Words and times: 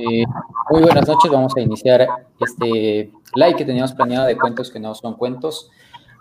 Eh, 0.00 0.24
muy 0.70 0.82
buenas 0.82 1.08
noches, 1.08 1.30
vamos 1.30 1.52
a 1.56 1.60
iniciar 1.60 2.06
este 2.40 3.10
live 3.34 3.56
que 3.56 3.64
teníamos 3.64 3.92
planeado 3.92 4.26
de 4.26 4.36
cuentos 4.36 4.70
que 4.70 4.78
no 4.78 4.94
son 4.94 5.14
cuentos. 5.14 5.70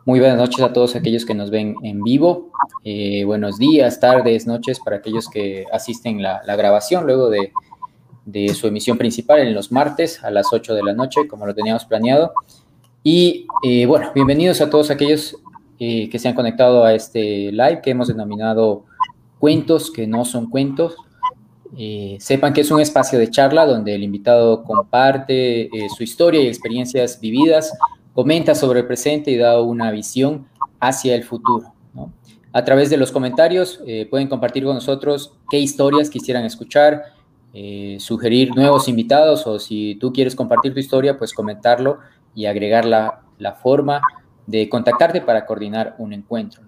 Muy 0.05 0.19
buenas 0.19 0.37
noches 0.37 0.61
a 0.61 0.73
todos 0.73 0.95
aquellos 0.95 1.25
que 1.25 1.35
nos 1.35 1.51
ven 1.51 1.75
en 1.83 2.01
vivo. 2.01 2.49
Eh, 2.83 3.23
buenos 3.25 3.59
días, 3.59 3.99
tardes, 3.99 4.47
noches 4.47 4.79
para 4.79 4.97
aquellos 4.97 5.29
que 5.29 5.65
asisten 5.71 6.23
la, 6.23 6.41
la 6.45 6.55
grabación 6.55 7.05
luego 7.05 7.29
de, 7.29 7.51
de, 8.25 8.49
su 8.55 8.67
emisión 8.67 8.97
principal 8.97 9.39
en 9.39 9.53
los 9.53 9.71
martes 9.71 10.23
a 10.23 10.31
las 10.31 10.51
8 10.51 10.73
de 10.73 10.83
la 10.83 10.93
noche, 10.93 11.27
como 11.27 11.45
lo 11.45 11.53
teníamos 11.53 11.85
planeado. 11.85 12.33
Y 13.03 13.45
eh, 13.63 13.85
bueno, 13.85 14.11
bienvenidos 14.15 14.61
a 14.61 14.69
todos 14.69 14.89
aquellos 14.89 15.37
que 15.77 16.17
se 16.17 16.27
han 16.27 16.33
conectado 16.33 16.83
a 16.83 16.95
este 16.95 17.51
live 17.51 17.81
que 17.83 17.91
hemos 17.91 18.07
denominado 18.07 18.85
Cuentos 19.39 19.91
que 19.91 20.07
no 20.07 20.25
son 20.25 20.49
cuentos. 20.49 20.95
Eh, 21.75 22.17
sepan 22.19 22.53
que 22.53 22.61
es 22.61 22.71
un 22.71 22.79
espacio 22.79 23.19
de 23.19 23.29
charla 23.29 23.65
donde 23.65 23.93
el 23.93 24.03
invitado 24.03 24.63
comparte 24.63 25.63
eh, 25.63 25.89
su 25.95 26.03
historia 26.03 26.41
y 26.41 26.47
experiencias 26.47 27.19
vividas, 27.19 27.73
comenta 28.13 28.55
sobre 28.55 28.81
el 28.81 28.87
presente 28.87 29.31
y 29.31 29.37
da 29.37 29.61
una 29.61 29.91
visión 29.91 30.47
hacia 30.79 31.15
el 31.15 31.23
futuro. 31.23 31.73
A 32.53 32.63
través 32.63 32.89
de 32.89 32.97
los 32.97 33.11
comentarios 33.11 33.81
eh, 33.85 34.07
pueden 34.09 34.27
compartir 34.27 34.63
con 34.63 34.75
nosotros 34.75 35.33
qué 35.49 35.59
historias 35.59 36.09
quisieran 36.09 36.45
escuchar, 36.45 37.03
sugerir 37.97 38.55
nuevos 38.55 38.87
invitados 38.87 39.47
o 39.47 39.57
si 39.57 39.95
tú 39.95 40.13
quieres 40.13 40.35
compartir 40.35 40.75
tu 40.75 40.79
historia, 40.79 41.17
pues 41.17 41.33
comentarlo 41.33 41.97
y 42.35 42.45
agregar 42.45 42.85
la, 42.85 43.23
la 43.39 43.53
forma 43.53 43.99
de 44.45 44.69
contactarte 44.69 45.21
para 45.21 45.43
coordinar 45.45 45.95
un 45.97 46.13
encuentro. 46.13 46.61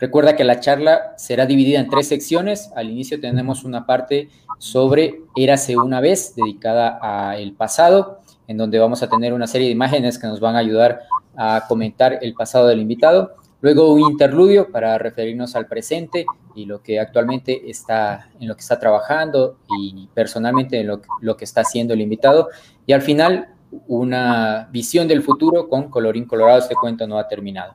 Recuerda 0.00 0.34
que 0.34 0.44
la 0.44 0.60
charla 0.60 1.12
será 1.18 1.44
dividida 1.44 1.78
en 1.78 1.90
tres 1.90 2.08
secciones. 2.08 2.72
Al 2.74 2.88
inicio 2.88 3.20
tenemos 3.20 3.64
una 3.64 3.84
parte 3.84 4.30
sobre 4.58 5.20
Érase 5.36 5.76
una 5.76 6.00
vez, 6.00 6.34
dedicada 6.34 6.98
al 7.30 7.52
pasado, 7.52 8.20
en 8.48 8.56
donde 8.56 8.78
vamos 8.78 9.02
a 9.02 9.10
tener 9.10 9.34
una 9.34 9.46
serie 9.46 9.66
de 9.66 9.74
imágenes 9.74 10.18
que 10.18 10.26
nos 10.26 10.40
van 10.40 10.56
a 10.56 10.60
ayudar 10.60 11.00
a 11.36 11.64
comentar 11.68 12.18
el 12.22 12.32
pasado 12.32 12.66
del 12.68 12.80
invitado. 12.80 13.34
Luego 13.60 13.92
un 13.92 14.10
interludio 14.10 14.72
para 14.72 14.96
referirnos 14.96 15.54
al 15.54 15.66
presente 15.66 16.24
y 16.54 16.64
lo 16.64 16.82
que 16.82 16.98
actualmente 16.98 17.70
está, 17.70 18.30
en 18.40 18.48
lo 18.48 18.54
que 18.54 18.62
está 18.62 18.80
trabajando 18.80 19.58
y 19.78 20.08
personalmente 20.14 20.80
en 20.80 20.86
lo, 20.86 21.02
lo 21.20 21.36
que 21.36 21.44
está 21.44 21.60
haciendo 21.60 21.92
el 21.92 22.00
invitado. 22.00 22.48
Y 22.86 22.94
al 22.94 23.02
final, 23.02 23.50
una 23.86 24.66
visión 24.72 25.06
del 25.06 25.22
futuro 25.22 25.68
con 25.68 25.90
colorín 25.90 26.24
colorado. 26.24 26.58
Este 26.58 26.74
cuento 26.74 27.06
no 27.06 27.18
ha 27.18 27.28
terminado. 27.28 27.74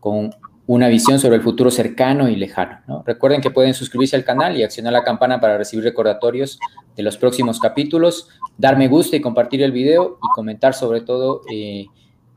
Con 0.00 0.30
una 0.68 0.88
visión 0.88 1.18
sobre 1.18 1.36
el 1.36 1.42
futuro 1.42 1.70
cercano 1.70 2.28
y 2.28 2.36
lejano. 2.36 3.02
Recuerden 3.06 3.40
que 3.40 3.50
pueden 3.50 3.72
suscribirse 3.72 4.16
al 4.16 4.24
canal 4.24 4.54
y 4.54 4.62
accionar 4.62 4.92
la 4.92 5.02
campana 5.02 5.40
para 5.40 5.56
recibir 5.56 5.82
recordatorios 5.82 6.58
de 6.94 7.02
los 7.02 7.16
próximos 7.16 7.58
capítulos, 7.58 8.28
dar 8.58 8.76
me 8.76 8.86
gusta 8.86 9.16
y 9.16 9.22
compartir 9.22 9.62
el 9.62 9.72
video 9.72 10.18
y 10.22 10.28
comentar 10.34 10.74
sobre 10.74 11.00
todo. 11.00 11.40
Eh, 11.50 11.86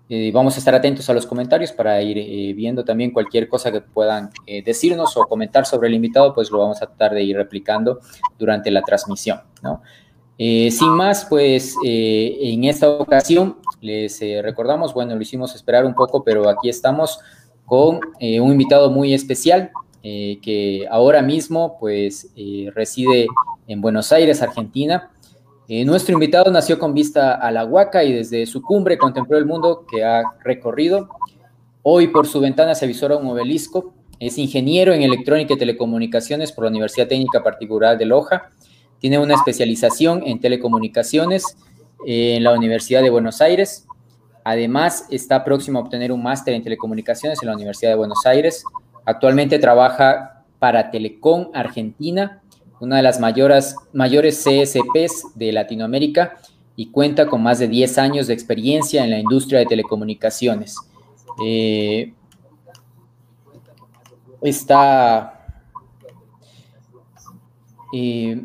eh, 0.07 0.31
vamos 0.33 0.55
a 0.55 0.59
estar 0.59 0.73
atentos 0.73 1.09
a 1.09 1.13
los 1.13 1.25
comentarios 1.25 1.73
para 1.73 2.01
ir 2.01 2.17
eh, 2.19 2.53
viendo 2.53 2.85
también 2.85 3.11
cualquier 3.11 3.49
cosa 3.49 3.69
que 3.69 3.81
puedan 3.81 4.29
decirnos 4.63 5.17
o 5.17 5.25
comentar 5.25 5.65
sobre 5.65 5.89
el 5.89 5.95
invitado, 5.95 6.33
pues 6.33 6.49
lo 6.51 6.59
vamos 6.59 6.81
a 6.81 6.87
tratar 6.87 7.13
de 7.13 7.23
ir 7.23 7.35
replicando 7.35 7.99
durante 8.39 8.71
la 8.71 8.81
transmisión. 8.81 9.41
sin 10.37 10.89
más, 10.89 11.25
pues 11.25 11.75
en 11.83 12.63
esta 12.63 12.89
ocasión 12.89 13.57
les 13.81 14.21
recordamos, 14.41 14.93
bueno, 14.93 15.15
lo 15.15 15.21
hicimos 15.21 15.53
esperar 15.53 15.85
un 15.85 15.95
poco, 15.95 16.23
pero 16.23 16.47
aquí 16.47 16.69
estamos 16.69 17.19
con 17.71 18.01
eh, 18.19 18.41
un 18.41 18.51
invitado 18.51 18.91
muy 18.91 19.13
especial 19.13 19.71
eh, 20.03 20.39
que 20.41 20.85
ahora 20.91 21.21
mismo 21.21 21.77
pues 21.79 22.27
eh, 22.35 22.69
reside 22.75 23.27
en 23.65 23.79
Buenos 23.79 24.11
Aires, 24.11 24.41
Argentina. 24.41 25.09
nuestro 25.85 26.11
invitado 26.11 26.51
nació 26.51 26.77
con 26.77 26.93
vista 26.93 27.33
a 27.33 27.49
la 27.49 27.63
Huaca 27.63 28.03
y 28.03 28.11
desde 28.11 28.45
su 28.45 28.61
cumbre 28.61 28.97
contempló 28.97 29.37
el 29.37 29.45
mundo 29.45 29.85
que 29.89 30.03
ha 30.03 30.21
recorrido. 30.43 31.07
Hoy 31.81 32.09
por 32.09 32.27
su 32.27 32.41
ventana 32.41 32.75
se 32.75 32.83
avisora 32.83 33.15
un 33.15 33.27
obelisco. 33.27 33.93
Es 34.19 34.37
ingeniero 34.37 34.91
en 34.93 35.03
electrónica 35.03 35.53
y 35.53 35.57
telecomunicaciones 35.57 36.51
por 36.51 36.65
la 36.65 36.71
Universidad 36.71 37.07
Técnica 37.07 37.41
Particular 37.41 37.97
de 37.97 38.05
Loja. 38.05 38.49
Tiene 38.99 39.17
una 39.17 39.35
especialización 39.35 40.23
en 40.25 40.41
telecomunicaciones 40.41 41.55
en 42.05 42.43
la 42.43 42.51
Universidad 42.51 43.01
de 43.01 43.11
Buenos 43.11 43.39
Aires 43.39 43.87
Además, 44.43 45.07
está 45.09 45.43
próximo 45.43 45.79
a 45.79 45.81
obtener 45.83 46.11
un 46.11 46.23
máster 46.23 46.53
en 46.53 46.63
telecomunicaciones 46.63 47.39
en 47.41 47.49
la 47.49 47.55
Universidad 47.55 47.91
de 47.91 47.97
Buenos 47.97 48.25
Aires. 48.25 48.63
Actualmente 49.05 49.59
trabaja 49.59 50.43
para 50.59 50.91
Telecom 50.91 51.49
Argentina, 51.53 52.41
una 52.79 52.97
de 52.97 53.03
las 53.03 53.19
mayores, 53.19 53.75
mayores 53.93 54.43
CSPs 54.43 55.35
de 55.35 55.51
Latinoamérica 55.51 56.37
y 56.75 56.87
cuenta 56.87 57.27
con 57.27 57.43
más 57.43 57.59
de 57.59 57.67
10 57.67 57.97
años 57.99 58.27
de 58.27 58.33
experiencia 58.33 59.03
en 59.03 59.11
la 59.11 59.19
industria 59.19 59.59
de 59.59 59.65
telecomunicaciones. 59.67 60.75
Eh, 61.43 62.13
está... 64.41 65.37
Eh, 67.93 68.41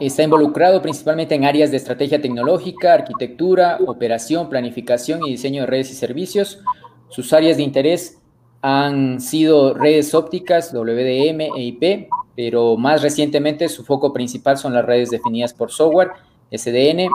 Está 0.00 0.22
involucrado 0.22 0.82
principalmente 0.82 1.34
en 1.34 1.44
áreas 1.44 1.70
de 1.70 1.76
estrategia 1.76 2.20
tecnológica, 2.20 2.94
arquitectura, 2.94 3.78
operación, 3.86 4.48
planificación 4.48 5.24
y 5.24 5.30
diseño 5.30 5.62
de 5.62 5.66
redes 5.66 5.90
y 5.90 5.94
servicios. 5.94 6.60
Sus 7.08 7.32
áreas 7.32 7.56
de 7.56 7.62
interés 7.62 8.18
han 8.62 9.20
sido 9.20 9.74
redes 9.74 10.14
ópticas, 10.14 10.72
WDM 10.72 11.40
e 11.56 11.62
IP, 11.62 12.08
pero 12.34 12.76
más 12.76 13.02
recientemente 13.02 13.68
su 13.68 13.84
foco 13.84 14.12
principal 14.12 14.56
son 14.56 14.72
las 14.72 14.84
redes 14.84 15.10
definidas 15.10 15.52
por 15.52 15.70
software, 15.70 16.12
SDN, 16.50 17.08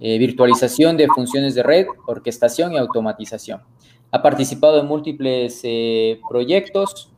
eh, 0.00 0.18
virtualización 0.18 0.96
de 0.96 1.08
funciones 1.08 1.54
de 1.54 1.62
red, 1.62 1.86
orquestación 2.06 2.72
y 2.72 2.78
automatización. 2.78 3.60
Ha 4.12 4.22
participado 4.22 4.80
en 4.80 4.86
múltiples 4.86 5.60
eh, 5.62 6.20
proyectos 6.28 7.10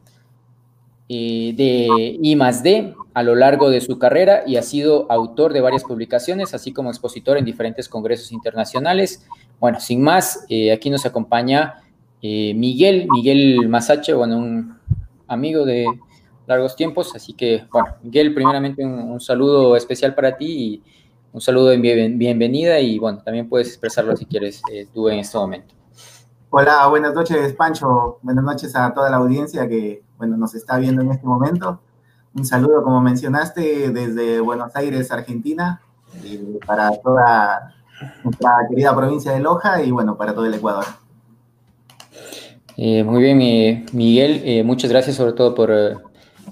eh, 1.15 1.53
de 1.55 2.17
I 2.23 2.35
D 2.63 2.95
a 3.13 3.23
lo 3.23 3.35
largo 3.35 3.69
de 3.69 3.83
su 3.83 3.99
carrera 3.99 4.45
y 4.47 4.57
ha 4.57 4.63
sido 4.63 5.13
autor 5.13 5.53
de 5.53 5.61
varias 5.61 5.85
publicaciones, 5.85 6.55
así 6.55 6.73
como 6.73 6.89
expositor 6.89 7.37
en 7.37 7.45
diferentes 7.45 7.87
congresos 7.87 8.33
internacionales. 8.33 9.27
Bueno, 9.61 9.79
sin 9.79 10.01
más, 10.01 10.47
eh, 10.49 10.73
aquí 10.73 10.89
nos 10.89 11.05
acompaña 11.05 11.83
eh, 12.23 12.55
Miguel, 12.55 13.09
Miguel 13.11 13.69
Masache, 13.69 14.15
bueno, 14.15 14.39
un 14.39 14.79
amigo 15.29 15.67
de 15.67 15.85
largos 16.47 16.77
tiempos, 16.77 17.15
así 17.15 17.35
que, 17.35 17.65
bueno, 17.71 17.89
Miguel, 18.03 18.33
primeramente 18.33 18.83
un, 18.83 19.21
saludo 19.21 19.77
especial 19.77 20.15
para 20.15 20.39
ti 20.39 20.47
y 20.47 20.83
un 21.35 21.43
saludo 21.43 21.67
de 21.67 21.77
bienvenida 21.77 22.81
y, 22.81 22.99
bueno, 22.99 23.19
también 23.23 23.51
puedes 23.51 23.69
expresarlo 23.69 24.17
si 24.17 24.25
quieres 24.25 24.63
tú 24.95 25.11
en 25.11 25.19
este 25.19 25.37
momento. 25.37 25.82
Hola, 26.55 26.87
buenas 26.89 27.15
noches, 27.15 27.55
Pancho. 27.55 28.19
Buenas 28.21 28.45
noches 28.45 28.77
a 28.77 28.93
toda 28.93 29.09
la 29.09 29.17
audiencia 29.17 29.67
que, 29.67 30.03
bueno, 30.19 30.37
nos 30.37 30.55
está 30.55 30.77
viendo 30.77 31.01
en 31.01 31.11
este 31.11 31.27
momento. 31.27 31.81
Un 32.35 32.45
saludo, 32.45 32.83
como 32.83 33.01
mencionaste, 33.01 33.89
desde 33.89 34.39
Buenos 34.39 34.77
Aires, 34.77 35.11
Argentina, 35.11 35.81
para 36.67 36.91
toda 37.01 37.73
nuestra 38.23 38.53
querida 38.69 38.95
provincia 38.95 39.33
de 39.33 39.41
Loja 39.41 39.83
y 39.83 39.93
bueno, 39.93 40.19
para 40.19 40.35
todo 40.35 40.45
el 40.45 40.53
Ecuador. 40.53 40.85
Eh, 42.77 43.03
muy 43.03 43.23
bien, 43.23 43.87
Miguel, 43.95 44.43
eh, 44.45 44.63
muchas 44.63 44.91
gracias 44.91 45.17
sobre 45.17 45.33
todo 45.33 45.55
por, 45.55 45.73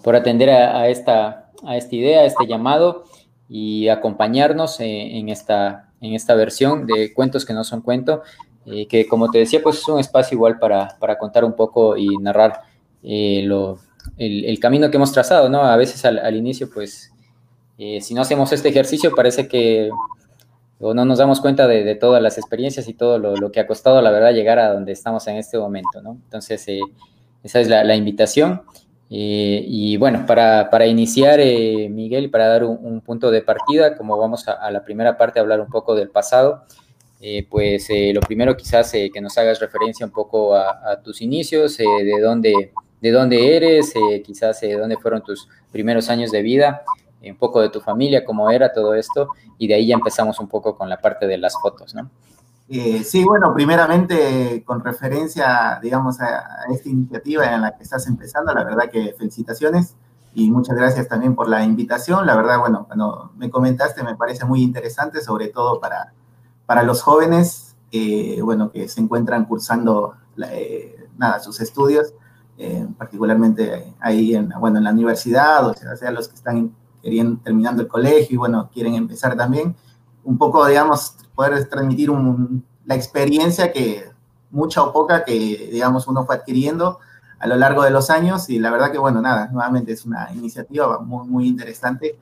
por 0.03 0.16
atender 0.16 0.49
a, 0.49 0.89
esta, 0.89 1.50
a 1.62 1.77
esta 1.77 1.94
idea, 1.94 2.21
a 2.21 2.25
este 2.25 2.47
llamado 2.47 3.05
y 3.50 3.89
acompañarnos 3.89 4.81
eh, 4.81 5.19
en, 5.19 5.28
esta, 5.28 5.91
en 6.01 6.15
esta 6.15 6.34
versión 6.34 6.86
de 6.86 7.13
Cuentos 7.13 7.45
que 7.45 7.53
no 7.53 7.65
son 7.65 7.83
cuento, 7.83 8.22
que 8.89 9.07
como 9.09 9.31
te 9.31 9.39
decía, 9.39 9.61
pues 9.63 9.78
es 9.78 9.89
un 9.89 9.99
espacio 9.99 10.37
igual 10.37 10.59
para, 10.59 10.97
para 10.99 11.19
contar 11.19 11.45
un 11.45 11.55
poco 11.55 11.97
y 11.97 12.17
narrar 12.19 12.61
lo, 13.03 13.78
el, 14.17 14.59
camino 14.61 14.91
que 14.91 14.97
hemos 14.97 15.13
trazado, 15.13 15.49
¿no? 15.49 15.63
A 15.63 15.77
veces 15.77 16.05
al, 16.05 16.37
inicio, 16.37 16.71
pues, 16.72 17.13
eh, 17.78 18.01
si 18.01 18.15
no 18.15 18.22
hacemos 18.22 18.53
este 18.53 18.69
ejercicio, 18.69 19.15
parece 19.15 19.49
que 19.49 19.91
o 20.83 20.95
no 20.95 21.05
nos 21.05 21.19
damos 21.19 21.41
cuenta 21.41 21.67
de, 21.67 21.95
todas 21.95 22.22
las 22.22 22.39
experiencias 22.39 22.89
y 22.89 22.95
todo 22.95 23.19
lo, 23.19 23.53
que 23.53 23.61
ha 23.61 23.67
costado, 23.67 24.01
la 24.01 24.11
verdad, 24.11 24.33
llegar 24.33 24.59
a 24.59 24.73
donde 24.73 24.93
estamos 24.93 25.27
en 25.27 25.37
este 25.37 25.59
momento, 25.59 26.01
¿no? 26.03 26.13
Entonces, 26.25 26.66
eh, 26.69 26.81
esa 27.43 27.61
es 27.61 27.69
la, 27.69 27.95
invitación. 27.95 28.63
Eh, 29.11 29.63
y 29.66 29.99
bueno, 29.99 30.25
para, 30.27 30.71
para 30.71 30.87
iniciar, 30.87 31.39
Miguel, 31.39 32.31
para 32.31 32.47
dar 32.47 32.65
un, 32.65 33.03
punto 33.03 33.31
de 33.31 33.43
partida, 33.43 33.95
como 33.97 34.16
vamos 34.16 34.49
a, 34.49 34.71
la 34.71 34.83
primera 34.83 35.19
parte 35.19 35.39
a 35.39 35.43
hablar 35.43 35.61
un 35.61 35.69
poco 35.69 35.95
del 35.95 36.09
pasado, 36.09 36.65
pues 37.51 37.89
lo 38.15 38.21
primero 38.21 38.57
quizás 38.57 38.93
que 38.93 39.21
nos 39.21 39.37
hagas 39.37 39.61
referencia 39.61 40.07
un 40.07 40.13
poco 40.13 40.55
a, 40.55 40.93
a 40.93 41.03
tus 41.03 41.21
inicios, 41.21 41.77
de 41.77 42.21
dónde 42.21 42.72
de 43.01 43.11
dónde 43.13 43.57
eres, 43.57 43.95
eh, 43.97 44.22
quizás 44.22 44.61
de 44.61 44.72
eh, 44.72 44.78
dónde 44.78 44.97
fueron 44.97 45.22
tus 45.22 45.49
primeros 45.72 46.09
años 46.11 46.31
de 46.31 46.43
vida, 46.43 46.83
un 47.22 47.37
poco 47.37 47.61
de 47.61 47.69
tu 47.69 47.81
familia, 47.81 48.25
cómo 48.25 48.51
era 48.51 48.72
todo 48.72 48.95
esto, 48.95 49.28
y 49.59 49.69
de 49.69 49.75
ahí 49.75 49.89
ya 49.89 49.95
empezamos 49.95 50.41
un 50.41 50.49
poco 50.49 50.77
con 50.77 50.89
la 50.89 50.99
parte 50.99 51.27
de 51.27 51.37
las 51.37 51.55
fotos, 51.61 51.95
¿no? 51.95 52.11
Eh, 52.69 53.03
sí, 53.05 53.25
bueno, 53.25 53.53
primeramente 53.53 54.63
con 54.65 54.83
referencia, 54.83 55.78
digamos, 55.83 56.21
a, 56.21 56.65
esta 56.73 56.89
iniciativa 56.89 57.53
en 57.53 57.63
la 57.63 57.77
que 57.77 57.83
estás 57.83 58.07
empezando, 58.07 58.55
la 58.55 58.65
verdad 58.65 58.91
que 58.91 59.15
felicitaciones. 59.19 59.97
y 60.33 60.49
muchas 60.49 60.77
gracias 60.77 61.09
también 61.09 61.34
por 61.34 61.49
la 61.49 61.65
invitación. 61.65 62.25
La 62.25 62.37
verdad, 62.37 62.61
bueno, 62.61 62.84
cuando 62.87 63.33
me 63.37 63.51
comentaste 63.51 64.05
me 64.05 64.15
parece 64.15 64.45
muy 64.45 64.63
interesante, 64.63 65.21
sobre 65.21 65.49
todo 65.49 65.81
para, 65.81 66.13
para 66.71 66.84
los 66.84 67.03
jóvenes, 67.03 67.75
eh, 67.91 68.41
bueno, 68.45 68.71
que 68.71 68.89
se 68.89 69.01
encuentran 69.01 69.45
cursando, 69.45 70.15
eh, 70.53 71.09
nada, 71.19 71.41
sus 71.41 71.61
estudios, 71.61 72.15
eh, 72.59 72.87
particularmente 72.97 73.93
ahí 73.99 74.37
en, 74.37 74.51
bueno, 74.51 74.78
en 74.78 74.84
la 74.84 74.93
universidad, 74.93 75.67
o 75.67 75.75
sea, 75.75 75.97
sea 75.97 76.13
los 76.13 76.28
que 76.28 76.37
están 76.37 76.72
queriendo, 77.03 77.41
terminando 77.43 77.83
el 77.83 77.89
colegio 77.89 78.34
y, 78.34 78.37
bueno, 78.37 78.71
quieren 78.72 78.95
empezar 78.95 79.37
también, 79.37 79.75
un 80.22 80.39
poco, 80.39 80.65
digamos, 80.65 81.17
poder 81.34 81.69
transmitir 81.69 82.13
la 82.84 82.95
experiencia 82.95 83.73
que, 83.73 84.09
mucha 84.53 84.84
o 84.84 84.93
poca, 84.93 85.25
que, 85.25 85.71
digamos, 85.73 86.07
uno 86.07 86.25
fue 86.25 86.37
adquiriendo 86.37 87.01
a 87.41 87.49
lo 87.49 87.57
largo 87.57 87.83
de 87.83 87.91
los 87.91 88.11
años 88.11 88.49
y 88.49 88.61
la 88.61 88.71
verdad 88.71 88.93
que, 88.93 88.99
bueno, 88.99 89.21
nada, 89.21 89.49
nuevamente 89.49 89.91
es 89.91 90.07
una 90.07 90.33
iniciativa 90.33 91.01
muy, 91.01 91.27
muy 91.27 91.49
interesante 91.49 92.16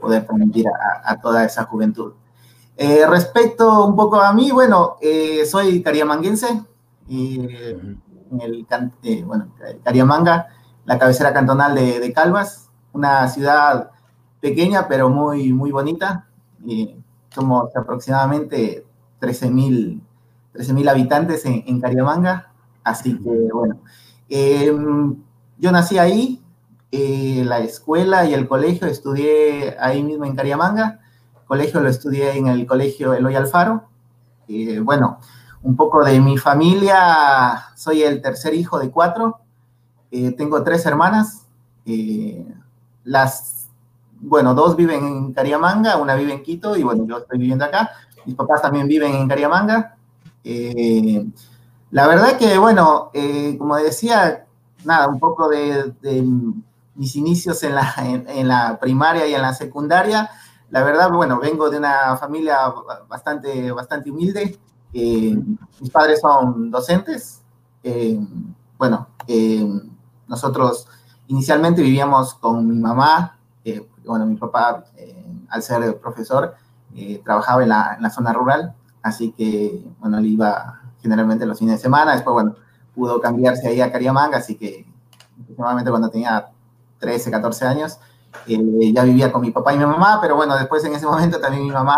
poder 0.00 0.24
permitir 0.24 0.66
a, 1.04 1.20
toda 1.20 1.44
esa 1.44 1.64
juventud. 1.64 2.12
Eh, 2.82 3.04
respecto 3.06 3.84
un 3.84 3.94
poco 3.94 4.18
a 4.18 4.32
mí, 4.32 4.50
bueno, 4.52 4.96
eh, 5.02 5.44
soy 5.44 5.82
cariamanguense, 5.82 6.62
en 7.10 8.00
el, 8.40 8.66
bueno, 9.26 9.52
Cariamanga, 9.84 10.46
la 10.86 10.98
cabecera 10.98 11.34
cantonal 11.34 11.74
de, 11.74 12.00
de, 12.00 12.12
Calvas, 12.14 12.70
una 12.94 13.28
ciudad 13.28 13.90
pequeña 14.40 14.88
pero 14.88 15.10
muy, 15.10 15.52
muy 15.52 15.70
bonita, 15.72 16.26
somos 17.28 17.76
aproximadamente 17.76 18.86
13.000 19.20 20.00
13 20.52 20.88
habitantes 20.88 21.44
en, 21.44 21.62
en 21.66 21.80
Cariamanga, 21.82 22.50
Así 22.82 23.18
que 23.18 23.48
bueno, 23.52 23.78
em, 24.30 25.16
yo 25.58 25.70
nací 25.70 25.98
ahí, 25.98 26.42
eh, 26.92 27.42
la 27.44 27.58
escuela 27.58 28.24
y 28.24 28.32
el 28.32 28.48
colegio 28.48 28.86
estudié 28.86 29.76
ahí 29.78 30.02
mismo 30.02 30.24
en 30.24 30.34
Cariamanga, 30.34 31.00
colegio 31.50 31.80
lo 31.80 31.88
estudié 31.88 32.38
en 32.38 32.46
el 32.46 32.64
colegio 32.64 33.12
Eloy 33.12 33.34
Alfaro. 33.34 33.88
Eh, 34.46 34.78
bueno, 34.78 35.18
un 35.64 35.74
poco 35.74 36.04
de 36.04 36.20
mi 36.20 36.38
familia, 36.38 37.66
soy 37.74 38.04
el 38.04 38.22
tercer 38.22 38.54
hijo 38.54 38.78
de 38.78 38.92
cuatro, 38.92 39.40
eh, 40.12 40.30
tengo 40.30 40.62
tres 40.62 40.86
hermanas, 40.86 41.48
las, 43.02 43.68
bueno, 44.20 44.54
dos 44.54 44.76
viven 44.76 45.04
en 45.04 45.32
Cariamanga, 45.32 45.96
una 45.96 46.14
vive 46.14 46.32
en 46.32 46.44
Quito 46.44 46.76
y 46.76 46.84
bueno, 46.84 47.04
yo 47.04 47.18
estoy 47.18 47.38
viviendo 47.38 47.64
acá, 47.64 47.90
mis 48.24 48.36
papás 48.36 48.62
también 48.62 48.86
viven 48.86 49.12
en 49.12 49.26
Cariamanga. 49.26 49.96
La 51.90 52.06
verdad 52.06 52.38
que, 52.38 52.56
bueno, 52.58 53.10
eh, 53.12 53.56
como 53.58 53.76
decía, 53.76 54.46
nada, 54.84 55.08
un 55.08 55.18
poco 55.18 55.48
de, 55.48 55.92
mis 56.94 57.16
inicios 57.16 57.62
en 57.64 57.74
la, 57.74 57.92
en, 57.98 58.46
la, 58.46 58.78
primaria 58.78 59.26
y 59.26 59.34
en 59.34 59.42
la 59.42 59.52
secundaria. 59.52 60.30
La 60.70 60.84
verdad, 60.84 61.10
bueno, 61.10 61.38
vengo 61.40 61.68
de 61.68 61.78
una 61.78 62.16
familia 62.16 62.72
bastante, 63.08 63.72
bastante 63.72 64.10
humilde. 64.10 64.58
Eh, 64.92 65.36
mis 65.80 65.90
padres 65.90 66.20
son 66.20 66.70
docentes. 66.70 67.42
Eh, 67.82 68.18
bueno, 68.78 69.08
nosotros 70.26 70.86
inicialmente 71.26 71.82
vivíamos 71.82 72.34
con 72.34 72.66
mi 72.66 72.78
mamá. 72.78 73.36
bueno, 74.04 74.26
mi 74.26 74.36
papá, 74.36 74.84
al 75.48 75.62
ser 75.62 75.98
profesor, 75.98 76.54
trabajaba 77.24 77.62
en 77.62 77.68
la, 77.68 77.94
en 77.96 78.02
la 78.02 78.10
zona 78.10 78.32
rural, 78.32 78.74
así 79.02 79.32
que, 79.32 79.84
bueno, 79.98 80.18
él 80.18 80.26
iba 80.26 80.80
generalmente 81.02 81.46
los 81.46 81.58
fines 81.58 81.76
de 81.76 81.82
semana. 81.82 82.12
Después, 82.12 82.34
bueno, 82.34 82.54
pudo 82.94 83.20
cambiarse 83.20 83.68
ahí 83.68 83.80
a 83.80 83.90
Cariamanga, 83.90 84.38
así 84.38 84.56
que 84.56 84.86
aproximadamente 85.42 85.90
cuando 85.90 86.10
tenía 86.10 86.48
13, 86.98 87.30
14 87.30 87.66
años, 87.66 87.98
eh, 88.46 88.92
ya 88.92 89.04
vivía 89.04 89.32
con 89.32 89.42
mi 89.42 89.50
papá 89.50 89.72
y 89.72 89.78
mi 89.78 89.84
mamá, 89.84 90.18
pero 90.20 90.36
bueno, 90.36 90.56
después 90.56 90.84
en 90.84 90.94
ese 90.94 91.06
momento 91.06 91.40
también 91.40 91.64
mi 91.64 91.70
mamá 91.70 91.96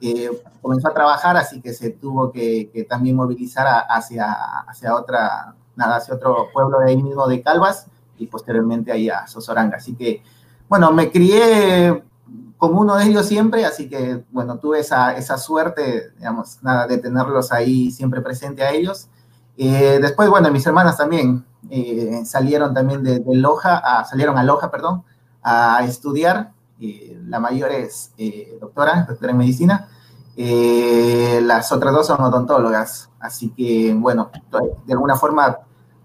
eh, 0.00 0.30
comenzó 0.60 0.88
a 0.88 0.94
trabajar, 0.94 1.36
así 1.36 1.60
que 1.60 1.72
se 1.72 1.90
tuvo 1.90 2.30
que, 2.30 2.86
también 2.88 3.16
movilizar 3.16 3.86
hacia, 3.88 4.32
hacia, 4.66 4.94
otra, 4.94 5.54
nada, 5.76 5.96
hacia 5.96 6.14
otro 6.14 6.48
pueblo 6.52 6.80
de 6.80 6.90
ahí 6.90 7.02
mismo 7.02 7.26
de 7.26 7.42
Calvas 7.42 7.86
y 8.18 8.26
posteriormente 8.26 8.92
ahí 8.92 9.08
a 9.08 9.26
Sosoranga. 9.26 9.76
Así 9.76 9.94
que, 9.94 10.22
bueno, 10.68 10.92
me 10.92 11.10
crié 11.10 12.02
como 12.58 12.80
uno 12.80 12.96
de 12.96 13.04
ellos 13.04 13.26
siempre, 13.26 13.64
así 13.64 13.88
que, 13.88 14.24
bueno, 14.30 14.58
tuve 14.58 14.80
esa, 14.80 15.16
esa 15.16 15.36
suerte, 15.36 16.12
digamos, 16.16 16.62
nada, 16.62 16.86
de 16.86 16.98
tenerlos 16.98 17.52
ahí 17.52 17.90
siempre 17.90 18.20
presente 18.20 18.62
a 18.62 18.70
ellos. 18.72 19.08
Eh, 19.56 19.98
después, 20.00 20.28
bueno, 20.28 20.50
mis 20.50 20.66
hermanas 20.66 20.96
también 20.96 21.44
eh, 21.70 22.22
salieron 22.24 22.74
también 22.74 23.02
de, 23.02 23.22
Loja, 23.26 23.78
a, 23.78 24.04
salieron 24.04 24.38
a 24.38 24.42
Loja, 24.44 24.70
perdón, 24.70 25.04
a 25.44 25.84
estudiar. 25.84 26.52
Eh, 26.80 27.16
la 27.28 27.38
mayor 27.38 27.70
es 27.70 28.12
doctora, 28.60 29.04
doctora 29.08 29.30
en 29.30 29.38
medicina. 29.38 29.88
las 30.36 31.70
otras 31.70 31.94
dos 31.94 32.08
son 32.08 32.20
odontólogas, 32.20 33.10
así 33.20 33.50
que, 33.50 33.94
bueno, 33.94 34.30
de 34.84 34.92
alguna 34.92 35.14
forma 35.14 35.58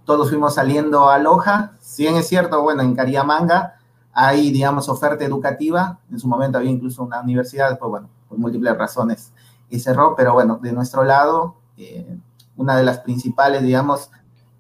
todos 0.06 0.30
fuimos 0.30 0.56
saliendo 0.56 1.10
a 1.10 1.18
Loja. 1.18 1.74
Si 1.80 2.04
bien 2.04 2.16
es 2.16 2.28
cierto, 2.28 2.62
bueno, 2.62 2.82
en 2.82 2.96
Cariamanga, 2.96 3.76
hay, 4.12 4.52
digamos, 4.52 4.90
oferta 4.90 5.24
educativa. 5.24 6.00
En 6.12 6.20
su 6.20 6.28
momento 6.28 6.58
había 6.58 6.72
incluso 6.72 7.04
una 7.04 7.22
universidad, 7.22 7.70
después, 7.70 7.90
bueno, 7.90 8.10
por 8.28 8.38
múltiples 8.38 8.78
razones 8.78 9.32
y 9.70 9.80
cerró, 9.80 10.16
pero 10.16 10.34
bueno, 10.34 10.60
de 10.62 10.74
nuestro 10.74 11.04
lado, 11.04 11.56
eh, 11.78 12.18
una 12.58 12.76
de 12.76 12.84
las 12.84 13.00
principales, 13.00 13.62
digamos, 13.62 14.10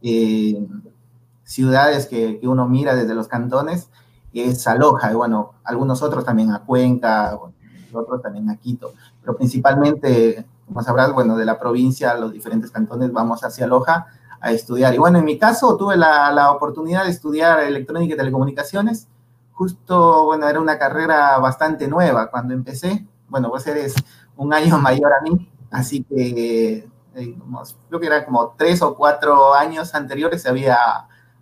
eh, 0.01 0.65
ciudades 1.43 2.05
que, 2.05 2.39
uno 2.43 2.67
mira 2.67 2.95
desde 2.95 3.15
los 3.15 3.27
cantones 3.27 3.89
es 4.33 4.67
Aloja, 4.67 5.11
y 5.11 5.15
bueno, 5.15 5.53
algunos 5.63 6.01
otros 6.01 6.25
también 6.25 6.51
a 6.51 6.59
Cuenca, 6.59 7.37
otros 7.93 8.21
también 8.21 8.49
a 8.49 8.57
Quito, 8.57 8.93
pero 9.21 9.35
principalmente, 9.35 10.45
como 10.67 10.83
sabrás, 10.83 11.11
bueno, 11.13 11.35
de 11.35 11.45
la 11.45 11.59
provincia, 11.59 12.15
los 12.15 12.31
diferentes 12.31 12.71
cantones, 12.71 13.11
vamos 13.11 13.43
hacia 13.43 13.67
Loja 13.67 14.07
a 14.41 14.51
estudiar. 14.51 14.93
Y 14.93 14.97
bueno, 14.97 15.19
en 15.19 15.25
mi 15.25 15.37
caso 15.37 15.75
tuve 15.77 15.97
la, 15.97 16.31
la 16.31 16.51
oportunidad 16.51 17.03
de 17.05 17.11
estudiar 17.11 17.59
electrónica 17.61 18.13
y 18.13 18.17
telecomunicaciones, 18.17 19.07
justo, 19.59 20.23
bueno, 20.23 20.47
era 20.47 20.61
una 20.61 20.79
carrera 20.79 21.37
bastante 21.39 21.87
nueva 21.87 22.31
cuando 22.31 22.53
empecé. 22.53 23.05
Bueno, 23.27 23.49
vos 23.49 23.67
eres 23.67 23.93
un 24.37 24.53
año 24.53 24.77
mayor 24.79 25.11
a 25.11 25.21
mí, 25.21 25.51
así 25.69 26.03
que 26.03 26.87
eh, 27.15 27.37
creo 27.89 27.99
que 27.99 28.05
era 28.07 28.25
como 28.25 28.55
tres 28.57 28.81
o 28.81 28.95
cuatro 28.95 29.53
años 29.53 29.93
anteriores 29.95 30.45
había, 30.45 30.77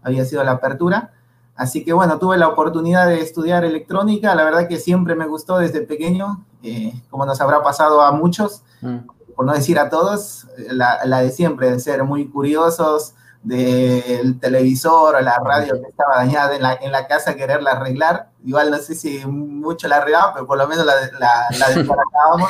había 0.02 0.26
sido 0.26 0.44
la 0.44 0.54
apertura. 0.54 1.14
Así 1.58 1.84
que 1.84 1.92
bueno, 1.92 2.20
tuve 2.20 2.38
la 2.38 2.48
oportunidad 2.48 3.08
de 3.08 3.20
estudiar 3.20 3.66
electrónica, 3.66 4.36
la 4.36 4.44
verdad 4.44 4.68
que 4.68 4.78
siempre 4.78 5.16
me 5.16 5.28
gustó 5.28 5.58
desde 5.58 5.82
pequeño, 5.82 6.46
eh, 6.64 6.94
como 7.10 7.26
nos 7.26 7.42
habrá 7.42 7.64
pasado 7.64 8.02
a 8.02 8.12
muchos, 8.12 8.64
mm. 8.82 8.98
por 9.36 9.46
no 9.46 9.54
decir 9.54 9.80
a 9.80 9.90
todos, 9.90 10.48
la, 10.70 11.04
la, 11.06 11.22
de 11.22 11.32
siempre, 11.32 11.72
de 11.72 11.80
ser 11.80 12.04
muy 12.04 12.28
curiosos, 12.28 13.16
del 13.44 14.40
televisor 14.40 15.16
o 15.16 15.22
la 15.22 15.40
radio 15.40 15.82
que 15.82 15.90
estaba 15.90 16.18
dañada 16.18 16.56
en 16.56 16.62
la, 16.62 16.74
en 16.74 16.92
la 16.92 17.08
casa, 17.08 17.36
quererla 17.36 17.72
arreglar. 17.72 18.30
Igual 18.44 18.72
no 18.72 18.78
sé 18.78 18.94
si 18.94 19.26
mucho 19.26 19.88
la 19.88 19.98
arreglamos, 19.98 20.32
pero 20.34 20.48
por 20.48 20.58
lo 20.58 20.68
menos 20.68 20.86
la, 20.86 20.94
la, 21.18 21.48
la 21.58 21.70
desbaratábamos 21.76 22.50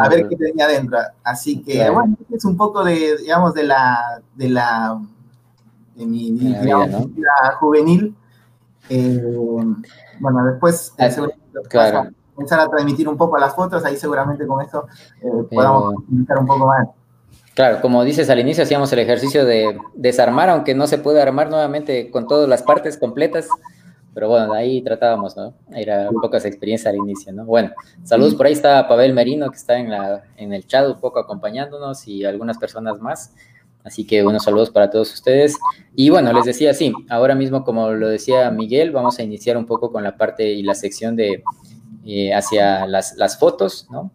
a 0.00 0.08
ver 0.08 0.28
qué 0.28 0.36
tenía 0.36 0.66
dentro. 0.66 0.98
Así 1.22 1.62
que, 1.62 1.88
bueno, 1.90 2.16
es 2.32 2.44
un 2.44 2.56
poco 2.56 2.84
de, 2.84 3.16
digamos, 3.18 3.54
de 3.54 3.64
la, 3.64 4.20
de 4.34 4.48
la, 4.48 5.00
de 5.94 6.06
mi, 6.06 6.32
vida, 6.32 7.56
juvenil. 7.60 8.14
Eh, 8.88 9.36
bueno, 10.20 10.44
después 10.44 10.92
ah, 10.98 11.08
claro. 11.68 12.10
comenzar 12.34 12.60
a 12.60 12.68
transmitir 12.68 13.08
un 13.08 13.16
poco 13.16 13.38
las 13.38 13.54
fotos, 13.54 13.84
ahí 13.84 13.96
seguramente 13.96 14.46
con 14.46 14.62
eso 14.62 14.86
eh, 15.22 15.28
podamos 15.50 15.94
comunicar 15.94 16.38
un 16.38 16.46
poco 16.46 16.66
más. 16.66 16.88
Claro, 17.54 17.80
como 17.80 18.02
dices 18.02 18.28
al 18.30 18.40
inicio, 18.40 18.64
hacíamos 18.64 18.92
el 18.92 18.98
ejercicio 18.98 19.44
de 19.44 19.78
desarmar, 19.94 20.50
aunque 20.50 20.74
no 20.74 20.88
se 20.88 20.98
puede 20.98 21.22
armar 21.22 21.50
nuevamente 21.50 22.10
con 22.10 22.26
todas 22.26 22.48
las 22.48 22.62
partes 22.64 22.98
completas, 22.98 23.48
pero 24.12 24.28
bueno, 24.28 24.52
ahí 24.52 24.82
tratábamos, 24.82 25.36
¿no? 25.36 25.54
Era 25.72 26.08
pocas 26.10 26.44
experiencias 26.44 26.92
al 26.92 26.98
inicio, 26.98 27.32
¿no? 27.32 27.44
Bueno, 27.44 27.70
saludos, 28.02 28.34
por 28.34 28.46
ahí 28.46 28.52
está 28.52 28.86
Pavel 28.88 29.12
Merino, 29.12 29.50
que 29.50 29.56
está 29.56 29.78
en, 29.78 29.90
la, 29.90 30.24
en 30.36 30.52
el 30.52 30.66
chat 30.66 30.86
un 30.88 31.00
poco 31.00 31.20
acompañándonos 31.20 32.06
y 32.08 32.24
algunas 32.24 32.58
personas 32.58 33.00
más. 33.00 33.34
Así 33.84 34.06
que 34.06 34.22
buenos 34.22 34.44
saludos 34.44 34.70
para 34.70 34.90
todos 34.90 35.12
ustedes. 35.12 35.56
Y 35.94 36.10
bueno, 36.10 36.32
les 36.32 36.46
decía, 36.46 36.74
sí, 36.74 36.92
ahora 37.08 37.34
mismo, 37.34 37.62
como 37.64 37.90
lo 37.92 38.08
decía 38.08 38.50
Miguel, 38.50 38.90
vamos 38.90 39.18
a 39.18 39.22
iniciar 39.22 39.56
un 39.56 39.66
poco 39.66 39.92
con 39.92 40.02
la 40.02 40.16
parte 40.16 40.52
y 40.52 40.62
la 40.62 40.74
sección 40.74 41.14
de 41.14 41.44
eh, 42.06 42.34
hacia 42.34 42.86
las, 42.86 43.16
las 43.16 43.38
fotos, 43.38 43.86
¿no? 43.90 44.10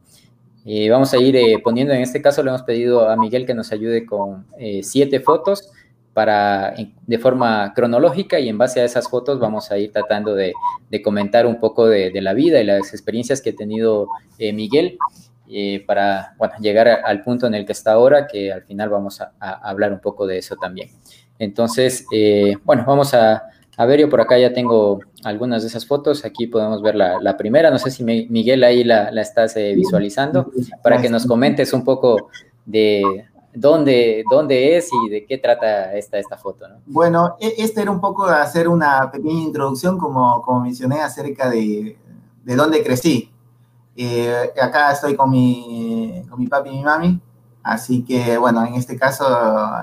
Eh, 0.65 0.89
vamos 0.89 1.13
a 1.13 1.17
ir 1.17 1.35
eh, 1.35 1.59
poniendo, 1.63 1.93
en 1.93 2.01
este 2.01 2.21
caso 2.21 2.43
le 2.43 2.49
hemos 2.49 2.63
pedido 2.63 3.09
a 3.09 3.15
Miguel 3.15 3.45
que 3.45 3.53
nos 3.53 3.71
ayude 3.71 4.05
con 4.05 4.45
eh, 4.59 4.81
siete 4.83 5.19
fotos 5.19 5.71
para, 6.13 6.75
de 7.07 7.17
forma 7.17 7.73
cronológica 7.73 8.39
y 8.39 8.49
en 8.49 8.57
base 8.59 8.81
a 8.81 8.83
esas 8.83 9.09
fotos 9.09 9.39
vamos 9.39 9.71
a 9.71 9.79
ir 9.79 9.91
tratando 9.91 10.35
de, 10.35 10.53
comentar 11.03 11.47
un 11.47 11.59
poco 11.59 11.88
de, 11.88 12.11
la 12.21 12.33
vida 12.33 12.61
y 12.61 12.65
las 12.65 12.93
experiencias 12.93 13.41
que 13.41 13.51
ha 13.51 13.55
tenido 13.55 14.09
Miguel 14.38 14.99
para 15.88 16.36
bueno, 16.38 16.53
llegar 16.60 16.88
al 16.88 17.24
punto 17.24 17.48
en 17.48 17.56
el 17.56 17.65
que 17.65 17.72
está 17.72 17.94
ahora, 17.94 18.27
que 18.27 18.51
al 18.51 18.63
final 18.63 18.89
vamos 18.89 19.20
a, 19.22 19.32
hablar 19.39 19.91
un 19.91 20.00
poco 20.00 20.27
de 20.27 20.38
eso 20.38 20.56
también. 20.56 20.89
Entonces, 21.39 22.06
bueno, 22.63 22.84
vamos 22.86 23.13
a, 23.13 23.44
ver, 23.77 24.00
yo 24.01 24.10
por 24.10 24.22
acá 24.22 24.38
ya 24.38 24.53
tengo 24.53 25.00
algunas 25.24 25.63
de 25.63 25.70
esas 25.70 25.86
fotos. 25.86 26.25
Aquí 26.25 26.48
podemos 26.48 26.82
ver 26.82 26.96
la, 26.96 27.38
primera. 27.38 27.72
No 27.72 27.79
sé 27.79 27.91
si 27.91 28.03
Miguel 28.03 28.63
ahí 28.63 28.84
la, 28.84 29.10
la 29.12 29.22
estás 29.22 29.56
eh, 29.56 29.74
visualizando 29.75 30.51
para 30.84 31.01
que 31.01 31.10
nos 31.10 31.25
comentes 31.25 31.74
un 31.74 31.84
poco 31.84 32.29
de 32.65 33.25
dónde, 33.53 34.24
dónde 34.29 34.77
es 34.77 34.89
y 35.06 35.10
de 35.10 35.25
qué 35.25 35.38
trata 35.38 35.96
esta, 35.96 36.18
esta 36.18 36.38
foto. 36.38 36.68
¿no? 36.68 36.75
Bueno, 36.86 37.36
e, 37.39 37.56
este 37.58 37.82
era 37.82 37.91
un 37.91 38.00
poco 38.00 38.25
hacer 38.25 38.68
una 38.68 39.10
pequeña 39.12 39.41
introducción, 39.41 39.98
como, 39.98 40.41
como 40.41 40.62
mencioné, 40.62 41.01
acerca 41.01 41.50
de, 41.50 41.98
de 42.44 42.56
dónde 42.56 42.84
crecí. 42.84 43.32
Eh, 44.01 44.53
acá 44.62 44.94
estoy 44.94 45.13
con 45.18 45.29
mi, 45.29 46.24
con 46.29 46.39
mi 46.39 46.48
papi 46.48 46.70
y 46.70 46.77
mi 46.77 46.84
mami. 46.84 47.22
Así 47.62 48.06
que, 48.06 48.38
bueno, 48.38 48.65
en 48.65 48.75
este 48.75 48.98
caso, 48.98 49.25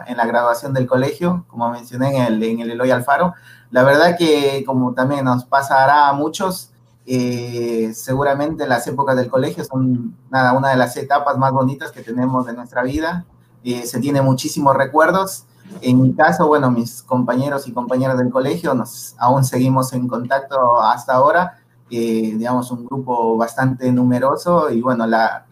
en 0.06 0.16
la 0.16 0.25
graduación 0.25 0.73
del 0.73 0.87
colegio, 0.87 1.44
como 1.49 1.68
mencioné 1.70 2.16
en 2.16 2.23
el, 2.23 2.42
en 2.42 2.61
el 2.61 2.70
Eloy 2.70 2.90
Alfaro, 2.90 3.35
la 3.70 3.82
verdad 3.82 4.16
que 4.16 4.64
como 4.64 4.94
también 4.94 5.26
nos 5.26 5.44
pasará 5.44 6.08
a 6.08 6.14
muchos, 6.14 6.70
eh, 7.04 7.92
seguramente 7.94 8.66
las 8.66 8.87
épocas 8.87 9.16
del 9.16 9.28
colegio 9.28 9.62
son 9.66 10.16
nada, 10.30 10.54
una 10.54 10.70
de 10.70 10.76
las 10.76 10.96
etapas 10.96 11.37
más 11.37 11.52
bonitas 11.52 11.92
que 11.92 12.00
tenemos 12.00 12.46
de 12.46 12.54
nuestra 12.54 12.82
vida. 12.82 13.26
Eh, 13.64 13.87
se 13.87 14.00
tiene 14.00 14.23
muchísimos 14.23 14.75
recuerdos. 14.75 15.44
En 15.82 16.00
mi 16.00 16.14
caso, 16.14 16.46
bueno, 16.46 16.70
mis 16.70 17.02
compañeros 17.02 17.68
y 17.68 17.73
compañeras 17.73 18.16
del 18.16 18.30
colegio 18.30 18.73
nos, 18.73 19.14
aún 19.18 19.44
seguimos 19.44 19.92
en 19.92 20.08
contacto 20.08 20.80
hasta 20.80 21.12
ahora. 21.12 21.58
Eh, 21.90 22.34
digamos, 22.36 22.70
un 22.72 22.84
grupo 22.84 23.36
bastante 23.36 23.92
numeroso 23.92 24.70
y 24.70 24.82
bueno, 24.82 25.06
la, 25.06 25.46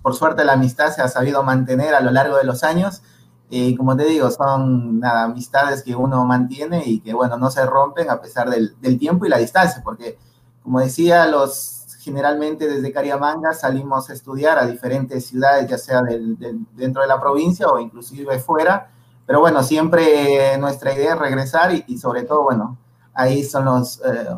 por 0.00 0.14
suerte 0.14 0.44
la 0.44 0.52
amistad 0.52 0.92
se 0.92 1.02
ha 1.02 1.08
sabido 1.08 1.42
mantener 1.42 1.94
a 1.94 2.00
lo 2.00 2.10
largo 2.12 2.36
de 2.36 2.44
los 2.44 2.62
años. 2.62 3.02
Y 3.50 3.76
como 3.76 3.96
te 3.96 4.04
digo, 4.04 4.30
son 4.30 5.00
nada, 5.00 5.24
amistades 5.24 5.82
que 5.82 5.94
uno 5.94 6.24
mantiene 6.24 6.82
y 6.86 7.00
que, 7.00 7.14
bueno, 7.14 7.36
no 7.36 7.50
se 7.50 7.64
rompen 7.66 8.10
a 8.10 8.20
pesar 8.20 8.50
del, 8.50 8.76
del 8.80 8.98
tiempo 8.98 9.26
y 9.26 9.28
la 9.28 9.38
distancia, 9.38 9.82
porque, 9.84 10.18
como 10.62 10.80
decía, 10.80 11.26
los 11.26 11.72
generalmente 12.00 12.68
desde 12.68 12.92
Cariamanga 12.92 13.52
salimos 13.52 14.08
a 14.08 14.12
estudiar 14.12 14.58
a 14.60 14.66
diferentes 14.66 15.26
ciudades, 15.26 15.68
ya 15.68 15.76
sea 15.76 16.02
del, 16.02 16.36
dentro 16.72 17.02
de 17.02 17.08
la 17.08 17.20
provincia 17.20 17.66
o 17.66 17.80
inclusive 17.80 18.38
fuera, 18.38 18.92
pero 19.26 19.40
bueno, 19.40 19.64
siempre 19.64 20.56
nuestra 20.58 20.94
idea 20.94 21.14
es 21.14 21.18
regresar 21.18 21.74
y, 21.74 21.84
y 21.88 21.98
sobre 21.98 22.22
todo, 22.22 22.44
bueno, 22.44 22.78
ahí 23.12 23.42
son 23.42 23.64
los... 23.64 24.00
Eh, 24.04 24.28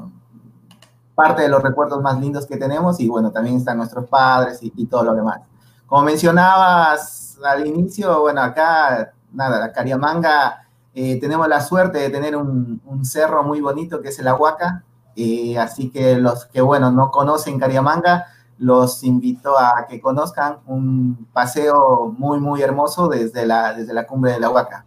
parte 1.19 1.43
de 1.43 1.49
los 1.49 1.61
recuerdos 1.61 2.01
más 2.01 2.21
lindos 2.21 2.47
que 2.47 2.57
tenemos 2.57 3.01
y 3.01 3.09
bueno, 3.09 3.33
también 3.33 3.57
están 3.57 3.77
nuestros 3.77 4.09
padres 4.09 4.63
y, 4.63 4.73
y 4.77 4.87
todo 4.87 5.03
lo 5.03 5.17
demás. 5.17 5.41
Como 5.85 6.05
mencionabas 6.05 7.37
al 7.45 7.67
inicio, 7.67 8.21
bueno, 8.21 8.41
acá, 8.41 9.13
nada, 9.33 9.59
la 9.59 9.73
Cariamanga, 9.73 10.69
eh, 10.95 11.19
tenemos 11.19 11.49
la 11.49 11.61
suerte 11.61 11.99
de 11.99 12.11
tener 12.11 12.37
un, 12.37 12.81
un, 12.85 13.05
cerro 13.05 13.43
muy 13.43 13.61
bonito 13.61 14.01
que 14.01 14.11
es 14.11 14.19
el 14.21 14.29
Aguaca, 14.29 14.85
eh, 15.17 15.59
así 15.59 15.91
que 15.91 16.15
los 16.15 16.47
que, 16.47 16.61
bueno, 16.61 16.93
no 16.93 17.11
conocen 17.11 17.59
Cariamanga, 17.59 18.27
los 18.59 19.03
invito 19.03 19.59
a 19.59 19.87
que 19.89 20.01
conozcan 20.01 20.59
un 20.67 21.27
paseo 21.33 22.15
muy, 22.17 22.39
muy 22.39 22.63
hermoso 22.63 23.09
desde 23.09 23.45
la, 23.45 23.75
desde 23.75 23.93
la 23.93 24.07
cumbre 24.07 24.31
del 24.31 24.45
Aguaca. 24.45 24.85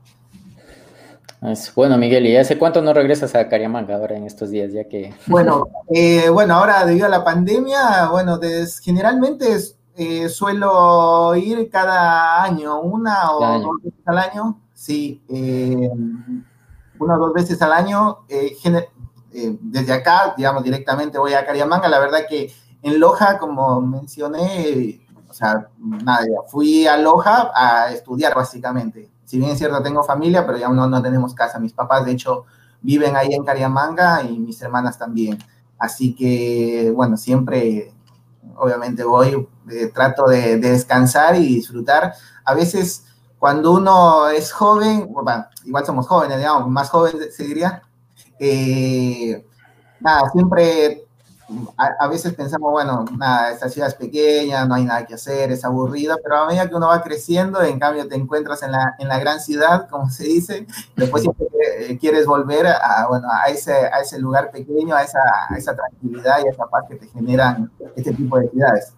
Es 1.42 1.74
bueno, 1.74 1.98
Miguel, 1.98 2.28
¿y 2.28 2.38
hace 2.38 2.60
cuánto 2.60 2.84
no 2.84 2.94
regresas 2.94 3.34
a 3.34 3.50
Cariamanga 3.50 3.96
ahora 3.96 4.16
en 4.16 4.26
estos 4.26 4.52
días, 4.52 4.72
ya 4.74 4.84
que... 4.88 5.16
Bueno, 5.26 5.70
eh, 5.90 6.30
bueno, 6.30 6.54
ahora 6.54 6.86
debido 6.86 7.08
a 7.08 7.10
la 7.10 7.24
pandemia, 7.24 8.10
bueno, 8.12 8.38
des, 8.38 8.78
generalmente 8.80 9.54
es, 9.54 9.76
eh, 9.96 10.30
suelo 10.30 11.36
ir 11.36 11.70
cada 11.70 12.44
año, 12.44 12.80
una 12.82 13.32
o 13.32 13.60
dos 13.60 13.84
veces 13.84 14.02
al 14.06 14.18
año, 14.20 14.62
sí, 14.74 15.22
eh, 15.30 15.90
una 17.00 17.16
o 17.16 17.20
dos 17.20 17.34
veces 17.34 17.62
al 17.62 17.74
año. 17.74 18.20
Eh, 18.30 18.56
desde 19.62 19.94
acá, 19.94 20.34
digamos, 20.38 20.64
directamente 20.64 21.18
voy 21.18 21.34
a 21.34 21.46
Cariamanga. 21.46 21.88
La 21.88 22.00
verdad 22.00 22.26
que 22.30 22.54
en 22.84 23.00
Loja, 23.00 23.38
como 23.38 23.82
mencioné, 23.82 25.02
o 25.28 25.34
sea, 25.34 25.70
nada, 25.78 26.26
fui 26.48 26.86
a 26.86 26.98
Loja 26.98 27.52
a 27.56 27.92
estudiar 27.92 28.36
básicamente. 28.36 29.10
Si 29.32 29.38
bien 29.38 29.52
es 29.52 29.60
cierto, 29.60 29.82
tengo 29.82 30.04
familia, 30.04 30.46
pero 30.46 30.58
ya 30.58 30.68
no, 30.68 30.90
no 30.90 31.02
tenemos 31.02 31.34
casa. 31.34 31.58
Mis 31.58 31.72
papás, 31.72 32.04
de 32.04 32.12
hecho, 32.12 32.44
viven 32.82 33.16
ahí 33.16 33.34
en 33.34 33.46
Cariamanga 33.46 34.24
y 34.24 34.38
mis 34.38 34.62
hermanas 34.62 34.98
también. 34.98 35.38
Así 35.80 36.14
que, 36.14 36.92
bueno, 36.94 37.16
siempre 37.16 37.94
obviamente 38.58 39.06
voy, 39.06 39.48
eh, 39.70 39.88
trato 39.94 40.28
de, 40.28 40.58
de, 40.58 40.72
descansar 40.72 41.38
y 41.38 41.46
disfrutar. 41.46 42.14
A 42.44 42.54
veces 42.54 43.06
cuando 43.40 43.72
uno 43.72 44.28
es 44.28 44.52
joven, 44.52 45.10
igual 45.64 45.86
somos 45.86 46.10
jóvenes, 46.10 46.38
digamos, 46.38 46.68
más 46.68 46.90
jóvenes 46.90 47.34
se 47.34 47.46
diría, 47.46 47.84
eh, 48.38 49.48
nada, 50.02 50.30
siempre 50.34 51.06
a, 51.78 52.06
a, 52.06 52.08
veces 52.08 52.34
pensamos, 52.34 52.72
bueno, 52.72 53.06
nada, 53.18 53.52
esta 53.52 53.70
ciudad 53.70 53.90
es 53.90 53.96
pequeña, 53.96 54.66
no 54.66 54.76
hay 54.76 54.86
nada 54.86 55.06
que 55.06 55.16
hacer, 55.16 55.52
es 55.52 55.64
aburrida, 55.64 56.16
pero 56.22 56.38
a 56.38 56.48
medida 56.48 56.70
que 56.70 56.76
uno 56.76 56.88
va 56.88 57.02
creciendo, 57.02 57.62
en 57.62 57.80
cambio 57.80 58.08
te 58.08 58.16
encuentras 58.16 58.64
en 58.64 58.72
la, 58.72 58.96
en 59.00 59.08
la 59.08 59.20
gran 59.20 59.40
ciudad, 59.40 59.88
como 59.90 60.10
se 60.10 60.24
dice, 60.26 60.66
después 60.96 61.24
siempre 61.24 61.48
quieres 62.00 62.26
volver 62.26 62.68
a, 62.68 63.08
bueno, 63.08 63.28
a, 63.32 63.50
ese, 63.50 63.74
a 63.74 64.00
ese 64.02 64.20
lugar 64.20 64.52
pequeño, 64.52 64.96
a 64.96 65.04
esa, 65.04 65.20
a 65.50 65.56
esa 65.58 65.76
tranquilidad 65.76 66.40
y 66.44 66.48
a 66.48 66.52
esa 66.52 66.66
paz 66.68 66.86
que 66.90 66.96
te 66.96 67.08
generan 67.08 67.72
este 67.96 68.14
tipo 68.14 68.40
de 68.40 68.50
ciudades. 68.50 68.94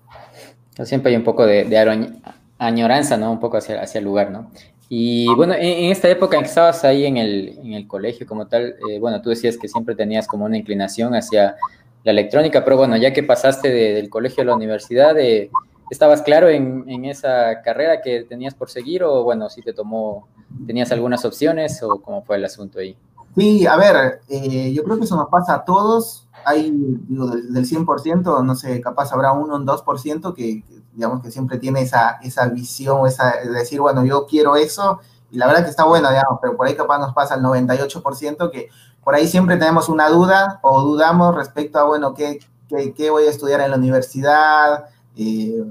Siempre 0.84 1.12
hay 1.12 1.18
un 1.18 1.24
poco 1.24 1.46
de, 1.46 1.66
de 1.66 2.12
añoranza, 2.58 3.18
¿no? 3.18 3.32
Un 3.32 3.40
poco 3.40 3.58
hacia, 3.58 3.82
hacia 3.82 4.00
el 4.00 4.06
lugar, 4.06 4.32
¿no? 4.32 4.50
Y 4.90 5.34
bueno, 5.36 5.54
en, 5.54 5.62
en, 5.62 5.92
esta 5.92 6.10
época 6.10 6.38
en 6.38 6.44
que 6.44 6.50
estabas 6.50 6.84
ahí 6.84 7.06
en 7.06 7.18
el, 7.18 7.58
en 7.64 7.74
el 7.74 7.88
colegio 7.88 8.28
como 8.28 8.48
tal, 8.48 8.76
eh, 8.90 9.00
bueno, 9.00 9.22
tú 9.22 9.30
decías 9.30 9.58
que 9.58 9.68
siempre 9.68 9.96
tenías 9.96 10.28
como 10.28 10.46
una 10.46 10.58
inclinación 10.58 11.16
hacia 11.16 11.56
la 12.04 12.12
electrónica, 12.12 12.64
pero 12.64 12.78
bueno, 12.78 12.98
ya 12.98 13.14
que 13.14 13.24
pasaste 13.24 13.70
de, 13.70 13.94
del 13.94 14.10
colegio 14.10 14.44
a 14.44 14.46
la 14.46 14.56
universidad, 14.56 15.18
eh, 15.18 15.50
¿estabas 15.90 16.22
claro 16.22 16.50
en, 16.50 16.86
en, 16.88 17.06
esa 17.06 17.62
carrera 17.62 18.02
que 18.02 18.24
tenías 18.24 18.54
por 18.54 18.70
seguir 18.70 19.04
o 19.04 19.24
bueno, 19.24 19.50
si 19.50 19.62
te 19.62 19.74
tomó, 19.74 20.28
tenías 20.68 20.92
algunas 20.92 21.24
opciones 21.26 21.82
o 21.82 22.02
cómo 22.02 22.24
fue 22.24 22.38
el 22.38 22.46
asunto 22.46 22.80
ahí? 22.80 22.98
Sí, 23.36 23.66
a 23.66 23.78
ver, 23.78 24.22
eh, 24.30 24.72
yo 24.74 24.84
creo 24.84 24.98
que 24.98 25.06
eso 25.06 25.16
nos 25.16 25.30
pasa 25.30 25.56
a 25.56 25.66
todos. 25.66 26.28
Hay, 26.46 26.72
digo, 27.08 27.28
del, 27.28 27.54
del 27.54 27.66
100%, 27.66 28.44
no 28.44 28.56
sé, 28.56 28.82
capaz 28.82 29.12
habrá 29.14 29.32
uno, 29.32 29.56
un 29.56 29.66
2% 29.66 30.34
que, 30.36 30.62
que, 30.62 30.82
digamos, 30.94 31.22
que 31.22 31.32
siempre 31.32 31.58
tiene 31.58 31.82
esa, 31.82 32.20
esa 32.22 32.48
visión, 32.50 33.08
esa, 33.08 33.38
de 33.38 33.50
decir, 33.50 33.80
bueno, 33.80 34.04
yo 34.06 34.26
quiero 34.28 34.56
eso, 34.56 35.00
y 35.32 35.38
la 35.38 35.48
verdad 35.48 35.64
que 35.64 35.72
está 35.72 35.86
bueno, 35.86 36.10
digamos, 36.10 36.38
pero 36.42 36.56
por 36.56 36.68
ahí 36.68 36.76
capaz 36.76 37.00
nos 37.00 37.14
pasa 37.14 37.36
el 37.36 37.42
98% 37.42 38.52
que 38.52 38.70
por 39.04 39.16
ahí 39.16 39.28
siempre 39.28 39.58
tenemos 39.58 39.90
una 39.90 40.10
duda 40.10 40.60
o 40.62 40.82
dudamos 40.82 41.36
respecto 41.36 41.80
a, 41.80 41.84
bueno, 41.84 42.14
qué, 42.14 42.40
qué, 42.68 42.94
qué 42.94 43.10
voy 43.10 43.26
a 43.26 43.30
estudiar 43.30 43.62
en 43.62 43.72
la 43.72 43.78
universidad, 43.78 44.86
eh, 45.16 45.64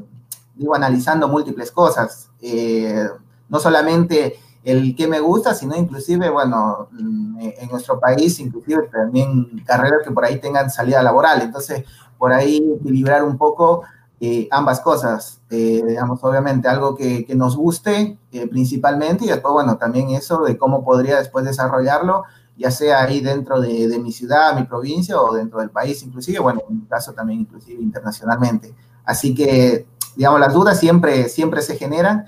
digo, 0.55 0.75
analizando 0.75 1.29
múltiples 1.29 1.71
cosas. 1.71 2.31
Eh, 2.41 3.09
no 3.49 3.61
solamente 3.61 4.39
el 4.65 4.95
que 4.95 5.09
me 5.09 5.21
gusta, 5.21 5.55
sino 5.55 5.77
inclusive, 5.77 6.31
bueno, 6.31 6.89
en 6.99 7.69
nuestro 7.69 7.99
país, 7.99 8.39
inclusive 8.39 8.89
también 8.93 9.63
carreras 9.67 10.01
que 10.05 10.13
por 10.13 10.25
ahí 10.25 10.39
tengan 10.39 10.71
salida 10.71 11.03
laboral. 11.03 11.43
Entonces, 11.43 11.85
por 12.17 12.33
ahí 12.33 12.63
equilibrar 12.79 13.25
un 13.25 13.37
poco 13.37 13.83
eh, 14.25 14.47
ambas 14.53 14.79
cosas, 14.79 15.41
eh, 15.51 15.83
digamos, 15.85 16.23
obviamente 16.23 16.69
algo 16.69 16.95
que, 16.95 17.27
nos 17.35 17.57
guste 17.57 18.17
eh, 18.31 18.47
principalmente 18.47 19.25
y 19.25 19.29
después, 19.29 19.53
bueno, 19.53 19.79
también 19.79 20.11
eso 20.11 20.45
de 20.45 20.57
cómo 20.57 20.85
podría 20.85 21.19
después 21.19 21.45
desarrollarlo 21.45 22.23
ya 22.57 22.71
sea 22.71 23.03
ahí 23.03 23.21
dentro 23.21 23.61
de, 23.61 23.89
de, 23.89 23.99
mi 23.99 24.13
ciudad, 24.13 24.55
mi 24.55 24.65
provincia 24.65 25.21
o 25.21 25.35
dentro 25.35 25.61
del 25.61 25.71
país 25.71 26.03
inclusive, 26.03 26.39
bueno, 26.39 26.63
en 26.69 26.81
mi 26.81 26.87
caso 26.87 27.13
también 27.13 27.41
inclusive 27.41 27.83
internacionalmente. 27.83 28.75
Así 29.05 29.35
que, 29.35 29.87
digamos, 30.17 30.41
las 30.41 30.53
dudas 30.53 30.79
siempre, 30.79 31.29
siempre 31.29 31.63
se 31.63 31.77
generan. 31.77 32.27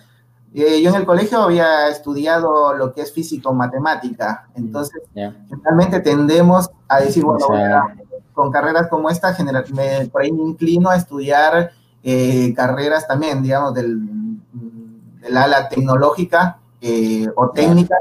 Eh, 0.55 0.81
yo 0.83 0.91
en 0.91 0.97
el 0.97 1.07
colegio 1.07 1.43
había 1.43 1.89
estudiado 1.89 2.75
lo 2.75 2.93
que 2.93 3.03
es 3.03 3.13
físico-matemática, 3.13 4.49
entonces 4.55 5.03
yeah. 5.13 5.35
generalmente 5.49 5.99
tendemos 6.01 6.71
a 6.87 7.01
decir, 7.01 7.25
bueno, 7.25 7.47
con 8.33 8.53
carreras 8.53 8.89
como 8.89 9.11
esta, 9.11 9.35
general, 9.35 9.65
me, 9.73 10.07
por 10.07 10.23
ahí 10.23 10.31
me 10.31 10.43
inclino 10.43 10.91
a 10.91 10.97
estudiar 10.97 11.73
eh, 12.05 12.55
carreras 12.55 13.07
también, 13.09 13.43
digamos, 13.43 13.75
del, 13.75 14.01
del 15.21 15.37
ala 15.37 15.69
tecnológica 15.69 16.59
eh, 16.81 17.27
o 17.35 17.51
técnica. 17.51 17.97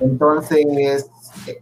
Entonces, 0.00 1.10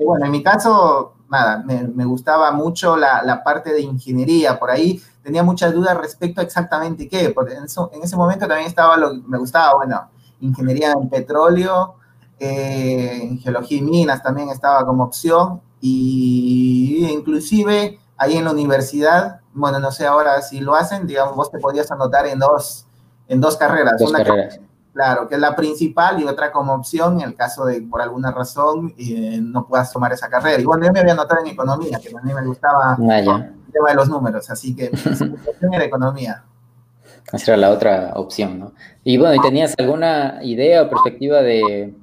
bueno, 0.05 0.27
en 0.27 0.33
mi 0.33 0.43
caso, 0.43 1.15
nada, 1.29 1.63
me, 1.65 1.83
me 1.83 2.05
gustaba 2.05 2.51
mucho 2.53 2.97
la, 2.97 3.23
la, 3.23 3.43
parte 3.43 3.73
de 3.73 3.83
ingeniería, 3.83 4.59
por 4.59 4.71
ahí 4.71 5.03
tenía 5.23 5.43
muchas 5.43 5.75
dudas 5.75 5.97
respecto 5.97 6.41
a 6.41 6.45
exactamente 6.45 7.09
qué, 7.09 7.31
porque 7.31 7.55
en, 7.55 7.65
eso, 7.65 7.91
en 7.93 8.03
ese 8.03 8.17
momento 8.17 8.47
también 8.47 8.69
estaba 8.69 8.97
lo 8.97 9.11
que 9.11 9.23
me 9.27 9.39
gustaba, 9.39 9.75
bueno, 9.75 10.09
ingeniería 10.41 10.93
en 10.93 11.09
petróleo, 11.09 11.97
eh, 12.39 13.21
en 13.23 13.39
geología 13.39 13.79
y 13.79 13.83
minas 13.83 14.23
también 14.23 14.51
estaba 14.51 14.85
como 14.87 15.05
opción, 15.05 15.61
y 15.81 17.07
inclusive 17.11 17.99
ahí 18.17 18.37
en 18.37 18.45
la 18.45 18.53
universidad, 18.53 19.41
bueno, 19.53 19.79
no 19.79 19.91
sé 19.91 20.07
ahora 20.07 20.41
si 20.43 20.61
lo 20.61 20.75
hacen, 20.75 21.07
digamos, 21.07 21.37
vos 21.37 21.51
te 21.51 21.59
podías 21.59 21.91
anotar 21.91 22.27
en 22.27 22.39
dos, 22.39 22.87
en 23.29 23.41
dos 23.41 23.57
carreras. 23.57 23.95
Dos 23.99 24.11
una 24.11 24.25
carreras. 24.25 24.61
Claro, 24.97 25.29
que 25.29 25.35
es 25.35 25.41
la 25.43 25.55
principal 25.55 26.19
y 26.23 26.25
otra 26.25 26.51
como 26.51 26.73
opción 26.73 27.21
en 27.21 27.29
el 27.29 27.35
caso 27.35 27.67
de 27.67 27.83
por 27.83 28.01
alguna 28.01 28.31
razón 28.31 28.95
eh, 28.97 29.39
no 29.43 29.67
puedas 29.67 29.93
tomar 29.93 30.11
esa 30.15 30.31
carrera. 30.31 30.59
Y 30.59 30.65
bueno, 30.65 30.87
yo 30.87 30.93
me 30.95 31.01
había 31.01 31.15
notado 31.15 31.43
en 31.43 31.49
economía, 31.49 32.01
que 32.01 32.09
a 32.17 32.23
mí 32.23 32.33
me 32.33 32.47
gustaba 32.47 32.97
ah, 32.99 33.19
el 33.19 33.73
tema 33.73 33.91
de 33.91 33.95
los 33.95 34.09
números, 34.09 34.49
así 34.49 34.75
que 34.75 34.91
mi 35.61 35.77
era 35.77 35.85
economía. 35.85 36.45
Esa 37.31 37.53
era 37.53 37.57
la 37.59 37.73
otra 37.73 38.13
opción, 38.15 38.59
¿no? 38.59 38.73
Y 39.05 39.19
bueno, 39.19 39.35
¿y 39.35 39.41
tenías 39.41 39.75
alguna 39.77 40.39
idea 40.43 40.85
o 40.85 40.89
perspectiva 40.89 41.43
de, 41.43 41.95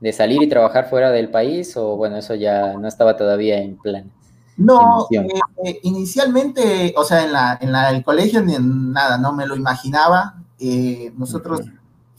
de 0.00 0.12
salir 0.12 0.42
y 0.42 0.48
trabajar 0.50 0.90
fuera 0.90 1.10
del 1.10 1.30
país 1.30 1.74
o 1.78 1.96
bueno, 1.96 2.16
eso 2.16 2.34
ya 2.34 2.74
no 2.74 2.86
estaba 2.86 3.16
todavía 3.16 3.62
en 3.62 3.78
plan? 3.78 4.12
No, 4.58 5.06
eh, 5.10 5.26
eh, 5.64 5.80
inicialmente, 5.84 6.92
o 6.98 7.04
sea, 7.04 7.24
en, 7.24 7.32
la, 7.32 7.56
en 7.62 7.72
la, 7.72 7.88
el 7.88 8.04
colegio 8.04 8.42
ni 8.42 8.56
en 8.56 8.92
nada, 8.92 9.16
no 9.16 9.32
me 9.32 9.46
lo 9.46 9.56
imaginaba. 9.56 10.34
Eh, 10.58 11.14
nosotros 11.16 11.62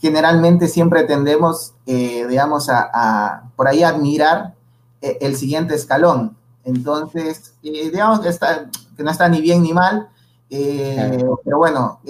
generalmente 0.04 0.68
siempre 0.68 1.04
tendemos, 1.04 1.72
digamos, 1.86 2.68
a, 2.68 3.44
por 3.56 3.68
ahí 3.68 3.82
admirar 3.82 4.52
el 5.00 5.34
siguiente 5.34 5.74
escalón. 5.74 6.36
Entonces, 6.62 7.54
digamos 7.62 8.20
que, 8.20 8.28
está, 8.28 8.68
que 8.94 9.02
no 9.02 9.10
está 9.10 9.30
ni 9.30 9.40
bien 9.40 9.62
ni 9.62 9.72
mal, 9.72 10.10
pero 10.50 11.56
bueno, 11.56 12.00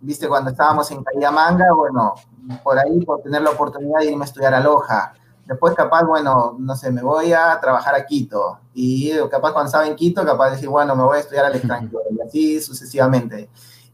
viste, 0.00 0.28
cuando 0.28 0.50
estábamos 0.50 0.88
en 0.92 1.02
Cayamanga, 1.02 1.72
bueno, 1.74 2.14
por 2.62 2.78
ahí, 2.78 3.04
por 3.04 3.22
tener 3.22 3.42
la 3.42 3.50
oportunidad 3.50 3.98
de 3.98 4.12
irme 4.12 4.22
a 4.22 4.26
estudiar 4.26 4.54
a 4.54 4.60
Loja, 4.60 5.14
Después 5.50 5.74
capaz, 5.74 6.04
bueno, 6.04 6.54
no 6.60 6.76
sé, 6.76 6.92
me 6.92 7.02
voy 7.02 7.32
a 7.32 7.58
trabajar 7.60 7.92
a 7.96 8.06
Quito. 8.06 8.60
Y 8.72 9.10
capaz 9.28 9.52
cuando 9.52 9.66
estaba 9.66 9.84
en 9.84 9.96
Quito, 9.96 10.24
capaz 10.24 10.44
de 10.44 10.50
decir, 10.52 10.68
bueno, 10.68 10.94
me 10.94 11.02
voy 11.02 11.16
a 11.16 11.20
estudiar 11.22 11.44
al 11.44 11.54
extranjero. 11.56 12.02
Y 12.08 12.20
así 12.20 12.60
sucesivamente. 12.60 13.50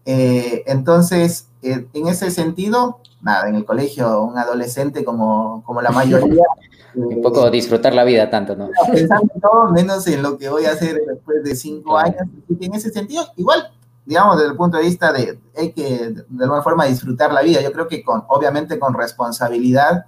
Eh, 0.06 0.62
entonces, 0.66 1.48
eh, 1.62 1.86
en 1.92 2.06
ese 2.06 2.30
sentido, 2.30 3.00
nada, 3.20 3.48
en 3.48 3.56
el 3.56 3.64
colegio, 3.64 4.22
un 4.22 4.38
adolescente 4.38 5.04
como, 5.04 5.62
como 5.66 5.82
la 5.82 5.90
mayoría. 5.90 6.44
un 6.94 7.20
poco 7.20 7.50
disfrutar 7.50 7.92
la 7.92 8.04
vida 8.04 8.30
tanto, 8.30 8.56
¿no? 8.56 8.70
Pensando 8.90 9.30
en 9.34 9.40
todo, 9.40 9.70
menos 9.70 10.06
en 10.06 10.22
lo 10.22 10.38
que 10.38 10.48
voy 10.48 10.64
a 10.64 10.70
hacer 10.70 10.98
después 11.06 11.44
de 11.44 11.54
cinco 11.54 11.98
años. 11.98 12.22
En 12.60 12.74
ese 12.74 12.90
sentido, 12.90 13.24
igual, 13.36 13.70
digamos, 14.04 14.36
desde 14.36 14.52
el 14.52 14.56
punto 14.56 14.78
de 14.78 14.84
vista 14.84 15.12
de, 15.12 15.38
hay 15.56 15.72
que 15.72 16.10
de 16.28 16.44
alguna 16.44 16.62
forma 16.62 16.86
disfrutar 16.86 17.32
la 17.32 17.42
vida. 17.42 17.60
Yo 17.60 17.72
creo 17.72 17.88
que 17.88 18.02
con, 18.02 18.24
obviamente 18.28 18.78
con 18.78 18.94
responsabilidad, 18.94 20.06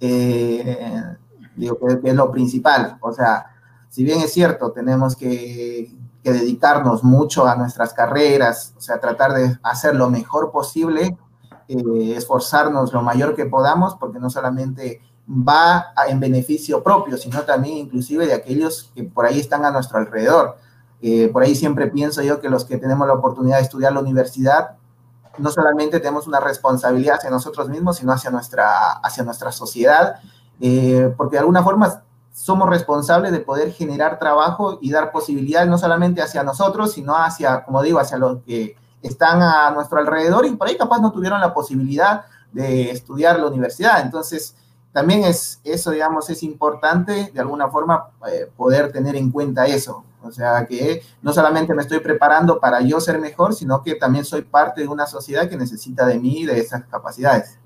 eh, 0.00 1.02
digo 1.56 1.78
que, 1.78 2.08
es 2.08 2.14
lo 2.14 2.30
principal. 2.30 2.96
O 3.00 3.12
sea, 3.12 3.46
si 3.90 4.04
bien 4.04 4.20
es 4.20 4.32
cierto, 4.32 4.70
tenemos 4.70 5.16
que, 5.16 5.92
dedicarnos 6.22 7.02
mucho 7.02 7.46
a 7.46 7.56
nuestras 7.56 7.94
carreras, 7.94 8.74
o 8.76 8.80
sea, 8.80 9.00
tratar 9.00 9.32
de 9.32 9.58
hacer 9.62 9.94
lo 9.94 10.10
mejor 10.10 10.50
posible, 10.50 11.16
eh, 11.68 12.14
esforzarnos 12.16 12.92
lo 12.92 13.02
mayor 13.02 13.34
que 13.34 13.46
podamos, 13.46 13.94
porque 13.94 14.18
no 14.18 14.28
solamente 14.28 15.00
va 15.28 15.92
en 16.08 16.20
beneficio 16.20 16.82
propio, 16.82 17.16
sino 17.16 17.42
también 17.42 17.78
inclusive 17.78 18.26
de 18.26 18.34
aquellos 18.34 18.90
que 18.94 19.04
por 19.04 19.26
ahí 19.26 19.38
están 19.38 19.64
a 19.64 19.70
nuestro 19.70 19.98
alrededor. 19.98 20.56
Eh, 21.02 21.30
por 21.32 21.42
ahí 21.42 21.54
siempre 21.54 21.86
pienso 21.86 22.20
yo 22.22 22.40
que 22.40 22.50
los 22.50 22.64
que 22.64 22.76
tenemos 22.76 23.06
la 23.06 23.14
oportunidad 23.14 23.56
de 23.56 23.62
estudiar 23.62 23.92
la 23.92 24.00
universidad, 24.00 24.76
no 25.38 25.50
solamente 25.50 26.00
tenemos 26.00 26.26
una 26.26 26.40
responsabilidad 26.40 27.16
hacia 27.16 27.30
nosotros 27.30 27.68
mismos, 27.68 27.96
sino 27.96 28.12
hacia 28.12 28.30
nuestra, 28.30 28.92
hacia 28.92 29.24
nuestra 29.24 29.52
sociedad, 29.52 30.16
eh, 30.60 31.14
porque 31.16 31.36
de 31.36 31.40
alguna 31.40 31.62
forma 31.62 32.02
somos 32.32 32.68
responsables 32.68 33.32
de 33.32 33.40
poder 33.40 33.72
generar 33.72 34.18
trabajo 34.18 34.78
y 34.80 34.90
dar 34.90 35.12
posibilidades 35.12 35.68
no 35.68 35.78
solamente 35.78 36.22
hacia 36.22 36.42
nosotros, 36.42 36.92
sino 36.92 37.16
hacia, 37.16 37.64
como 37.64 37.82
digo, 37.82 37.98
hacia 37.98 38.18
los 38.18 38.38
que 38.42 38.76
están 39.02 39.42
a 39.42 39.70
nuestro 39.70 39.98
alrededor 39.98 40.46
y 40.46 40.52
por 40.52 40.68
ahí 40.68 40.76
capaz 40.76 41.00
no 41.00 41.12
tuvieron 41.12 41.40
la 41.40 41.54
posibilidad 41.54 42.24
de 42.52 42.90
estudiar 42.90 43.38
la 43.38 43.46
universidad. 43.46 44.00
Entonces, 44.00 44.54
también 44.92 45.24
es 45.24 45.60
eso, 45.64 45.90
digamos, 45.90 46.28
es 46.30 46.42
importante 46.42 47.30
de 47.32 47.40
alguna 47.40 47.68
forma 47.68 48.10
eh, 48.30 48.50
poder 48.56 48.92
tener 48.92 49.16
en 49.16 49.30
cuenta 49.30 49.66
eso. 49.66 50.04
O 50.22 50.30
sea, 50.30 50.66
que 50.66 51.02
no 51.22 51.32
solamente 51.32 51.72
me 51.74 51.82
estoy 51.82 52.00
preparando 52.00 52.60
para 52.60 52.82
yo 52.82 53.00
ser 53.00 53.18
mejor, 53.18 53.54
sino 53.54 53.82
que 53.82 53.94
también 53.94 54.24
soy 54.24 54.42
parte 54.42 54.82
de 54.82 54.88
una 54.88 55.06
sociedad 55.06 55.48
que 55.48 55.56
necesita 55.56 56.04
de 56.06 56.18
mí 56.18 56.40
y 56.40 56.46
de 56.46 56.58
esas 56.60 56.84
capacidades. 56.84 57.58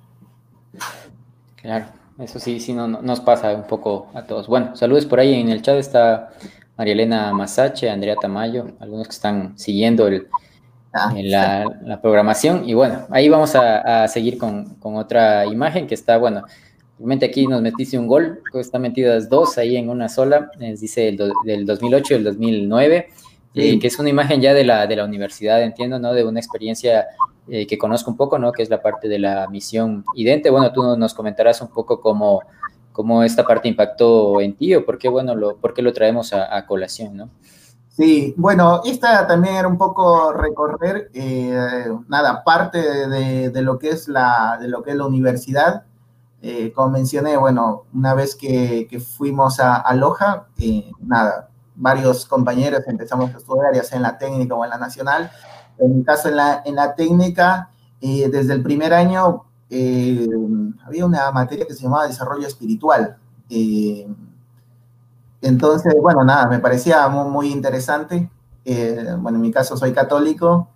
Claro, 1.56 1.86
eso 2.18 2.38
sí, 2.38 2.60
sí, 2.60 2.72
no, 2.72 2.86
nos 2.86 3.20
pasa 3.20 3.54
un 3.54 3.66
poco 3.66 4.08
a 4.14 4.22
todos. 4.22 4.46
Bueno, 4.46 4.76
saludos 4.76 5.06
por 5.06 5.20
ahí 5.20 5.34
en 5.34 5.48
el 5.48 5.62
chat 5.62 5.76
está 5.76 6.30
María 6.76 6.94
Elena 6.94 7.32
Masache, 7.32 7.90
Andrea 7.90 8.16
Tamayo, 8.16 8.66
algunos 8.80 9.08
que 9.08 9.14
están 9.14 9.58
siguiendo 9.58 10.06
el, 10.06 10.28
ah, 10.92 11.12
la, 11.84 12.00
programación. 12.00 12.68
Y 12.68 12.74
bueno, 12.74 13.06
ahí 13.10 13.28
vamos 13.28 13.54
a, 13.54 14.06
seguir 14.08 14.38
con, 14.38 14.76
con, 14.76 14.96
otra 14.96 15.46
imagen 15.46 15.86
que 15.86 15.94
está, 15.94 16.18
bueno, 16.18 16.44
Realmente 16.98 17.26
aquí 17.26 17.46
nos 17.46 17.60
metiste 17.60 17.98
un 17.98 18.06
gol, 18.06 18.40
están 18.54 18.82
metidas 18.82 19.28
dos 19.28 19.58
ahí 19.58 19.76
en 19.76 19.88
una 19.88 20.08
sola, 20.08 20.50
dice 20.58 21.08
el 21.08 21.32
del 21.44 21.66
2008 21.66 22.14
y 22.14 22.16
el 22.18 22.24
2009, 22.24 23.08
que 23.54 23.86
es 23.86 23.98
una 23.98 24.08
imagen 24.08 24.40
ya 24.40 24.52
de 24.52 24.64
la, 24.64 24.86
de 24.86 24.96
la 24.96 25.04
universidad, 25.04 25.62
entiendo, 25.62 25.98
¿no? 25.98 26.12
De 26.12 26.24
una 26.24 26.40
experiencia 26.40 27.06
eh, 27.48 27.66
que 27.66 27.78
conozco 27.78 28.10
un 28.10 28.16
poco, 28.16 28.38
¿no? 28.38 28.52
Que 28.52 28.62
es 28.62 28.70
la 28.70 28.82
parte 28.82 29.08
de 29.08 29.18
la 29.18 29.46
misión 29.48 30.04
idente. 30.14 30.50
Bueno, 30.50 30.72
tú 30.72 30.96
nos 30.96 31.14
comentarás 31.14 31.60
un 31.60 31.68
poco 31.68 32.00
cómo, 32.00 32.42
cómo 32.92 33.22
esta 33.22 33.44
parte 33.44 33.68
impactó 33.68 34.40
en 34.40 34.54
ti 34.54 34.74
o 34.74 34.84
por 34.84 34.98
qué, 34.98 35.08
bueno, 35.08 35.34
lo, 35.34 35.56
por 35.56 35.72
qué 35.72 35.82
lo 35.82 35.92
traemos 35.92 36.32
a, 36.32 36.66
colación, 36.66 37.16
¿no? 37.16 37.30
Sí, 37.88 38.34
bueno, 38.36 38.80
esta 38.84 39.24
también 39.26 39.54
era 39.54 39.68
un 39.68 39.78
poco 39.78 40.32
recorrer, 40.32 41.10
eh, 41.14 41.86
nada, 42.08 42.42
parte 42.42 43.08
de, 43.08 43.50
de, 43.50 43.62
lo 43.62 43.78
que 43.78 43.90
es 43.90 44.08
la, 44.08 44.58
de 44.60 44.66
lo 44.66 44.82
que 44.82 44.90
es 44.90 44.96
la 44.96 45.06
universidad, 45.06 45.84
eh, 46.46 46.72
como 46.74 46.90
mencioné, 46.90 47.38
bueno, 47.38 47.84
una 47.94 48.12
vez 48.12 48.36
que, 48.36 48.86
fuimos 49.16 49.60
a, 49.60 49.94
Loja, 49.94 50.48
eh, 50.58 50.92
nada, 51.00 51.48
varios 51.74 52.26
compañeros 52.26 52.82
empezamos 52.86 53.34
a 53.34 53.38
estudiar, 53.38 53.74
ya 53.74 53.82
sea 53.82 53.96
en 53.96 54.02
la 54.02 54.18
técnica 54.18 54.54
o 54.54 54.64
en 54.64 54.70
la 54.70 54.78
nacional. 54.78 55.30
En 55.78 55.98
mi 55.98 56.04
caso, 56.04 56.28
en 56.28 56.36
la, 56.36 56.62
en 56.64 56.74
la 56.76 56.94
técnica, 56.94 57.70
eh, 58.00 58.28
desde 58.30 58.54
el 58.54 58.62
primer 58.62 58.94
año 58.94 59.44
había 60.86 61.04
una 61.04 61.32
materia 61.32 61.66
que 61.66 61.74
se 61.74 61.82
llamaba 61.82 62.06
desarrollo 62.06 62.46
espiritual. 62.46 63.16
entonces, 65.40 65.94
bueno, 66.00 66.22
nada, 66.22 66.46
me 66.46 66.60
parecía 66.60 67.08
muy, 67.08 67.28
muy 67.28 67.50
interesante. 67.50 68.30
bueno, 68.64 69.36
en 69.36 69.40
mi 69.40 69.50
caso 69.50 69.76
soy 69.76 69.92
católico. 69.92 70.68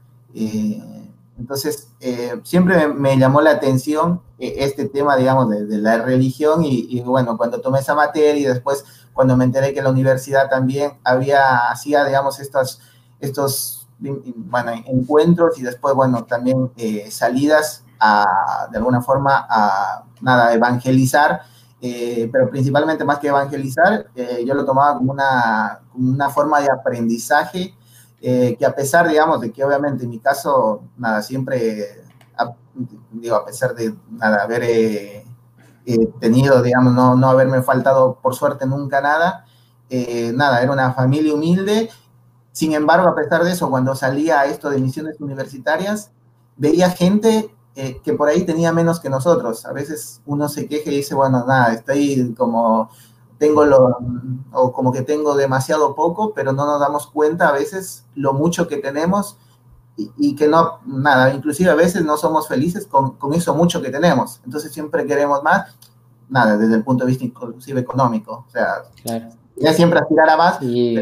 Entonces, 1.38 1.88
eh, 2.00 2.40
siempre 2.42 2.88
me, 2.88 3.16
llamó 3.16 3.40
la 3.40 3.52
atención 3.52 4.20
eh, 4.38 4.56
este 4.58 4.86
tema, 4.86 5.16
digamos, 5.16 5.48
de, 5.48 5.78
la 5.78 6.02
religión 6.02 6.64
y, 6.64 7.00
bueno, 7.02 7.36
cuando 7.36 7.60
tomé 7.60 7.78
esa 7.78 7.94
materia 7.94 8.40
y 8.40 8.44
después 8.44 8.84
cuando 9.18 9.36
me 9.36 9.42
enteré 9.42 9.74
que 9.74 9.82
la 9.82 9.90
universidad 9.90 10.48
también 10.48 10.92
había, 11.02 11.70
hacía, 11.72 12.04
digamos, 12.04 12.38
estos, 12.38 12.80
estos 13.18 13.88
bueno, 13.98 14.70
encuentros 14.86 15.58
y 15.58 15.64
después, 15.64 15.92
bueno, 15.92 16.22
también 16.22 16.70
eh, 16.76 17.10
salidas 17.10 17.82
a, 17.98 18.68
de 18.70 18.78
alguna 18.78 19.02
forma, 19.02 19.44
a, 19.50 20.04
nada, 20.20 20.54
evangelizar, 20.54 21.42
pero 21.80 22.48
principalmente 22.48 23.04
más 23.04 23.18
que 23.18 23.26
evangelizar, 23.26 24.06
yo 24.46 24.54
lo 24.54 24.64
tomaba 24.64 24.96
como 24.96 25.10
una, 25.10 25.80
como 25.90 26.12
una 26.12 26.30
forma 26.30 26.60
de 26.60 26.70
aprendizaje 26.70 27.74
eh, 28.22 28.54
que 28.56 28.64
a 28.64 28.72
pesar, 28.72 29.08
digamos, 29.08 29.40
de 29.40 29.50
que 29.50 29.64
obviamente 29.64 30.04
en 30.04 30.10
mi 30.10 30.20
caso, 30.20 30.84
nada, 30.96 31.22
siempre, 31.22 32.04
digo, 33.10 33.34
a 33.34 33.44
pesar 33.44 33.74
de 33.74 33.96
nada, 34.10 34.44
haber 34.44 35.24
eh, 35.88 35.94
eh, 35.94 36.08
tenido, 36.20 36.62
digamos, 36.62 36.94
no, 36.94 37.16
no 37.16 37.28
haberme 37.28 37.62
faltado 37.62 38.18
por 38.20 38.34
suerte 38.34 38.66
nunca 38.66 39.00
nada, 39.00 39.44
nada, 40.34 40.62
era 40.62 40.72
una 40.72 40.92
familia 40.92 41.34
humilde. 41.34 41.88
Sin 42.52 42.72
embargo, 42.72 43.08
a 43.08 43.14
pesar 43.14 43.44
de 43.44 43.52
eso, 43.52 43.70
cuando 43.70 43.94
salía 43.94 44.40
a 44.40 44.46
esto 44.46 44.68
de 44.68 44.78
misiones 44.78 45.20
universitarias, 45.20 46.10
veía 46.56 46.90
gente 46.90 47.54
que 48.02 48.12
por 48.12 48.28
ahí 48.28 48.44
tenía 48.44 48.72
menos 48.72 49.00
que 49.00 49.08
nosotros. 49.08 49.64
A 49.64 49.72
veces 49.72 50.20
uno 50.26 50.48
se 50.48 50.66
queja 50.66 50.90
y 50.90 50.96
dice, 50.96 51.14
bueno, 51.14 51.44
nada, 51.46 51.72
estoy 51.72 52.34
como 52.36 52.90
tengo 53.38 53.64
lo, 53.64 53.96
o 54.52 54.72
como 54.72 54.92
que 54.92 55.02
tengo 55.02 55.36
demasiado 55.36 55.94
poco, 55.94 56.32
pero 56.34 56.52
no 56.52 56.66
nos 56.66 56.80
damos 56.80 57.06
cuenta 57.06 57.48
a 57.48 57.52
veces 57.52 58.04
lo 58.14 58.32
mucho 58.32 58.66
que 58.68 58.78
tenemos 58.78 59.38
y, 60.16 60.36
que 60.36 60.46
no, 60.46 60.78
nada, 60.86 61.34
inclusive 61.34 61.70
a 61.70 61.74
veces 61.74 62.04
no 62.04 62.16
somos 62.16 62.46
felices 62.46 62.86
con, 62.86 63.16
con, 63.16 63.34
eso 63.34 63.54
mucho 63.54 63.82
que 63.82 63.90
tenemos. 63.90 64.40
Entonces 64.44 64.72
siempre 64.72 65.04
queremos 65.06 65.42
más, 65.42 65.74
nada, 66.28 66.56
desde 66.56 66.76
el 66.76 66.84
punto 66.84 67.04
de 67.04 67.10
vista 67.10 67.24
inclusive 67.24 67.80
económico. 67.80 68.44
O 68.46 68.50
sea, 68.50 68.84
ya 69.56 69.72
siempre 69.72 69.98
aspirar 69.98 70.30
a 70.30 70.36
más. 70.36 70.62
Y... 70.62 71.00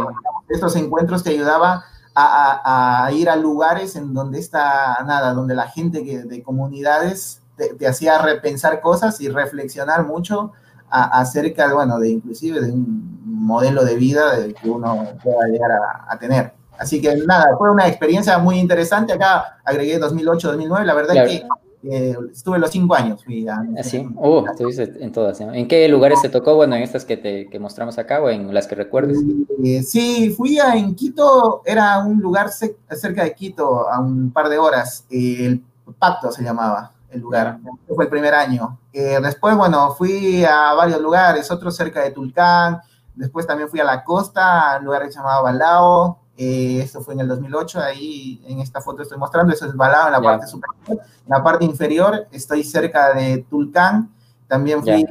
estos 0.48 0.76
encuentros 0.76 1.22
te 1.22 1.30
ayudaban 1.30 1.80
a, 2.14 3.04
a, 3.04 3.12
ir 3.12 3.28
a 3.28 3.37
lugares 3.37 3.96
en 3.96 4.14
donde 4.14 4.38
está, 4.38 5.04
nada, 5.04 5.35
donde 5.35 5.54
la 5.54 5.68
gente 5.68 6.02
que, 6.02 6.22
de 6.22 6.42
comunidades 6.42 7.42
te, 7.56 7.74
te 7.74 7.87
hacía 7.87 8.18
repensar 8.18 8.80
cosas 8.80 9.20
y 9.20 9.28
reflexionar 9.28 10.06
mucho 10.06 10.52
acerca, 10.90 11.72
bueno, 11.72 11.98
de 11.98 12.11
inclusive 12.11 12.61
de 12.61 12.72
un 12.72 13.18
modelo 13.24 13.85
de 13.85 13.96
vida 13.96 14.37
que 14.61 14.70
uno 14.70 15.04
pueda 15.22 15.48
llegar 15.48 15.70
a, 16.09 16.18
tener. 16.18 16.54
Así 16.79 17.01
que 17.01 17.17
nada, 17.27 17.57
fue 17.57 17.71
una 17.71 17.89
experiencia 17.89 18.39
muy 18.39 18.59
interesante. 18.59 19.12
Acá 19.12 19.59
agregué 19.65 19.99
2008, 19.99 20.49
2009. 20.49 20.87
La 20.87 20.95
verdad 20.95 21.17
es 21.17 21.31
que 21.31 21.47
eh, 21.89 22.17
estuve 22.33 22.59
los 22.59 22.71
cinco 22.71 22.95
años. 22.95 23.25
Fui 23.25 23.47
¿Así? 23.79 23.99
¿Ah, 23.99 24.12
oh, 24.17 24.45
estuviste 24.49 24.93
en 25.01 25.12
todas. 25.12 25.41
¿En 25.41 25.69
qué 25.69 25.89
lugares 25.89 26.21
te 26.21 26.29
tocó? 26.29 26.57
Bueno, 26.57 26.75
en 26.75 26.83
estas 26.83 27.05
que, 27.05 27.17
te, 27.17 27.49
que 27.49 27.59
mostramos 27.59 27.99
acá 27.99 28.21
o 28.21 28.29
en 28.29 28.53
las 28.53 28.67
que 28.67 28.75
recuerdes. 28.75 29.19
Eh, 29.65 29.83
sí, 29.83 30.31
fui 30.37 30.59
a, 30.59 30.75
en 30.75 30.95
Quito, 30.95 31.62
era 31.65 31.99
un 32.01 32.21
lugar 32.21 32.51
cerca 32.51 33.25
de 33.25 33.35
Quito, 33.35 33.89
a 33.89 34.01
un 34.01 34.31
par 34.33 34.49
de 34.49 34.59
horas. 34.59 35.05
el 35.11 35.62
Pacto 35.99 36.33
se 36.33 36.43
llamaba 36.43 36.93
el 37.11 37.21
lugar. 37.21 37.59
Fue 37.95 38.05
el 38.05 38.11
primer 38.11 38.35
año. 38.35 38.79
Eh, 38.93 39.19
después, 39.23 39.57
bueno, 39.57 39.93
fui 39.93 40.45
a 40.45 40.75
varios 40.75 41.01
lugares, 41.01 41.51
otros 41.51 41.77
cerca 41.77 42.03
de 42.03 42.11
Tulcán. 42.11 42.81
Después 43.15 43.47
también 43.47 43.69
fui 43.69 43.81
a 43.81 43.85
la 43.85 44.03
costa, 44.03 44.75
a 44.75 44.79
un 44.79 44.87
lugar 44.87 45.09
llamado 45.09 45.45
Balao. 45.45 46.19
Eh, 46.37 46.81
esto 46.83 47.01
fue 47.01 47.14
en 47.14 47.20
el 47.20 47.29
2008, 47.29 47.81
ahí 47.81 48.42
en 48.46 48.61
esta 48.61 48.81
foto 48.81 49.03
estoy 49.03 49.18
mostrando, 49.18 49.53
eso 49.53 49.66
es 49.66 49.75
Balao 49.75 50.07
en 50.07 50.12
la 50.12 50.20
parte 50.20 50.46
superior. 50.46 50.77
En 50.88 51.29
la 51.29 51.42
parte 51.42 51.64
inferior 51.64 52.27
estoy 52.31 52.62
cerca 52.62 53.14
de 53.14 53.38
Tulcán. 53.49 54.12
También 54.46 54.83
fui, 54.83 55.05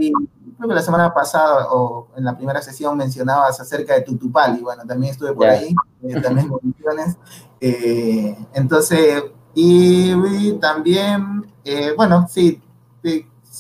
creo 0.58 0.70
que 0.70 0.76
la 0.76 0.82
semana 0.82 1.14
pasada 1.14 1.68
o 1.72 2.08
en 2.16 2.24
la 2.24 2.38
primera 2.38 2.62
sesión 2.62 2.96
mencionabas 2.98 3.60
acerca 3.60 3.96
de 3.96 4.02
Tutupal 4.02 4.58
y 4.60 4.62
bueno, 4.62 4.84
también 4.86 5.12
estuve 5.12 5.34
por 5.34 5.48
ahí, 5.48 5.74
eh, 6.04 6.22
también 6.22 6.50
condiciones. 6.50 7.18
Eh, 7.68 8.38
entonces, 8.54 9.24
y, 9.56 10.54
también, 10.60 11.52
eh, 11.64 11.94
bueno, 11.96 12.28
sí, 12.30 12.62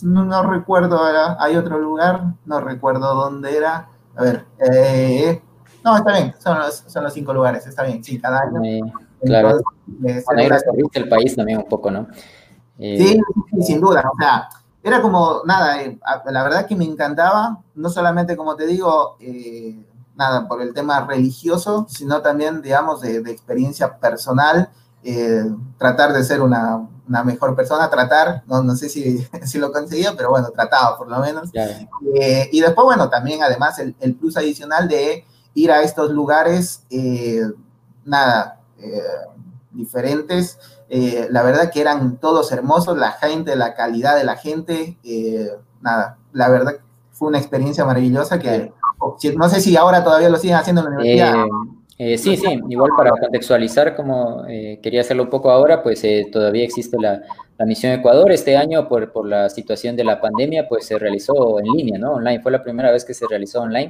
no, 0.04 0.43
recuerdo, 0.43 1.01
hay 1.39 1.56
otro 1.56 1.80
lugar, 1.80 2.34
no 2.45 2.60
recuerdo 2.60 3.15
dónde 3.15 3.56
era. 3.58 3.89
A 4.15 4.21
ver, 4.21 4.45
eh, 4.60 5.41
no, 5.86 5.98
está 5.98 6.12
bien, 6.13 6.34
son 6.39 6.60
los, 6.60 6.84
son 6.88 7.04
los 7.04 7.13
cinco 7.13 7.34
lugares, 7.34 7.65
está 7.67 7.84
bien, 7.84 8.04
sí, 8.04 8.19
cada 8.19 8.41
año. 8.41 8.60
claro. 9.24 9.62
Entonces, 9.88 10.26
bueno, 10.26 10.89
el 10.93 11.08
país 11.10 11.36
también 11.36 11.60
un 11.60 11.69
poco, 11.69 11.91
¿no? 11.91 12.08
Eh, 12.80 12.98
sí, 12.98 13.63
sin 13.63 13.80
duda, 13.80 14.04
o 14.12 14.17
sea, 14.17 14.50
era 14.84 15.02
como, 15.02 15.43
nada, 15.45 15.78
la 16.26 16.43
verdad 16.43 16.65
que 16.65 16.76
me 16.76 16.86
encantaba, 16.86 17.60
no 17.76 17.89
solamente, 17.89 18.36
como 18.36 18.56
te 18.56 18.65
digo, 18.65 19.17
nada, 20.15 20.48
por 20.48 20.62
el 20.62 20.74
tema 20.74 21.06
religioso, 21.06 21.86
sino 21.89 22.21
también, 22.21 22.62
digamos, 22.62 23.02
de, 23.02 23.21
de 23.21 23.32
experiencia 23.32 23.98
personal 23.98 24.69
eh, 25.08 25.43
tratar 25.78 26.13
de 26.13 26.24
ser 26.24 26.41
una, 26.41 26.78
una, 27.08 27.24
mejor 27.24 27.56
persona, 27.56 27.88
tratar, 27.91 28.41
no, 28.48 28.63
no 28.63 28.76
sé 28.76 28.89
si, 28.89 29.19
si, 29.43 29.60
lo 29.60 29.71
conseguía, 29.71 30.15
pero 30.17 30.32
bueno, 30.32 30.50
trataba 30.50 30.98
por 30.98 31.08
lo 31.08 31.19
menos. 31.19 31.52
Eh, 32.15 32.50
y 32.52 32.60
después, 32.60 32.86
bueno, 32.86 33.08
también 33.08 33.43
además 33.43 33.78
el, 33.78 33.95
el, 34.00 34.15
plus 34.15 34.36
adicional 34.36 34.88
de 34.88 35.24
ir 35.56 35.72
a 35.72 35.82
estos 35.82 36.12
lugares, 36.12 36.86
eh, 36.91 37.41
nada, 38.06 38.62
diferentes, 39.72 40.60
la 41.30 41.41
verdad 41.41 41.72
que 41.72 41.82
eran 41.82 42.18
todos 42.18 42.52
hermosos, 42.52 42.98
la 42.98 43.13
gente, 43.13 43.56
la 43.56 43.74
calidad 43.74 44.15
de 44.15 44.24
la 44.24 44.36
gente, 44.36 44.98
nada, 45.82 46.18
la 46.34 46.50
verdad 46.50 46.76
fue 47.12 47.30
una 47.30 47.39
experiencia 47.39 47.84
maravillosa 47.86 48.39
que 48.39 48.72
no 49.36 49.50
sé 49.50 49.62
si 49.62 49.76
ahora 49.76 50.04
todavía 50.04 50.30
lo 50.30 50.38
siguen 50.38 50.58
haciendo 50.58 50.82
en 50.82 50.86
la 50.86 51.00
universidad. 51.00 51.46
Eh, 51.98 52.18
sí, 52.18 52.36
sí, 52.36 52.60
igual 52.70 52.91
para 52.98 53.12
contextualizar, 53.12 53.96
como 53.96 54.44
eh, 54.50 54.80
quería 54.84 55.00
hacerlo 55.00 55.24
un 55.24 55.30
poco 55.30 55.50
ahora, 55.50 55.82
pues 55.82 56.04
eh, 56.04 56.28
todavía 56.30 56.65
existe 56.65 56.98
la, 57.00 57.22
misión 57.65 57.94
Ecuador. 57.94 58.34
Este 58.34 58.58
año, 58.58 58.89
por, 58.89 59.13
por, 59.13 59.26
la 59.26 59.50
situación 59.50 59.96
de 59.96 60.04
la 60.04 60.20
pandemia, 60.20 60.68
pues 60.68 60.86
se 60.86 61.00
realizó 61.00 61.58
en 61.58 61.65
línea, 61.68 61.98
¿no? 61.98 62.15
Online, 62.15 62.41
fue 62.41 62.52
la 62.52 62.62
primera 62.62 62.91
vez 62.91 63.06
que 63.06 63.13
se 63.13 63.26
realizó 63.30 63.62
online. 63.62 63.88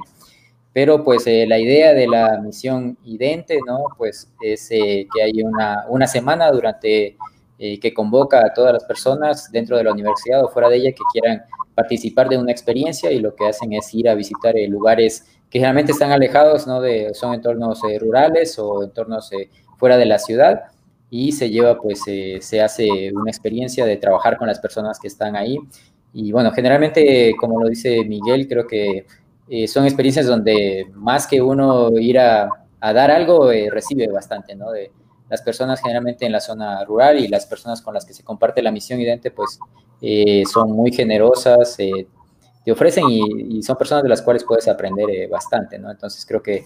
Pero 0.76 1.02
pues 1.02 1.24
la 1.24 1.58
idea 1.58 1.94
de 1.94 2.06
la 2.06 2.38
misión 2.38 2.98
IDENTE, 3.02 3.60
¿no? 3.66 3.84
Pues 3.96 4.30
es 4.42 4.68
que 4.68 5.22
hay 5.24 5.42
una, 5.42 5.86
una 5.88 6.06
semana 6.06 6.50
durante 6.50 7.16
que 7.56 7.94
convoca 7.94 8.44
a 8.44 8.52
todas 8.52 8.74
las 8.74 8.84
personas 8.84 9.50
dentro 9.50 9.78
de 9.78 9.84
la 9.84 9.92
universidad 9.92 10.44
o 10.44 10.50
fuera 10.50 10.68
de 10.68 10.76
ella 10.76 10.90
que 10.90 11.02
quieran 11.10 11.44
participar 11.74 12.28
de 12.28 12.36
una 12.36 12.52
experiencia 12.52 13.10
y 13.10 13.20
lo 13.20 13.34
que 13.34 13.46
hacen 13.46 13.72
es 13.72 13.94
ir 13.94 14.06
a 14.10 14.14
visitar 14.14 14.54
lugares 14.68 15.24
que 15.50 15.58
generalmente 15.58 15.92
están 15.92 16.10
alejados, 16.10 16.66
¿no? 16.66 16.80
De, 16.80 17.14
son 17.14 17.34
entornos 17.34 17.80
eh, 17.84 17.98
rurales 17.98 18.58
o 18.58 18.82
entornos 18.82 19.32
eh, 19.32 19.50
fuera 19.78 19.96
de 19.96 20.06
la 20.06 20.18
ciudad 20.18 20.64
y 21.10 21.32
se 21.32 21.50
lleva, 21.50 21.78
pues, 21.80 22.02
eh, 22.08 22.38
se 22.40 22.60
hace 22.60 23.12
una 23.14 23.30
experiencia 23.30 23.86
de 23.86 23.96
trabajar 23.96 24.36
con 24.38 24.48
las 24.48 24.58
personas 24.58 24.98
que 24.98 25.06
están 25.06 25.36
ahí. 25.36 25.56
Y 26.12 26.32
bueno, 26.32 26.50
generalmente, 26.50 27.34
como 27.38 27.60
lo 27.60 27.68
dice 27.68 28.04
Miguel, 28.04 28.48
creo 28.48 28.66
que 28.66 29.06
son 29.68 29.84
experiencias 29.84 30.26
donde 30.26 30.86
más 30.94 31.26
que 31.26 31.40
uno 31.40 31.90
ir 31.98 32.18
a, 32.18 32.48
a 32.80 32.92
dar 32.92 33.10
algo, 33.10 33.50
recibe 33.70 34.08
bastante, 34.08 34.54
¿no? 34.54 34.70
De 34.70 34.90
las 35.28 35.42
personas 35.42 35.80
generalmente 35.80 36.26
en 36.26 36.32
la 36.32 36.40
zona 36.40 36.84
rural 36.84 37.18
y 37.18 37.28
las 37.28 37.46
personas 37.46 37.82
con 37.82 37.94
las 37.94 38.04
que 38.04 38.14
se 38.14 38.22
comparte 38.22 38.62
la 38.62 38.70
misión 38.70 39.00
idente, 39.00 39.30
pues 39.30 39.58
son 40.52 40.72
muy 40.72 40.92
generosas, 40.92 41.78
te 42.66 42.72
ofrecen 42.72 43.04
y, 43.08 43.62
son 43.62 43.76
personas 43.76 44.02
de 44.02 44.08
las 44.08 44.20
cuales 44.20 44.42
puedes 44.42 44.66
aprender 44.66 45.08
eh, 45.08 45.28
bastante, 45.28 45.78
¿no? 45.78 45.88
Entonces 45.88 46.26
creo 46.26 46.42
que 46.42 46.64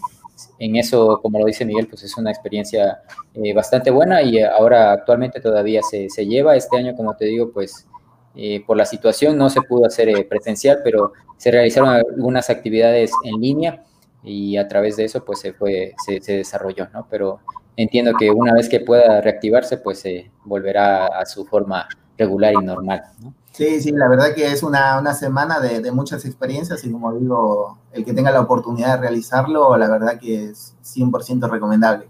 en 0.59 0.77
eso, 0.77 1.21
como 1.21 1.39
lo 1.39 1.45
dice 1.45 1.67
Miguel, 1.67 1.89
pues 1.89 2.03
es 2.03 2.17
una 2.17 2.31
experiencia 2.31 3.03
eh, 3.35 3.53
bastante 3.53 3.91
buena 3.91 4.23
y 4.23 4.41
ahora 4.41 4.93
actualmente 4.93 5.41
todavía 5.41 5.83
se, 5.83 6.09
se, 6.09 6.25
lleva. 6.25 6.57
Este 6.57 6.79
año, 6.79 6.97
como 6.97 7.15
te 7.15 7.27
digo, 7.27 7.53
pues 7.53 7.87
eh, 8.35 8.65
por 8.67 8.77
la 8.77 8.85
situación 8.85 9.37
no 9.37 9.51
se 9.51 9.63
pudo 9.63 9.87
hacer 9.87 10.27
presencial, 10.29 10.81
pero 10.85 11.13
se 11.37 11.51
realizaron 11.51 11.89
algunas 11.89 12.51
actividades 12.51 13.11
en 13.25 13.41
línea 13.41 13.85
y 14.23 14.57
a 14.57 14.69
través 14.69 14.97
de 14.97 15.05
eso 15.05 15.25
pues 15.25 15.41
se, 15.41 15.53
fue, 15.53 15.95
se, 16.05 16.21
se 16.21 16.37
desarrolló, 16.37 16.89
¿no? 16.93 17.07
Pero 17.11 17.41
entiendo 17.77 18.13
que 18.19 18.31
una 18.31 18.53
vez 18.53 18.69
que 18.69 18.81
pueda 18.81 19.21
reactivarse, 19.21 19.79
pues 19.79 20.01
se 20.01 20.31
volverá 20.45 21.07
a 21.07 21.25
su 21.27 21.45
forma 21.47 21.89
regular 22.19 22.53
y 22.55 22.65
normal, 22.65 23.03
¿no? 23.21 23.35
Sí, 23.53 23.81
sí, 23.81 23.91
la 23.91 24.09
verdad 24.09 24.33
que 24.35 24.47
es 24.47 24.63
una, 24.63 24.99
una 24.99 25.13
semana 25.13 25.59
de, 25.59 25.81
de, 25.81 25.91
muchas 25.91 26.25
experiencias 26.25 26.85
y 26.85 26.93
como 26.93 27.13
digo, 27.19 27.79
el 27.93 28.05
que 28.05 28.15
tenga 28.15 28.31
la 28.31 28.41
oportunidad 28.41 28.95
de 28.95 29.01
realizarlo, 29.01 29.77
la 29.77 29.89
verdad 29.89 30.19
que 30.21 30.45
es 30.45 30.77
100% 30.85 31.51
recomendable. 31.51 32.07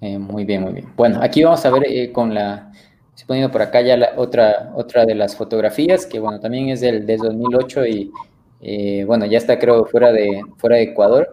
Eh, 0.00 0.18
muy 0.18 0.44
bien, 0.44 0.62
muy 0.62 0.72
bien. 0.72 0.92
Bueno, 0.96 1.20
aquí 1.22 1.42
vamos 1.42 1.64
a 1.64 1.70
ver 1.70 1.84
eh, 1.86 2.12
con 2.12 2.34
la, 2.34 2.70
estoy 3.18 3.26
poniendo 3.26 3.50
por 3.50 3.62
acá 3.62 3.80
ya 3.80 3.96
la 3.96 4.12
otra, 4.16 4.70
otra 4.76 5.04
de 5.04 5.16
las 5.16 5.34
fotografías, 5.34 6.06
que 6.06 6.20
bueno, 6.20 6.38
también 6.38 6.68
es 6.68 6.80
del, 6.80 7.04
2008 7.04 7.86
y 7.86 8.12
eh, 8.60 9.04
bueno, 9.06 9.26
ya 9.26 9.38
está 9.38 9.58
creo 9.58 9.86
fuera 9.86 10.12
de, 10.12 10.40
fuera 10.56 10.76
de 10.76 10.84
Ecuador. 10.84 11.28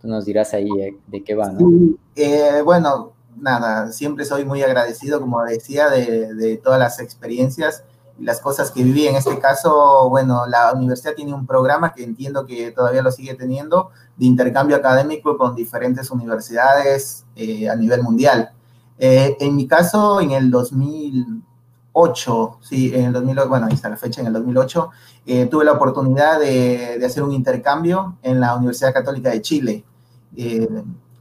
Tú 0.00 0.08
nos 0.08 0.24
dirás 0.24 0.54
ahí 0.54 0.68
de 1.06 1.22
qué 1.22 1.36
va, 1.36 1.52
¿no? 1.52 1.94
Sí, 2.16 2.32
bueno, 2.64 3.12
nada, 3.36 3.92
siempre 3.92 4.24
soy 4.24 4.44
muy 4.44 4.62
agradecido, 4.64 5.20
como 5.20 5.44
decía, 5.44 5.88
de, 5.88 6.34
de 6.34 6.56
todas 6.56 6.80
las 6.80 6.98
experiencias 6.98 7.84
las 8.18 8.40
cosas 8.40 8.72
que 8.72 8.82
viví. 8.82 9.06
En 9.06 9.14
este 9.14 9.38
caso, 9.38 10.08
bueno, 10.10 10.46
la 10.48 10.72
universidad 10.72 11.14
tiene 11.14 11.32
un 11.32 11.46
programa 11.46 11.92
que 11.94 12.02
entiendo 12.02 12.44
que 12.44 12.72
todavía 12.72 13.02
lo 13.02 13.12
sigue 13.12 13.34
teniendo 13.34 13.90
de 14.16 14.26
intercambio 14.26 14.76
académico 14.76 15.38
con 15.38 15.54
diferentes 15.54 16.10
universidades 16.10 17.24
eh, 17.36 17.68
a 17.68 17.76
nivel 17.76 18.02
mundial. 18.02 18.50
Eh, 19.00 19.36
en 19.40 19.56
mi 19.56 19.66
caso, 19.66 20.20
en 20.20 20.32
el 20.32 20.50
2008, 20.50 22.58
sí, 22.60 22.92
en 22.94 23.06
el 23.06 23.12
2008, 23.14 23.48
bueno, 23.48 23.66
ahí 23.66 23.72
está 23.72 23.88
la 23.88 23.96
fecha, 23.96 24.20
en 24.20 24.26
el 24.28 24.34
2008, 24.34 24.90
eh, 25.26 25.46
tuve 25.46 25.64
la 25.64 25.72
oportunidad 25.72 26.38
de, 26.38 27.02
hacer 27.04 27.22
un 27.22 27.32
intercambio 27.32 28.18
en 28.22 28.40
la 28.40 28.54
Universidad 28.54 28.92
Católica 28.92 29.30
de 29.30 29.40
Chile. 29.40 29.84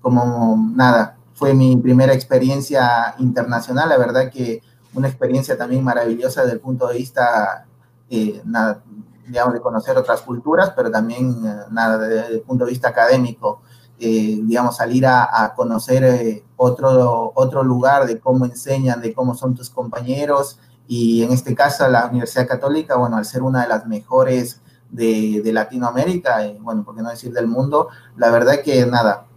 como 0.02 0.72
nada, 0.76 1.18
fue 1.34 1.54
mi 1.54 1.78
primera 1.78 2.14
experiencia 2.14 3.16
internacional, 3.18 3.88
la 3.88 3.98
verdad 3.98 4.30
que 4.30 4.62
una 4.94 5.08
experiencia 5.08 5.58
también 5.58 5.84
maravillosa 5.84 6.42
desde 6.42 6.56
el 6.56 6.60
punto 6.60 6.88
de 6.88 6.98
vista, 6.98 7.66
eh, 8.10 8.42
nada, 8.44 8.84
digamos, 9.26 9.54
de 9.54 9.62
conocer 9.62 9.98
otras 9.98 10.22
culturas, 10.22 10.74
pero 10.76 10.92
también, 10.92 11.46
eh, 11.46 11.56
nada, 11.72 11.98
desde 11.98 12.36
el 12.36 12.42
punto 12.42 12.66
de 12.66 12.72
vista 12.72 12.90
académico, 12.90 13.62
eh, 14.00 14.40
digamos, 14.44 14.78
salir 14.78 15.06
a, 15.06 15.44
a 15.44 15.54
conocer 15.54 16.04
eh, 16.04 16.44
otro, 16.58 17.32
otro 17.36 17.64
lugar 17.64 18.08
de 18.08 18.20
cómo 18.20 18.46
enseñan, 18.46 19.02
de 19.02 19.14
cómo 19.14 19.36
son 19.36 19.56
tus 19.56 19.70
compañeros, 19.70 20.60
y 20.88 21.24
en 21.24 21.32
este 21.32 21.54
caso 21.54 21.88
la 21.88 22.08
Universidad 22.08 22.48
Católica, 22.48 22.96
bueno, 22.96 23.18
al 23.18 23.26
ser 23.26 23.44
una 23.44 23.62
de 23.62 23.68
las 23.68 23.86
mejores 23.86 24.62
de, 24.90 25.42
de 25.44 25.54
Latinoamérica, 25.54 26.46
y 26.48 26.58
bueno, 26.60 26.84
por 26.84 26.96
qué 26.96 27.02
no 27.02 27.10
decir 27.10 27.32
del 27.32 27.48
mundo, 27.48 27.90
la 28.18 28.32
verdad 28.32 28.62
que 28.64 28.86
nada, 28.86 29.28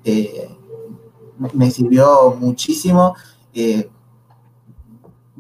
me 1.53 1.71
sirvió 1.71 2.37
muchísimo. 2.39 3.15
Eh, 3.55 3.91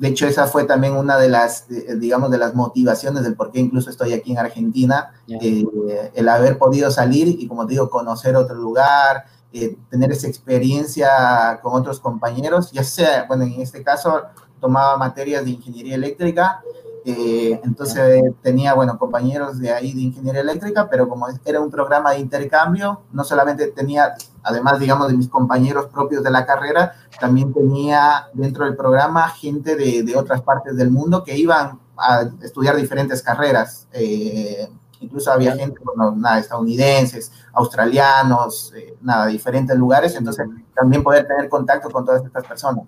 de 0.02 0.08
hecho, 0.08 0.26
esa 0.26 0.48
fue 0.48 0.64
también 0.64 0.94
una 0.96 1.16
de 1.16 1.28
las, 1.28 1.70
eh, 1.70 1.94
digamos, 1.94 2.28
de 2.32 2.36
las 2.36 2.56
motivaciones 2.56 3.22
del 3.22 3.36
por 3.36 3.52
qué 3.52 3.60
incluso 3.60 3.88
estoy 3.88 4.12
aquí 4.14 4.32
en 4.32 4.38
Argentina, 4.38 5.12
eh, 5.28 5.64
el 6.12 6.28
haber 6.28 6.58
podido 6.58 6.90
salir 6.90 7.28
y, 7.28 7.46
como 7.46 7.68
te 7.68 7.74
digo, 7.74 7.88
conocer 7.88 8.34
otro 8.34 8.56
lugar, 8.56 9.26
eh, 9.52 9.76
tener 9.90 10.10
esa 10.10 10.26
experiencia 10.26 11.60
con 11.62 11.74
otros 11.74 12.00
compañeros, 12.00 12.72
ya 12.72 12.82
sea, 12.82 13.26
bueno, 13.28 13.44
en 13.44 13.60
este 13.60 13.84
caso 13.84 14.22
tomaba 14.62 14.96
materias 14.96 15.44
de 15.44 15.50
ingeniería 15.50 15.96
eléctrica 15.96 16.62
Eh, 17.04 17.60
entonces 17.64 18.22
tenía, 18.42 18.74
bueno, 18.74 18.96
compañeros 18.96 19.58
de 19.58 19.72
ahí 19.72 19.92
de 19.92 20.02
ingeniería 20.02 20.40
eléctrica, 20.40 20.88
pero 20.88 21.08
como 21.08 21.26
era 21.44 21.60
un 21.60 21.68
programa 21.68 22.12
de 22.12 22.20
intercambio, 22.20 23.02
no 23.12 23.24
solamente 23.24 23.66
tenía, 23.72 24.14
además, 24.44 24.78
digamos, 24.78 25.08
de 25.08 25.16
mis 25.16 25.28
compañeros 25.28 25.86
propios 25.86 26.22
de 26.22 26.30
la 26.30 26.46
carrera, 26.46 26.92
también 27.18 27.52
tenía 27.52 28.28
dentro 28.34 28.64
del 28.66 28.76
programa 28.76 29.28
gente 29.30 29.74
de, 29.74 30.04
de 30.04 30.16
otras 30.16 30.42
partes 30.42 30.76
del 30.76 30.90
mundo 30.92 31.24
que 31.24 31.36
iban 31.36 31.80
a 31.96 32.22
estudiar 32.40 32.76
diferentes 32.76 33.20
carreras. 33.20 33.88
Eh, 33.92 34.68
incluso 35.00 35.32
había 35.32 35.56
gente, 35.56 35.80
bueno, 35.84 36.14
nada, 36.14 36.38
estadounidenses, 36.38 37.32
australianos, 37.52 38.72
eh, 38.76 38.96
nada, 39.00 39.26
diferentes 39.26 39.76
lugares, 39.76 40.14
entonces 40.14 40.46
también 40.72 41.02
poder 41.02 41.26
tener 41.26 41.48
contacto 41.48 41.90
con 41.90 42.04
todas 42.04 42.24
estas 42.24 42.44
personas. 42.46 42.84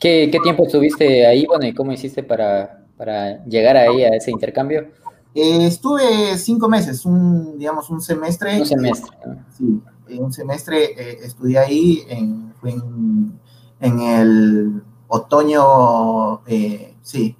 ¿Qué, 0.00 0.28
qué 0.30 0.38
tiempo 0.40 0.66
estuviste 0.66 1.26
ahí, 1.26 1.46
bueno, 1.46 1.66
y 1.66 1.74
cómo 1.74 1.92
hiciste 1.92 2.22
para 2.22 2.84
para 2.96 3.44
llegar 3.44 3.76
ahí 3.76 4.02
a 4.04 4.08
ese 4.08 4.30
intercambio? 4.30 4.88
Eh, 5.34 5.66
estuve 5.66 6.38
cinco 6.38 6.68
meses, 6.68 7.04
un, 7.04 7.58
digamos, 7.58 7.90
un 7.90 8.00
semestre. 8.00 8.60
Un 8.60 8.66
semestre. 8.66 9.16
sí, 9.56 9.82
un 10.18 10.32
semestre 10.32 10.84
eh, 10.84 11.18
estudié 11.22 11.58
ahí, 11.58 12.02
en, 12.08 12.54
en, 12.62 13.40
en 13.80 14.00
el 14.00 14.82
otoño, 15.08 16.44
eh, 16.46 16.94
sí, 17.02 17.36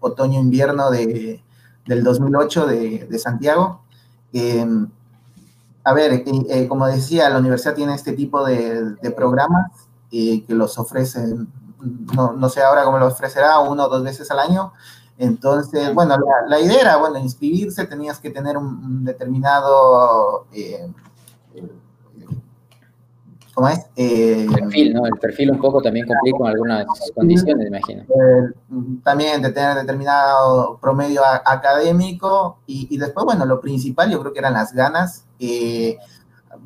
otoño-invierno 0.00 0.90
de, 0.90 1.42
del 1.86 2.04
2008 2.04 2.66
de, 2.66 3.06
de 3.06 3.18
Santiago. 3.18 3.82
Em, 4.32 4.88
a 5.84 5.94
ver, 5.94 6.22
como 6.68 6.86
decía, 6.86 7.30
la 7.30 7.38
universidad 7.38 7.74
tiene 7.74 7.94
este 7.94 8.12
tipo 8.12 8.44
de, 8.44 8.96
de 8.96 9.10
programas 9.10 9.87
que 10.10 10.44
los 10.48 10.78
ofrecen 10.78 11.48
no, 12.14 12.32
no, 12.32 12.48
sé 12.48 12.62
ahora 12.62 12.84
cómo 12.84 12.98
lo 12.98 13.06
ofrecerá, 13.06 13.60
uno 13.60 13.84
o 13.84 13.88
dos 13.88 14.02
veces 14.02 14.30
al 14.30 14.40
año. 14.40 14.72
Entonces, 15.16 15.92
bueno, 15.94 16.16
la, 16.48 16.60
idea 16.60 16.80
era, 16.80 16.96
bueno, 16.96 17.18
inscribirse, 17.18 17.86
tenías 17.86 18.20
que 18.20 18.30
tener 18.30 18.56
un, 18.56 19.04
determinado, 19.04 20.46
eh, 20.52 20.88
¿cómo 23.52 23.68
es? 23.68 23.80
Eh, 23.96 24.46
perfil, 24.54 24.94
¿no? 24.94 25.06
El 25.06 25.14
perfil 25.14 25.50
un 25.50 25.58
poco 25.58 25.82
también 25.82 26.06
complica 26.06 26.38
con 26.38 26.46
algunas 26.46 26.86
condiciones, 27.16 27.66
imagino. 27.66 28.02
Eh, 28.02 28.52
también 29.02 29.42
de 29.42 29.50
tener 29.50 29.74
determinado 29.74 30.78
promedio 30.80 31.22
académico 31.24 32.58
y, 32.66 32.86
y, 32.94 32.98
después, 32.98 33.26
bueno, 33.26 33.44
lo 33.44 33.60
principal 33.60 34.10
yo 34.10 34.20
creo 34.20 34.32
que 34.32 34.38
eran 34.38 34.52
las 34.52 34.72
ganas. 34.72 35.24
Eh, 35.40 35.98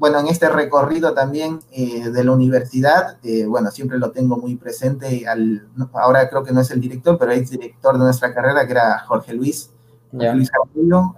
bueno, 0.02 0.18
en 0.18 0.26
este 0.26 0.48
recorrido 0.48 1.14
también 1.14 1.60
eh, 1.70 2.10
de 2.10 2.24
la 2.24 2.32
universidad, 2.32 3.18
eh, 3.22 3.46
bueno, 3.46 3.70
siempre 3.70 4.00
lo 4.00 4.10
tengo 4.10 4.36
muy 4.36 4.56
presente, 4.56 5.28
al, 5.28 5.68
ahora 5.92 6.28
creo 6.28 6.42
que 6.42 6.50
no 6.50 6.60
es 6.60 6.72
el 6.72 6.80
director, 6.80 7.16
pero 7.16 7.30
es 7.30 7.48
director 7.48 7.96
de 7.96 8.00
nuestra 8.00 8.34
carrera, 8.34 8.66
que 8.66 8.72
era 8.72 8.98
Jorge 9.06 9.32
Luis. 9.32 9.70
Luis 10.10 10.50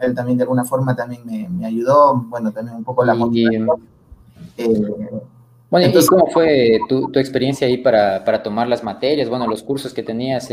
él 0.02 0.14
también 0.14 0.36
de 0.36 0.42
alguna 0.42 0.64
forma 0.66 0.94
también 0.94 1.22
me, 1.24 1.48
me 1.48 1.64
ayudó, 1.64 2.26
bueno, 2.28 2.52
también 2.52 2.76
un 2.76 2.84
poco 2.84 3.06
la 3.06 3.14
motivación. 3.14 3.68
Eh, 4.58 4.68
bueno, 5.70 5.86
entonces, 5.86 6.04
¿y 6.04 6.08
cómo 6.14 6.26
fue 6.26 6.78
tu, 6.86 7.10
tu 7.10 7.18
experiencia 7.18 7.66
ahí 7.66 7.78
para, 7.78 8.22
para, 8.22 8.42
tomar 8.42 8.68
las 8.68 8.84
materias? 8.84 9.30
Bueno, 9.30 9.46
los 9.46 9.62
cursos 9.62 9.94
que 9.94 10.02
tenías, 10.02 10.50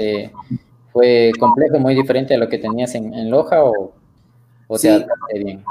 ¿fue 0.93 1.33
complejo, 1.37 1.79
muy 1.79 1.95
diferente 1.95 2.35
a 2.35 2.37
lo 2.37 2.47
que 2.47 2.59
tenías 2.59 2.95
en, 2.95 3.13
en 3.13 3.29
Loja 3.29 3.61
o, 3.61 3.91
o 4.67 4.77
sí. 4.77 4.87
te 5.33 5.43
bien? 5.43 5.65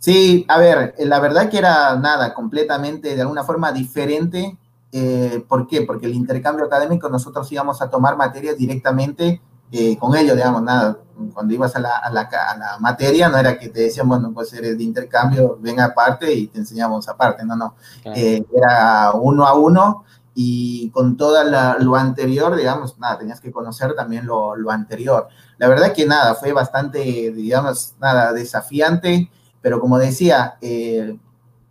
Sí, 0.00 0.46
a 0.48 0.58
ver, 0.58 0.94
eh, 0.96 1.04
la 1.04 1.20
verdad 1.20 1.50
que 1.50 1.58
era 1.58 1.94
nada, 1.96 2.32
completamente, 2.32 3.14
de 3.14 3.20
alguna 3.20 3.44
forma 3.44 3.70
diferente. 3.70 4.56
Eh, 4.90 5.44
¿Por 5.46 5.68
qué? 5.68 5.82
Porque 5.82 6.06
el 6.06 6.14
intercambio 6.14 6.64
académico 6.64 7.10
nosotros 7.10 7.52
íbamos 7.52 7.82
a 7.82 7.90
tomar 7.90 8.16
materias 8.16 8.56
directamente 8.56 9.42
eh, 9.70 9.98
con 9.98 10.16
ellos, 10.16 10.36
digamos, 10.36 10.62
nada. 10.62 10.98
Cuando 11.34 11.52
ibas 11.52 11.76
a 11.76 11.80
la, 11.80 11.98
a, 11.98 12.10
la, 12.10 12.22
a 12.22 12.56
la, 12.56 12.78
materia, 12.78 13.28
no 13.28 13.36
era 13.36 13.58
que 13.58 13.68
te 13.68 13.80
decían, 13.82 14.08
bueno, 14.08 14.32
pues 14.32 14.50
eres 14.54 14.78
de 14.78 14.84
intercambio, 14.84 15.58
ven 15.60 15.78
aparte 15.80 16.32
y 16.32 16.46
te 16.46 16.58
enseñamos 16.58 17.06
aparte, 17.06 17.44
no, 17.44 17.54
no. 17.54 17.74
Eh, 18.06 18.42
era 18.56 19.12
uno 19.12 19.46
a 19.46 19.52
uno 19.52 20.04
y 20.34 20.88
con 20.92 21.18
todo 21.18 21.44
lo 21.78 21.94
anterior, 21.96 22.56
digamos, 22.56 22.98
nada, 22.98 23.18
tenías 23.18 23.40
que 23.42 23.52
conocer 23.52 23.94
también 23.94 24.24
lo, 24.24 24.56
lo 24.56 24.70
anterior. 24.70 25.28
La 25.58 25.68
verdad 25.68 25.92
que 25.92 26.06
nada, 26.06 26.34
fue 26.36 26.54
bastante, 26.54 26.98
digamos, 27.32 27.96
nada, 28.00 28.32
desafiante 28.32 29.30
pero 29.62 29.80
como 29.80 29.98
decía, 29.98 30.56
eh, 30.60 31.18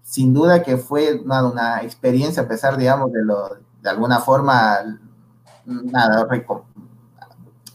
sin 0.04 0.34
duda 0.34 0.63
que 0.63 0.78
fue 0.78 1.21
nada, 1.25 1.47
una 1.47 1.82
experiencia, 1.84 2.43
a 2.43 2.47
pesar, 2.47 2.78
digamos, 2.78 3.12
de, 3.12 3.23
lo, 3.23 3.49
de 3.82 3.89
alguna 3.89 4.19
forma, 4.19 4.99
nada, 5.65 6.28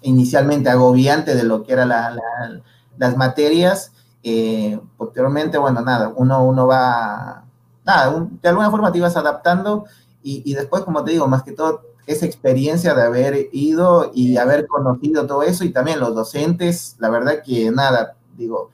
inicialmente 0.03 0.69
agobiante 0.69 1.35
de 1.35 1.45
lo 1.45 1.63
que 1.63 1.73
eran 1.73 1.89
la, 1.89 2.11
la, 2.11 2.63
las 2.99 3.17
materias. 3.17 3.93
Eh, 4.23 4.81
posteriormente, 4.97 5.59
bueno, 5.59 5.81
nada, 5.83 6.13
uno, 6.17 6.45
uno 6.45 6.67
va, 6.67 7.45
nada, 7.85 8.11
un, 8.11 8.41
de 8.41 8.49
alguna 8.49 8.71
forma 8.71 8.91
te 8.91 8.99
ibas 8.99 9.17
adaptando 9.17 9.85
y, 10.23 10.43
y, 10.45 10.55
después, 10.55 10.83
como 10.83 11.05
te 11.05 11.13
digo, 11.13 11.27
más 11.27 11.43
que 11.43 11.53
todo, 11.53 11.83
esa 12.07 12.27
experiencia 12.27 12.95
de 12.95 13.03
haber 13.03 13.49
ido 13.53 14.11
y 14.15 14.37
haber 14.37 14.67
conocido 14.67 15.27
todo 15.27 15.43
eso 15.43 15.65
y 15.65 15.73
también 15.73 16.01
los 16.01 16.15
docentes, 16.15 16.97
la 16.99 17.11
verdad 17.11 17.43
que 17.45 17.71
nada, 17.71 18.17
digo, 18.37 18.71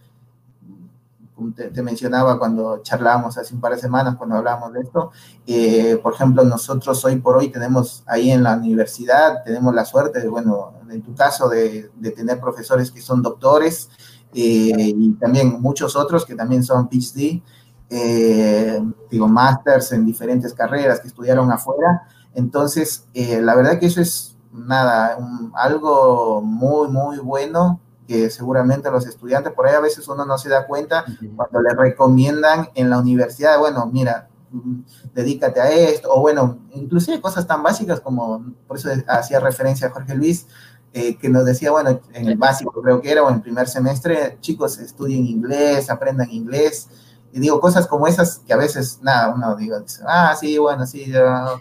te, 1.54 1.70
te, 1.70 1.82
mencionaba 1.82 2.38
cuando 2.38 2.82
charlábamos 2.82 3.36
hace 3.38 3.54
un 3.54 3.60
par 3.60 3.72
de 3.72 3.78
semanas, 3.78 4.16
cuando 4.16 4.36
hablábamos 4.36 4.72
de 4.72 4.80
esto, 4.80 5.10
eh, 5.46 5.98
por 6.02 6.14
ejemplo, 6.14 6.44
nosotros 6.44 7.04
hoy 7.04 7.16
por 7.16 7.36
hoy 7.36 7.48
tenemos 7.48 8.02
ahí 8.06 8.30
en 8.30 8.42
la 8.42 8.56
universidad, 8.56 9.42
tenemos 9.44 9.74
la 9.74 9.84
suerte, 9.84 10.20
de, 10.20 10.28
bueno, 10.28 10.74
en 10.90 11.02
tu 11.02 11.14
caso, 11.14 11.48
de, 11.48 11.90
de 11.96 12.10
tener 12.10 12.40
profesores 12.40 12.90
que 12.90 13.00
son 13.00 13.22
doctores 13.22 13.88
eh, 14.32 14.94
y 14.96 15.12
también 15.14 15.60
muchos 15.60 15.96
otros 15.96 16.24
que 16.24 16.34
también 16.34 16.62
son 16.62 16.88
PhD, 16.88 17.42
eh, 17.88 18.80
digo, 19.10 19.26
masters 19.26 19.92
en 19.92 20.06
diferentes 20.06 20.54
carreras 20.54 21.00
que 21.00 21.08
estudiaron 21.08 21.50
afuera. 21.50 22.02
Entonces, 22.34 23.06
eh, 23.14 23.40
la 23.40 23.56
verdad 23.56 23.80
que 23.80 23.86
eso 23.86 24.00
es 24.00 24.36
nada, 24.52 25.16
un, 25.16 25.52
algo 25.56 26.40
muy, 26.42 26.88
muy 26.88 27.18
bueno 27.18 27.80
que 28.10 28.28
seguramente 28.28 28.90
los 28.90 29.06
estudiantes, 29.06 29.52
por 29.52 29.68
ahí 29.68 29.74
a 29.76 29.78
veces 29.78 30.08
uno 30.08 30.24
no 30.24 30.36
se 30.36 30.48
da 30.48 30.66
cuenta 30.66 31.04
cuando 31.36 31.62
le 31.62 31.72
recomiendan 31.74 32.68
en 32.74 32.90
la 32.90 32.98
universidad, 32.98 33.56
bueno, 33.60 33.86
mira, 33.86 34.28
mm, 34.50 34.80
dedícate 35.14 35.60
a 35.60 35.70
esto, 35.70 36.12
o 36.12 36.20
bueno, 36.20 36.58
inclusive 36.74 37.20
cosas 37.20 37.46
tan 37.46 37.62
básicas 37.62 38.00
como, 38.00 38.52
por 38.66 38.78
eso 38.78 38.88
hacía 39.06 39.38
referencia 39.38 39.86
a 39.86 39.90
Jorge 39.90 40.16
Luis, 40.16 40.48
eh, 40.92 41.18
que 41.18 41.28
nos 41.28 41.44
decía, 41.44 41.70
bueno, 41.70 42.00
en 42.12 42.26
el 42.26 42.36
básico 42.36 42.82
creo 42.82 43.00
que 43.00 43.12
era, 43.12 43.22
o 43.22 43.30
en 43.30 43.42
primer 43.42 43.68
semestre, 43.68 44.38
chicos, 44.40 44.80
estudien 44.80 45.24
inglés, 45.24 45.88
aprendan 45.88 46.32
inglés, 46.32 46.88
y 47.32 47.38
digo, 47.38 47.60
cosas 47.60 47.86
como 47.86 48.08
esas 48.08 48.40
que 48.40 48.52
a 48.52 48.56
veces, 48.56 48.98
nada, 49.02 49.32
uno 49.32 49.54
digo, 49.54 49.78
dice, 49.78 50.02
ah, 50.04 50.34
sí, 50.34 50.58
bueno, 50.58 50.84
sí, 50.84 51.12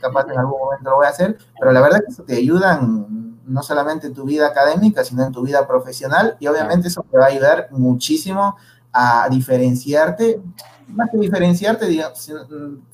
capaz 0.01 0.25
en 0.31 0.39
algún 0.39 0.57
momento 0.57 0.89
lo 0.89 0.95
voy 0.95 1.05
a 1.05 1.09
hacer, 1.09 1.37
pero 1.59 1.71
la 1.71 1.81
verdad 1.81 1.99
que 1.99 2.11
eso 2.11 2.23
te 2.23 2.37
ayudan 2.37 3.28
no 3.49 3.63
solamente 3.63 4.07
en 4.07 4.13
tu 4.13 4.23
vida 4.23 4.47
académica, 4.47 5.03
sino 5.03 5.25
en 5.25 5.31
tu 5.31 5.41
vida 5.41 5.67
profesional, 5.67 6.37
y 6.39 6.47
obviamente 6.47 6.87
eso 6.87 7.05
te 7.09 7.17
va 7.17 7.25
a 7.25 7.29
ayudar 7.29 7.67
muchísimo 7.71 8.55
a 8.93 9.27
diferenciarte, 9.29 10.41
más 10.87 11.09
que 11.09 11.17
diferenciarte, 11.17 11.85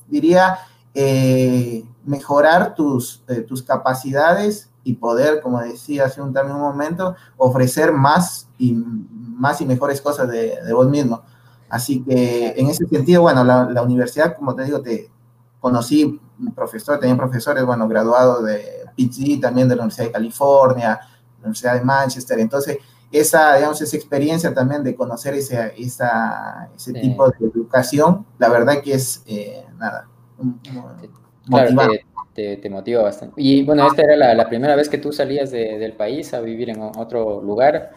diría, 0.08 0.58
eh, 0.94 1.84
mejorar 2.04 2.74
tus, 2.74 3.22
eh, 3.28 3.42
tus 3.42 3.62
capacidades 3.62 4.70
y 4.82 4.94
poder, 4.94 5.42
como 5.42 5.60
decía 5.60 6.06
hace 6.06 6.22
un, 6.22 6.32
también 6.32 6.56
un 6.56 6.62
momento, 6.62 7.14
ofrecer 7.36 7.92
más 7.92 8.48
y, 8.56 8.72
más 8.72 9.60
y 9.60 9.66
mejores 9.66 10.00
cosas 10.00 10.28
de, 10.28 10.58
de 10.64 10.72
vos 10.72 10.88
mismo. 10.88 11.22
Así 11.68 12.02
que 12.04 12.54
en 12.56 12.68
ese 12.68 12.86
sentido, 12.86 13.22
bueno, 13.22 13.44
la, 13.44 13.64
la 13.64 13.82
universidad, 13.82 14.36
como 14.36 14.54
te 14.54 14.64
digo, 14.64 14.80
te 14.80 15.10
conocí 15.60 16.20
profesor, 16.54 17.00
tenía 17.00 17.16
profesores, 17.16 17.64
bueno, 17.64 17.88
graduados 17.88 18.44
de 18.44 18.85
PhD 18.96 19.40
también 19.40 19.68
de 19.68 19.76
la 19.76 19.82
Universidad 19.82 20.06
de 20.06 20.12
California, 20.12 21.00
la 21.00 21.38
Universidad 21.38 21.74
de 21.74 21.82
Manchester. 21.82 22.38
Entonces, 22.40 22.78
esa, 23.12 23.56
digamos, 23.56 23.80
esa 23.80 23.96
experiencia 23.96 24.52
también 24.52 24.82
de 24.82 24.94
conocer 24.94 25.34
ese, 25.34 25.72
esa, 25.78 26.68
ese 26.74 26.92
sí. 26.92 27.00
tipo 27.00 27.28
de 27.28 27.46
educación, 27.46 28.26
la 28.38 28.48
verdad 28.48 28.82
que 28.82 28.94
es, 28.94 29.22
eh, 29.26 29.64
nada, 29.78 30.08
claro, 31.48 31.70
te, 31.88 32.04
te, 32.34 32.56
te, 32.56 32.70
motiva 32.70 33.02
bastante. 33.02 33.40
Y 33.40 33.62
bueno, 33.64 33.86
esta 33.86 34.02
era 34.02 34.16
la, 34.16 34.34
la 34.34 34.48
primera 34.48 34.74
vez 34.76 34.88
que 34.88 34.98
tú 34.98 35.12
salías 35.12 35.50
de, 35.50 35.78
del 35.78 35.92
país 35.92 36.34
a 36.34 36.40
vivir 36.40 36.70
en 36.70 36.80
otro 36.80 37.40
lugar. 37.42 37.92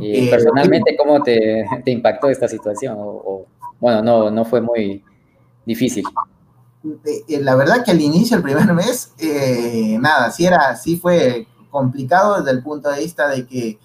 Y 0.00 0.26
eh, 0.26 0.30
personalmente, 0.30 0.96
¿cómo 0.96 1.20
te, 1.22 1.64
te, 1.84 1.90
impactó 1.90 2.28
esta 2.28 2.46
situación? 2.46 2.96
O, 2.98 3.08
o, 3.08 3.46
bueno, 3.80 4.02
no, 4.02 4.30
no 4.30 4.44
fue 4.44 4.60
muy 4.60 5.02
difícil. 5.66 6.04
Eh, 7.04 7.40
la 7.40 7.54
verdad 7.56 7.84
que 7.84 7.90
al 7.90 8.00
inicio, 8.00 8.36
el 8.36 8.42
primer 8.42 8.72
mes, 8.72 9.12
eh, 9.18 9.98
nada, 10.00 10.30
sí 10.30 10.46
era, 10.46 10.76
sí 10.76 10.96
fue 10.96 11.46
complicado 11.70 12.38
desde 12.38 12.50
el 12.52 12.62
punto 12.62 12.90
de 12.90 13.00
vista 13.00 13.28
de 13.28 13.46
que 13.46 13.78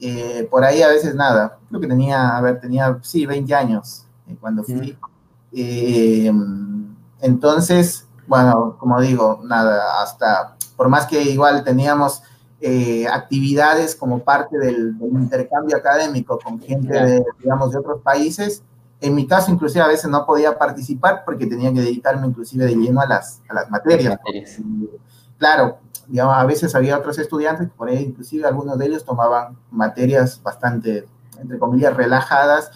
eh, 0.00 0.46
por 0.50 0.64
ahí 0.64 0.80
a 0.82 0.88
veces 0.88 1.14
nada, 1.14 1.58
creo 1.68 1.80
que 1.80 1.88
tenía, 1.88 2.36
a 2.36 2.40
ver, 2.40 2.60
tenía, 2.60 2.98
sí, 3.02 3.26
20 3.26 3.54
años 3.54 4.06
eh, 4.28 4.36
cuando 4.40 4.62
fui. 4.62 4.96
Mm. 5.50 6.94
entonces, 7.20 8.06
bueno, 8.26 8.76
como 8.78 9.00
digo, 9.00 9.40
nada, 9.44 10.02
hasta, 10.02 10.56
por 10.76 10.88
más 10.88 11.06
que 11.06 11.22
igual 11.22 11.64
teníamos 11.64 12.22
eh, 12.60 13.06
actividades 13.08 13.94
como 13.96 14.20
parte 14.20 14.58
del, 14.58 14.94
intercambio 15.00 15.76
académico 15.76 16.38
con 16.38 16.60
gente, 16.60 16.92
de, 16.92 17.24
digamos, 17.40 17.72
de 17.72 17.78
otros 17.78 18.00
países. 18.02 18.62
En 19.00 19.14
mi 19.14 19.26
caso, 19.26 19.52
inclusive, 19.52 19.82
a 19.82 19.88
veces 19.88 20.10
no 20.10 20.26
podía 20.26 20.58
participar 20.58 21.22
porque 21.24 21.46
tenía 21.46 21.72
que 21.72 21.80
dedicarme 21.80 22.26
inclusive 22.26 22.64
de 22.64 22.74
lleno 22.74 23.00
a 23.00 23.06
las, 23.06 23.40
a 23.48 23.54
las 23.54 23.70
materias. 23.70 24.18
claro, 25.38 25.78
digamos, 26.08 26.36
a 26.36 26.44
veces 26.44 26.74
había 26.74 26.98
otros 26.98 27.18
estudiantes, 27.18 27.68
por 27.76 27.88
ahí 27.88 28.02
inclusive 28.02 28.46
algunos 28.46 28.78
de 28.78 28.86
ellos 28.86 29.04
tomaban 29.04 29.56
materias 29.70 30.42
bastante, 30.42 31.06
entre 31.38 31.58
comillas, 31.58 31.96
relajadas, 31.96 32.72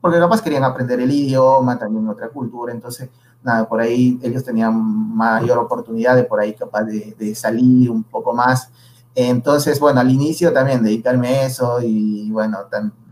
porque 0.00 0.18
capaz 0.18 0.42
querían 0.42 0.64
aprender 0.64 1.00
el 1.00 1.10
idioma, 1.10 1.78
también 1.78 2.08
otra 2.08 2.28
cultura, 2.28 2.72
entonces 2.72 3.08
nada, 3.42 3.68
por 3.68 3.80
ahí 3.80 4.18
ellos 4.22 4.44
tenían 4.44 4.74
mayor 5.16 5.58
oportunidad 5.58 6.14
de 6.14 6.24
por 6.24 6.40
ahí 6.40 6.54
capaz 6.54 6.84
de, 6.84 7.34
salir 7.34 7.90
un 7.90 8.04
poco 8.04 8.32
más. 8.32 8.70
Entonces, 9.14 9.80
bueno, 9.80 10.00
al 10.00 10.10
inicio 10.10 10.52
también 10.52 10.82
dedicarme 10.82 11.28
a 11.28 11.46
eso 11.46 11.80
y 11.82 12.30
bueno, 12.30 12.58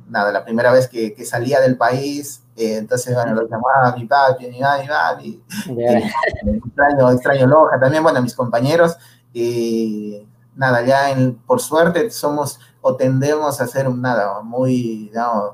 nada, 0.08 0.32
la 0.32 0.44
primera 0.44 0.72
vez 0.72 0.88
que, 0.88 1.14
salía 1.24 1.60
del 1.60 1.76
país, 1.76 2.42
eh, 2.56 2.76
entonces, 2.78 3.14
bueno, 3.14 3.34
lo 3.34 3.48
llamaba 3.48 3.94
mi 3.96 4.06
papi, 4.06 4.48
mi 4.48 4.60
mami, 4.60 4.82
mi 4.82 4.88
papi. 4.88 5.42
extraño, 6.64 7.10
extraño 7.10 7.46
Loja 7.46 7.78
también, 7.78 8.02
bueno, 8.02 8.22
mis 8.22 8.34
compañeros. 8.34 8.96
y 9.32 10.26
nada, 10.56 10.82
ya 10.82 11.14
por 11.46 11.60
suerte 11.60 12.10
somos 12.10 12.58
o 12.80 12.96
tendemos 12.96 13.60
a 13.60 13.66
ser 13.66 13.90
nada, 13.90 14.40
muy, 14.42 15.08
digamos, 15.08 15.52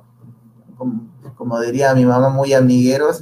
como, 1.36 1.60
diría 1.60 1.94
mi 1.94 2.04
mamá, 2.04 2.28
muy 2.28 2.52
amigueros, 2.52 3.18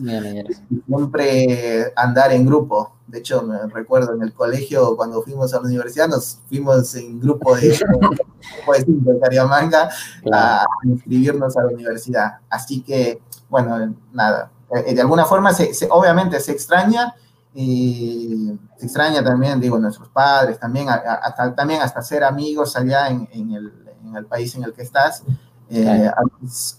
siempre 0.87 1.93
andar 1.97 2.33
en 2.33 2.45
grupo. 2.45 2.93
De 3.11 3.19
hecho, 3.19 3.43
me 3.43 3.59
recuerdo 3.67 4.15
en 4.15 4.23
el 4.23 4.33
colegio, 4.33 4.97
cuando 4.97 5.23
fuimos 5.23 5.53
a 5.53 5.61
la 5.61 5.67
universidad, 5.67 6.09
nos 6.09 6.41
fuimos 6.49 6.95
en 6.95 7.21
grupo 7.21 7.57
de, 7.57 7.69
de 8.87 9.21
Cariamanga 9.21 9.91
a 10.33 10.65
inscribirnos 10.85 11.57
a 11.57 11.63
la 11.63 11.69
universidad. 11.69 12.39
Así 12.49 12.83
que, 12.83 13.21
bueno, 13.49 13.95
nada, 14.13 14.51
eh, 14.71 14.95
de 14.95 15.01
alguna 15.01 15.25
forma, 15.25 15.53
se, 15.53 15.73
obviamente 15.91 16.39
se 16.41 16.53
extraña, 16.53 17.15
y 17.53 18.53
se 18.77 18.87
extraña 18.87 19.25
también, 19.25 19.61
digo, 19.61 19.79
nuestros 19.79 20.09
padres, 20.09 20.59
también 20.61 20.89
hasta, 20.89 21.55
también 21.55 21.83
hasta 21.83 22.01
ser 22.01 22.23
amigos 22.23 22.77
allá 22.77 23.09
en, 23.09 23.29
el, 23.33 23.73
en 24.05 24.17
el 24.17 24.27
país 24.27 24.55
en 24.55 24.65
el 24.65 24.73
que 24.73 24.83
estás. 24.83 25.25
Eh, 25.69 26.11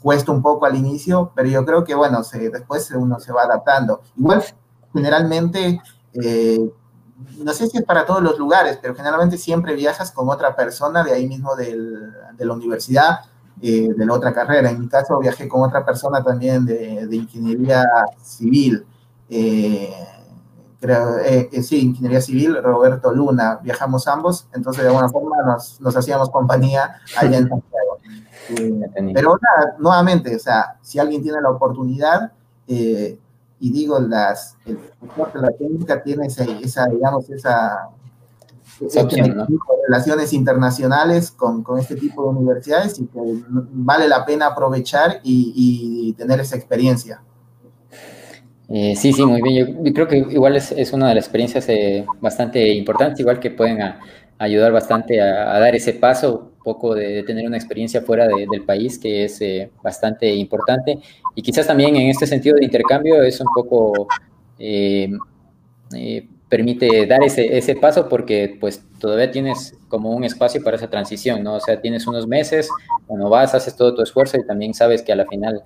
cuesta 0.02 0.32
un 0.32 0.42
poco 0.42 0.66
al 0.66 0.76
inicio, 0.76 1.32
pero 1.34 1.48
yo 1.48 1.66
creo 1.66 1.84
que, 1.84 1.96
bueno, 1.96 2.24
se, 2.24 2.50
después 2.50 2.90
uno 2.92 3.20
se 3.20 3.32
va 3.32 3.44
adaptando. 3.44 4.02
Igual, 4.18 4.44
generalmente, 4.94 5.82
eh, 6.14 6.72
no 7.38 7.54
sé 7.54 7.68
si 7.68 7.78
es 7.78 7.84
para 7.84 8.06
todos 8.06 8.22
los 8.22 8.38
lugares, 8.38 8.80
pero 8.82 8.96
generalmente 8.96 9.38
siempre 9.38 9.76
viajas 9.76 10.12
con 10.12 10.30
otra 10.30 10.56
persona 10.56 11.04
de 11.04 11.14
ahí 11.14 11.28
mismo 11.28 11.56
del, 11.56 12.12
de 12.36 12.46
la 12.46 12.54
universidad, 12.54 13.20
eh, 13.62 13.90
de 13.96 14.06
la 14.06 14.14
otra 14.14 14.34
carrera. 14.34 14.70
En 14.72 14.80
mi 14.80 14.88
caso, 14.88 15.20
viajé 15.20 15.48
con 15.48 15.62
otra 15.62 15.86
persona 15.86 16.24
también 16.24 16.66
de, 16.66 17.06
de 17.08 17.16
ingeniería 17.16 17.86
civil. 18.24 18.86
Creo, 20.80 21.18
sí, 21.62 21.80
ingeniería 21.80 22.22
civil, 22.22 22.58
Roberto 22.62 23.14
Luna, 23.14 23.60
viajamos 23.62 24.08
ambos, 24.08 24.48
entonces 24.52 24.82
de 24.82 24.90
alguna 24.90 25.10
forma 25.10 25.36
nos, 25.46 25.80
nos 25.80 25.96
hacíamos 25.96 26.32
compañía 26.32 26.96
allá 27.16 27.38
en 27.38 27.48
Santiago. 27.48 28.00
Pero 29.14 29.38
nada, 29.42 29.76
nuevamente, 29.80 30.36
o 30.36 30.40
sea, 30.40 30.78
si 30.82 31.00
alguien 31.00 31.22
tiene 31.22 31.42
la 31.42 31.50
oportunidad, 31.50 32.32
eh, 32.68 33.20
y 33.62 33.72
digo, 33.72 34.00
las, 34.00 34.58
el, 34.66 34.80
la 35.36 35.52
técnica 35.52 36.02
tiene 36.02 36.26
esa, 36.26 36.88
digamos, 36.88 37.30
esa, 37.30 37.90
relaciones 39.88 40.34
internacionales 40.34 41.30
con, 41.30 41.62
con, 41.62 41.78
este 41.78 41.96
tipo 41.96 42.24
de 42.24 42.40
universidades 42.40 43.00
y 43.00 43.06
que 43.06 43.20
vale 43.72 44.08
la 44.08 44.26
pena 44.26 44.48
aprovechar 44.48 45.20
y, 45.24 46.14
tener 46.18 46.40
esa 46.40 46.56
experiencia. 46.56 47.22
Eh, 48.68 48.96
sí, 48.96 49.14
sí, 49.14 49.24
muy 49.24 49.42
bien. 49.44 49.84
Yo, 49.84 49.94
creo 49.94 50.08
que 50.08 50.18
igual 50.18 50.56
es, 50.56 50.72
es 50.72 50.92
una 50.92 51.10
de 51.10 51.16
las 51.16 51.26
experiencias 51.26 51.70
eh, 51.70 52.04
bastante 52.20 52.68
importantes, 52.74 53.20
igual 53.20 53.40
que 53.40 53.52
pueden 53.52 53.78
ayudar 54.40 54.72
bastante 54.72 55.22
a, 55.22 55.60
dar 55.60 55.76
ese 55.76 55.94
paso 55.94 56.51
poco 56.64 56.96
de, 56.96 57.24
tener 57.24 57.46
una 57.46 57.58
experiencia 57.58 58.02
fuera 58.02 58.28
del 58.28 58.64
país, 58.66 58.98
que 59.00 59.26
es 59.26 59.42
eh, 59.42 59.72
bastante 59.84 60.34
importante. 60.34 61.00
Y 61.36 61.42
quizás 61.42 61.68
también 61.68 61.96
en 61.96 62.10
este 62.10 62.28
sentido 62.28 62.56
de 62.56 62.66
intercambio 62.66 63.22
es 63.24 63.40
un 63.40 63.48
poco, 63.54 64.08
eh, 64.60 65.10
eh, 65.96 66.28
permite 66.50 67.06
dar 67.08 67.24
ese, 67.24 67.58
ese 67.58 67.76
paso 67.76 68.10
porque 68.10 68.58
pues 68.60 68.84
todavía 69.00 69.32
tienes 69.32 69.78
como 69.88 70.12
un 70.12 70.24
espacio 70.24 70.62
para 70.64 70.78
esa 70.78 70.90
transición, 70.90 71.44
¿no? 71.44 71.56
O 71.56 71.60
sea, 71.60 71.80
tienes 71.80 72.08
unos 72.08 72.28
meses, 72.28 72.70
cuando 73.08 73.30
vas, 73.30 73.56
haces 73.56 73.76
todo 73.76 73.96
tu 73.96 74.02
esfuerzo 74.02 74.38
y 74.38 74.46
también 74.46 74.74
sabes 74.74 75.02
que 75.02 75.14
a 75.14 75.16
la 75.16 75.26
final 75.26 75.64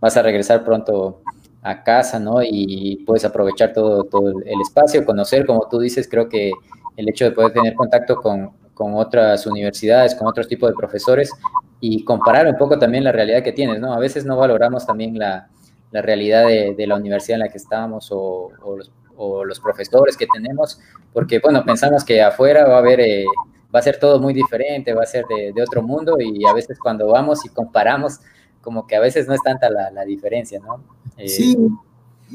vas 0.00 0.16
a 0.16 0.22
regresar 0.22 0.64
pronto 0.64 1.20
a 1.62 1.84
casa, 1.84 2.18
¿no? 2.18 2.42
Y 2.42 3.04
puedes 3.06 3.24
aprovechar 3.24 3.72
todo, 3.72 4.04
todo 4.04 4.30
el 4.30 4.60
espacio, 4.60 5.04
conocer, 5.04 5.46
como 5.46 5.68
tú 5.70 5.78
dices, 5.78 6.08
creo 6.10 6.28
que 6.28 6.50
el 6.96 7.08
hecho 7.08 7.24
de 7.24 7.32
poder 7.32 7.52
tener 7.52 7.74
contacto 7.74 8.16
con, 8.16 8.50
con 8.82 8.94
otras 8.96 9.46
universidades, 9.46 10.12
con 10.16 10.26
otros 10.26 10.48
tipos 10.48 10.68
de 10.68 10.74
profesores 10.74 11.30
y 11.78 12.04
comparar 12.04 12.48
un 12.48 12.56
poco 12.56 12.80
también 12.80 13.04
la 13.04 13.12
realidad 13.12 13.40
que 13.40 13.52
tienes, 13.52 13.78
¿no? 13.78 13.94
A 13.94 13.98
veces 14.00 14.24
no 14.24 14.36
valoramos 14.36 14.84
también 14.84 15.16
la, 15.16 15.48
la 15.92 16.02
realidad 16.02 16.48
de, 16.48 16.74
de, 16.74 16.86
la 16.88 16.96
universidad 16.96 17.36
en 17.36 17.46
la 17.46 17.48
que 17.48 17.58
estamos 17.58 18.10
o, 18.10 18.50
o, 18.60 18.76
los, 18.76 18.90
o, 19.16 19.44
los, 19.44 19.60
profesores 19.60 20.16
que 20.16 20.26
tenemos, 20.34 20.80
porque, 21.12 21.38
bueno, 21.38 21.64
pensamos 21.64 22.02
que 22.02 22.20
afuera 22.20 22.66
va 22.66 22.74
a 22.74 22.78
haber, 22.78 22.98
eh, 22.98 23.24
va 23.72 23.78
a 23.78 23.82
ser 23.82 24.00
todo 24.00 24.18
muy 24.18 24.34
diferente, 24.34 24.92
va 24.94 25.04
a 25.04 25.06
ser 25.06 25.26
de, 25.26 25.52
de, 25.54 25.62
otro 25.62 25.80
mundo 25.80 26.16
y 26.18 26.44
a 26.44 26.52
veces 26.52 26.76
cuando 26.80 27.06
vamos 27.06 27.44
y 27.44 27.50
comparamos, 27.50 28.18
como 28.62 28.84
que 28.88 28.96
a 28.96 29.00
veces 29.00 29.28
no 29.28 29.34
es 29.34 29.42
tanta 29.44 29.70
la, 29.70 29.92
la 29.92 30.04
diferencia, 30.04 30.58
¿no? 30.58 30.82
Eh, 31.16 31.28
sí, 31.28 31.56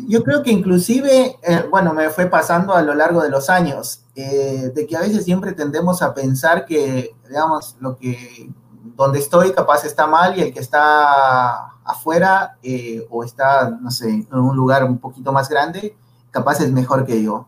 yo 0.06 0.24
creo 0.24 0.44
que 0.44 0.52
inclusive, 0.52 1.38
eh, 1.42 1.66
bueno, 1.70 1.94
me 1.94 2.10
fue 2.10 2.28
pasando 2.28 2.74
a 2.74 2.82
lo 2.82 2.94
largo 2.94 3.22
de 3.22 3.30
los 3.30 3.50
años, 3.50 4.04
eh, 4.16 4.72
de 4.74 4.86
que 4.86 4.96
a 4.96 5.02
veces 5.02 5.26
siempre 5.26 5.54
tendemos 5.54 6.02
a 6.02 6.14
pensar 6.14 6.66
que, 6.66 7.16
digamos, 7.28 7.76
lo 7.80 7.98
que, 7.98 8.52
donde 8.96 9.20
estoy 9.20 9.54
capaz 9.54 9.86
está 9.86 10.06
mal 10.06 10.38
y 10.38 10.42
el 10.42 10.54
que 10.54 10.60
está 10.60 11.72
afuera 11.84 12.58
eh, 12.62 13.06
o 13.10 13.24
está, 13.24 13.70
no 13.70 13.92
sé, 13.92 14.10
en 14.10 14.28
un 14.32 14.56
lugar 14.56 14.84
un 14.84 15.00
poquito 15.00 15.32
más 15.32 15.50
grande, 15.50 15.98
capaz 16.32 16.62
es 16.62 16.72
mejor 16.72 17.06
que 17.06 17.24
yo. 17.24 17.48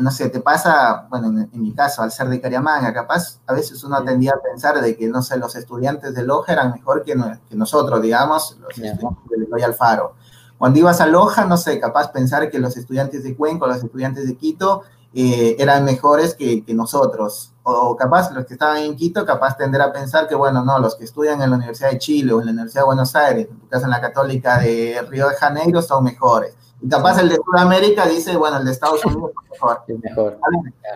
no 0.00 0.10
sé, 0.10 0.28
te 0.28 0.40
pasa, 0.40 1.06
bueno, 1.10 1.28
en, 1.28 1.62
mi 1.62 1.72
caso, 1.72 2.02
al 2.02 2.10
ser 2.10 2.28
de 2.28 2.40
Cariamanga, 2.40 2.92
capaz 2.92 3.40
a 3.46 3.52
veces 3.52 3.84
uno 3.84 4.02
tendía 4.02 4.32
a 4.32 4.42
pensar 4.42 4.80
de 4.80 4.96
que, 4.96 5.06
no 5.08 5.22
sé, 5.22 5.36
los 5.38 5.54
estudiantes 5.54 6.14
de 6.14 6.24
Loja 6.24 6.52
eran 6.52 6.72
mejor 6.72 7.04
que, 7.04 7.14
que 7.48 7.56
nosotros, 7.56 8.02
digamos, 8.02 8.56
los 8.60 8.76
estudiantes 8.76 9.30
de 9.30 9.46
Loya 9.48 9.66
Alfaro. 9.66 10.14
Cuando 10.60 10.78
ibas 10.78 11.00
a 11.00 11.06
Loja, 11.06 11.46
no 11.46 11.56
sé, 11.56 11.80
capaz 11.80 12.12
pensar 12.12 12.50
que 12.50 12.58
los 12.58 12.76
estudiantes 12.76 13.24
de 13.24 13.34
Cuenca 13.34 13.66
los 13.66 13.82
estudiantes 13.82 14.26
de 14.26 14.36
Quito 14.36 14.82
eh, 15.14 15.56
eran 15.58 15.86
mejores 15.86 16.34
que, 16.34 16.62
nosotros. 16.74 17.54
O 17.62 17.96
capaz 17.96 18.30
los 18.32 18.44
que 18.44 18.52
estaban 18.52 18.76
en 18.82 18.94
Quito, 18.94 19.24
capaz 19.24 19.56
tender 19.56 19.80
a 19.80 19.90
pensar 19.90 20.28
que, 20.28 20.34
bueno, 20.34 20.62
no, 20.62 20.78
los 20.78 20.96
que 20.96 21.04
estudian 21.04 21.40
en 21.40 21.48
la 21.48 21.56
Universidad 21.56 21.92
de 21.92 21.98
Chile 21.98 22.34
o 22.34 22.40
en 22.40 22.44
la 22.48 22.52
Universidad 22.52 22.82
de 22.82 22.86
Buenos 22.88 23.16
Aires, 23.16 23.48
en 23.50 23.58
tu 23.58 23.68
caso 23.68 23.86
en 23.86 23.90
la 23.90 24.02
Católica 24.02 24.58
de 24.58 25.00
Río 25.08 25.30
de 25.30 25.36
Janeiro, 25.36 25.80
son 25.80 26.04
mejores. 26.04 26.54
Y 26.82 26.90
capaz 26.90 27.18
el 27.22 27.30
de 27.30 27.36
Sudamérica 27.36 28.06
dice, 28.06 28.36
bueno, 28.36 28.58
el 28.58 28.66
de 28.66 28.72
Estados 28.72 29.02
Unidos 29.06 29.30
es 29.30 29.50
mejor. 29.52 29.82
Es 29.88 29.98
mejor. 29.98 30.38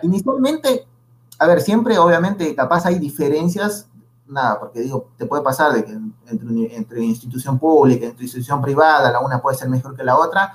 inicialmente, 0.03 0.85
a 1.39 1.47
ver, 1.47 1.59
siempre 1.61 1.97
obviamente 1.97 2.53
capaz 2.53 2.85
hay 2.85 2.99
diferencias 2.99 3.87
nada, 4.27 4.59
porque 4.59 4.81
digo, 4.81 5.11
te 5.17 5.25
puede 5.25 5.43
pasar 5.43 5.73
de 5.73 5.85
que 5.85 5.91
entre, 5.91 6.75
entre 6.75 7.03
institución 7.03 7.59
pública, 7.59 8.05
entre 8.05 8.23
institución 8.23 8.61
privada, 8.61 9.11
la 9.11 9.19
una 9.19 9.41
puede 9.41 9.57
ser 9.57 9.69
mejor 9.69 9.95
que 9.95 10.03
la 10.03 10.17
otra. 10.17 10.53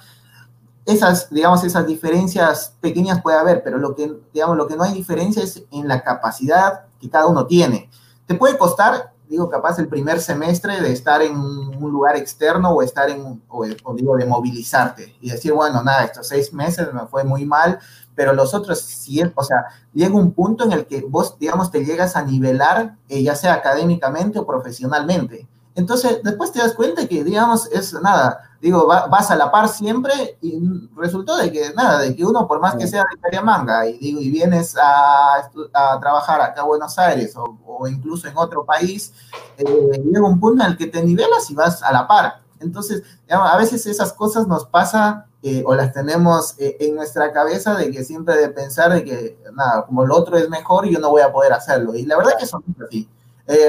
Esas, 0.85 1.31
digamos, 1.31 1.63
esas 1.63 1.87
diferencias 1.87 2.75
pequeñas 2.81 3.23
puede 3.23 3.39
haber, 3.39 3.63
pero 3.63 3.79
lo 3.79 3.95
que, 3.95 4.13
digamos, 4.33 4.57
lo 4.57 4.67
que 4.67 4.77
no 4.77 4.83
hay 4.83 4.93
diferencia 4.93 5.43
es 5.43 5.63
en 5.71 5.87
la 5.87 6.03
capacidad 6.03 6.87
que 7.01 7.09
cada 7.09 7.27
uno 7.27 7.47
tiene. 7.47 7.91
Te 8.27 8.35
puede 8.35 8.59
costar, 8.59 9.13
digo, 9.29 9.49
capaz 9.49 9.79
el 9.79 9.89
primer 9.89 10.21
semestre 10.21 10.81
de 10.81 10.93
estar 10.93 11.23
en 11.23 11.37
un 11.37 11.91
lugar 11.93 12.17
externo 12.17 12.71
o 12.71 12.83
estar 12.83 13.09
en, 13.11 13.43
o, 13.49 13.67
o 13.85 13.95
digo, 13.95 14.17
de 14.17 14.27
movilizarte 14.27 15.17
y 15.21 15.31
decir, 15.31 15.53
bueno, 15.53 15.83
nada, 15.83 16.05
estos 16.05 16.27
seis 16.27 16.53
meses 16.53 16.93
me 16.93 17.07
fue 17.07 17.25
muy 17.25 17.45
mal, 17.45 17.79
pero 18.21 18.35
los 18.35 18.53
otros 18.53 18.83
sí, 18.83 19.23
o 19.35 19.43
sea, 19.43 19.65
llega 19.95 20.15
un 20.15 20.33
punto 20.33 20.65
en 20.65 20.73
el 20.73 20.85
que 20.85 21.03
vos, 21.09 21.39
digamos, 21.39 21.71
te 21.71 21.87
llegas 21.87 22.17
a 22.17 22.23
nivelar, 22.23 22.97
eh, 23.09 23.23
ya 23.23 23.35
sea 23.35 23.55
académicamente 23.55 24.39
o 24.39 24.47
profesionalmente. 24.47 25.49
Entonces, 25.75 26.21
después 26.23 26.53
te 26.53 26.59
das 26.59 26.75
cuenta 26.75 27.09
que, 27.09 27.25
digamos, 27.25 27.67
es 27.73 27.95
nada, 27.95 28.51
digo, 28.61 28.87
vas 28.87 29.31
a 29.31 29.37
la 29.37 29.51
par 29.51 29.71
siempre 29.71 30.37
y 30.43 30.61
resultó 30.95 31.35
de 31.39 31.51
que, 31.51 31.73
nada, 31.73 32.01
de 32.01 32.15
que 32.15 32.23
uno, 32.23 32.47
por 32.47 32.61
más 32.61 32.75
que 32.75 32.87
sea 32.87 33.07
de 33.33 33.41
manga 33.41 33.87
y, 33.87 33.97
digo, 33.97 34.21
y 34.21 34.29
vienes 34.29 34.77
a, 34.77 35.51
a, 35.73 35.99
trabajar 35.99 36.43
acá 36.43 36.61
a 36.61 36.65
Buenos 36.65 36.99
Aires 36.99 37.35
o, 37.37 37.59
o 37.65 37.89
incluso 37.89 38.29
en 38.29 38.37
otro 38.37 38.67
país, 38.67 39.15
eh, 39.57 40.03
llega 40.05 40.29
un 40.29 40.39
punto 40.39 40.63
en 40.63 40.73
el 40.73 40.77
que 40.77 40.89
te 40.89 41.03
nivelas 41.03 41.51
y 41.51 41.55
vas 41.55 41.83
a 41.83 41.91
la 41.91 42.07
par. 42.07 42.43
Entonces, 42.61 43.03
a 43.31 43.57
veces 43.57 43.87
esas 43.87 44.13
cosas 44.13 44.47
nos 44.47 44.67
pasa 44.67 45.25
eh, 45.43 45.63
o 45.67 45.75
las 45.75 45.93
tenemos 45.93 46.55
eh, 46.59 46.77
en 46.81 46.95
nuestra 46.95 47.33
cabeza 47.33 47.75
de 47.75 47.91
que 47.91 48.05
siempre 48.05 48.37
de 48.37 48.51
pensar 48.51 48.93
de 48.93 49.05
que, 49.05 49.39
nada, 49.55 49.87
como 49.87 50.05
el 50.05 50.11
otro 50.11 50.37
es 50.37 50.49
mejor, 50.49 50.87
yo 50.87 50.99
no 50.99 51.11
voy 51.11 51.23
a 51.23 51.33
poder 51.33 51.53
hacerlo. 51.53 51.95
Y 51.95 52.05
la 52.05 52.17
verdad 52.17 52.33
que 52.39 52.45
eso 52.45 52.63
no 52.67 52.75
es 52.75 52.89
así. 52.89 53.09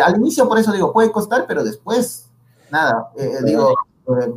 al 0.03 0.15
inicio, 0.17 0.47
por 0.47 0.59
eso 0.59 0.72
digo, 0.72 0.91
puede 0.91 1.11
costar, 1.11 1.45
pero 1.47 1.63
después, 1.63 2.28
nada, 2.69 3.11
digo, 3.43 3.74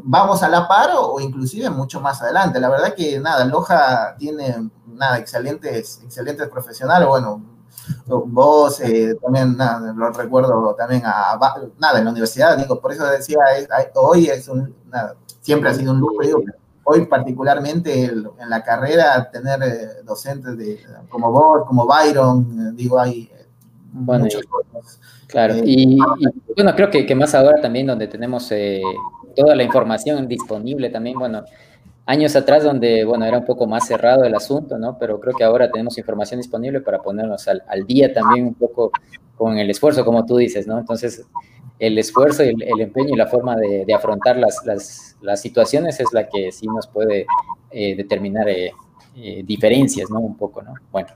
vamos 0.05 0.43
a 0.43 0.49
la 0.49 0.69
par 0.69 0.91
o, 0.97 1.21
inclusive 1.21 1.71
mucho 1.71 2.01
más 2.01 2.23
adelante. 2.23 2.61
La 2.61 2.69
verdad 2.69 2.95
que, 2.95 3.19
nada, 3.21 3.45
Loja 3.45 4.15
tiene, 4.17 4.71
nada, 4.87 5.19
excelentes, 5.19 6.01
excelentes 6.05 6.49
profesionales, 6.49 7.09
bueno, 7.09 7.43
vos 8.07 8.81
eh, 8.81 9.17
también, 9.23 9.57
nada, 9.57 9.93
lo 9.93 10.11
recuerdo 10.11 10.75
también 10.77 11.03
a, 11.05 11.39
nada, 11.79 11.99
en 11.99 12.05
la 12.05 12.11
universidad, 12.11 12.57
digo, 12.57 12.81
por 12.81 12.93
eso 12.93 13.05
decía, 13.07 13.39
hoy 13.95 14.27
es 14.27 14.49
un, 14.49 14.75
nada, 14.89 15.17
siempre 15.41 15.71
ha 15.71 15.75
sido 15.75 15.93
un 15.93 16.01
lujo, 16.01 16.23
digo, 16.23 16.43
hoy 16.85 17.07
particularmente 17.07 18.05
en 18.05 18.49
la 18.49 18.63
carrera, 18.63 19.31
tener 19.31 19.63
eh, 19.63 20.03
docentes 20.05 20.57
de, 20.57 20.81
como 21.09 21.31
vos, 21.31 21.67
como 21.67 21.87
Byron, 21.87 22.69
eh, 22.69 22.73
digo, 22.75 22.99
hay 22.99 23.31
bueno, 23.93 24.27
Claro, 25.29 25.55
y, 25.65 25.99
bueno, 26.55 26.75
creo 26.77 26.91
que, 26.91 27.07
que, 27.07 27.15
más 27.15 27.35
ahora 27.35 27.61
también 27.61 27.87
donde 27.87 28.07
tenemos 28.07 28.53
toda 29.35 29.55
la 29.55 29.63
información 29.63 30.29
disponible 30.29 30.91
también, 30.91 31.19
bueno, 31.19 31.45
años 32.07 32.37
atrás 32.37 32.65
donde, 32.65 33.05
bueno, 33.05 33.25
era 33.25 33.39
un 33.39 33.45
poco 33.45 33.67
más 33.67 33.87
cerrado 33.87 34.25
el 34.25 34.35
asunto, 34.35 34.79
¿no? 34.79 34.99
Pero 34.99 35.21
creo 35.21 35.35
que 35.35 35.45
ahora 35.45 35.71
tenemos 35.71 35.97
información 35.99 36.41
disponible 36.41 36.81
para 36.81 37.01
ponernos 37.01 37.47
al, 37.49 37.87
día 37.87 38.13
también 38.13 38.47
un 38.47 38.55
poco 38.55 38.91
con 39.37 39.59
el 39.59 39.71
esfuerzo, 39.71 40.05
como 40.05 40.25
tú 40.27 40.37
dices, 40.37 40.67
¿no? 40.67 40.79
Entonces, 40.79 41.25
el 41.87 41.99
esfuerzo, 41.99 42.43
el, 42.43 42.63
el 42.63 42.81
empeño 42.81 43.15
y 43.15 43.17
la 43.17 43.27
forma 43.27 43.57
de, 43.57 43.93
afrontar 43.95 44.37
las, 44.37 44.65
las, 44.65 45.17
las, 45.21 45.41
situaciones 45.41 46.01
es 46.01 46.13
la 46.13 46.29
que 46.29 46.51
sí 46.53 46.67
nos 46.67 46.87
puede 46.87 47.27
eh, 47.71 47.95
determinar 47.97 48.49
eh, 48.49 48.73
eh, 49.17 49.43
diferencias, 49.45 50.11
¿no? 50.11 50.21
Un 50.21 50.37
poco, 50.37 50.63
¿no? 50.63 50.75
Bueno, 50.91 51.09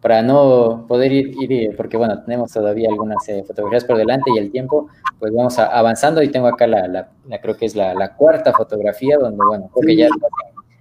para 0.00 0.22
no 0.22 0.84
poder 0.88 1.12
ir, 1.12 1.34
ir, 1.42 1.76
porque 1.76 1.96
bueno, 1.96 2.22
tenemos 2.22 2.52
todavía 2.52 2.88
algunas 2.88 3.28
eh, 3.28 3.44
fotografías 3.46 3.84
por 3.84 3.96
delante 3.96 4.30
y 4.34 4.38
el 4.38 4.50
tiempo, 4.50 4.88
pues 5.18 5.32
vamos 5.32 5.58
avanzando 5.58 6.22
y 6.22 6.30
tengo 6.30 6.46
acá 6.46 6.66
la, 6.66 6.88
la, 6.88 7.40
creo 7.40 7.56
que 7.56 7.66
es 7.66 7.76
la, 7.76 7.94
la, 7.94 8.14
cuarta 8.14 8.52
fotografía 8.52 9.16
donde, 9.18 9.44
bueno, 9.44 9.70
creo 9.72 9.86
que 9.86 9.96
ya 9.96 10.06
en 10.06 10.10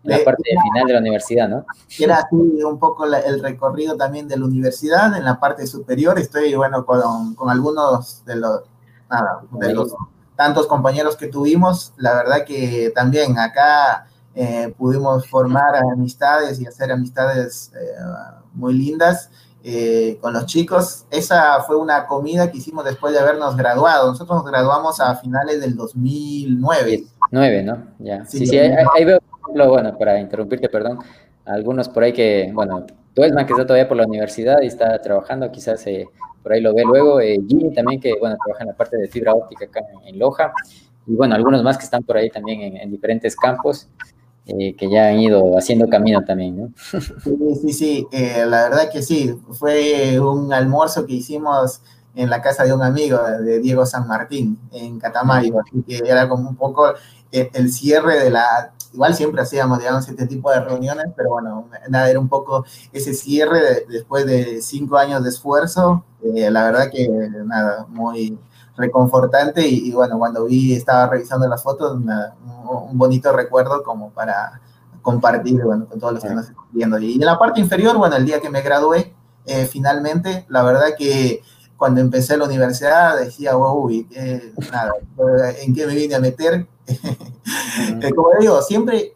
la 0.03 0.17
eh, 0.17 0.23
parte 0.23 0.43
final 0.43 0.87
de 0.87 0.93
la 0.93 0.99
universidad, 0.99 1.47
¿no? 1.47 1.65
Era 1.99 2.17
así 2.17 2.35
un 2.35 2.79
poco 2.79 3.05
el 3.05 3.41
recorrido 3.41 3.95
también 3.95 4.27
de 4.27 4.37
la 4.37 4.45
universidad, 4.45 5.15
en 5.15 5.23
la 5.23 5.39
parte 5.39 5.67
superior 5.67 6.17
estoy, 6.17 6.55
bueno, 6.55 6.85
con, 6.85 7.35
con 7.35 7.49
algunos 7.49 8.25
de 8.25 8.35
los, 8.37 8.61
nada, 9.11 9.41
de 9.51 9.73
los 9.73 9.93
tantos 10.35 10.65
compañeros 10.65 11.17
que 11.17 11.27
tuvimos, 11.27 11.93
la 11.97 12.15
verdad 12.15 12.45
que 12.45 12.91
también 12.95 13.37
acá 13.37 14.07
eh, 14.33 14.73
pudimos 14.77 15.27
formar 15.27 15.75
amistades 15.75 16.59
y 16.59 16.65
hacer 16.65 16.91
amistades 16.91 17.71
muy 18.53 18.73
lindas 18.73 19.29
eh, 19.63 20.17
con 20.19 20.33
los 20.33 20.47
chicos. 20.47 21.05
Esa 21.11 21.61
fue 21.61 21.77
una 21.77 22.07
comida 22.07 22.51
que 22.51 22.57
hicimos 22.57 22.83
después 22.83 23.13
de 23.13 23.19
habernos 23.19 23.55
graduado. 23.55 24.07
Nosotros 24.07 24.37
nos 24.37 24.51
graduamos 24.51 24.99
a 24.99 25.15
finales 25.15 25.61
del 25.61 25.75
2009. 25.75 27.03
9, 27.29 27.63
¿no? 27.63 27.77
Ya. 27.99 28.25
Sí, 28.25 28.47
sí, 28.47 28.57
ahí, 28.57 29.05
veo, 29.05 29.19
bueno, 29.53 29.95
para 29.99 30.19
interrumpirte, 30.19 30.67
perdón, 30.67 30.99
algunos 31.45 31.89
por 31.89 32.03
ahí 32.03 32.13
que, 32.13 32.51
bueno, 32.53 32.87
Tuesman 33.13 33.45
que 33.45 33.53
está 33.53 33.65
todavía 33.65 33.87
por 33.87 33.97
la 33.97 34.05
universidad 34.05 34.61
y 34.61 34.67
está 34.67 34.97
trabajando, 34.99 35.51
quizás 35.51 35.85
eh, 35.87 36.07
por 36.41 36.53
ahí 36.53 36.61
lo 36.61 36.73
ve 36.73 36.83
luego. 36.83 37.19
Eh, 37.19 37.39
Jimmy 37.47 37.73
también 37.73 37.99
que, 37.99 38.13
bueno, 38.19 38.37
trabaja 38.43 38.63
en 38.63 38.67
la 38.69 38.75
parte 38.75 38.97
de 38.97 39.07
fibra 39.07 39.33
óptica 39.33 39.65
acá 39.65 39.81
en, 40.05 40.17
Loja. 40.17 40.53
Y 41.07 41.15
bueno, 41.15 41.35
algunos 41.35 41.63
más 41.63 41.77
que 41.77 41.83
están 41.83 42.03
por 42.03 42.17
ahí 42.17 42.29
también 42.29 42.61
en, 42.61 42.77
en 42.77 42.91
diferentes 42.91 43.35
campos. 43.35 43.89
Eh, 44.47 44.75
que 44.75 44.89
ya 44.89 45.09
han 45.09 45.19
ido 45.19 45.55
haciendo 45.55 45.87
camino 45.87 46.23
también, 46.23 46.57
¿no? 46.57 46.73
Sí, 47.23 47.37
sí, 47.61 47.73
sí, 47.73 48.07
eh, 48.11 48.43
la 48.47 48.69
verdad 48.69 48.89
que 48.91 49.03
sí, 49.03 49.39
fue 49.51 50.19
un 50.19 50.51
almuerzo 50.51 51.05
que 51.05 51.13
hicimos 51.13 51.81
en 52.15 52.29
la 52.29 52.41
casa 52.41 52.63
de 52.63 52.73
un 52.73 52.81
amigo 52.81 53.19
de 53.19 53.59
Diego 53.59 53.85
San 53.85 54.07
Martín, 54.07 54.59
en 54.71 54.99
Catamayo, 54.99 55.59
que 55.87 56.01
era 56.03 56.27
como 56.27 56.49
un 56.49 56.55
poco 56.55 56.91
el, 57.31 57.71
cierre 57.71 58.19
de 58.19 58.31
la, 58.31 58.73
igual 58.93 59.15
siempre 59.15 59.41
hacíamos, 59.41 59.79
digamos, 59.79 60.07
este 60.07 60.27
tipo 60.27 60.51
de 60.51 60.59
reuniones, 60.59 61.07
pero 61.15 61.29
bueno, 61.29 61.67
nada, 61.89 62.09
era 62.09 62.19
un 62.19 62.29
poco 62.29 62.65
ese 62.91 63.13
cierre 63.13 63.85
después 63.87 64.25
de 64.25 64.61
cinco 64.61 64.97
años 64.97 65.23
de 65.23 65.29
esfuerzo, 65.29 66.03
eh, 66.23 66.49
la 66.51 66.65
verdad 66.65 66.89
que 66.91 67.07
nada, 67.45 67.85
muy 67.89 68.37
reconfortante 68.75 69.67
y, 69.67 69.91
bueno, 69.91 70.17
cuando 70.17 70.45
vi, 70.45 70.73
estaba 70.73 71.07
revisando 71.07 71.47
las 71.47 71.63
fotos, 71.63 71.97
un, 71.97 72.97
bonito 72.97 73.31
recuerdo 73.31 73.83
como 73.83 74.11
para 74.11 74.61
compartir, 75.01 75.61
bueno, 75.63 75.87
con 75.87 75.99
todos 75.99 76.13
los 76.13 76.23
que 76.23 76.29
nos 76.29 76.49
están 76.49 76.65
viendo. 76.71 76.99
Y 76.99 77.13
en 77.13 77.25
la 77.25 77.37
parte 77.37 77.59
inferior, 77.59 77.97
bueno, 77.97 78.15
el 78.15 78.25
día 78.25 78.39
que 78.39 78.49
me 78.49 78.61
gradué, 78.61 79.13
eh, 79.45 79.65
finalmente, 79.65 80.45
la 80.49 80.63
verdad 80.63 80.89
que 80.97 81.41
cuando 81.81 81.99
empecé 81.99 82.37
la 82.37 82.45
universidad 82.45 83.17
decía, 83.17 83.57
uy, 83.57 84.07
nada, 84.71 84.91
¿en 85.63 85.73
qué 85.73 85.87
me 85.87 85.95
vine 85.95 86.13
a 86.13 86.19
meter? 86.19 86.67
Eh, 88.01 88.11
como 88.13 88.29
digo, 88.39 88.61
siempre, 88.61 89.15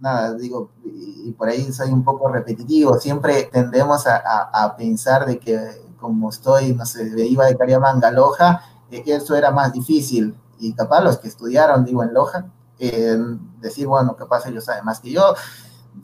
nada, 0.00 0.34
digo, 0.34 0.70
y 0.84 1.32
por 1.32 1.48
ahí 1.48 1.72
soy 1.72 1.90
un 1.90 2.04
poco 2.04 2.28
repetitivo, 2.28 2.98
siempre 2.98 3.48
tendemos 3.50 4.06
a, 4.06 4.16
a 4.52 4.76
pensar 4.76 5.24
de 5.24 5.38
que 5.38 5.56
como 5.98 6.28
estoy, 6.28 6.74
no 6.74 6.84
sé, 6.84 7.10
iba 7.26 7.46
de 7.46 7.56
Cariamanga 7.56 8.08
a 8.08 8.10
Loja, 8.10 8.60
eso 8.90 9.34
era 9.34 9.50
más 9.50 9.72
difícil. 9.72 10.34
Y 10.58 10.74
capaz 10.74 11.00
los 11.00 11.18
que 11.18 11.28
estudiaron, 11.28 11.84
digo, 11.84 12.02
en 12.02 12.12
Loja, 12.12 12.46
eh, 12.78 13.16
decir, 13.60 13.86
bueno, 13.86 14.16
capaz 14.16 14.46
ellos 14.46 14.64
saben 14.64 14.84
más 14.84 15.00
que 15.00 15.12
yo. 15.12 15.34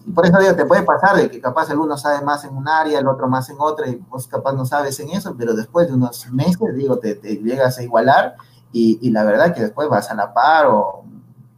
Y 0.07 0.11
por 0.13 0.27
eso 0.27 0.39
digo, 0.39 0.55
te 0.55 0.65
puede 0.65 0.83
pasar 0.83 1.17
de 1.17 1.31
que 1.31 1.41
capaz 1.41 1.71
el 1.71 1.79
uno 1.79 1.97
sabe 1.97 2.25
más 2.25 2.45
en 2.45 2.57
un 2.57 2.69
área, 2.69 2.99
el 2.99 3.07
otro 3.07 3.29
más 3.29 3.49
en 3.51 3.57
otra, 3.59 3.89
y 3.89 3.97
vos 3.97 4.27
capaz 4.27 4.53
no 4.53 4.65
sabes 4.65 4.99
en 5.01 5.11
eso, 5.11 5.35
pero 5.39 5.55
después 5.55 5.89
de 5.89 5.95
unos 5.95 6.31
meses, 6.33 6.75
digo, 6.75 6.99
te, 6.99 7.15
llegas 7.15 7.79
a 7.79 7.83
igualar 7.83 8.37
y, 8.73 8.99
y, 9.03 9.11
la 9.11 9.23
verdad 9.25 9.55
que 9.55 9.61
después 9.61 9.89
vas 9.89 10.11
a 10.11 10.15
la 10.15 10.33
par 10.33 10.67
o, 10.67 11.05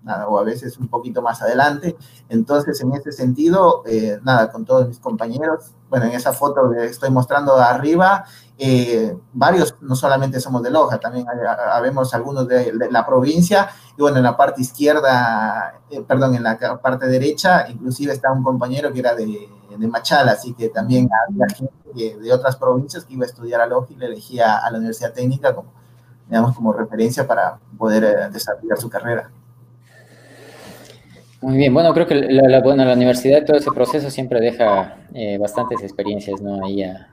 nada, 0.05 0.29
o 0.29 0.39
a 0.39 0.45
veces 0.45 0.79
un 0.79 0.89
poquito 0.89 1.23
más 1.23 1.43
adelante. 1.43 1.97
Entonces, 2.29 2.81
en 2.81 2.93
ese 2.93 3.11
sentido, 3.13 3.83
eh, 3.87 4.21
nada, 4.23 4.53
con 4.53 4.65
todos 4.65 4.87
mis 4.87 4.99
compañeros, 4.99 5.73
bueno, 5.89 6.07
en 6.07 6.13
esa 6.13 6.33
foto 6.33 6.71
que 6.71 6.85
estoy 6.85 7.11
mostrando 7.11 7.57
arriba, 7.57 8.25
eh, 8.57 9.17
varios 9.33 9.75
no 9.81 9.97
solamente 9.97 10.39
somos 10.39 10.63
de 10.63 10.71
Loja, 10.71 10.99
también 10.99 11.27
habemos 11.73 12.15
algunos 12.15 12.47
de, 12.47 12.73
la 12.91 13.05
provincia, 13.05 13.69
y 13.97 14.01
bueno, 14.01 14.19
en 14.19 14.23
la 14.23 14.37
parte 14.37 14.63
izquierda, 14.63 15.81
eh, 15.91 16.03
perdón, 16.07 16.37
en 16.37 16.45
la 16.45 16.57
parte 16.81 17.07
derecha, 17.09 17.67
inclusive 17.69 18.13
está 18.13 18.31
un 18.31 18.45
compañero 18.45 18.93
que 18.93 19.01
era 19.01 19.15
de, 19.15 19.49
de 19.77 19.89
Machala, 19.89 20.33
así 20.33 20.55
que 20.55 20.69
también 20.69 21.09
había 21.29 21.47
gente 21.49 21.75
de, 21.95 22.33
otras 22.33 22.55
provincias 22.55 23.05
que 23.05 23.15
iba 23.15 23.25
a 23.25 23.29
estudiar 23.29 23.61
a 23.61 23.67
Loja 23.67 23.89
y 23.91 23.97
le 23.97 24.07
elegía 24.07 24.59
a 24.59 24.71
la 24.71 24.79
Universidad 24.79 25.13
Técnica 25.13 25.53
como, 25.53 25.73
digamos, 26.29 26.55
como 26.55 26.73
referencia 26.73 27.27
para 27.27 27.59
poder 27.77 28.05
eh, 28.05 28.31
desarrollar 28.33 28.79
su 28.79 28.89
carrera. 28.89 29.31
Muy 31.41 31.57
bien, 31.57 31.75
bueno, 31.75 31.93
creo 31.93 32.07
que 32.07 32.15
la, 32.15 32.63
bueno, 32.63 32.85
la 32.85 32.95
universidad, 32.95 33.45
todo 33.45 33.57
ese 33.57 33.71
proceso 33.73 34.09
siempre 34.11 34.41
deja 34.41 34.97
bastantes 35.39 35.83
experiencias, 35.83 36.41
¿no? 36.41 36.65
Ahí 36.65 36.83
a, 36.83 37.11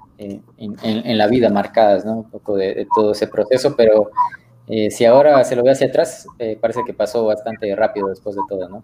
en, 0.57 1.17
la 1.17 1.27
vida 1.27 1.49
marcadas, 1.49 2.05
¿no? 2.05 2.17
Un 2.17 2.29
poco 2.29 2.55
de, 2.55 2.87
todo 2.93 3.11
ese 3.11 3.27
proceso, 3.27 3.75
pero 3.75 4.11
eh, 4.67 4.91
si 4.91 5.05
ahora 5.05 5.43
se 5.43 5.55
lo 5.55 5.63
ve 5.63 5.71
hacia 5.71 5.87
atrás, 5.87 6.27
eh, 6.39 6.57
parece 6.59 6.83
que 6.85 6.93
pasó 6.93 7.25
bastante 7.25 7.75
rápido 7.75 8.07
después 8.07 8.35
de 8.35 8.41
todo, 8.47 8.69
¿no? 8.69 8.81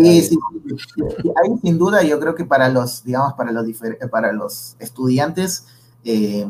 Sí, 0.00 0.22
sí, 0.22 0.38
Ahí 1.36 1.58
sin 1.62 1.76
duda 1.76 2.02
yo 2.02 2.18
creo 2.18 2.34
que 2.34 2.46
para 2.46 2.70
los, 2.70 3.04
digamos, 3.04 3.34
para 3.34 3.52
los, 3.52 3.66
para 4.10 4.32
los 4.32 4.76
estudiantes, 4.78 5.66
eh, 6.04 6.46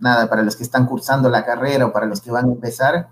nada, 0.00 0.28
para 0.28 0.42
los 0.42 0.56
que 0.56 0.64
están 0.64 0.86
cursando 0.86 1.30
la 1.30 1.44
carrera 1.44 1.86
o 1.86 1.92
para 1.92 2.06
los 2.06 2.20
que 2.20 2.32
van 2.32 2.46
a 2.46 2.52
empezar, 2.52 3.08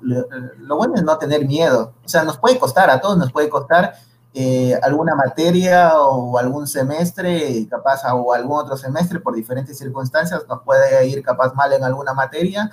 lo, 0.00 0.76
bueno 0.76 0.94
es 0.96 1.04
no 1.04 1.16
tener 1.18 1.46
miedo. 1.46 1.92
O 2.04 2.08
sea, 2.08 2.24
nos 2.24 2.38
puede 2.38 2.58
costar, 2.58 2.90
a 2.90 3.00
todos 3.00 3.16
nos 3.16 3.30
puede 3.30 3.48
costar, 3.48 3.94
eh, 4.36 4.76
alguna 4.82 5.14
materia 5.14 5.96
o 5.96 6.36
algún 6.38 6.66
semestre, 6.66 7.68
capaz, 7.70 8.00
o 8.12 8.32
algún 8.32 8.58
otro 8.58 8.76
semestre, 8.76 9.20
por 9.20 9.32
diferentes 9.32 9.78
circunstancias, 9.78 10.44
nos 10.48 10.60
puede 10.62 11.06
ir 11.06 11.22
capaz 11.22 11.54
mal 11.54 11.72
en 11.72 11.84
alguna 11.84 12.14
materia, 12.14 12.68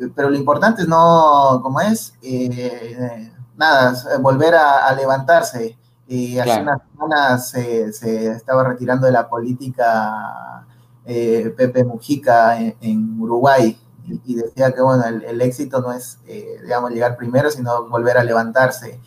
eh, 0.00 0.08
pero 0.12 0.28
lo 0.28 0.36
importante 0.36 0.82
es 0.82 0.88
no, 0.88 1.60
como 1.62 1.80
es, 1.80 2.14
eh, 2.20 3.30
nada, 3.56 3.94
volver 4.20 4.56
a, 4.56 4.92
levantarse. 4.92 5.78
Y 6.08 6.36
hace 6.40 6.60
unas 6.60 6.80
semanas 6.90 7.48
se, 7.48 8.30
estaba 8.32 8.64
retirando 8.64 9.06
de 9.06 9.12
la 9.12 9.28
política 9.28 10.66
Pepe 11.04 11.84
Mujica 11.84 12.58
en, 12.58 13.20
Uruguay 13.20 13.78
y, 14.24 14.34
decía 14.34 14.72
que, 14.72 14.82
bueno, 14.82 15.04
el, 15.04 15.40
éxito 15.42 15.80
no 15.80 15.92
es, 15.92 16.18
digamos, 16.60 16.90
llegar 16.90 17.16
primero, 17.16 17.52
sino 17.52 17.88
volver 17.88 18.18
a 18.18 18.24
levantarse 18.24 19.00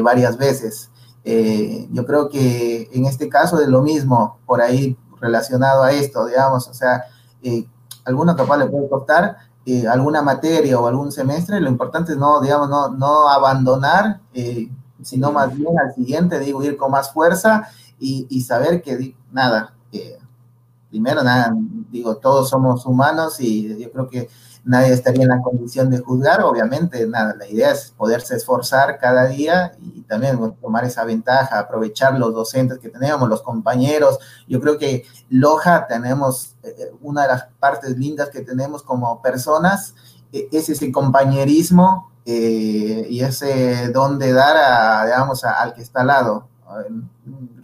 varias 0.00 0.36
veces. 0.38 0.91
Eh, 1.24 1.88
yo 1.92 2.04
creo 2.04 2.28
que 2.28 2.88
en 2.92 3.06
este 3.06 3.28
caso 3.28 3.60
es 3.60 3.68
lo 3.68 3.82
mismo, 3.82 4.38
por 4.44 4.60
ahí 4.60 4.96
relacionado 5.20 5.82
a 5.82 5.92
esto, 5.92 6.26
digamos, 6.26 6.66
o 6.68 6.74
sea, 6.74 7.04
eh, 7.42 7.66
alguno 8.04 8.34
capaz 8.34 8.56
le 8.56 8.66
puede 8.66 8.88
costar 8.88 9.36
eh, 9.64 9.86
alguna 9.86 10.22
materia 10.22 10.78
o 10.80 10.86
algún 10.88 11.12
semestre, 11.12 11.60
lo 11.60 11.68
importante 11.68 12.12
es 12.12 12.18
no, 12.18 12.40
digamos, 12.40 12.68
no, 12.68 12.88
no 12.88 13.28
abandonar, 13.28 14.20
sino 15.02 15.30
más 15.30 15.54
bien 15.56 15.78
al 15.78 15.94
siguiente, 15.94 16.40
digo, 16.40 16.62
ir 16.64 16.76
con 16.76 16.90
más 16.90 17.12
fuerza 17.12 17.68
y, 17.98 18.40
saber 18.40 18.82
que, 18.82 19.14
nada, 19.30 19.74
primero, 20.90 21.22
nada, 21.22 21.54
digo, 21.90 22.16
todos 22.16 22.48
somos 22.48 22.84
humanos 22.84 23.40
y 23.40 23.78
yo 23.80 23.92
creo 23.92 24.08
que 24.08 24.28
nadie 24.64 24.92
estaría 24.92 25.22
en 25.22 25.28
la 25.28 25.42
condición 25.42 25.90
de 25.90 25.98
juzgar, 25.98 26.42
obviamente, 26.42 27.06
nada, 27.06 27.34
la 27.34 27.46
idea 27.48 27.72
es 27.72 27.92
poderse 27.96 28.36
esforzar 28.36 28.98
cada 28.98 29.26
día 29.26 29.72
y 29.80 30.02
también 30.02 30.38
tomar 30.60 30.84
esa 30.84 31.04
ventaja, 31.04 31.58
aprovechar 31.58 32.18
los 32.18 32.32
docentes 32.32 32.78
que 32.78 32.88
tenemos, 32.88 33.28
los 33.28 33.42
compañeros. 33.42 34.18
Yo 34.46 34.60
creo 34.60 34.78
que 34.78 35.04
Loja 35.30 35.86
tenemos, 35.86 36.54
eh, 36.62 36.92
una 37.00 37.22
de 37.22 37.28
las 37.28 37.46
partes 37.58 37.98
lindas 37.98 38.30
que 38.30 38.42
tenemos 38.42 38.82
como 38.82 39.20
personas, 39.20 39.94
e, 40.32 40.48
es 40.52 40.68
ese 40.68 40.92
compañerismo 40.92 42.12
eh, 42.24 43.06
y 43.10 43.20
ese 43.20 43.88
don 43.88 44.18
de 44.18 44.32
dar 44.32 44.56
a, 44.56 45.04
digamos, 45.06 45.44
al 45.44 45.74
que 45.74 45.82
está 45.82 46.02
al 46.02 46.06
lado. 46.06 46.48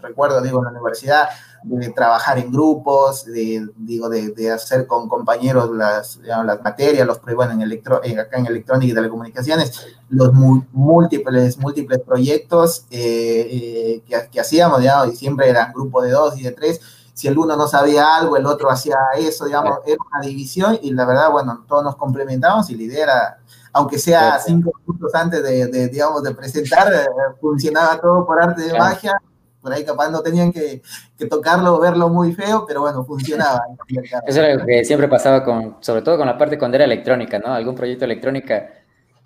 Recuerdo, 0.03 0.43
digo, 0.43 0.59
en 0.59 0.65
la 0.65 0.71
universidad, 0.71 1.29
de 1.63 1.91
trabajar 1.91 2.39
en 2.39 2.53
grupos, 2.53 3.25
de, 3.25 3.69
digo, 3.77 4.09
de, 4.09 4.31
de 4.31 4.51
hacer 4.51 4.87
con 4.87 5.09
compañeros 5.09 5.71
las, 5.71 6.19
las 6.19 6.63
materias, 6.63 7.07
los 7.07 7.21
bueno, 7.23 7.53
en 7.53 7.63
electro, 7.63 8.03
eh, 8.05 8.19
acá 8.19 8.39
en 8.39 8.47
electrónica 8.47 8.93
y 8.93 8.95
telecomunicaciones, 8.95 9.87
los 10.09 10.33
múltiples, 10.33 11.59
múltiples 11.59 12.01
proyectos 12.01 12.87
eh, 12.91 14.03
que, 14.07 14.29
que, 14.31 14.41
hacíamos, 14.41 14.81
digamos, 14.81 15.13
y 15.13 15.17
siempre 15.17 15.49
eran 15.49 15.73
grupos 15.73 16.05
de 16.05 16.11
dos 16.11 16.39
y 16.39 16.43
de 16.43 16.53
tres. 16.53 16.81
Si 17.13 17.27
el 17.27 17.37
uno 17.37 17.57
no 17.57 17.67
sabía 17.67 18.17
algo, 18.17 18.37
el 18.37 18.47
otro 18.47 18.71
hacía 18.71 18.97
eso, 19.17 19.47
digamos, 19.47 19.79
era 19.85 19.99
una 20.13 20.27
división 20.27 20.79
y 20.81 20.93
la 20.93 21.05
verdad, 21.05 21.31
bueno, 21.33 21.65
todos 21.67 21.83
nos 21.83 21.97
complementamos 21.97 22.71
y 22.71 22.77
la 22.77 22.83
idea 22.85 23.03
era, 23.03 23.39
aunque 23.73 23.99
sea 23.99 24.39
cinco 24.39 24.71
minutos 24.87 25.13
antes 25.15 25.43
de, 25.43 25.67
de 25.67 25.89
digamos, 25.89 26.23
de 26.23 26.35
presentar, 26.35 26.93
eh, 26.95 27.07
funcionaba 27.41 28.01
todo 28.01 28.25
por 28.25 28.41
arte 28.41 28.63
de 28.63 28.79
magia 28.79 29.21
por 29.61 29.73
ahí 29.73 29.85
capaz 29.85 30.11
no 30.11 30.21
tenían 30.21 30.53
que, 30.53 30.83
tocarlo 31.29 31.77
o 31.77 31.81
verlo 31.81 32.09
muy 32.09 32.33
feo, 32.33 32.65
pero 32.67 32.81
bueno, 32.83 33.05
funcionaba. 33.05 33.63
Eso 34.27 34.41
era 34.41 34.55
lo 34.55 34.67
que 34.67 34.85
siempre 34.85 35.09
pasaba 35.09 35.45
con, 35.45 35.77
sobre 35.81 36.03
todo 36.03 36.17
con 36.17 36.27
la 36.27 36.39
parte 36.39 36.59
cuando 36.59 36.77
era 36.77 36.85
electrónica, 36.85 37.39
¿no? 37.39 37.53
Algún 37.53 37.75
proyecto 37.75 38.05
electrónica 38.05 38.71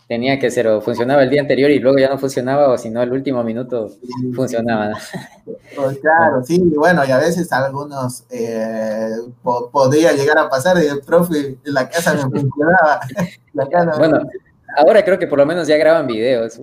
tenía 0.09 0.39
que 0.39 0.51
ser 0.51 0.69
o 0.69 0.81
funcionaba 0.81 1.23
el 1.23 1.31
día 1.31 1.41
anterior 1.41 1.71
y 1.71 1.79
luego 1.79 1.99
ya 1.99 2.09
no 2.11 2.19
funcionaba 2.19 2.69
o 2.69 2.77
si 2.77 2.91
no 2.91 3.03
el 3.03 3.13
último 3.13 3.43
minuto 3.43 3.91
funcionaba. 4.35 4.93
Pues 5.75 5.99
claro, 5.99 6.43
sí, 6.45 6.61
bueno, 6.77 7.03
y 7.07 7.11
a 7.11 7.19
veces 7.19 7.51
algunos 7.53 8.25
eh, 8.31 9.09
podía 9.43 10.13
llegar 10.13 10.39
a 10.39 10.51
pasar 10.51 10.83
y 10.83 10.87
el 10.87 11.01
profe 11.01 11.57
en 11.65 11.75
la 11.75 11.89
casa 11.89 12.15
no 12.15 12.31
funcionaba. 12.31 13.01
bueno, 13.99 14.21
Ahora 14.77 15.05
creo 15.05 15.19
que 15.19 15.27
por 15.27 15.39
lo 15.39 15.47
menos 15.47 15.67
ya 15.67 15.77
graban 15.77 16.07
videos. 16.07 16.61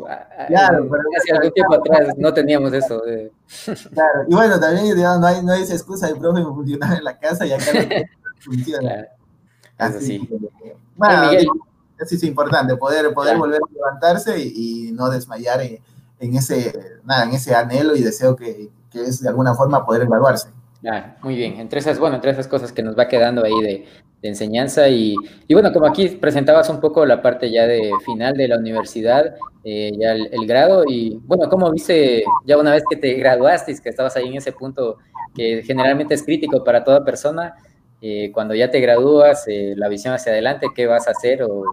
Claro, 0.48 0.88
pero 0.90 1.04
hace 1.18 1.32
algún 1.34 1.52
tiempo 1.52 1.76
atrás 1.76 2.16
no 2.18 2.34
teníamos 2.34 2.74
eso. 2.74 3.02
Claro, 3.94 4.26
y 4.28 4.36
bueno, 4.36 4.60
también 4.60 4.96
digamos, 4.96 5.22
no, 5.22 5.28
hay, 5.28 5.44
no 5.44 5.52
hay 5.54 5.64
esa 5.64 5.74
excusa 5.74 6.08
de 6.08 6.16
profe 6.16 6.44
funcionar 6.44 6.98
en 7.00 7.04
la 7.04 7.18
casa 7.18 7.48
y 7.48 7.52
acá 7.52 7.66
no 7.74 7.80
funciona. 8.40 9.08
Así 9.76 10.06
sí. 10.06 10.30
Bueno, 10.96 11.32
eso 11.32 12.16
es 12.16 12.24
importante, 12.24 12.76
poder, 12.76 13.12
poder 13.14 13.38
volver 13.38 13.60
a 13.62 13.74
levantarse 13.74 14.40
y, 14.40 14.92
no 14.94 15.10
desmayar 15.10 15.62
en, 15.62 15.80
en, 16.20 16.36
ese, 16.36 16.74
nada, 17.04 17.24
en 17.24 17.32
ese 17.32 17.56
anhelo 17.56 17.96
y 17.96 18.04
deseo 18.04 18.36
que, 18.36 18.70
que 18.92 19.02
es 19.02 19.22
de 19.22 19.30
alguna 19.30 19.54
forma 19.56 19.86
poder 19.86 20.04
evaluarse. 20.04 20.50
Ah, 20.88 21.16
muy 21.22 21.36
bien, 21.36 21.60
entre 21.60 21.80
esas, 21.80 22.00
bueno, 22.00 22.16
entre 22.16 22.32
esas 22.32 22.48
cosas 22.48 22.72
que 22.72 22.84
nos 22.84 22.98
va 22.98 23.08
quedando 23.08 23.44
ahí 23.44 23.62
de, 23.62 23.88
de 24.22 24.28
enseñanza 24.28 24.90
y, 24.90 25.16
y, 25.48 25.54
bueno, 25.54 25.72
como 25.72 25.86
aquí 25.86 26.10
presentabas 26.10 26.70
un 26.70 26.82
poco 26.82 27.06
la 27.06 27.22
parte 27.22 27.50
ya 27.52 27.66
de 27.66 27.92
final 28.06 28.36
de 28.36 28.48
la 28.48 28.58
universidad, 28.58 29.36
eh, 29.64 29.92
ya 29.98 30.14
el, 30.14 30.48
grado 30.48 30.84
y 30.88 31.20
bueno, 31.26 31.50
¿cómo 31.50 31.72
viste 31.72 32.24
ya 32.46 32.58
una 32.58 32.72
vez 32.72 32.84
que 32.90 32.98
te 32.98 33.14
graduaste, 33.14 33.76
que 33.82 33.90
estabas 33.90 34.16
ahí 34.16 34.28
en 34.28 34.38
ese 34.38 34.52
punto 34.52 34.98
que 35.36 35.64
generalmente 35.64 36.14
es 36.14 36.24
crítico 36.24 36.64
para 36.64 36.84
toda 36.84 37.04
persona, 37.06 37.56
eh, 38.02 38.32
cuando 38.34 38.56
ya 38.56 38.72
te 38.72 38.80
gradúas, 38.80 39.46
eh, 39.48 39.74
la 39.78 39.90
visión 39.90 40.14
hacia 40.14 40.32
adelante, 40.32 40.68
qué 40.76 40.88
vas 40.88 41.08
a 41.08 41.12
hacer 41.12 41.44
o 41.44 41.64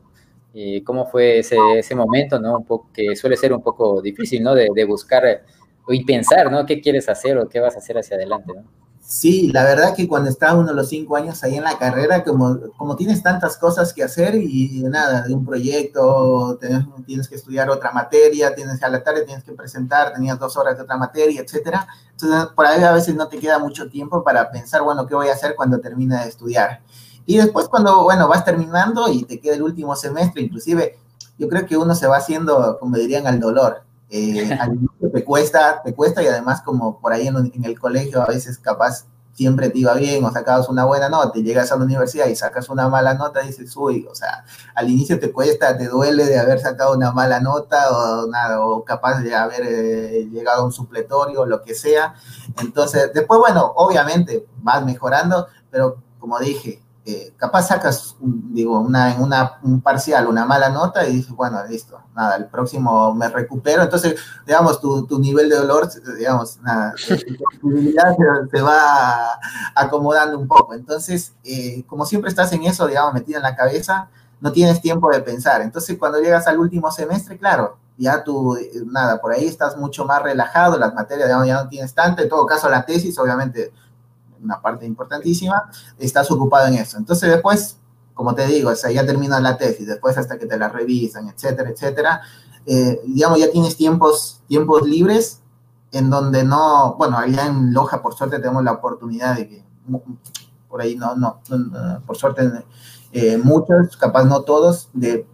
cómo 0.85 1.05
fue 1.05 1.41
ese, 1.41 1.59
ese 1.77 1.95
momento, 1.95 2.41
¿no? 2.41 2.57
Un 2.57 2.65
poco, 2.65 2.89
que 2.95 3.15
suele 3.15 3.37
ser 3.37 3.53
un 3.53 3.63
poco 3.63 4.01
difícil, 4.01 4.43
¿no? 4.43 4.55
De, 4.55 4.69
de 4.75 4.85
buscar 4.87 5.43
y 5.89 6.05
pensar, 6.05 6.51
¿no? 6.51 6.65
¿Qué 6.65 6.81
quieres 6.81 7.11
hacer 7.11 7.37
o 7.37 7.47
qué 7.47 7.61
vas 7.61 7.75
a 7.77 7.79
hacer 7.79 7.99
hacia 7.99 8.17
adelante, 8.17 8.53
¿no? 8.55 8.86
Sí, 9.09 9.53
la 9.53 9.63
verdad 9.63 9.95
que 9.95 10.09
cuando 10.09 10.29
está 10.29 10.57
uno 10.57 10.73
los 10.73 10.89
cinco 10.89 11.15
años 11.15 11.45
ahí 11.45 11.55
en 11.55 11.63
la 11.63 11.79
carrera, 11.79 12.25
como, 12.25 12.59
como 12.77 12.97
tienes 12.97 13.23
tantas 13.23 13.57
cosas 13.57 13.93
que 13.93 14.03
hacer 14.03 14.35
y 14.35 14.83
nada, 14.83 15.23
de 15.23 15.33
un 15.33 15.47
proyecto, 15.47 16.59
tienes, 17.07 17.29
que 17.29 17.37
estudiar 17.37 17.71
otra 17.71 17.93
materia, 17.93 18.53
tienes 18.57 18.81
que 18.81 18.85
a 18.85 18.89
la 18.89 19.05
tarde 19.05 19.25
tienes 19.25 19.45
que 19.45 19.53
presentar, 19.53 20.13
tenías 20.13 20.41
dos 20.41 20.57
horas 20.57 20.77
de 20.77 20.83
otra 20.83 20.97
materia, 20.97 21.41
etcétera. 21.41 21.87
Entonces, 22.11 22.49
por 22.57 22.67
ahí 22.67 22.83
a 22.83 22.91
veces 22.91 23.15
no 23.15 23.29
te 23.29 23.39
queda 23.39 23.61
mucho 23.61 23.89
tiempo 23.89 24.25
para 24.25 24.51
pensar, 24.51 24.83
bueno, 24.83 25.07
¿qué 25.07 25.15
voy 25.15 25.29
a 25.29 25.35
hacer 25.35 25.55
cuando 25.55 25.79
termine 25.79 26.17
de 26.23 26.29
estudiar? 26.29 26.83
Y 27.27 27.37
después 27.37 27.69
cuando, 27.69 28.03
bueno, 28.03 28.27
vas 28.27 28.45
terminando 28.45 29.09
y 29.09 29.23
te 29.23 29.41
queda 29.41 29.55
el 29.55 29.63
último 29.63 29.95
semestre, 29.95 30.43
inclusive, 30.43 30.99
yo 31.39 31.49
creo 31.49 31.65
que 31.65 31.77
uno 31.77 31.95
se 31.95 32.09
va 32.09 32.17
haciendo, 32.17 32.77
como 32.81 32.97
dirían, 32.97 33.29
al 33.29 33.39
dolor 33.39 33.86
eh, 34.11 34.53
al 34.61 34.79
te 35.13 35.25
cuesta, 35.25 35.83
te 35.83 35.95
cuesta 35.95 36.23
y 36.23 36.27
además 36.27 36.63
como 36.63 37.01
por 37.01 37.13
ahí 37.13 37.27
en, 37.27 37.65
el 37.65 37.79
colegio 37.79 38.23
a 38.23 38.27
veces 38.27 38.59
capaz 38.59 39.07
siempre 39.33 39.69
te 39.69 39.79
iba 39.79 39.93
bien 39.95 40.25
o 40.25 40.33
sacabas 40.33 40.69
una 40.69 40.87
buena 40.87 41.11
nota 41.11 41.39
y 41.39 41.43
llegas 41.43 41.71
a 41.71 41.77
la 41.77 41.85
universidad 41.85 42.27
y 42.27 42.37
sacas 42.37 42.71
una 42.71 42.89
mala 42.89 43.13
nota 43.13 43.45
y 43.45 43.49
dices, 43.49 43.77
uy, 43.77 44.07
o 44.11 44.15
sea, 44.15 44.45
al 44.75 44.89
inicio 44.89 45.21
te 45.21 45.31
cuesta, 45.31 45.77
te 45.77 45.89
duele 45.89 46.25
de 46.25 46.39
haber 46.39 46.59
sacado 46.59 46.95
una 46.95 47.13
mala 47.13 47.41
nota 47.41 47.91
o 47.91 48.27
nada, 48.29 48.65
o 48.65 48.83
capaz 48.83 49.21
de 49.21 49.35
haber 49.35 49.61
eh, 49.63 50.29
llegado 50.33 50.63
a 50.63 50.65
un 50.65 50.73
supletorio 50.73 51.43
o 51.43 51.47
lo 51.47 51.61
que 51.61 51.75
sea. 51.75 52.15
Entonces, 52.63 53.11
después, 53.13 53.39
bueno, 53.39 53.73
obviamente 53.77 54.47
vas 54.63 54.83
mejorando, 54.87 55.49
pero 55.71 55.99
como 56.19 56.39
dije, 56.39 56.83
eh, 57.09 57.33
capaz 57.37 57.69
sacas, 57.69 58.17
digo, 58.21 58.81
una, 58.81 59.15
una, 59.21 59.61
un 59.63 59.81
parcial, 59.81 60.27
una 60.27 60.45
mala 60.45 60.71
nota 60.71 61.07
y 61.07 61.13
dices, 61.13 61.31
bueno, 61.31 61.65
listo, 61.69 62.01
nada, 62.17 62.35
el 62.35 62.47
próximo 62.47 63.15
me 63.15 63.29
recupero. 63.29 63.85
Entonces, 63.85 64.17
digamos, 64.45 64.81
tu, 64.81 65.07
tu 65.07 65.21
nivel 65.21 65.49
de 65.49 65.55
dolor, 65.55 65.89
digamos, 66.19 66.59
nada, 66.63 66.95
tu 67.61 67.69
debilidad 67.69 68.17
se, 68.51 68.61
va 68.61 69.39
acomodando 69.77 70.37
un 70.37 70.49
poco. 70.49 70.75
Entonces, 70.75 71.33
eh, 71.45 71.85
como 71.87 72.05
siempre 72.07 72.29
estás 72.29 72.53
en 72.53 72.65
eso, 72.65 72.89
digamos, 72.89 73.15
metido 73.15 73.37
en 73.37 73.45
la 73.45 73.55
cabeza, 73.55 74.09
no 74.41 74.51
tienes 74.51 74.81
tiempo 74.81 75.09
de 75.09 75.21
pensar. 75.21 75.63
Entonces, 75.63 75.97
cuando 75.97 76.21
llegas 76.21 76.49
al 76.49 76.59
último 76.59 76.91
semestre, 76.91 77.39
claro, 77.39 77.79
ya 77.97 78.25
tú, 78.25 78.57
eh, 78.57 78.69
nada, 78.85 79.21
por 79.21 79.33
ahí 79.33 79.47
estás 79.47 79.77
mucho 79.77 80.05
más 80.07 80.25
relajado, 80.25 80.77
las 80.77 80.93
materias, 80.93 81.29
digamos, 81.29 81.47
ya 81.47 81.63
no 81.63 81.69
tienes 81.69 81.95
tanto. 81.95 82.21
En 82.21 82.29
todo 82.29 82.45
caso, 82.47 82.69
la 82.69 82.85
tesis, 82.85 83.17
obviamente, 83.17 83.73
una 84.47 84.63
parte 84.63 84.87
importantísima, 84.87 85.71
estás 85.99 86.31
ocupado 86.31 86.69
en 86.69 86.75
eso. 86.75 86.97
Entonces 86.97 87.31
después, 87.31 87.79
como 88.15 88.35
te 88.35 88.47
digo, 88.47 88.71
o 88.71 88.89
ya 88.89 89.05
terminas 89.05 89.43
la 89.43 89.59
tesis, 89.59 89.87
después 89.87 90.17
hasta 90.17 90.39
que 90.39 90.47
te 90.47 90.59
la 90.59 90.69
revisan, 90.69 91.29
etcétera, 91.29 91.71
etcétera, 91.71 92.21
eh, 92.65 93.01
digamos, 93.07 93.39
ya 93.39 93.51
tienes 93.51 93.77
tiempos, 93.77 94.41
tiempos 94.49 94.83
libres 94.87 95.41
en 95.93 96.11
donde 96.11 96.45
no, 96.45 96.95
bueno, 96.97 97.17
allá 97.17 97.47
en 97.47 97.73
Loja 97.73 98.03
por 98.03 98.15
suerte 98.15 98.39
tenemos 98.39 98.65
la 98.65 98.73
oportunidad 98.73 99.37
de 99.37 99.49
que, 99.49 99.65
por 100.69 100.81
ahí 100.81 100.97
no, 100.97 101.15
no, 101.15 101.41
por 102.07 102.17
suerte 102.17 102.51
eh, 103.13 103.39
muchos, 103.39 103.97
capaz 103.97 104.25
no 104.25 104.43
todos, 104.43 104.91
de 104.93 105.27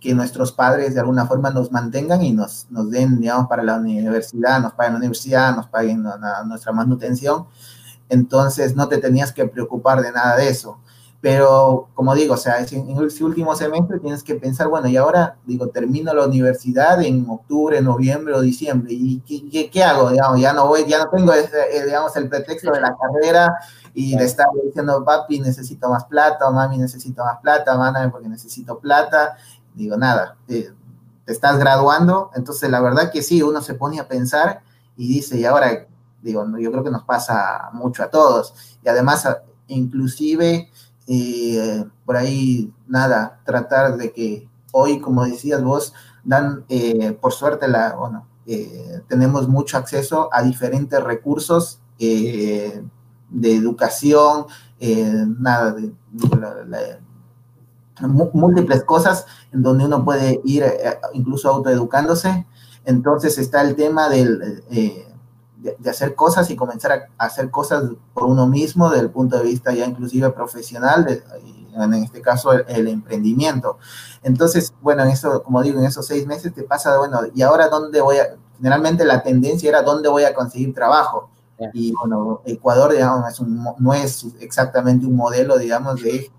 que 0.00 0.14
nuestros 0.14 0.52
padres 0.52 0.94
de 0.94 1.00
alguna 1.00 1.26
forma 1.26 1.50
nos 1.50 1.72
mantengan 1.72 2.22
y 2.22 2.32
nos, 2.32 2.66
nos 2.70 2.90
den, 2.90 3.20
digamos, 3.20 3.48
para 3.48 3.62
la 3.62 3.76
universidad, 3.76 4.60
nos 4.60 4.72
paguen 4.74 4.92
la 4.92 4.98
universidad, 4.98 5.56
nos 5.56 5.66
paguen 5.66 6.04
nuestra 6.46 6.72
manutención 6.72 7.46
entonces 8.08 8.76
no 8.76 8.88
te 8.88 8.98
tenías 8.98 9.32
que 9.32 9.46
preocupar 9.46 10.02
de 10.02 10.12
nada 10.12 10.36
de 10.36 10.48
eso. 10.48 10.78
Pero, 11.20 11.88
como 11.94 12.14
digo, 12.14 12.34
o 12.34 12.36
sea, 12.36 12.58
en 12.60 13.04
ese 13.04 13.24
último 13.24 13.56
semestre 13.56 13.98
tienes 13.98 14.22
que 14.22 14.34
pensar, 14.36 14.68
bueno, 14.68 14.86
y 14.86 14.96
ahora, 14.96 15.38
digo, 15.44 15.68
termino 15.68 16.14
la 16.14 16.26
universidad 16.26 17.02
en 17.02 17.28
octubre, 17.28 17.80
noviembre 17.80 18.34
o 18.34 18.40
diciembre, 18.40 18.92
¿y 18.92 19.20
qué, 19.20 19.70
qué, 19.70 19.82
hago? 19.82 20.10
Digamos, 20.10 20.40
ya 20.40 20.52
no 20.52 20.68
voy, 20.68 20.84
ya 20.86 20.98
no 20.98 21.10
tengo, 21.10 21.32
eh, 21.32 21.48
digamos, 21.84 22.14
el 22.16 22.28
pretexto 22.28 22.70
de 22.70 22.80
la 22.80 22.94
carrera 22.96 23.56
y 23.94 24.14
de 24.14 24.24
estar 24.24 24.46
diciendo, 24.62 25.02
papi, 25.04 25.40
necesito 25.40 25.88
más 25.88 26.04
plata, 26.04 26.48
o 26.48 26.52
mami, 26.52 26.78
necesito 26.78 27.24
más 27.24 27.40
plata, 27.40 27.76
mándame 27.76 28.10
porque 28.10 28.28
necesito 28.28 28.78
plata. 28.78 29.36
Digo, 29.74 29.96
nada, 29.96 30.36
te, 30.46 30.70
te 31.24 31.32
estás 31.32 31.58
graduando, 31.58 32.30
entonces 32.36 32.70
la 32.70 32.80
verdad 32.80 33.10
que 33.10 33.22
sí, 33.22 33.42
uno 33.42 33.62
se 33.62 33.74
pone 33.74 33.98
a 33.98 34.06
pensar 34.06 34.60
y 34.96 35.08
dice, 35.08 35.38
¿y 35.38 35.44
ahora 35.44 35.88
Digo, 36.26 36.44
yo 36.58 36.72
creo 36.72 36.82
que 36.82 36.90
nos 36.90 37.04
pasa 37.04 37.70
mucho 37.72 38.02
a 38.02 38.10
todos. 38.10 38.52
Y 38.84 38.88
además, 38.88 39.28
inclusive, 39.68 40.68
eh, 41.06 41.84
por 42.04 42.16
ahí, 42.16 42.72
nada, 42.88 43.40
tratar 43.44 43.96
de 43.96 44.12
que 44.12 44.48
hoy, 44.72 44.98
como 44.98 45.24
decías 45.24 45.62
vos, 45.62 45.94
dan, 46.24 46.64
eh, 46.68 47.12
por 47.12 47.32
suerte, 47.32 47.68
la, 47.68 47.94
bueno, 47.94 48.26
eh, 48.44 49.02
tenemos 49.06 49.46
mucho 49.46 49.78
acceso 49.78 50.28
a 50.32 50.42
diferentes 50.42 51.00
recursos 51.00 51.80
de 51.96 52.82
educación, 53.30 54.46
nada, 55.38 55.72
de, 55.72 55.92
múltiples 58.34 58.82
cosas 58.82 59.26
en 59.52 59.62
donde 59.62 59.84
uno 59.84 60.04
puede 60.04 60.40
ir 60.44 60.64
incluso 61.14 61.48
autoeducándose 61.48 62.46
Entonces 62.84 63.38
está 63.38 63.62
el 63.62 63.74
tema 63.74 64.10
del, 64.10 64.62
eh, 64.70 65.15
de, 65.78 65.90
hacer 65.90 66.14
cosas 66.14 66.50
y 66.50 66.56
comenzar 66.56 66.92
a, 66.92 67.24
hacer 67.24 67.50
cosas 67.50 67.84
por 68.14 68.24
uno 68.24 68.46
mismo 68.46 68.88
desde 68.90 69.04
el 69.04 69.10
punto 69.10 69.38
de 69.38 69.44
vista 69.44 69.72
ya 69.72 69.86
inclusive 69.86 70.30
profesional, 70.30 71.22
en 71.74 71.94
este 71.94 72.20
caso 72.20 72.52
el, 72.52 72.88
emprendimiento. 72.88 73.78
Entonces, 74.22 74.72
bueno, 74.80 75.02
en 75.02 75.10
eso, 75.10 75.42
como 75.42 75.62
digo, 75.62 75.78
en 75.78 75.86
esos 75.86 76.06
seis 76.06 76.26
meses 76.26 76.54
te 76.54 76.62
pasa, 76.62 76.98
bueno, 76.98 77.20
¿y 77.34 77.42
ahora 77.42 77.68
dónde 77.68 78.00
voy 78.00 78.18
a...? 78.18 78.36
Generalmente 78.56 79.04
la 79.04 79.22
tendencia 79.22 79.68
era 79.68 79.82
dónde 79.82 80.08
voy 80.08 80.24
a 80.24 80.32
conseguir 80.32 80.74
trabajo. 80.74 81.30
Y 81.72 81.92
bueno, 81.92 82.42
Ecuador, 82.44 82.92
digamos, 82.92 83.32
es 83.32 83.40
no 83.40 83.94
es 83.94 84.26
exactamente 84.40 85.06
un 85.06 85.16
modelo, 85.16 85.58
digamos, 85.58 86.02
de, 86.02 86.30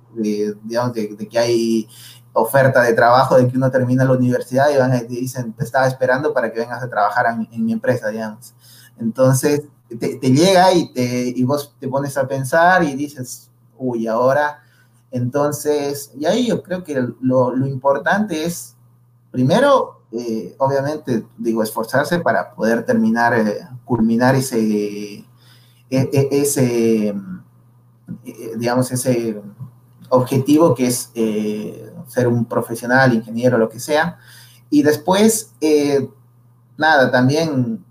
digamos, 0.64 0.94
de, 0.94 1.18
que 1.30 1.40
hay 1.40 1.88
oferta 2.34 2.84
de 2.84 2.94
trabajo, 2.94 3.36
de 3.36 3.48
que 3.48 3.58
uno 3.58 3.72
termina 3.72 4.06
la 4.06 4.12
universidad 4.12 4.70
y 4.70 4.78
van 4.78 4.96
y 4.96 5.06
dicen, 5.08 5.54
te 5.54 5.64
estaba 5.64 5.88
esperando 5.88 6.34
para 6.34 6.52
que 6.52 6.60
vengas 6.60 6.84
a 6.84 6.90
trabajar 6.90 7.26
en, 7.52 7.66
mi 7.66 7.74
empresa, 7.74 8.10
digamos. 8.10 8.54
Entonces, 9.00 9.64
te, 10.00 10.20
llega 10.20 10.74
y, 10.74 10.92
te, 10.94 11.34
y 11.36 11.44
vos 11.44 11.76
te 11.80 11.88
pones 11.88 12.18
a 12.18 12.28
pensar 12.28 12.84
y 12.84 12.96
dices, 12.96 13.50
uy, 13.78 14.08
ahora, 14.08 14.62
entonces, 15.12 16.12
y 16.18 16.26
ahí 16.26 16.48
yo 16.48 16.62
creo 16.62 16.84
que 16.84 17.08
lo, 17.22 17.56
lo 17.56 17.68
importante 17.68 18.44
es, 18.44 18.76
primero, 19.32 19.98
eh, 20.12 20.56
obviamente, 20.58 21.26
digo, 21.38 21.62
esforzarse 21.62 22.20
para 22.20 22.56
poder 22.56 22.86
terminar, 22.86 23.34
eh, 23.34 23.68
culminar 23.84 24.36
ese, 24.36 25.18
e, 25.20 25.26
e, 25.90 26.28
ese, 26.32 27.08
eh, 27.10 27.16
digamos, 28.58 28.92
ese 28.92 29.42
objetivo 30.10 30.74
que 30.74 30.88
es 30.88 31.12
ser 32.08 32.28
un 32.28 32.46
profesional, 32.46 33.14
ingeniero, 33.14 33.58
lo 33.58 33.68
que 33.68 33.80
sea. 33.80 34.18
Y 34.70 34.82
después, 34.82 35.54
nada, 36.78 37.12
también 37.12 37.84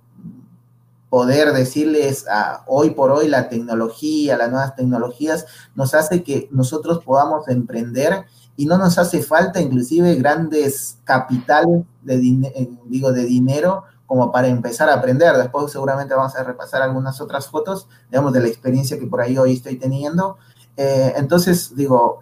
poder 1.09 1.53
decirles 1.53 2.27
a 2.29 2.65
hoy 2.67 2.91
por 2.91 3.11
hoy 3.11 3.29
la 3.29 3.49
tecnología, 3.49 4.37
las 4.37 4.51
nuevas 4.51 4.75
tecnologías, 4.75 5.47
nos 5.75 5.95
hace 5.95 6.23
que 6.23 6.49
nosotros 6.51 7.05
podamos 7.05 7.49
emprender 7.49 8.27
y 8.57 8.67
no 8.67 8.79
nos 8.79 8.99
hace 8.99 9.23
falta 9.23 9.61
inclusive 9.61 10.15
grandes 10.17 10.99
capitales 11.05 11.85
de, 12.03 12.15
eh, 12.17 12.71
digo, 12.87 13.13
de 13.13 13.25
dinero 13.25 13.85
como 14.07 14.33
para 14.33 14.49
empezar 14.49 14.89
a 14.89 14.95
aprender. 14.95 15.37
Después 15.37 15.71
seguramente 15.71 16.15
vamos 16.15 16.35
a 16.37 16.45
repasar 16.45 16.83
algunas 16.83 17.21
otras 17.21 17.49
fotos, 17.49 17.89
digamos, 18.11 18.33
de 18.33 18.41
la 18.41 18.49
experiencia 18.49 18.99
que 18.99 19.07
por 19.07 19.21
ahí 19.21 19.37
hoy 19.37 19.55
estoy 19.55 19.77
teniendo. 19.77 20.39
Eh, 20.77 21.13
entonces, 21.17 21.75
digo, 21.77 22.21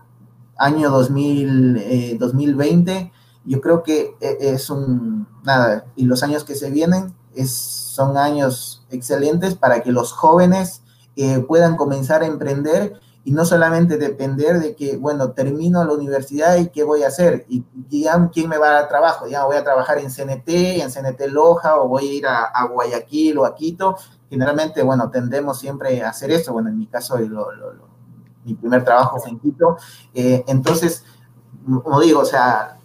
año 0.57 0.91
2000, 0.91 2.19
2020, 2.19 2.93
eh, 2.93 3.13
yo 3.45 3.61
creo 3.61 3.83
que 3.83 4.15
es 4.21 4.71
un, 4.71 5.29
nada, 5.45 5.85
y 5.97 6.07
los 6.07 6.23
años 6.23 6.45
que 6.45 6.55
se 6.55 6.71
vienen 6.71 7.15
es, 7.35 7.84
son 7.95 8.17
años 8.17 8.85
excelentes 8.91 9.55
para 9.55 9.83
que 9.83 9.93
los 9.93 10.13
jóvenes 10.13 10.83
puedan 11.47 11.77
comenzar 11.77 12.23
a 12.23 12.27
emprender 12.27 13.01
y 13.25 13.33
no 13.33 13.47
solamente 13.47 13.97
depender 13.97 14.61
de 14.61 14.77
que, 14.77 14.99
bueno, 14.99 15.31
termino 15.31 15.83
la 15.85 15.95
universidad 15.95 16.57
y 16.57 16.69
qué 16.69 16.85
voy 16.85 17.05
a 17.05 17.09
hacer, 17.09 17.47
y, 17.49 17.65
ya 17.89 18.29
quién 18.33 18.51
me 18.51 18.59
va 18.59 18.69
a 18.69 18.73
dar 18.73 18.89
trabajo, 18.89 19.27
ya 19.27 19.45
voy 19.47 19.57
a 19.57 19.65
trabajar 19.65 19.99
en 19.99 20.11
CNT, 20.11 20.49
en 20.83 20.91
CNT 20.91 21.29
Loja, 21.29 21.81
o 21.81 21.89
voy 21.89 22.09
a 22.09 22.13
ir 22.13 22.27
a, 22.27 22.67
Guayaquil 22.67 23.39
o 23.39 23.47
a 23.47 23.55
Quito. 23.55 23.97
Generalmente, 24.29 24.83
bueno, 24.83 25.11
tendemos 25.11 25.59
siempre 25.59 26.03
a 26.03 26.11
hacer 26.11 26.31
eso, 26.33 26.53
bueno, 26.53 26.69
en 26.69 26.79
mi 26.79 26.87
caso, 26.87 27.17
mi 28.45 28.55
primer 28.55 28.85
trabajo 28.85 29.19
fue 29.19 29.31
en 29.31 29.39
Quito. 29.39 29.79
Eh, 30.13 30.45
entonces, 30.47 31.05
como 31.83 32.01
digo, 32.01 32.21
o 32.21 32.25
sea, 32.27 32.79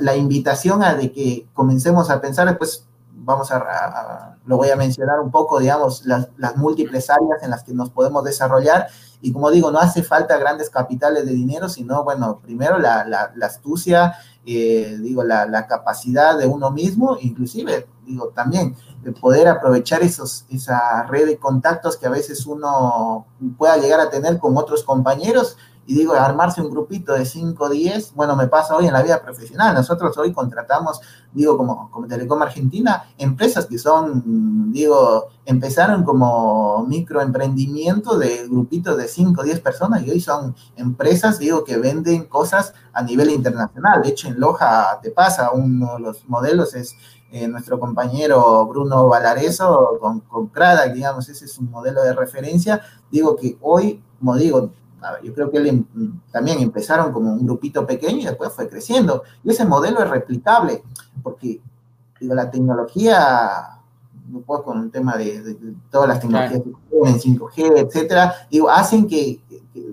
la, 0.00 0.16
invitación 0.16 0.82
a 0.82 0.94
de 0.94 1.12
que 1.12 1.46
comencemos 1.52 2.08
a 2.08 2.22
pensar, 2.22 2.48
después 2.48 2.87
vamos 3.28 3.52
a, 3.52 4.38
lo 4.46 4.56
voy 4.56 4.70
a 4.70 4.76
mencionar 4.76 5.20
un 5.20 5.30
poco, 5.30 5.60
digamos, 5.60 6.06
las, 6.06 6.28
las 6.38 6.56
múltiples 6.56 7.10
áreas 7.10 7.42
en 7.42 7.50
las 7.50 7.62
que 7.62 7.74
nos 7.74 7.90
podemos 7.90 8.24
desarrollar. 8.24 8.88
Y 9.20 9.32
como 9.32 9.50
digo, 9.50 9.70
no 9.70 9.78
hace 9.78 10.02
falta 10.02 10.38
grandes 10.38 10.70
capitales 10.70 11.26
de 11.26 11.32
dinero, 11.32 11.68
sino, 11.68 12.04
bueno, 12.04 12.40
primero 12.42 12.78
la, 12.78 13.04
la, 13.04 13.30
astucia, 13.46 14.14
eh, 14.46 14.96
digo, 15.02 15.24
la, 15.24 15.44
la, 15.44 15.66
capacidad 15.66 16.38
de 16.38 16.46
uno 16.46 16.70
mismo, 16.70 17.18
inclusive, 17.20 17.86
digo, 18.06 18.28
también 18.28 18.74
poder 19.20 19.46
aprovechar 19.48 20.02
esos, 20.02 20.46
esa 20.48 21.02
red 21.02 21.26
de 21.26 21.36
contactos 21.36 21.98
que 21.98 22.06
a 22.06 22.10
veces 22.10 22.46
uno 22.46 23.26
pueda 23.58 23.76
llegar 23.76 24.00
a 24.00 24.08
tener 24.08 24.38
con 24.38 24.56
otros 24.56 24.84
compañeros 24.84 25.58
y 25.88 25.94
digo, 25.94 26.12
armarse 26.12 26.60
un 26.60 26.68
grupito 26.68 27.14
de 27.14 27.24
5 27.24 27.64
o 27.64 27.68
10, 27.70 28.12
bueno, 28.14 28.36
me 28.36 28.46
pasa 28.46 28.76
hoy 28.76 28.86
en 28.86 28.92
la 28.92 29.00
vida 29.00 29.22
profesional. 29.22 29.74
Nosotros 29.74 30.18
hoy 30.18 30.34
contratamos, 30.34 31.00
digo, 31.32 31.56
como, 31.56 31.90
como 31.90 32.06
Telecom 32.06 32.42
Argentina, 32.42 33.04
empresas 33.16 33.64
que 33.64 33.78
son, 33.78 34.70
digo, 34.70 35.28
empezaron 35.46 36.04
como 36.04 36.84
microemprendimiento 36.86 38.18
de 38.18 38.46
grupitos 38.48 38.98
de 38.98 39.08
5 39.08 39.40
o 39.40 39.44
10 39.44 39.60
personas 39.60 40.02
y 40.02 40.10
hoy 40.10 40.20
son 40.20 40.54
empresas, 40.76 41.38
digo, 41.38 41.64
que 41.64 41.78
venden 41.78 42.24
cosas 42.24 42.74
a 42.92 43.02
nivel 43.02 43.30
internacional. 43.30 44.02
De 44.02 44.10
hecho, 44.10 44.28
en 44.28 44.38
Loja 44.38 45.00
te 45.02 45.10
pasa, 45.10 45.52
uno 45.52 45.94
de 45.94 46.00
los 46.00 46.28
modelos 46.28 46.74
es 46.74 46.96
eh, 47.32 47.48
nuestro 47.48 47.80
compañero 47.80 48.66
Bruno 48.66 49.08
Valareso 49.08 49.96
con, 50.02 50.20
con 50.20 50.48
Crada, 50.48 50.86
digamos, 50.88 51.30
ese 51.30 51.46
es 51.46 51.56
un 51.56 51.70
modelo 51.70 52.02
de 52.02 52.12
referencia. 52.12 52.82
Digo 53.10 53.36
que 53.36 53.56
hoy, 53.62 54.02
como 54.18 54.36
digo, 54.36 54.70
yo 55.22 55.34
creo 55.34 55.50
que 55.50 55.58
em, 55.58 55.84
también 56.30 56.60
empezaron 56.60 57.12
como 57.12 57.32
un 57.32 57.44
grupito 57.46 57.86
pequeño 57.86 58.18
y 58.18 58.26
después 58.26 58.52
fue 58.52 58.68
creciendo. 58.68 59.22
Y 59.44 59.50
ese 59.50 59.64
modelo 59.64 60.02
es 60.02 60.10
replicable, 60.10 60.82
porque 61.22 61.60
digo, 62.20 62.34
la 62.34 62.50
tecnología, 62.50 63.80
después 64.26 64.62
con 64.62 64.82
el 64.82 64.90
tema 64.90 65.16
de, 65.16 65.56
todas 65.90 66.08
las 66.08 66.20
tecnologías 66.20 66.62
en 66.62 67.18
5G, 67.18 67.78
etcétera, 67.78 68.34
digo, 68.50 68.70
hacen 68.70 69.06
que, 69.06 69.40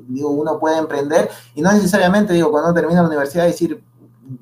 digo, 0.07 0.29
uno 0.29 0.59
pueda 0.59 0.77
emprender 0.77 1.29
y 1.53 1.61
no 1.61 1.71
necesariamente, 1.71 2.33
digo, 2.33 2.51
cuando 2.51 2.73
termina 2.73 3.01
la 3.01 3.07
universidad 3.07 3.45
decir, 3.45 3.83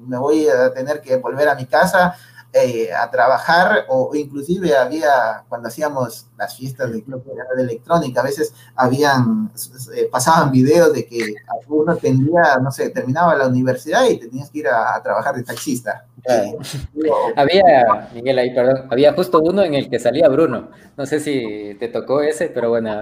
me 0.07 0.17
voy 0.17 0.47
a 0.47 0.73
tener 0.73 1.01
que 1.01 1.17
volver 1.17 1.49
a 1.49 1.55
mi 1.55 1.65
casa 1.65 2.15
eh, 2.55 2.93
a 2.93 3.09
trabajar 3.09 3.85
o 3.87 4.11
inclusive 4.13 4.75
había, 4.77 5.43
cuando 5.49 5.69
hacíamos 5.69 6.27
las 6.37 6.55
fiestas 6.55 6.91
de, 6.91 7.03
de 7.03 7.63
electrónica, 7.63 8.21
a 8.21 8.23
veces 8.23 8.53
habían, 8.75 9.51
eh, 9.95 10.07
pasaban 10.11 10.51
videos 10.51 10.93
de 10.93 11.03
que 11.07 11.33
uno 11.67 11.95
tenía, 11.97 12.59
no 12.61 12.71
sé, 12.71 12.91
terminaba 12.91 13.35
la 13.35 13.47
universidad 13.47 14.05
y 14.07 14.19
tenías 14.19 14.51
que 14.51 14.59
ir 14.59 14.67
a, 14.67 15.01
trabajar 15.01 15.35
de 15.35 15.41
taxista. 15.41 16.05
había, 17.35 18.09
Miguel, 18.13 18.37
ahí, 18.37 18.53
perdón, 18.53 18.87
había 18.91 19.13
justo 19.13 19.41
uno 19.41 19.63
en 19.63 19.73
el 19.73 19.89
que 19.89 19.97
salía 19.97 20.29
Bruno. 20.29 20.69
No 20.95 21.07
sé 21.07 21.19
si 21.19 21.75
te 21.79 21.87
tocó 21.87 22.21
ese, 22.21 22.49
pero 22.49 22.69
bueno, 22.69 23.01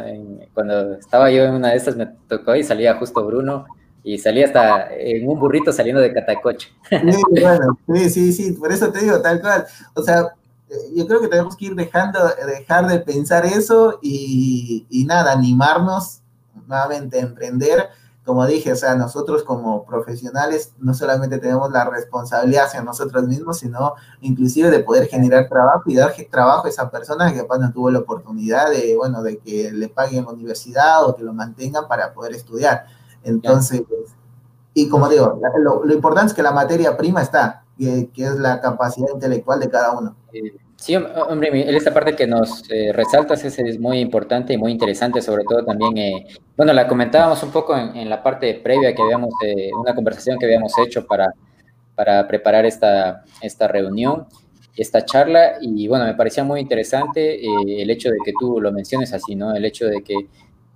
cuando 0.53 0.93
estaba 0.93 1.29
yo 1.29 1.43
en 1.43 1.55
una 1.55 1.71
de 1.71 1.75
estas 1.75 1.97
me 1.97 2.05
tocó 2.05 2.55
y 2.55 2.63
salía 2.63 2.95
justo 2.95 3.25
Bruno 3.25 3.65
y 4.03 4.17
salía 4.17 4.45
hasta 4.45 4.93
en 4.95 5.27
un 5.27 5.39
burrito 5.39 5.71
saliendo 5.71 6.01
de 6.01 6.13
Catacoche. 6.13 6.69
Sí, 6.89 7.21
bueno, 7.41 7.77
sí, 7.93 8.09
sí, 8.09 8.33
sí, 8.33 8.51
por 8.53 8.71
eso 8.71 8.91
te 8.91 8.99
digo, 8.99 9.21
tal 9.21 9.41
cual. 9.41 9.65
O 9.93 10.01
sea, 10.01 10.33
eh, 10.69 10.75
yo 10.95 11.07
creo 11.07 11.21
que 11.21 11.27
tenemos 11.27 11.55
que 11.55 11.65
ir 11.65 11.75
dejando, 11.75 12.19
dejar 12.47 12.87
de 12.87 12.99
pensar 12.99 13.45
eso 13.45 13.99
y, 14.01 14.85
y 14.89 15.05
nada, 15.05 15.31
animarnos 15.31 16.21
nuevamente 16.67 17.19
a 17.19 17.21
emprender. 17.21 17.89
Como 18.23 18.45
dije, 18.45 18.71
o 18.71 18.75
sea, 18.75 18.95
nosotros 18.95 19.43
como 19.43 19.83
profesionales 19.83 20.73
no 20.77 20.93
solamente 20.93 21.39
tenemos 21.39 21.71
la 21.71 21.85
responsabilidad 21.85 22.65
hacia 22.65 22.83
nosotros 22.83 23.27
mismos, 23.27 23.59
sino 23.59 23.95
inclusive 24.21 24.69
de 24.69 24.79
poder 24.79 25.07
generar 25.07 25.49
trabajo 25.49 25.83
y 25.87 25.95
dar 25.95 26.13
trabajo 26.29 26.67
a 26.67 26.69
esa 26.69 26.89
persona 26.91 27.31
que 27.31 27.39
capaz 27.39 27.57
no 27.57 27.71
tuvo 27.71 27.89
la 27.89 27.99
oportunidad 27.99 28.69
de, 28.69 28.95
bueno, 28.95 29.23
de 29.23 29.39
que 29.39 29.71
le 29.71 29.89
paguen 29.89 30.25
la 30.25 30.31
universidad 30.31 31.03
o 31.03 31.15
que 31.15 31.23
lo 31.23 31.33
mantengan 31.33 31.87
para 31.87 32.13
poder 32.13 32.33
estudiar. 32.33 32.85
Entonces, 33.23 33.83
y 34.73 34.87
como 34.89 35.09
digo, 35.09 35.39
lo, 35.59 35.93
importante 35.93 36.27
es 36.29 36.33
que 36.33 36.43
la 36.43 36.51
materia 36.51 36.95
prima 36.95 37.21
está, 37.21 37.63
que, 37.77 38.09
es 38.15 38.35
la 38.35 38.61
capacidad 38.61 39.09
intelectual 39.13 39.59
de 39.59 39.69
cada 39.69 39.91
uno. 39.97 40.15
Sí, 40.77 40.95
hombre, 40.95 41.75
esta 41.75 41.93
parte 41.93 42.15
que 42.15 42.25
nos 42.25 42.63
eh, 42.71 42.91
resaltas 42.91 43.43
es, 43.45 43.59
es, 43.59 43.79
muy 43.79 43.99
importante 43.99 44.53
y 44.53 44.57
muy 44.57 44.71
interesante, 44.71 45.21
sobre 45.21 45.43
todo 45.43 45.63
también, 45.63 45.95
eh, 45.97 46.25
bueno, 46.57 46.73
la 46.73 46.87
comentábamos 46.87 47.43
un 47.43 47.51
poco 47.51 47.77
en, 47.77 48.09
la 48.09 48.23
parte 48.23 48.55
previa 48.55 48.95
que 48.95 49.01
habíamos, 49.03 49.29
eh, 49.45 49.69
una 49.79 49.93
conversación 49.93 50.39
que 50.39 50.45
habíamos 50.45 50.75
hecho 50.79 51.05
para, 51.05 51.31
para 51.93 52.27
preparar 52.27 52.65
esta, 52.65 53.23
esta 53.41 53.67
reunión, 53.67 54.25
esta 54.75 55.05
charla, 55.05 55.57
y 55.61 55.87
bueno, 55.87 56.05
me 56.05 56.15
parecía 56.15 56.43
muy 56.43 56.61
interesante 56.61 57.41
el 57.45 57.89
hecho 57.91 58.09
de 58.09 58.17
que 58.25 58.33
tú 58.39 58.59
lo 58.59 58.71
menciones 58.71 59.13
así, 59.13 59.35
¿no? 59.35 59.53
El 59.53 59.65
hecho 59.65 59.85
de 59.85 60.01
que 60.01 60.15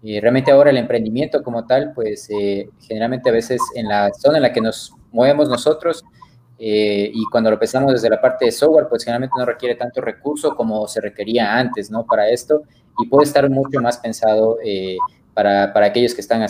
y 0.05 0.19
realmente 0.19 0.51
ahora 0.51 0.69
el 0.69 0.77
emprendimiento 0.77 1.41
como 1.41 1.65
tal, 1.65 1.91
pues 1.95 2.29
eh, 2.29 2.69
generalmente 2.79 3.27
a 3.31 3.33
veces 3.33 3.59
en 3.73 3.87
la 3.87 4.13
zona 4.13 4.37
en 4.37 4.43
la 4.43 4.53
que 4.53 4.61
nos 4.61 4.93
movemos 5.11 5.49
nosotros 5.49 6.03
eh, 6.59 7.09
y 7.11 7.23
cuando 7.31 7.49
lo 7.49 7.57
pensamos 7.57 7.91
desde 7.91 8.11
la 8.11 8.21
parte 8.21 8.45
de 8.45 8.51
software, 8.51 8.85
pues 8.87 9.03
generalmente 9.03 9.33
no 9.35 9.47
requiere 9.47 9.73
tanto 9.73 10.01
recurso 10.01 10.55
como 10.55 10.87
se 10.87 11.01
requería 11.01 11.57
antes, 11.57 11.89
¿no? 11.89 12.05
Para 12.05 12.29
esto 12.29 12.61
y 12.99 13.07
puede 13.07 13.25
estar 13.25 13.49
mucho 13.49 13.81
más 13.81 13.97
pensado 13.97 14.59
eh, 14.63 14.97
para, 15.33 15.73
para, 15.73 15.87
aquellos 15.87 16.13
que 16.13 16.21
están 16.21 16.45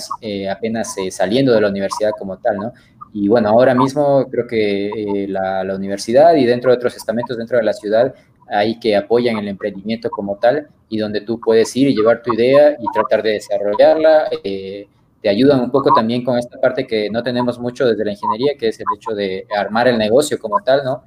apenas 0.51 0.93
saliendo 1.12 1.53
de 1.53 1.62
la 1.62 1.70
universidad 1.70 2.12
como 2.20 2.38
tal, 2.38 2.58
¿no? 2.58 2.74
Y 3.18 3.30
bueno, 3.30 3.47
ahora 3.47 3.74
mismo 3.74 4.28
creo 4.30 4.45
que 4.45 4.88
eh, 4.88 5.28
la, 5.30 5.64
la, 5.64 5.74
universidad 5.74 6.36
y 6.36 6.43
dentro 6.43 6.72
de 6.72 6.76
otros 6.76 6.97
estamentos 6.97 7.38
dentro 7.38 7.58
de 7.58 7.64
la 7.64 7.72
ciudad 7.72 8.14
hay 8.47 8.79
que 8.79 8.95
apoyan 8.95 9.37
el 9.37 9.47
emprendimiento 9.47 10.09
como 10.09 10.37
tal 10.37 10.67
y 10.89 10.97
donde 10.97 11.21
tú 11.21 11.39
puedes 11.39 11.75
ir 11.75 11.87
y 11.87 11.95
llevar 11.95 12.21
tu 12.21 12.33
idea 12.33 12.77
y 12.79 12.85
tratar 12.93 13.23
de 13.23 13.31
desarrollarla. 13.31 14.29
Eh, 14.43 14.87
te 15.21 15.29
ayudan 15.29 15.61
un 15.61 15.71
poco 15.71 15.91
también 15.93 16.23
con 16.23 16.37
esta 16.37 16.59
parte 16.59 16.85
que 16.85 17.09
no 17.09 17.23
tenemos 17.23 17.59
mucho 17.59 17.87
desde 17.87 18.05
la 18.05 18.11
ingeniería, 18.11 18.53
que 18.57 18.67
es 18.67 18.79
el 18.79 18.85
hecho 18.95 19.15
de 19.15 19.47
armar 19.57 19.87
el 19.87 19.97
negocio 19.97 20.37
como 20.37 20.61
tal, 20.61 20.83
¿no? 20.83 21.03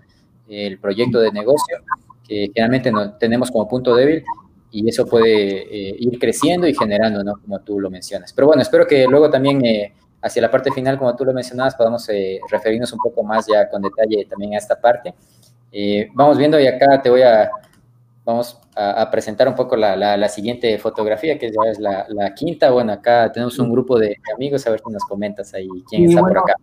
El 0.48 0.78
proyecto 0.78 1.20
de 1.20 1.30
negocio, 1.30 1.78
que 2.26 2.50
generalmente 2.52 2.90
no 2.90 3.16
tenemos 3.16 3.50
como 3.50 3.68
punto 3.68 3.94
débil 3.94 4.24
y 4.70 4.88
eso 4.88 5.06
puede 5.06 5.90
eh, 5.90 5.96
ir 5.98 6.18
creciendo 6.18 6.66
y 6.66 6.74
generando, 6.74 7.22
¿no? 7.24 7.34
Como 7.40 7.60
tú 7.60 7.80
lo 7.80 7.90
mencionas. 7.90 8.32
Pero 8.32 8.48
bueno, 8.48 8.62
espero 8.62 8.86
que 8.86 9.06
luego 9.06 9.30
también 9.30 9.64
eh, 9.64 9.92
hacia 10.20 10.42
la 10.42 10.50
parte 10.50 10.70
final, 10.72 10.98
como 10.98 11.14
tú 11.16 11.24
lo 11.24 11.32
mencionabas, 11.32 11.74
podamos 11.74 12.08
eh, 12.08 12.40
referirnos 12.50 12.92
un 12.92 12.98
poco 12.98 13.22
más 13.22 13.46
ya 13.46 13.68
con 13.68 13.82
detalle 13.82 14.26
también 14.26 14.54
a 14.54 14.58
esta 14.58 14.80
parte. 14.80 15.14
Vamos 16.14 16.38
viendo 16.38 16.58
y 16.58 16.66
acá 16.66 17.00
te 17.02 17.10
voy 17.10 17.22
a, 17.22 17.50
vamos 18.24 18.58
a, 18.76 19.10
presentar 19.10 19.48
un 19.48 19.54
poco 19.54 19.76
la, 19.76 19.96
la, 19.96 20.28
siguiente 20.28 20.78
fotografía, 20.78 21.38
que 21.38 21.50
ya 21.50 21.70
es 21.70 21.78
la, 21.78 22.06
la, 22.08 22.34
quinta. 22.34 22.70
Bueno, 22.70 22.92
acá 22.92 23.30
tenemos 23.32 23.58
un 23.58 23.70
grupo 23.70 23.98
de 23.98 24.16
amigos, 24.34 24.66
a 24.66 24.70
ver 24.70 24.80
si 24.84 24.92
nos 24.92 25.04
comentas 25.04 25.52
ahí 25.54 25.68
quién 25.88 26.08
está 26.08 26.20
por 26.20 26.38
acá. 26.38 26.54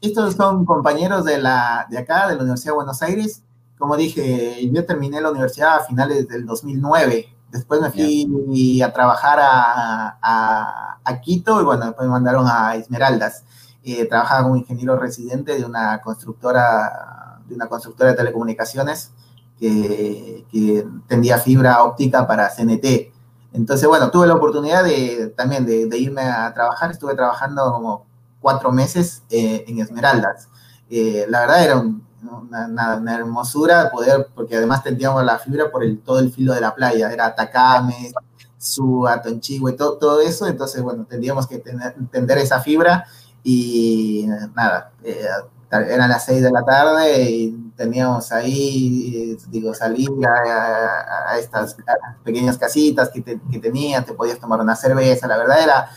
Estos 0.00 0.34
son 0.34 0.64
compañeros 0.64 1.24
de, 1.24 1.38
la, 1.38 1.86
de 1.90 1.98
acá, 1.98 2.28
de 2.28 2.36
la 2.36 2.42
Universidad 2.42 2.72
de 2.72 2.76
Buenos 2.76 3.02
Aires. 3.02 3.42
Como 3.78 3.96
dije, 3.96 4.68
yo 4.70 4.84
terminé 4.84 5.20
la 5.20 5.30
universidad 5.30 5.76
a 5.76 5.80
finales 5.80 6.26
del 6.28 6.46
2009 6.46 7.28
Después 7.50 7.80
me 7.80 7.90
fui 7.90 8.80
a 8.80 8.92
trabajar 8.92 9.38
a, 9.40 10.98
a, 11.04 11.20
Quito 11.20 11.60
y 11.60 11.64
bueno, 11.64 11.86
después 11.86 12.06
me 12.06 12.12
mandaron 12.12 12.46
a 12.48 12.76
Esmeraldas. 12.76 13.44
Eh, 13.82 14.06
trabajaba 14.06 14.44
como 14.44 14.56
ingeniero 14.56 14.96
residente 14.96 15.58
de 15.58 15.64
una 15.64 16.00
constructora 16.00 17.29
de 17.50 17.54
una 17.56 17.68
constructora 17.68 18.12
de 18.12 18.16
telecomunicaciones 18.16 19.10
que, 19.58 20.46
que 20.50 20.86
tendía 21.06 21.36
fibra 21.36 21.82
óptica 21.84 22.26
para 22.26 22.48
CNT. 22.48 23.12
Entonces, 23.52 23.86
bueno, 23.86 24.10
tuve 24.10 24.26
la 24.26 24.34
oportunidad 24.34 24.84
de, 24.84 25.34
también 25.36 25.66
de, 25.66 25.86
de 25.86 25.98
irme 25.98 26.22
a 26.22 26.54
trabajar. 26.54 26.90
Estuve 26.90 27.14
trabajando 27.14 27.70
como 27.72 28.06
cuatro 28.40 28.72
meses 28.72 29.22
eh, 29.30 29.64
en 29.66 29.80
Esmeraldas. 29.80 30.48
Eh, 30.88 31.26
la 31.28 31.40
verdad 31.40 31.64
era 31.64 31.76
un, 31.76 32.02
una, 32.22 33.14
hermosura 33.14 33.90
poder, 33.90 34.28
porque 34.34 34.56
además 34.56 34.82
tendíamos 34.82 35.24
la 35.24 35.38
fibra 35.38 35.70
por 35.70 35.84
el, 35.84 36.00
todo 36.00 36.18
el 36.18 36.32
filo 36.32 36.54
de 36.54 36.60
la 36.60 36.74
playa, 36.74 37.12
era 37.12 37.26
Atacame, 37.26 38.12
Suba, 38.58 39.22
Tonchigüe, 39.22 39.72
todo, 39.72 39.98
todo 39.98 40.20
eso, 40.20 40.46
entonces, 40.46 40.82
bueno, 40.82 41.06
tendríamos 41.08 41.46
que 41.46 41.58
tener, 41.58 41.94
tender 42.10 42.38
esa 42.38 42.60
fibra 42.60 43.06
y 43.42 44.26
nada, 44.54 44.92
eh, 45.02 45.26
eran 45.70 46.08
las 46.08 46.24
seis 46.24 46.42
de 46.42 46.50
la 46.50 46.64
tarde 46.64 47.30
y 47.30 47.72
teníamos 47.76 48.32
ahí, 48.32 49.36
digo, 49.48 49.72
salir 49.74 50.08
a, 50.26 51.38
estas 51.38 51.76
pequeñas 52.24 52.58
casitas 52.58 53.08
que, 53.10 53.22
que 53.22 53.58
tenían, 53.58 54.04
te 54.04 54.12
podías 54.12 54.38
tomar 54.38 54.60
una 54.60 54.76
cerveza, 54.76 55.26
la 55.26 55.38
verdad 55.38 55.62
era 55.62 55.90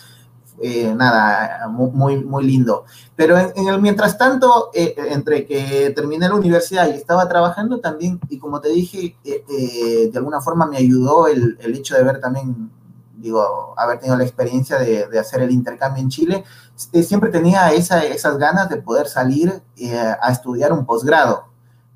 eh, 0.61 0.93
nada, 0.95 1.67
muy, 1.67 2.23
muy 2.23 2.43
lindo. 2.43 2.85
Pero 3.15 3.37
en, 3.37 3.67
el 3.67 3.81
mientras 3.81 4.17
tanto, 4.17 4.69
eh, 4.73 4.95
entre 5.09 5.45
que 5.45 5.91
terminé 5.95 6.27
la 6.27 6.35
universidad 6.35 6.87
y 6.87 6.91
estaba 6.91 7.27
trabajando 7.27 7.79
también, 7.79 8.19
y 8.29 8.37
como 8.37 8.61
te 8.61 8.69
dije, 8.69 9.17
eh, 9.23 10.09
de 10.11 10.17
alguna 10.17 10.41
forma 10.41 10.65
me 10.65 10.77
ayudó 10.77 11.27
el, 11.27 11.57
el, 11.59 11.75
hecho 11.75 11.95
de 11.95 12.03
ver 12.03 12.19
también, 12.19 12.71
digo, 13.23 13.73
haber 13.77 13.99
tenido 13.99 14.17
la 14.17 14.25
experiencia 14.25 14.77
de, 14.77 15.07
de 15.07 15.17
hacer 15.17 15.41
el 15.41 15.49
intercambio 15.49 16.03
en 16.03 16.09
Chile, 16.09 16.43
siempre 16.75 17.29
tenía 17.29 17.71
esa, 17.71 18.03
esas 18.03 18.37
ganas 18.37 18.69
de 18.69 18.77
poder 18.77 19.07
salir 19.07 19.63
a 20.21 20.31
estudiar 20.31 20.73
un 20.73 20.85
posgrado. 20.85 21.45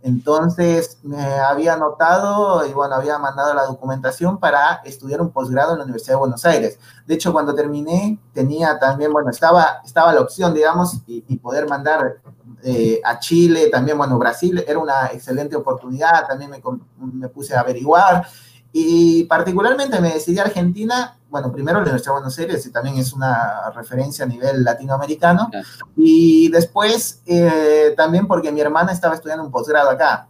Entonces 0.02 1.00
me 1.04 1.22
había 1.22 1.74
anotado 1.74 2.66
y 2.66 2.72
bueno, 2.72 2.96
había 2.96 3.18
mandado 3.18 3.54
la 3.54 3.66
documentación 3.66 4.40
para 4.40 4.76
estudiar 4.86 5.22
un 5.22 5.32
posgrado 5.32 5.74
en 5.74 5.80
la 5.80 5.84
Universidad 5.84 6.14
de 6.14 6.20
Buenos 6.20 6.46
Aires. 6.46 6.80
De 7.06 7.16
hecho, 7.16 7.34
cuando 7.34 7.54
terminé, 7.54 8.18
tenía 8.34 8.80
también, 8.80 9.12
bueno, 9.12 9.30
estaba, 9.30 9.82
estaba 9.84 10.14
la 10.14 10.22
opción, 10.22 10.54
digamos, 10.54 11.02
y, 11.08 11.22
poder 11.40 11.68
mandar 11.68 12.22
eh, 12.64 13.02
a 13.04 13.20
Chile, 13.20 13.70
también, 13.70 13.98
bueno, 13.98 14.18
Brasil 14.18 14.64
era 14.66 14.80
una 14.80 15.08
excelente 15.08 15.58
oportunidad, 15.58 16.26
también 16.26 16.52
me, 16.52 16.62
me 16.98 17.28
puse 17.28 17.54
a 17.54 17.60
averiguar 17.60 18.26
y 18.72 19.24
particularmente 19.24 20.00
me 20.00 20.14
decidí 20.14 20.40
a 20.40 20.44
Argentina, 20.44 21.17
bueno, 21.30 21.52
primero 21.52 21.80
la 21.80 21.84
Universidad 21.84 22.14
de 22.14 22.20
Buenos 22.20 22.40
Aires, 22.40 22.66
y 22.66 22.72
también 22.72 22.98
es 22.98 23.14
una 23.14 23.70
referencia 23.76 24.26
a 24.26 24.28
nivel 24.28 24.64
latinoamericano, 24.64 25.50
y 25.96 26.50
después 26.50 27.22
eh, 27.26 27.94
también 27.98 28.28
porque 28.28 28.52
mi 28.52 28.62
hermana 28.62 28.92
estaba 28.92 29.16
estudiando 29.16 29.44
un 29.44 29.52
posgrado 29.52 29.90
acá. 29.90 30.28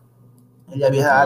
Ella 0.69 0.87
había, 0.87 1.21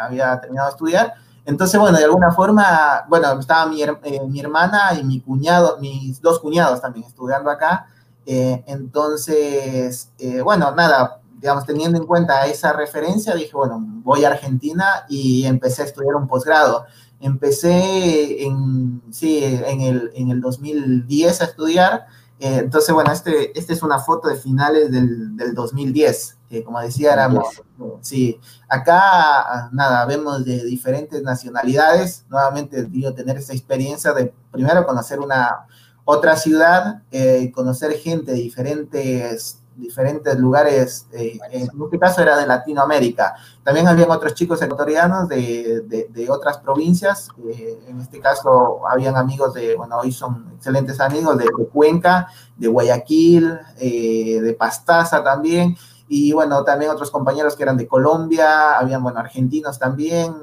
había 0.00 0.40
terminado 0.40 0.68
de 0.68 0.72
estudiar. 0.72 1.14
Entonces, 1.44 1.80
bueno, 1.80 1.98
de 1.98 2.04
alguna 2.04 2.30
forma, 2.30 3.04
bueno, 3.08 3.40
estaba 3.40 3.66
mi, 3.66 3.82
eh, 3.82 3.96
mi 4.28 4.40
hermana 4.40 4.94
y 4.94 5.02
mi 5.02 5.20
cuñado, 5.20 5.78
mis 5.78 6.20
dos 6.20 6.38
cuñados 6.38 6.80
también 6.80 7.06
estudiando 7.06 7.50
acá. 7.50 7.86
Eh, 8.26 8.62
entonces, 8.66 10.12
bueno, 10.44 10.70
nada, 10.72 11.20
digamos, 11.40 11.64
teniendo 11.64 11.98
en 11.98 12.06
cuenta 12.06 12.46
esa 12.46 12.74
referencia, 12.74 13.34
dije, 13.34 13.56
bueno, 13.56 13.78
voy 13.80 14.24
a 14.24 14.28
Argentina 14.28 15.06
y 15.08 15.46
empecé 15.46 15.82
a 15.82 15.86
estudiar 15.86 16.14
un 16.14 16.28
posgrado. 16.28 16.84
Empecé 17.20 18.44
en, 18.44 19.02
sí, 19.10 19.44
en 19.44 19.80
el, 19.82 20.10
en 20.14 20.30
el 20.30 20.40
2010 20.40 21.40
a 21.40 21.44
estudiar. 21.44 22.06
Eh, 22.38 22.56
entonces, 22.56 22.94
bueno, 22.94 23.12
este, 23.12 23.56
esta 23.58 23.72
es 23.74 23.82
una 23.82 23.98
foto 23.98 24.28
de 24.28 24.36
finales 24.36 24.90
del, 24.90 25.36
del 25.36 25.54
2010. 25.54 26.38
como 26.64 26.80
decía, 26.80 27.12
éramos, 27.12 27.62
sí, 28.00 28.40
acá, 28.68 29.68
nada, 29.72 30.06
vemos 30.06 30.44
de 30.44 30.64
diferentes 30.64 31.22
nacionalidades. 31.22 32.24
Nuevamente, 32.30 32.84
digo, 32.84 33.12
tener 33.12 33.36
esa 33.36 33.52
experiencia 33.52 34.12
de 34.14 34.32
primero 34.50 34.86
conocer 34.86 35.20
una 35.20 35.66
otra 36.04 36.36
ciudad, 36.36 37.02
eh, 37.10 37.52
conocer 37.54 37.92
gente 37.92 38.32
de 38.32 38.38
diferentes 38.38 39.59
diferentes 39.80 40.38
lugares, 40.38 41.06
eh, 41.12 41.38
en 41.50 41.62
este 41.62 41.98
caso 41.98 42.22
era 42.22 42.36
de 42.38 42.46
Latinoamérica. 42.46 43.34
También 43.64 43.88
habían 43.88 44.10
otros 44.10 44.34
chicos 44.34 44.60
ecuatorianos 44.62 45.28
de, 45.28 45.82
de, 46.08 46.30
otras 46.30 46.58
provincias, 46.58 47.28
eh, 47.48 47.80
en 47.88 48.00
este 48.00 48.20
caso 48.20 48.86
habían 48.88 49.16
amigos 49.16 49.54
de, 49.54 49.74
bueno, 49.76 49.98
hoy 49.98 50.12
son 50.12 50.52
excelentes 50.54 51.00
amigos 51.00 51.38
de, 51.38 51.46
Cuenca, 51.72 52.28
de 52.56 52.68
Guayaquil, 52.68 53.58
eh, 53.78 54.40
de 54.40 54.52
Pastaza 54.54 55.24
también, 55.24 55.76
y 56.08 56.32
bueno, 56.32 56.64
también 56.64 56.90
otros 56.90 57.10
compañeros 57.10 57.56
que 57.56 57.62
eran 57.62 57.76
de 57.76 57.86
Colombia, 57.86 58.78
habían, 58.78 59.02
bueno, 59.02 59.20
argentinos 59.20 59.78
también, 59.78 60.34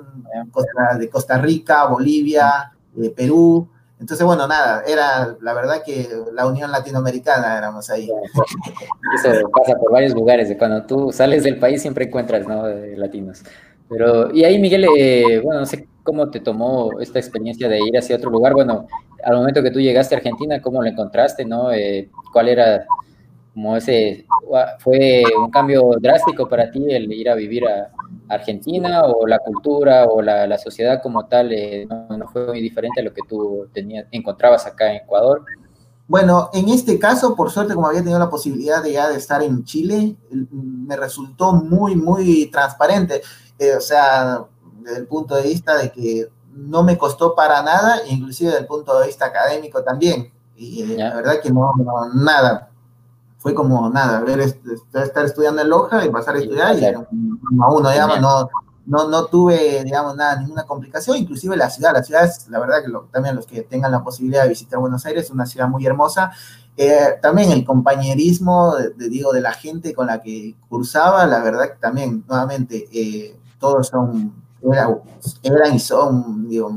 de 0.98 1.10
Costa 1.10 1.38
Rica, 1.38 1.86
Bolivia, 1.86 2.74
Perú, 3.16 3.70
entonces, 4.00 4.26
bueno, 4.26 4.48
nada, 4.48 4.84
era 4.88 5.36
la 5.41 5.54
verdad 5.54 5.82
que 5.84 6.08
la 6.34 6.45
Unión 6.45 6.72
Latinoamericana 6.72 7.58
éramos 7.58 7.89
ahí. 7.89 8.10
Eso 9.16 9.50
pasa 9.50 9.76
por 9.78 9.91
varios 9.91 10.14
lugares, 10.14 10.54
cuando 10.58 10.84
tú 10.86 11.12
sales 11.12 11.43
del 11.43 11.58
país 11.58 11.82
siempre 11.82 12.06
encuentras, 12.06 12.48
¿no? 12.48 12.68
latinos. 12.95 13.43
Pero, 13.89 14.34
y 14.34 14.43
ahí, 14.43 14.60
Miguel, 14.60 14.86
eh, 14.98 15.41
bueno, 15.43 15.62
no 15.62 15.66
sé 15.66 15.88
cómo 16.04 16.30
te 16.30 16.41
tomó 16.41 17.00
esta 17.00 17.20
experiencia 17.20 17.68
de 17.70 17.80
ir 17.80 17.98
hacia 17.98 18.18
otro 18.18 18.30
lugar. 18.30 18.54
Bueno, 18.54 18.86
al 19.24 19.36
momento 19.36 19.64
que 19.64 19.72
tú 19.72 19.80
llegaste 19.80 20.14
a 20.14 20.20
Argentina, 20.20 20.62
¿cómo 20.62 20.82
lo 20.82 20.89
encontraste, 20.89 21.45
no? 21.45 21.72
Eh, 21.72 22.10
¿Cuál 22.32 22.50
era 22.50 22.86
como 23.58 23.76
ese, 23.76 24.24
fue 24.78 25.24
un 25.41 25.50
cambio 25.50 25.89
drástico 26.00 26.48
para 26.48 26.70
ti 26.70 26.86
el 26.93 27.12
ir 27.12 27.28
a 27.28 27.34
vivir 27.34 27.68
a 27.68 27.89
Argentina 28.30 29.02
o 29.06 29.26
la 29.26 29.39
cultura 29.39 30.06
o 30.06 30.22
la, 30.22 30.58
sociedad 30.60 31.02
como 31.02 31.26
tal 31.26 31.52
eh, 31.52 31.88
no, 31.89 32.07
fue 32.28 32.47
muy 32.47 32.61
diferente 32.61 33.01
a 33.01 33.03
lo 33.03 33.13
que 33.13 33.22
tú 33.28 33.68
tenías, 33.74 34.07
encontrabas 34.11 34.65
acá 34.65 34.89
en 34.89 34.97
Ecuador? 34.97 35.43
Bueno, 36.07 36.49
en 36.53 36.70
este 36.70 36.97
caso, 36.97 37.36
por 37.36 37.51
suerte, 37.51 37.76
como 37.76 37.88
había 37.88 37.99
tenido 37.99 38.18
la 38.18 38.30
posibilidad 38.30 38.82
de 38.82 38.93
ya 38.93 39.09
de 39.09 39.18
estar 39.18 39.43
en 39.43 39.63
Chile, 39.65 40.15
me 40.51 40.95
resultó 40.95 41.51
muy, 41.51 41.95
muy 41.95 42.49
transparente. 42.49 43.22
Eh, 43.59 43.76
o 43.76 43.82
sea, 43.82 44.45
desde 44.82 44.99
el 44.99 45.07
punto 45.07 45.36
de 45.36 45.43
vista 45.43 45.78
de 45.78 45.91
que 45.91 46.30
no 46.51 46.82
me 46.82 46.97
costó 46.97 47.36
para 47.36 47.61
nada, 47.61 47.99
inclusive 48.07 48.49
desde 48.49 48.61
el 48.61 48.68
punto 48.68 48.97
de 48.99 49.07
vista 49.07 49.26
académico 49.26 49.84
también. 49.84 50.32
Y 50.55 50.93
eh, 50.93 50.97
la 50.97 51.15
verdad 51.15 51.41
que 51.41 51.51
no, 51.51 51.74
no, 51.78 52.13
nada 52.13 52.72
fue 53.38 53.53
como 53.53 53.89
nada, 53.89 54.20
ver, 54.22 54.39
estar 54.41 55.26
estudiando 55.26 55.61
en 55.61 55.70
Loja 55.70 56.03
y 56.03 56.09
pasar 56.09 56.36
a 56.36 56.39
estudiar 56.39 56.78
y 56.78 56.86
a 56.86 56.99
uno, 56.99 57.39
no, 58.20 58.49
no, 58.88 59.10
no 59.10 59.26
tuve, 59.26 59.84
digamos, 59.84 60.16
nada, 60.16 60.40
ninguna 60.40 60.64
complicación, 60.64 61.18
inclusive 61.18 61.58
la 61.58 61.70
ciudad, 61.70 61.94
la 61.94 62.04
ciudad 62.04 62.24
es, 62.24 62.48
la 62.48 62.60
verdad 62.60 62.78
que 62.84 62.92
también 63.12 63.36
los 63.36 63.46
que 63.46 63.62
tengan 63.62 63.92
la 63.92 64.02
posibilidad 64.04 64.44
de 64.44 64.50
visitar 64.50 64.80
Buenos 64.80 65.06
Aires, 65.06 65.26
es 65.26 65.32
una 65.32 65.46
ciudad 65.46 65.68
muy 65.68 65.86
hermosa, 65.86 66.32
eh, 66.78 67.18
también 67.22 67.52
el 67.52 67.66
compañerismo, 67.66 68.76
de, 68.76 69.10
digo, 69.10 69.34
de 69.34 69.42
la 69.42 69.52
gente 69.52 69.94
con 69.94 70.08
la 70.08 70.22
que 70.22 70.56
cursaba, 70.70 71.26
la 71.28 71.40
verdad 71.40 71.72
que 71.72 71.80
también, 71.80 72.24
nuevamente, 72.28 72.88
eh, 72.94 73.38
todos 73.60 73.88
son, 73.88 74.34
eran, 75.44 75.76
y 75.76 75.80
son, 75.80 76.48
digo, 76.48 76.72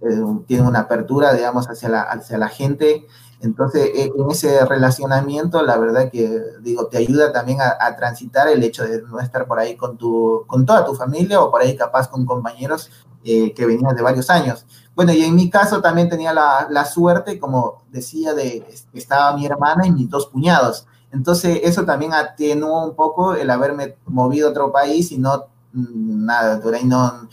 eh, 0.00 0.22
tienen 0.46 0.66
una 0.66 0.80
apertura, 0.80 1.34
digamos, 1.34 1.68
hacia 1.68 1.90
la, 1.90 2.02
hacia 2.02 2.38
la 2.38 2.48
gente, 2.48 3.06
Entonces, 3.44 3.90
e, 3.94 4.12
en 4.16 4.30
ese 4.30 4.64
relacionamiento, 4.64 5.62
la 5.62 5.76
verdad 5.76 6.10
que, 6.10 6.42
digo, 6.62 6.86
te 6.86 6.98
ayuda 6.98 7.32
también 7.32 7.58
a, 7.60 7.94
transitar 7.96 8.48
el 8.48 8.62
hecho 8.62 8.84
de 8.84 9.02
no 9.02 9.20
estar 9.20 9.46
por 9.46 9.58
ahí 9.58 9.76
con, 9.76 9.98
tu, 9.98 10.44
con 10.46 10.64
toda 10.64 10.84
tu 10.84 10.94
familia 10.94 11.40
o 11.40 11.50
por 11.50 11.60
ahí 11.60 11.76
capaz 11.76 12.08
con 12.08 12.24
compañeros 12.24 12.90
eh, 13.22 13.52
que 13.52 13.66
venían 13.66 13.94
de 13.94 14.02
varios 14.02 14.30
años. 14.30 14.66
Bueno, 14.94 15.12
y 15.12 15.22
en 15.22 15.34
mi 15.34 15.50
caso 15.50 15.82
también 15.82 16.08
tenía 16.08 16.32
la, 16.32 16.66
la 16.70 16.84
suerte, 16.84 17.38
como 17.38 17.82
decía, 17.90 18.32
de 18.32 18.66
estaba 18.94 19.36
mi 19.36 19.44
hermana 19.46 19.86
y 19.86 19.92
mis 19.92 20.08
dos 20.08 20.26
cuñados. 20.26 20.86
Entonces, 21.12 21.60
eso 21.62 21.84
también 21.84 22.12
atenuó 22.12 22.84
un 22.84 22.96
poco 22.96 23.34
el 23.34 23.50
haberme 23.50 23.96
movido 24.06 24.48
a 24.48 24.50
otro 24.50 24.72
país 24.72 25.12
y 25.12 25.18
no, 25.18 25.44
mm, 25.72 26.24
nada, 26.24 26.60
por 26.60 26.74
ahí 26.74 26.84
no, 26.84 27.28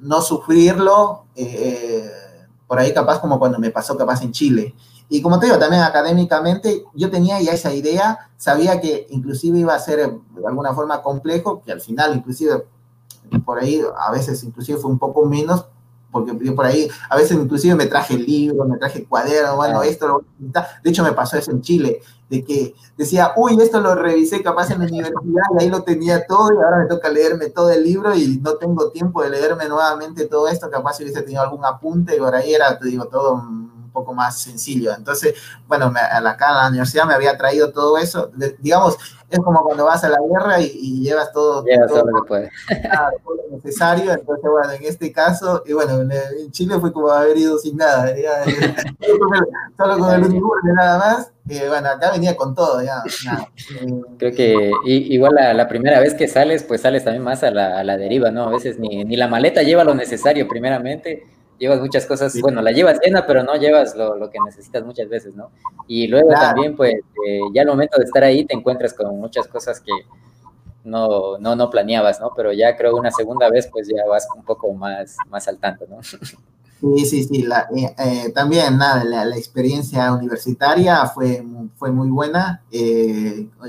no 0.00 0.20
sufrirlo, 0.20 1.24
eh, 1.36 2.10
por 2.66 2.78
ahí 2.78 2.92
capaz 2.92 3.20
como 3.20 3.38
cuando 3.38 3.58
me 3.58 3.70
pasó 3.70 3.96
capaz 3.96 4.22
en 4.22 4.32
Chile. 4.32 4.74
Y 5.14 5.22
como 5.22 5.38
te 5.38 5.46
digo, 5.46 5.60
también 5.60 5.80
académicamente 5.84 6.84
yo 6.92 7.08
tenía 7.08 7.40
ya 7.40 7.52
esa 7.52 7.72
idea, 7.72 8.30
sabía 8.36 8.80
que 8.80 9.06
inclusive 9.10 9.60
iba 9.60 9.72
a 9.72 9.78
ser 9.78 9.98
de 10.10 10.44
alguna 10.44 10.74
forma 10.74 11.02
complejo, 11.02 11.62
que 11.64 11.70
al 11.70 11.80
final 11.80 12.16
inclusive 12.16 12.64
por 13.44 13.60
ahí 13.60 13.80
a 13.96 14.10
veces 14.10 14.42
inclusive 14.42 14.76
fue 14.76 14.90
un 14.90 14.98
poco 14.98 15.24
menos, 15.24 15.66
porque 16.10 16.36
yo 16.42 16.56
por 16.56 16.66
ahí 16.66 16.88
a 17.08 17.16
veces 17.16 17.38
inclusive 17.38 17.76
me 17.76 17.86
traje 17.86 18.18
libros, 18.18 18.66
me 18.68 18.76
traje 18.76 19.04
cuadernos, 19.04 19.54
bueno, 19.54 19.84
esto 19.84 20.08
lo 20.08 20.24
De 20.82 20.90
hecho 20.90 21.04
me 21.04 21.12
pasó 21.12 21.36
eso 21.36 21.52
en 21.52 21.62
Chile, 21.62 22.00
de 22.28 22.44
que 22.44 22.74
decía, 22.98 23.34
uy, 23.36 23.56
esto 23.62 23.80
lo 23.80 23.94
revisé 23.94 24.42
capaz 24.42 24.72
en 24.72 24.80
la 24.80 24.86
universidad 24.86 25.44
y 25.56 25.62
ahí 25.62 25.70
lo 25.70 25.84
tenía 25.84 26.26
todo 26.26 26.52
y 26.52 26.56
ahora 26.56 26.78
me 26.78 26.86
toca 26.86 27.08
leerme 27.08 27.50
todo 27.50 27.70
el 27.70 27.84
libro 27.84 28.16
y 28.16 28.40
no 28.42 28.54
tengo 28.54 28.90
tiempo 28.90 29.22
de 29.22 29.30
leerme 29.30 29.68
nuevamente 29.68 30.26
todo 30.26 30.48
esto, 30.48 30.68
capaz 30.70 30.94
si 30.94 31.04
hubiese 31.04 31.22
tenido 31.22 31.40
algún 31.40 31.64
apunte 31.64 32.16
y 32.16 32.18
por 32.18 32.34
ahí 32.34 32.52
era, 32.52 32.76
te 32.76 32.88
digo, 32.88 33.04
todo 33.04 33.44
poco 33.94 34.12
más 34.12 34.38
sencillo. 34.38 34.92
Entonces, 34.94 35.34
bueno, 35.66 35.90
me, 35.90 36.00
a 36.00 36.20
la, 36.20 36.30
acá 36.30 36.50
a 36.50 36.62
la 36.64 36.68
universidad 36.68 37.06
me 37.06 37.14
había 37.14 37.38
traído 37.38 37.72
todo 37.72 37.96
eso. 37.96 38.30
digamos, 38.58 38.98
es 39.30 39.38
como 39.38 39.62
cuando 39.62 39.86
vas 39.86 40.04
a 40.04 40.08
la 40.08 40.18
guerra 40.20 40.60
y, 40.60 41.00
llevas 41.00 41.32
todo, 41.32 41.64
todo, 41.88 42.04
lo 42.04 42.24
que 42.24 42.50
lo 42.68 43.56
necesario. 43.56 44.12
Entonces, 44.12 44.50
bueno, 44.50 44.70
en 44.72 44.84
este 44.84 45.12
caso, 45.12 45.62
y 45.64 45.72
bueno, 45.72 46.02
en, 46.02 46.50
Chile 46.50 46.78
fue 46.78 46.92
como 46.92 47.08
haber 47.08 47.36
ido 47.36 47.56
sin 47.58 47.76
nada. 47.76 48.14
solo 49.76 49.98
con 49.98 50.14
el 50.14 50.24
uniforme 50.24 50.72
nada 50.74 50.98
más. 50.98 51.30
Eh, 51.48 51.66
bueno, 51.68 51.88
acá 51.88 52.10
venía 52.12 52.36
con 52.36 52.54
todo, 52.54 52.82
ya. 52.82 53.02
Creo 54.18 54.32
que 54.32 54.70
igual 54.84 55.34
la, 55.34 55.52
la, 55.52 55.68
primera 55.68 56.00
vez 56.00 56.14
que 56.14 56.26
sales, 56.26 56.62
pues 56.62 56.80
sales 56.80 57.04
también 57.04 57.22
más 57.22 57.42
a 57.42 57.50
la, 57.50 57.78
a 57.78 57.84
la 57.84 57.96
deriva, 57.96 58.30
¿no? 58.30 58.44
A 58.44 58.50
veces 58.50 58.78
ni, 58.78 59.04
ni 59.04 59.16
la 59.16 59.28
maleta 59.28 59.62
lleva 59.62 59.84
lo 59.84 59.94
necesario 59.94 60.48
primeramente 60.48 61.26
llevas 61.58 61.80
muchas 61.80 62.06
cosas, 62.06 62.38
bueno, 62.40 62.62
la 62.62 62.72
llevas 62.72 62.98
llena, 63.00 63.26
pero 63.26 63.42
no 63.42 63.54
llevas 63.56 63.96
lo, 63.96 64.16
lo, 64.16 64.30
que 64.30 64.38
necesitas 64.44 64.84
muchas 64.84 65.08
veces, 65.08 65.34
¿no? 65.34 65.50
Y 65.86 66.06
luego 66.08 66.30
también, 66.30 66.76
pues, 66.76 66.94
eh, 67.26 67.40
ya 67.52 67.62
al 67.62 67.68
momento 67.68 67.98
de 67.98 68.04
estar 68.04 68.24
ahí 68.24 68.44
te 68.44 68.54
encuentras 68.54 68.94
con 68.94 69.18
muchas 69.18 69.46
cosas 69.48 69.80
que 69.80 69.92
no, 70.84 71.38
no, 71.38 71.56
no 71.56 71.70
planeabas, 71.70 72.20
¿no? 72.20 72.30
Pero 72.36 72.52
ya 72.52 72.76
creo 72.76 72.96
una 72.96 73.10
segunda 73.10 73.48
vez, 73.50 73.68
pues 73.70 73.88
ya 73.88 74.06
vas 74.08 74.26
un 74.36 74.44
poco 74.44 74.72
más, 74.72 75.16
más 75.28 75.48
al 75.48 75.58
tanto, 75.58 75.86
¿no? 75.88 75.98
Sí, 76.80 77.06
sí, 77.06 77.24
sí. 77.24 77.42
La, 77.44 77.66
eh, 77.74 77.94
eh, 77.98 78.32
también, 78.34 78.76
nada, 78.76 79.04
la, 79.04 79.24
la, 79.24 79.36
experiencia 79.36 80.12
universitaria 80.12 81.06
fue, 81.06 81.42
fue 81.76 81.90
muy 81.90 82.10
buena. 82.10 82.62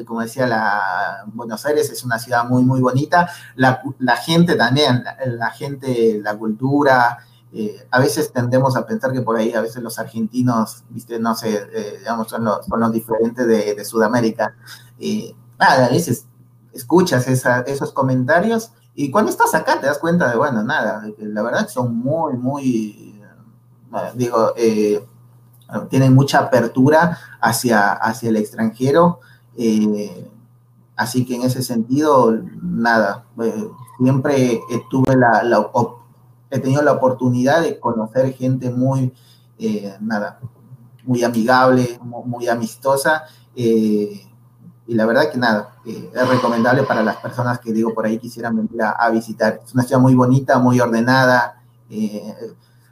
como 0.06 0.22
decía, 0.22 0.46
la, 0.48 1.24
Buenos 1.28 1.66
Aires 1.66 1.90
es 1.90 2.04
una 2.04 2.20
ciudad 2.20 2.44
muy, 2.44 2.66
muy 2.66 2.82
bonita. 2.82 3.30
La, 3.56 3.82
la 4.00 4.18
gente 4.18 4.56
también, 4.56 5.06
la, 5.26 5.50
gente, 5.52 6.20
la 6.22 6.36
cultura, 6.36 7.20
eh, 7.58 7.88
a 7.90 8.02
veces 8.02 8.34
tendemos 8.34 8.76
a 8.76 8.86
pensar 8.86 9.14
que 9.14 9.22
por 9.22 9.38
ahí 9.38 9.54
a 9.54 9.62
veces 9.62 9.82
los 9.82 9.98
argentinos, 9.98 10.84
viste, 10.90 11.18
no 11.20 11.36
sé, 11.36 11.66
eh, 11.74 11.96
digamos, 12.00 12.28
son 12.28 12.44
los, 12.44 12.66
son 12.66 12.82
los 12.82 12.92
diferentes 12.92 13.48
de, 13.48 13.86
Sudamérica. 13.86 14.54
Y 15.00 15.34
nada, 15.58 15.86
a 15.86 15.90
veces 15.90 16.26
escuchas 16.74 17.26
esos 17.30 17.94
comentarios 17.94 18.74
y 18.94 19.10
cuando 19.10 19.32
estás 19.32 19.56
acá 19.56 19.80
te 19.80 19.88
das 19.88 20.00
cuenta 20.00 20.30
de, 20.30 20.36
bueno, 20.36 20.64
nada, 20.64 21.08
la 21.18 21.44
verdad 21.44 21.70
son 21.70 21.96
muy, 21.96 22.34
muy, 22.34 23.22
eh, 23.94 24.12
digo, 24.16 24.54
tienen 25.90 26.14
mucha 26.14 26.40
apertura 26.40 27.18
hacia, 27.40 27.94
hacia 27.94 28.30
el 28.32 28.36
extranjero. 28.36 29.22
así 30.98 31.26
que 31.26 31.36
en 31.36 31.44
ese 31.44 31.64
sentido, 31.64 32.38
nada, 32.62 33.24
siempre 33.98 34.60
tuve 34.90 35.16
la, 35.16 35.42
la 35.44 35.60
he 36.56 36.60
tenido 36.60 36.82
la 36.82 36.94
oportunidad 36.94 37.62
de 37.62 37.80
conocer 37.80 38.34
gente 38.34 38.70
muy, 38.70 39.14
eh, 39.60 39.96
nada, 40.00 40.40
muy 41.04 41.24
amigable, 41.24 42.00
muy, 42.02 42.48
amistosa. 42.48 43.24
Eh, 43.56 44.22
y 44.88 44.94
la 44.94 45.06
verdad 45.06 45.32
que 45.32 45.38
nada, 45.38 45.76
eh, 45.86 46.12
es 46.14 46.28
recomendable 46.28 46.84
para 46.84 47.04
las 47.04 47.18
personas 47.18 47.60
que 47.60 47.74
digo 47.74 47.94
por 47.94 48.06
ahí 48.06 48.18
quisieran 48.20 48.56
venir 48.56 48.82
a, 48.82 49.10
visitar. 49.10 49.60
Es 49.66 49.74
una 49.74 49.84
ciudad 49.84 50.02
muy 50.02 50.16
bonita, 50.16 50.60
muy 50.60 50.80
ordenada. 50.80 51.62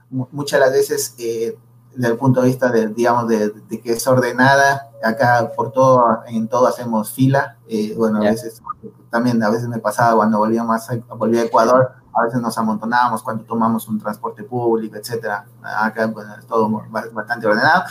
muchas 0.10 0.60
de 0.60 0.66
las 0.66 0.74
veces, 0.74 1.16
desde 1.16 2.12
el 2.12 2.18
punto 2.18 2.42
de 2.42 2.48
vista 2.48 2.70
de, 2.70 2.88
digamos, 2.88 3.28
de, 3.28 3.54
que 3.84 3.94
es 3.94 4.08
ordenada, 4.08 4.90
acá 5.04 5.52
por 5.56 5.72
todo, 5.72 6.24
en 6.28 6.48
todo 6.48 6.68
hacemos 6.68 7.12
fila. 7.12 7.58
bueno, 7.96 8.18
a 8.18 8.32
veces, 8.32 8.62
también 9.10 9.42
a 9.42 9.50
veces 9.50 9.68
me 9.68 9.80
pasaba 9.80 10.16
cuando 10.16 10.40
volvíamos 10.40 10.90
a, 10.90 10.96
volví 11.16 11.38
a 11.38 11.44
Ecuador, 11.44 12.03
a 12.14 12.24
veces 12.24 12.42
nos 12.42 12.58
amontonábamos 12.58 13.24
cuando 13.24 13.44
tomamos 13.44 13.88
un 13.88 14.00
transporte 14.00 14.44
público, 14.44 14.96
etcétera. 14.96 15.46
Acá 15.62 16.08
bueno, 16.08 16.36
es 16.38 16.46
todo 16.46 16.70
bastante 17.12 17.48
ordenado. 17.48 17.84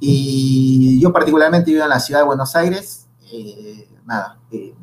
Y 0.00 1.00
yo 1.00 1.12
particularmente 1.12 1.70
vivo 1.70 1.84
en 1.84 1.90
la 1.90 2.00
ciudad 2.00 2.20
de 2.20 2.26
Buenos 2.26 2.56
Aires. 2.56 3.08
Eh, 3.32 3.88
nada, 4.04 4.38
eh, 4.50 4.74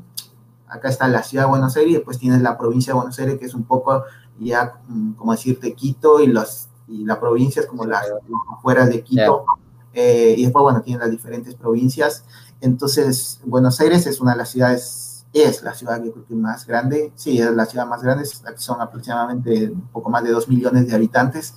acá 0.67 0.89
está 0.89 1.07
la 1.07 1.23
ciudad 1.23 1.45
de 1.45 1.49
Buenos 1.49 1.75
Aires 1.75 1.91
y 1.91 1.95
después 1.95 2.17
tienes 2.17 2.41
la 2.41 2.57
provincia 2.57 2.93
de 2.93 2.97
Buenos 2.97 3.17
Aires, 3.19 3.37
que 3.37 3.45
es 3.45 3.53
un 3.53 3.63
poco 3.63 4.03
ya, 4.39 4.79
mm, 4.87 5.13
como 5.13 5.31
decirte, 5.31 5.73
Quito 5.73 6.19
y, 6.19 6.27
los, 6.27 6.69
y 6.87 7.05
la 7.05 7.19
provincia 7.19 7.61
es 7.61 7.67
como 7.67 7.85
las 7.85 8.05
afueras 8.51 8.89
de 8.89 9.03
Quito. 9.03 9.45
Eh, 9.93 10.35
y 10.37 10.43
después, 10.43 10.61
bueno, 10.61 10.81
tienes 10.81 11.01
las 11.01 11.11
diferentes 11.11 11.55
provincias. 11.55 12.25
Entonces, 12.61 13.39
Buenos 13.45 13.79
Aires 13.79 14.07
es 14.07 14.19
una 14.19 14.33
de 14.33 14.37
las 14.37 14.49
ciudades 14.49 15.04
es 15.41 15.63
la 15.63 15.73
ciudad 15.73 16.01
que 16.01 16.11
creo 16.11 16.25
que 16.25 16.35
más 16.35 16.65
grande, 16.65 17.11
sí, 17.15 17.39
es 17.39 17.51
la 17.51 17.65
ciudad 17.65 17.85
más 17.85 18.01
grande, 18.01 18.25
son 18.55 18.81
aproximadamente 18.81 19.69
un 19.69 19.87
poco 19.89 20.09
más 20.09 20.23
de 20.23 20.31
dos 20.31 20.47
millones 20.47 20.87
de 20.87 20.95
habitantes. 20.95 21.55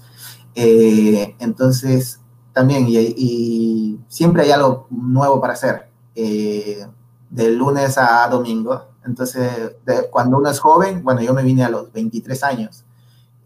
Eh, 0.55 1.37
entonces, 1.39 2.20
también, 2.53 2.87
y, 2.89 4.01
siempre 4.09 4.43
hay 4.43 4.51
algo 4.51 4.89
nuevo 4.91 5.41
para 5.41 5.53
hacer, 5.53 5.91
eh, 6.14 6.87
de 7.31 7.51
lunes 7.51 7.97
a 7.99 8.29
domingo. 8.29 8.89
Entonces, 9.05 9.76
cuando 10.11 10.39
uno 10.39 10.51
es 10.51 10.59
joven, 10.59 11.05
bueno, 11.05 11.20
yo 11.22 11.33
me 11.33 11.43
vine 11.43 11.64
a 11.64 11.68
los 11.70 11.93
23 11.93 12.43
años, 12.43 12.85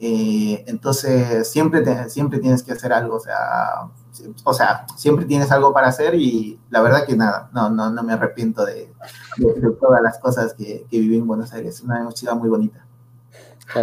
eh, 0.01 0.65
entonces 0.67 1.49
siempre, 1.49 2.09
siempre 2.09 2.41
tienes 2.41 2.63
que 2.63 2.73
hacer 2.73 2.93
algo, 2.93 3.17
o 3.17 3.21
sea, 3.21 3.91
o 4.45 4.53
sea, 4.53 4.87
siempre 4.97 5.25
tienes 5.25 5.51
algo 5.51 5.73
para 5.73 5.89
hacer 5.89 6.15
y 6.15 6.59
la 6.71 6.83
verdad 6.83 7.07
que 7.07 7.17
nada, 7.17 7.49
no, 7.53 7.71
no, 7.71 7.91
no 7.91 8.03
me 8.03 8.13
arrepiento 8.13 8.65
de, 8.65 8.93
todas 9.81 10.03
las 10.03 10.19
cosas 10.19 10.55
que, 10.55 10.85
que, 10.91 10.99
viví 10.99 11.17
en 11.17 11.27
Buenos 11.27 11.53
Aires. 11.53 11.77
Es 11.77 11.83
una 11.83 12.11
ciudad 12.11 12.35
muy 12.35 12.49
bonita. 12.49 12.85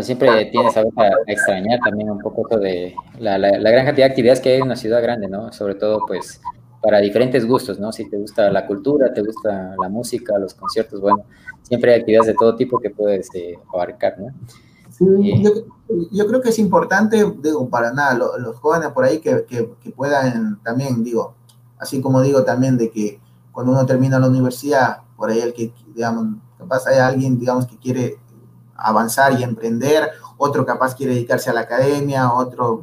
siempre 0.01 0.45
tienes 0.45 0.75
algo 0.77 0.91
para 0.91 1.15
extrañar 1.27 1.79
también 1.79 2.09
un 2.11 2.19
poco 2.19 2.57
de 2.57 2.95
la, 3.19 3.37
la, 3.37 3.71
gran 3.71 3.85
cantidad 3.85 4.07
de 4.07 4.11
actividades 4.11 4.39
que 4.39 4.49
hay 4.49 4.57
en 4.57 4.63
una 4.63 4.75
ciudad 4.75 5.01
grande, 5.01 5.27
¿no? 5.27 5.51
Sobre 5.51 5.75
todo, 5.75 6.05
pues, 6.07 6.41
para 6.81 6.99
diferentes 6.99 7.45
gustos, 7.45 7.79
¿no? 7.79 7.91
Si 7.91 8.09
te 8.09 8.17
gusta 8.17 8.51
la 8.51 8.65
cultura, 8.65 9.11
te 9.11 9.21
gusta 9.21 9.75
la 9.81 9.89
música, 9.89 10.37
los 10.37 10.53
conciertos, 10.53 11.01
bueno, 11.01 11.25
siempre 11.63 11.93
hay 11.93 11.99
actividades 11.99 12.27
de 12.27 12.35
todo 12.35 12.55
tipo 12.55 12.79
que 12.79 12.91
puedes 12.91 13.29
eh, 13.35 13.57
abarcar, 13.73 14.19
¿no? 14.19 14.27
Sí, 14.99 15.43
yo, 16.11 16.27
creo 16.27 16.41
que 16.41 16.49
es 16.49 16.59
importante, 16.59 17.25
digo, 17.41 17.69
para 17.69 17.93
nada, 17.93 18.15
los 18.15 18.57
jóvenes 18.57 18.89
por 18.89 19.05
ahí 19.05 19.19
que, 19.19 19.45
que, 19.47 19.91
puedan 19.91 20.61
también, 20.61 21.03
digo, 21.03 21.35
así 21.79 22.01
como 22.01 22.21
digo 22.21 22.43
también 22.43 22.77
de 22.77 22.91
que 22.91 23.21
cuando 23.53 23.71
uno 23.71 23.85
termina 23.85 24.19
la 24.19 24.27
universidad, 24.27 25.03
por 25.15 25.29
ahí 25.29 25.39
el 25.39 25.53
que, 25.53 25.73
digamos, 25.95 26.35
capaz 26.57 26.85
hay 26.87 26.97
alguien, 26.97 27.39
digamos, 27.39 27.65
que 27.65 27.77
quiere 27.77 28.19
avanzar 28.75 29.39
y 29.39 29.43
emprender, 29.43 30.11
otro 30.37 30.65
capaz 30.65 30.95
quiere 30.95 31.13
dedicarse 31.13 31.49
a 31.49 31.53
la 31.53 31.61
academia, 31.61 32.33
otro 32.33 32.81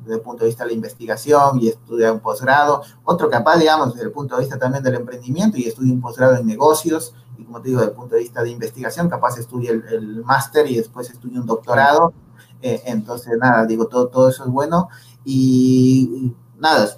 desde 0.00 0.14
el 0.14 0.20
punto 0.22 0.44
de 0.44 0.48
vista 0.48 0.64
de 0.64 0.70
la 0.70 0.74
investigación 0.74 1.60
y 1.60 1.68
estudia 1.68 2.12
un 2.12 2.20
posgrado, 2.20 2.82
otro 3.04 3.28
capaz, 3.28 3.58
digamos, 3.58 3.92
desde 3.92 4.06
el 4.06 4.12
punto 4.12 4.36
de 4.36 4.42
vista 4.42 4.58
también 4.58 4.82
del 4.82 4.94
emprendimiento 4.94 5.58
y 5.58 5.64
estudia 5.64 5.92
un 5.92 6.00
posgrado 6.00 6.36
en 6.36 6.46
negocios, 6.46 7.14
y 7.40 7.44
como 7.44 7.60
te 7.60 7.68
digo, 7.68 7.80
desde 7.80 7.92
el 7.92 7.96
punto 7.96 8.14
de 8.14 8.20
vista 8.20 8.42
de 8.42 8.50
investigación, 8.50 9.08
capaz 9.08 9.38
estudia 9.38 9.70
el, 9.70 10.22
máster 10.24 10.70
y 10.70 10.76
después 10.76 11.10
estudia 11.10 11.40
un 11.40 11.46
doctorado. 11.46 12.12
Eh, 12.60 12.82
entonces, 12.86 13.38
nada, 13.38 13.64
digo, 13.64 13.86
todo, 13.86 14.08
todo 14.08 14.28
eso 14.28 14.44
es 14.44 14.50
bueno. 14.50 14.88
Y, 15.24 16.34
nada, 16.58 16.88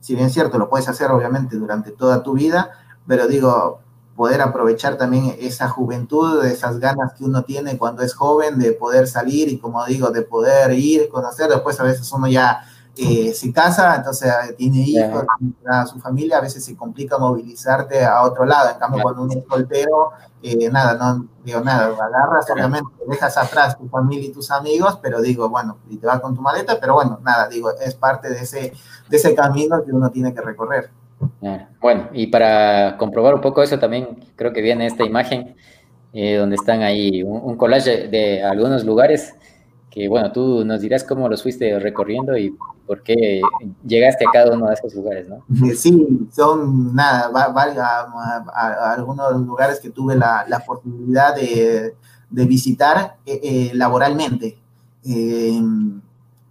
si 0.00 0.14
bien 0.14 0.26
es 0.26 0.32
cierto, 0.32 0.58
lo 0.58 0.68
puedes 0.68 0.88
hacer 0.88 1.10
obviamente 1.10 1.56
durante 1.56 1.90
toda 1.90 2.22
tu 2.22 2.32
vida, 2.32 2.70
pero 3.06 3.28
digo, 3.28 3.80
poder 4.16 4.40
aprovechar 4.40 4.96
también 4.96 5.36
esa 5.38 5.68
juventud, 5.68 6.44
esas 6.44 6.78
ganas 6.78 7.12
que 7.12 7.24
uno 7.24 7.42
tiene 7.44 7.76
cuando 7.76 8.02
es 8.02 8.14
joven 8.14 8.58
de 8.58 8.72
poder 8.72 9.06
salir 9.06 9.48
y 9.48 9.58
como 9.58 9.84
digo, 9.84 10.10
de 10.10 10.22
poder 10.22 10.72
ir, 10.72 11.08
conocer, 11.10 11.50
después 11.50 11.78
a 11.78 11.82
veces 11.82 12.10
uno 12.12 12.26
ya 12.26 12.64
eh, 12.98 13.34
se 13.34 13.52
casa, 13.52 13.94
entonces 13.94 14.30
eh, 14.30 14.54
tiene 14.54 14.78
hijos, 14.78 15.24
a 15.66 15.86
su 15.86 16.00
familia, 16.00 16.38
a 16.38 16.40
veces 16.40 16.64
se 16.64 16.74
complica 16.74 17.18
movilizarte 17.18 18.02
a 18.02 18.22
otro 18.22 18.46
lado. 18.46 18.70
En 18.70 18.78
cambio, 18.78 19.02
cuando 19.02 19.22
uno 19.22 19.34
es 19.34 19.44
soltero, 19.46 20.12
eh, 20.42 20.70
nada, 20.70 20.94
no 20.94 21.28
digo 21.44 21.60
nada, 21.60 21.86
agarras, 21.86 22.50
obviamente, 22.50 22.90
dejas 23.06 23.36
atrás 23.36 23.76
tu 23.76 23.86
familia 23.88 24.28
y 24.28 24.32
tus 24.32 24.50
amigos, 24.50 24.98
pero 25.02 25.20
digo, 25.20 25.48
bueno, 25.50 25.76
y 25.90 25.98
te 25.98 26.06
vas 26.06 26.20
con 26.20 26.34
tu 26.34 26.40
maleta, 26.40 26.78
pero 26.80 26.94
bueno, 26.94 27.20
nada, 27.22 27.48
digo, 27.48 27.70
es 27.78 27.94
parte 27.94 28.30
de 28.30 28.40
ese, 28.40 28.72
de 29.08 29.16
ese 29.16 29.34
camino 29.34 29.84
que 29.84 29.92
uno 29.92 30.10
tiene 30.10 30.32
que 30.32 30.40
recorrer. 30.40 30.88
Bueno, 31.80 32.08
y 32.12 32.28
para 32.28 32.96
comprobar 32.96 33.34
un 33.34 33.40
poco 33.42 33.62
eso 33.62 33.78
también 33.78 34.24
creo 34.36 34.52
que 34.52 34.62
viene 34.62 34.86
esta 34.86 35.04
imagen 35.04 35.56
donde 36.12 36.56
están 36.56 36.82
ahí 36.82 37.22
un, 37.22 37.42
un 37.42 37.56
collage 37.56 38.08
de 38.08 38.42
algunos 38.42 38.84
lugares 38.84 39.34
que 39.96 40.08
bueno, 40.08 40.30
tú 40.30 40.62
nos 40.62 40.82
dirás 40.82 41.04
cómo 41.04 41.26
los 41.26 41.42
fuiste 41.42 41.78
recorriendo 41.78 42.36
y 42.36 42.54
por 42.86 43.02
qué 43.02 43.40
llegaste 43.82 44.26
a 44.26 44.30
cada 44.30 44.54
uno 44.54 44.66
de 44.66 44.74
esos 44.74 44.94
lugares, 44.94 45.26
¿no? 45.26 45.42
Sí, 45.74 46.28
son 46.30 46.94
nada, 46.94 47.30
a, 47.32 48.92
algunos 48.92 49.40
lugares 49.40 49.80
que 49.80 49.88
tuve 49.88 50.14
la, 50.14 50.44
la 50.48 50.60
posibilidad 50.60 51.34
de, 51.34 51.94
de 52.28 52.44
visitar 52.44 53.16
eh, 53.24 53.40
eh, 53.42 53.70
laboralmente. 53.72 54.58
Eh, 55.02 55.62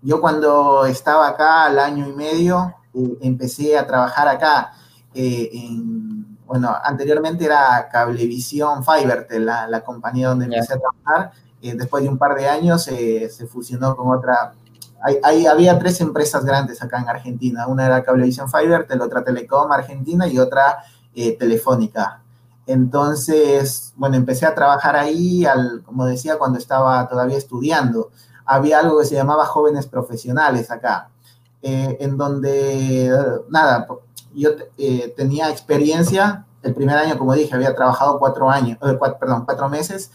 yo 0.01 0.19
cuando 0.19 0.87
estaba 0.87 1.27
acá 1.27 1.65
al 1.65 1.77
año 1.77 2.09
y 2.09 2.13
medio, 2.13 2.73
empecé 3.21 3.77
a 3.77 3.85
trabajar 3.85 4.27
acá. 4.27 4.71
En, 5.13 6.39
bueno, 6.47 6.75
anteriormente 6.83 7.45
era 7.45 7.89
Cablevisión 7.91 8.83
Fiber, 8.83 9.27
la, 9.39 9.67
la 9.67 9.81
compañía 9.81 10.29
donde 10.29 10.45
empecé 10.45 10.73
a 10.73 10.79
trabajar 10.79 11.44
eh, 11.65 11.73
después 11.75 12.03
de 12.03 12.09
un 12.09 12.19
par 12.19 12.35
de 12.35 12.47
años 12.47 12.87
eh, 12.89 13.27
se 13.27 13.47
fusionó 13.47 13.95
con 13.95 14.15
otra. 14.15 14.53
Hay, 15.23 15.47
había 15.47 15.79
tres 15.79 15.99
empresas 15.99 16.45
grandes 16.45 16.79
acá 16.83 16.99
en 16.99 17.09
Argentina. 17.09 17.65
Una 17.65 17.87
era 17.87 18.03
Cablevisión 18.03 18.51
Fiber, 18.51 18.85
otra 19.01 19.23
Telecom 19.23 19.71
Argentina 19.71 20.27
y 20.27 20.37
otra 20.37 20.83
eh, 21.15 21.35
Telefónica. 21.35 22.21
Entonces, 22.67 23.93
bueno, 23.95 24.15
empecé 24.15 24.45
a 24.45 24.53
trabajar 24.53 24.95
ahí, 24.95 25.43
al, 25.45 25.81
como 25.83 26.05
decía, 26.05 26.37
cuando 26.37 26.59
estaba 26.59 27.07
todavía 27.07 27.37
estudiando. 27.37 28.11
Había 28.45 28.79
algo 28.79 28.99
que 28.99 29.05
se 29.05 29.15
llamaba 29.15 29.45
jóvenes 29.45 29.87
profesionales 29.87 30.69
acá, 30.69 31.09
en 31.63 32.15
donde, 32.15 33.11
nada, 33.49 33.87
yo 34.35 34.51
tenía 35.17 35.49
experiencia. 35.49 36.45
El 36.61 36.75
primer 36.75 36.95
año, 36.97 37.17
como 37.17 37.33
dije, 37.33 37.55
había 37.55 37.75
trabajado 37.75 38.19
cuatro 38.19 38.51
años, 38.51 38.77
perdón, 38.79 39.45
cuatro 39.45 39.67
meses 39.69 40.11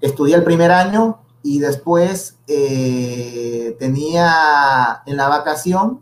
estudié 0.00 0.36
el 0.36 0.44
primer 0.44 0.70
año 0.70 1.20
y 1.42 1.60
después 1.60 2.38
eh, 2.46 3.76
tenía 3.78 5.02
en 5.06 5.16
la 5.16 5.28
vacación, 5.28 6.00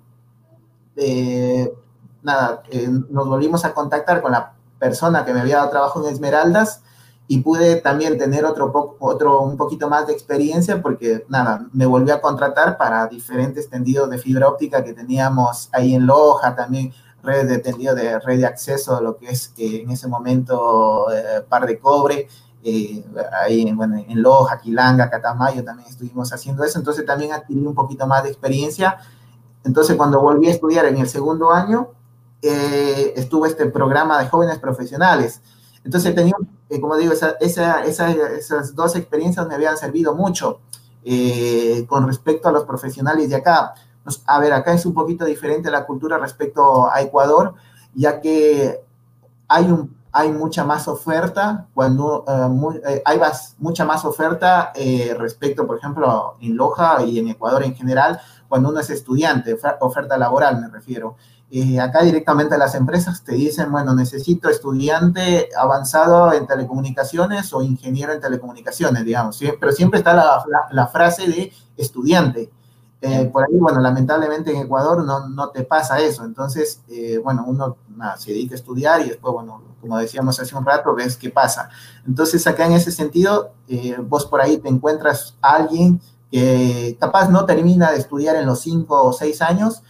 eh, 0.97 1.72
nada, 2.22 2.62
eh, 2.70 2.88
nos 3.11 3.28
volvimos 3.28 3.64
a 3.64 3.74
contactar 3.74 4.22
con 4.22 4.32
la 4.32 4.55
persona 4.78 5.24
que 5.24 5.32
me 5.32 5.40
había 5.40 5.57
dado 5.57 5.70
trabajo 5.70 6.03
en 6.03 6.12
Esmeraldas 6.12 6.82
y 7.28 7.40
pude 7.42 7.76
también 7.76 8.18
tener 8.18 8.44
otro, 8.44 8.97
otro 9.01 9.40
un 9.42 9.57
poquito 9.57 9.88
más 9.88 10.07
de 10.07 10.12
experiencia 10.12 10.80
porque, 10.80 11.24
nada, 11.28 11.66
me 11.72 11.86
volvió 11.86 12.14
a 12.14 12.20
contratar 12.20 12.76
para 12.78 13.07
diferentes 13.07 13.68
tendidos 13.68 14.09
de 14.11 14.18
fibra 14.18 14.49
óptica 14.49 14.84
que 14.84 14.92
teníamos 14.92 15.68
ahí 15.72 15.94
en 15.94 16.07
Loja, 16.07 16.55
también 16.55 16.92
redes 17.22 17.49
de 17.49 17.59
tendido 17.59 17.94
de 17.94 18.20
red 18.20 18.38
de 18.38 18.47
acceso, 18.47 19.01
lo 19.01 19.16
que 19.16 19.30
es 19.30 19.53
en 19.59 19.90
ese 19.90 20.07
momento 20.07 21.07
par 21.49 21.66
de 21.66 21.80
cobre, 21.80 22.28
eh, 22.68 23.04
ahí 23.40 23.70
bueno, 23.72 23.96
en 23.96 24.20
Loja, 24.20 24.58
Quilanga, 24.58 25.08
Catamayo 25.08 25.62
también 25.62 25.88
estuvimos 25.88 26.32
haciendo 26.32 26.64
eso, 26.64 26.80
entonces 26.80 27.06
también 27.06 27.32
adquirí 27.32 27.64
un 27.64 27.76
poquito 27.76 28.08
más 28.08 28.24
de 28.24 28.30
experiencia. 28.30 28.98
Entonces 29.62 29.96
cuando 29.96 30.20
volví 30.20 30.48
a 30.48 30.50
estudiar 30.50 30.84
en 30.86 30.96
el 30.96 31.08
segundo 31.08 31.52
año, 31.52 31.90
eh, 32.42 33.12
estuvo 33.14 33.46
este 33.46 33.66
programa 33.66 34.18
de 34.18 34.28
jóvenes 34.28 34.58
profesionales. 34.58 35.40
Entonces 35.84 36.12
tenía, 36.12 36.34
eh, 36.68 36.80
como 36.80 36.96
digo, 36.96 37.12
esa, 37.12 37.36
esa, 37.38 37.84
esas 37.84 38.74
dos 38.74 38.96
experiencias 38.96 39.46
me 39.46 39.54
habían 39.54 39.76
servido 39.76 40.16
mucho 40.16 40.58
eh, 41.04 41.86
con 41.88 42.04
respecto 42.08 42.48
a 42.48 42.52
los 42.52 42.64
profesionales 42.64 43.30
de 43.30 43.36
acá. 43.36 43.74
A 44.26 44.40
ver, 44.40 44.52
acá 44.52 44.72
es 44.72 44.84
un 44.86 44.92
poquito 44.94 45.24
diferente 45.24 45.70
la 45.70 45.86
cultura 45.86 46.18
respecto 46.18 46.90
a 46.90 47.00
Ecuador, 47.00 47.54
ya 47.94 48.20
que 48.20 48.80
hay 49.46 49.66
un 49.66 49.95
hay 50.16 50.32
mucha 50.32 50.64
más 50.64 50.88
oferta, 50.88 51.66
cuando 51.74 52.24
eh, 52.26 52.80
eh, 52.88 53.02
hay 53.04 53.20
mucha 53.58 53.84
más 53.84 54.02
oferta 54.06 54.72
eh, 54.74 55.14
respecto, 55.18 55.66
por 55.66 55.76
ejemplo, 55.76 56.36
en 56.40 56.56
Loja 56.56 57.02
y 57.04 57.18
en 57.18 57.28
Ecuador 57.28 57.62
en 57.64 57.74
general, 57.74 58.18
cuando 58.48 58.70
uno 58.70 58.80
es 58.80 58.88
estudiante, 58.88 59.54
oferta 59.80 60.16
laboral 60.16 60.58
me 60.58 60.68
refiero. 60.68 61.16
acá 61.82 62.02
directamente 62.02 62.56
las 62.56 62.74
empresas 62.74 63.24
te 63.24 63.34
dicen, 63.34 63.70
bueno, 63.70 63.94
necesito 63.94 64.48
estudiante 64.48 65.50
avanzado 65.54 66.32
en 66.32 66.46
telecomunicaciones 66.46 67.52
o 67.52 67.60
ingeniero 67.60 68.14
en 68.14 68.20
telecomunicaciones, 68.20 69.04
digamos, 69.04 69.38
pero 69.60 69.70
siempre 69.72 69.98
está 69.98 70.14
la 70.70 70.86
frase 70.86 71.28
de 71.28 71.52
estudiante. 71.76 72.50
Eh, 73.02 73.28
por 73.30 73.44
ahí, 73.44 73.58
bueno, 73.58 73.80
lamentablemente 73.80 74.50
en 74.50 74.62
Ecuador 74.62 75.04
no, 75.04 75.28
no 75.28 75.50
te 75.50 75.64
pasa 75.64 76.00
eso. 76.00 76.24
Entonces, 76.24 76.82
eh, 76.88 77.20
bueno, 77.22 77.44
uno 77.46 77.76
se 78.18 78.32
dedica 78.32 78.55
a 78.55 78.57
estudiar 78.57 79.01
y 79.03 79.09
después, 79.09 79.32
bueno, 79.32 79.62
como 79.80 79.99
decíamos 79.99 80.38
hace 80.40 80.57
un 80.57 80.64
rato, 80.64 80.94
ves 80.94 81.16
qué 81.16 81.30
pasa. 81.30 81.68
Entonces, 82.07 82.47
acá 82.47 82.66
en 82.66 82.72
ese 82.72 82.90
sentido, 82.90 83.53
eh, 83.68 83.97
vos 84.01 84.26
por 84.26 84.40
ahí 84.40 84.59
te 84.59 84.68
encuentras 84.68 85.36
alguien 85.40 86.01
que 86.30 86.97
capaz 87.01 87.28
no 87.30 87.44
termina 87.47 87.92
de 87.92 87.99
estudiar 87.99 88.36
en 88.36 88.47
los 88.47 88.61
cinco 88.61 89.03
o 89.03 89.12
seis 89.12 89.40
años, 89.42 89.82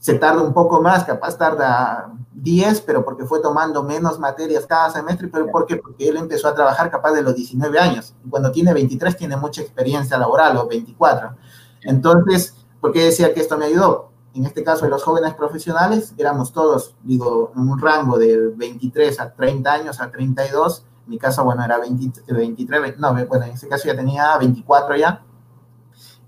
se 0.00 0.14
tarda 0.14 0.42
un 0.42 0.54
poco 0.54 0.80
más, 0.80 1.04
capaz 1.04 1.36
tarda 1.36 2.10
10, 2.32 2.80
pero 2.82 3.04
porque 3.04 3.24
fue 3.24 3.40
tomando 3.40 3.82
menos 3.82 4.18
materias 4.18 4.66
cada 4.66 4.90
semestre, 4.90 5.28
pero 5.28 5.46
¿por? 5.50 5.66
Porque 5.66 6.08
él 6.08 6.16
empezó 6.16 6.48
a 6.48 6.54
trabajar 6.54 6.90
capaz 6.90 7.12
de 7.12 7.22
los 7.22 7.34
19 7.34 7.78
años. 7.78 8.14
Cuando 8.28 8.50
tiene 8.50 8.72
23 8.72 9.16
tiene 9.16 9.36
mucha 9.36 9.60
experiencia 9.60 10.16
laboral 10.16 10.56
o 10.56 10.66
24. 10.66 11.36
Entonces, 11.82 12.54
¿por 12.80 12.92
qué 12.92 13.04
decía 13.04 13.34
que 13.34 13.40
esto 13.40 13.58
me 13.58 13.66
ayudó? 13.66 14.09
En 14.34 14.46
este 14.46 14.62
caso, 14.62 14.84
de 14.84 14.90
los 14.90 15.02
jóvenes 15.02 15.34
profesionales, 15.34 16.14
éramos 16.16 16.52
todos, 16.52 16.94
digo, 17.02 17.52
en 17.56 17.68
un 17.68 17.80
rango 17.80 18.18
de 18.18 18.48
23 18.54 19.18
a 19.20 19.32
30 19.32 19.72
años, 19.72 20.00
a 20.00 20.10
32. 20.10 20.84
En 21.04 21.10
mi 21.10 21.18
caso, 21.18 21.44
bueno, 21.44 21.64
era 21.64 21.78
20, 21.78 22.22
23, 22.32 22.98
no, 22.98 23.12
bueno, 23.26 23.44
en 23.46 23.52
ese 23.52 23.68
caso 23.68 23.88
ya 23.88 23.96
tenía 23.96 24.36
24 24.38 24.96
ya 24.96 25.24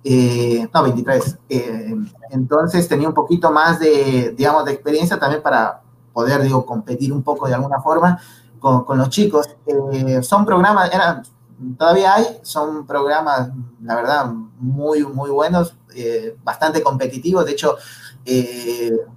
eh, 0.04 0.68
no, 0.72 0.82
23. 0.82 1.38
Eh, 1.48 1.94
entonces 2.30 2.88
tenía 2.88 3.08
un 3.08 3.14
poquito 3.14 3.50
más 3.52 3.78
de, 3.78 4.34
digamos, 4.36 4.64
de 4.64 4.72
experiencia 4.72 5.18
también 5.18 5.42
para 5.42 5.82
poder, 6.12 6.42
digo, 6.42 6.66
competir 6.66 7.12
un 7.12 7.22
poco 7.22 7.46
de 7.46 7.54
alguna 7.54 7.80
forma 7.80 8.20
con, 8.58 8.84
con 8.84 8.98
los 8.98 9.10
chicos. 9.10 9.48
Eh, 9.66 10.22
son 10.22 10.44
programas, 10.44 10.92
eran, 10.92 11.22
todavía 11.78 12.14
hay, 12.14 12.26
son 12.42 12.86
programas, 12.86 13.50
la 13.82 13.94
verdad, 13.96 14.32
muy, 14.58 15.04
muy 15.04 15.30
buenos, 15.30 15.76
bastante 16.42 16.82
competitivos. 16.82 17.44
De 17.44 17.52
hecho, 17.52 17.76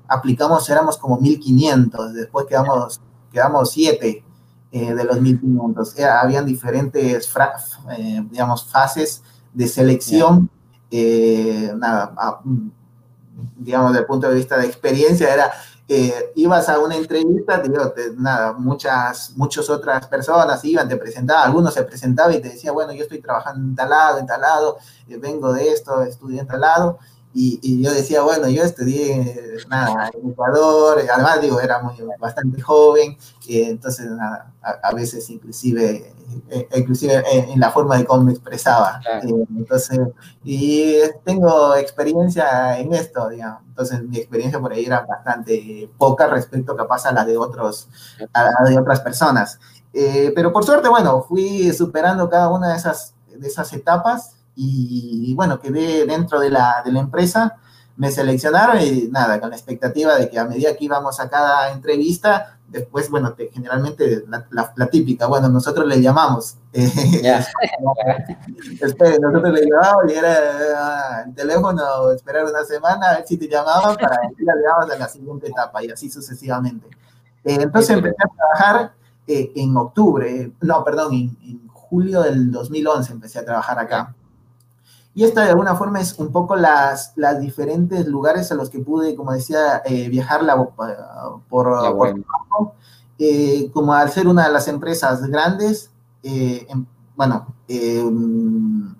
aplicamos, 0.07 0.69
éramos 0.69 0.97
como 0.97 1.19
1500, 1.19 2.13
después 2.13 2.45
quedamos, 2.47 2.99
quedamos 3.31 3.71
7 3.71 4.23
de 4.71 5.03
los 5.03 5.21
1500. 5.21 5.99
habían 5.99 6.45
diferentes, 6.45 7.31
digamos, 8.29 8.65
fases 8.65 9.23
de 9.53 9.67
selección 9.67 10.49
eh, 10.91 11.73
nada, 11.75 12.41
digamos, 13.57 13.91
desde 13.91 14.01
el 14.01 14.05
punto 14.05 14.29
de 14.29 14.35
vista 14.35 14.57
de 14.57 14.65
experiencia, 14.65 15.33
era, 15.33 15.51
eh, 15.87 16.31
ibas 16.35 16.67
a 16.67 16.79
una 16.79 16.95
entrevista, 16.95 17.61
muchas, 18.57 19.33
muchas 19.35 19.69
otras 19.69 20.07
personas 20.07 20.65
iban, 20.65 20.89
te 20.89 20.97
presentaban, 20.97 21.45
algunos 21.45 21.73
se 21.75 21.83
presentaban 21.83 22.33
y 22.33 22.39
te 22.39 22.49
decía, 22.49 22.71
bueno, 22.71 22.91
yo 22.91 23.03
estoy 23.03 23.21
trabajando 23.21 23.67
en 23.67 23.75
tal 23.75 23.89
lado, 23.91 24.17
en 24.17 24.25
tal 24.25 24.41
lado, 24.41 24.77
eh, 25.07 25.17
vengo 25.17 25.53
de 25.53 25.69
esto, 25.69 26.01
estudié 26.01 26.39
en 26.39 26.47
tal 26.47 26.61
lado, 27.35 27.59
y, 27.61 27.83
yo 27.83 27.93
decía, 27.93 28.21
bueno, 28.21 28.47
yo 28.47 28.63
estudié 28.63 29.57
nada, 29.67 30.09
en 30.13 30.31
Ecuador, 30.31 30.99
además 31.13 31.41
digo, 31.41 31.59
era 31.59 31.81
muy, 31.81 31.95
bastante 32.17 32.61
joven, 32.61 33.17
entonces 33.47 34.09
nada, 34.09 34.53
a, 34.61 34.93
veces 34.93 35.29
inclusive, 35.29 36.13
eh, 36.49 36.67
inclusive 36.75 37.23
en, 37.29 37.59
la 37.59 37.71
forma 37.71 37.97
de 37.97 38.05
cómo 38.05 38.23
me 38.23 38.31
expresaba. 38.31 39.01
Eh, 39.23 39.45
entonces, 39.57 39.99
y 40.43 40.95
tengo 41.25 41.75
experiencia 41.75 42.79
en 42.79 42.93
esto, 42.93 43.29
digamos. 43.29 43.63
Entonces 43.67 44.01
mi 44.03 44.17
experiencia 44.17 44.59
por 44.59 44.71
ahí 44.71 44.85
era 44.85 45.01
bastante 45.01 45.89
poca 45.97 46.27
respecto 46.27 46.75
capaz 46.75 47.05
a 47.05 47.11
la 47.11 47.25
de, 47.25 47.37
otros, 47.37 47.89
a 48.33 48.43
la 48.43 48.69
de 48.69 48.77
otras 48.77 49.01
personas. 49.01 49.59
Eh, 49.91 50.31
pero 50.33 50.53
por 50.53 50.63
suerte, 50.63 50.87
bueno, 50.89 51.21
fui 51.23 51.71
superando 51.73 52.29
cada 52.29 52.49
una 52.49 52.69
de 52.69 52.77
esas, 52.77 53.13
de 53.27 53.47
esas 53.47 53.71
etapas 53.73 54.35
y, 54.55 55.33
bueno, 55.35 55.59
quedé 55.59 56.05
dentro 56.05 56.39
de 56.39 56.49
la, 56.49 56.81
de 56.85 56.91
la 56.91 56.99
empresa, 56.99 57.57
me 57.97 58.11
seleccionaron 58.11 58.81
y 58.81 59.07
nada, 59.11 59.39
con 59.39 59.49
la 59.49 59.55
expectativa 59.55 60.15
de 60.15 60.29
que 60.29 60.37
a 60.37 60.45
medida 60.45 60.75
que 60.75 60.85
íbamos 60.85 61.19
a 61.19 61.29
cada 61.29 61.71
entrevista, 61.71 62.57
después, 62.67 63.09
bueno, 63.09 63.35
generalmente 63.53 64.25
la, 64.27 64.87
típica, 64.87 65.27
bueno, 65.27 65.49
nosotros 65.49 65.85
le 65.87 66.01
llamamos. 66.01 66.57
Eh, 68.77 69.19
nosotros 69.21 69.53
le 69.53 69.65
llamamos 69.65 70.03
y 70.11 70.13
era 70.13 70.33
ah, 70.75 71.23
el 71.25 71.33
teléfono, 71.33 72.11
esperar 72.11 72.45
una 72.45 72.63
semana, 72.65 73.09
a 73.09 73.15
ver 73.15 73.27
si 73.27 73.37
te 73.37 73.47
llamaban 73.47 73.95
para 73.95 74.17
decir 74.29 74.45
a 74.49 74.97
la 74.97 75.07
siguiente 75.07 75.47
etapa 75.47 75.83
y 75.83 75.89
así 75.89 76.09
sucesivamente. 76.09 76.87
Eh, 77.43 77.57
entonces 77.61 77.91
empecé 77.91 78.15
a 78.19 78.29
trabajar 78.35 78.93
eh, 79.27 79.51
en 79.55 79.75
octubre, 79.77 80.51
no, 80.61 80.83
perdón, 80.83 81.13
en, 81.13 81.67
julio 81.67 82.23
del 82.23 82.51
2011 82.51 83.13
empecé 83.13 83.39
a 83.39 83.45
trabajar 83.45 83.79
acá. 83.79 84.13
Y 85.15 85.23
esta 85.23 85.43
de 85.43 85.49
alguna 85.51 85.75
forma 85.75 85.99
es 86.01 86.19
un 86.19 86.31
poco 86.31 86.55
las, 86.55 87.13
las 87.15 87.39
diferentes 87.39 88.05
lugares 88.05 88.51
a 88.51 88.55
los 88.55 88.69
que 88.69 88.79
pude, 88.79 89.15
como 89.15 89.31
decía, 89.31 89.81
eh, 89.85 90.09
viajar 90.09 90.43
la, 90.43 90.61
por, 91.49 91.81
trabajo. 91.81 92.75
como 93.73 93.93
al 93.93 94.11
ser 94.11 94.27
una 94.27 94.45
de 94.45 94.53
las 94.53 94.67
empresas 94.67 95.21
grandes, 95.27 95.89
em, 96.21 96.85
bueno, 97.15 97.47
em, 97.67 98.93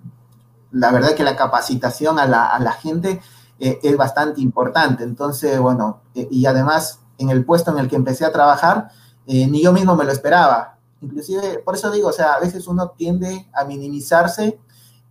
la 0.72 0.90
verdad 0.90 1.14
que 1.14 1.22
la 1.22 1.36
capacitación 1.36 2.18
a 2.18 2.26
la, 2.26 2.46
a 2.46 2.58
la 2.60 2.72
gente 2.72 3.20
es 3.58 3.96
bastante 3.96 4.40
importante. 4.40 5.04
Entonces, 5.04 5.58
bueno, 5.60 6.00
y 6.14 6.46
además 6.46 7.00
en 7.18 7.30
el 7.30 7.44
puesto 7.44 7.70
en 7.70 7.78
el 7.78 7.88
que 7.88 7.96
empecé 7.96 8.24
a 8.24 8.32
trabajar, 8.32 8.88
eh, 9.26 9.46
ni 9.48 9.62
yo 9.62 9.72
mismo 9.72 9.96
me 9.96 10.04
lo 10.04 10.12
esperaba. 10.12 10.78
Inclusive, 11.00 11.58
por 11.64 11.74
eso 11.74 11.90
digo, 11.90 12.08
o 12.08 12.12
sea, 12.12 12.34
a 12.34 12.40
veces 12.40 12.66
uno 12.66 12.90
tiende 12.90 13.48
a 13.52 13.64
minimizarse 13.64 14.58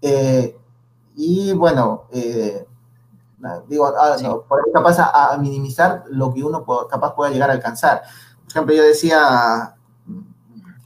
eh, 0.01 0.58
y 1.16 1.53
bueno, 1.53 2.05
eh, 2.11 2.68
digo, 3.68 3.88
ah, 3.88 4.16
por 4.47 4.59
eso 4.59 4.72
capaz 4.74 4.99
a, 4.99 5.38
minimizar 5.38 6.03
lo 6.09 6.34
que 6.34 6.43
uno 6.43 6.66
capaz 6.89 7.16
pueda 7.16 7.32
llegar 7.32 7.49
a 7.49 7.53
alcanzar. 7.53 8.01
Por 8.43 8.51
ejemplo, 8.51 8.76
yo 8.76 8.84
decía, 8.84 9.76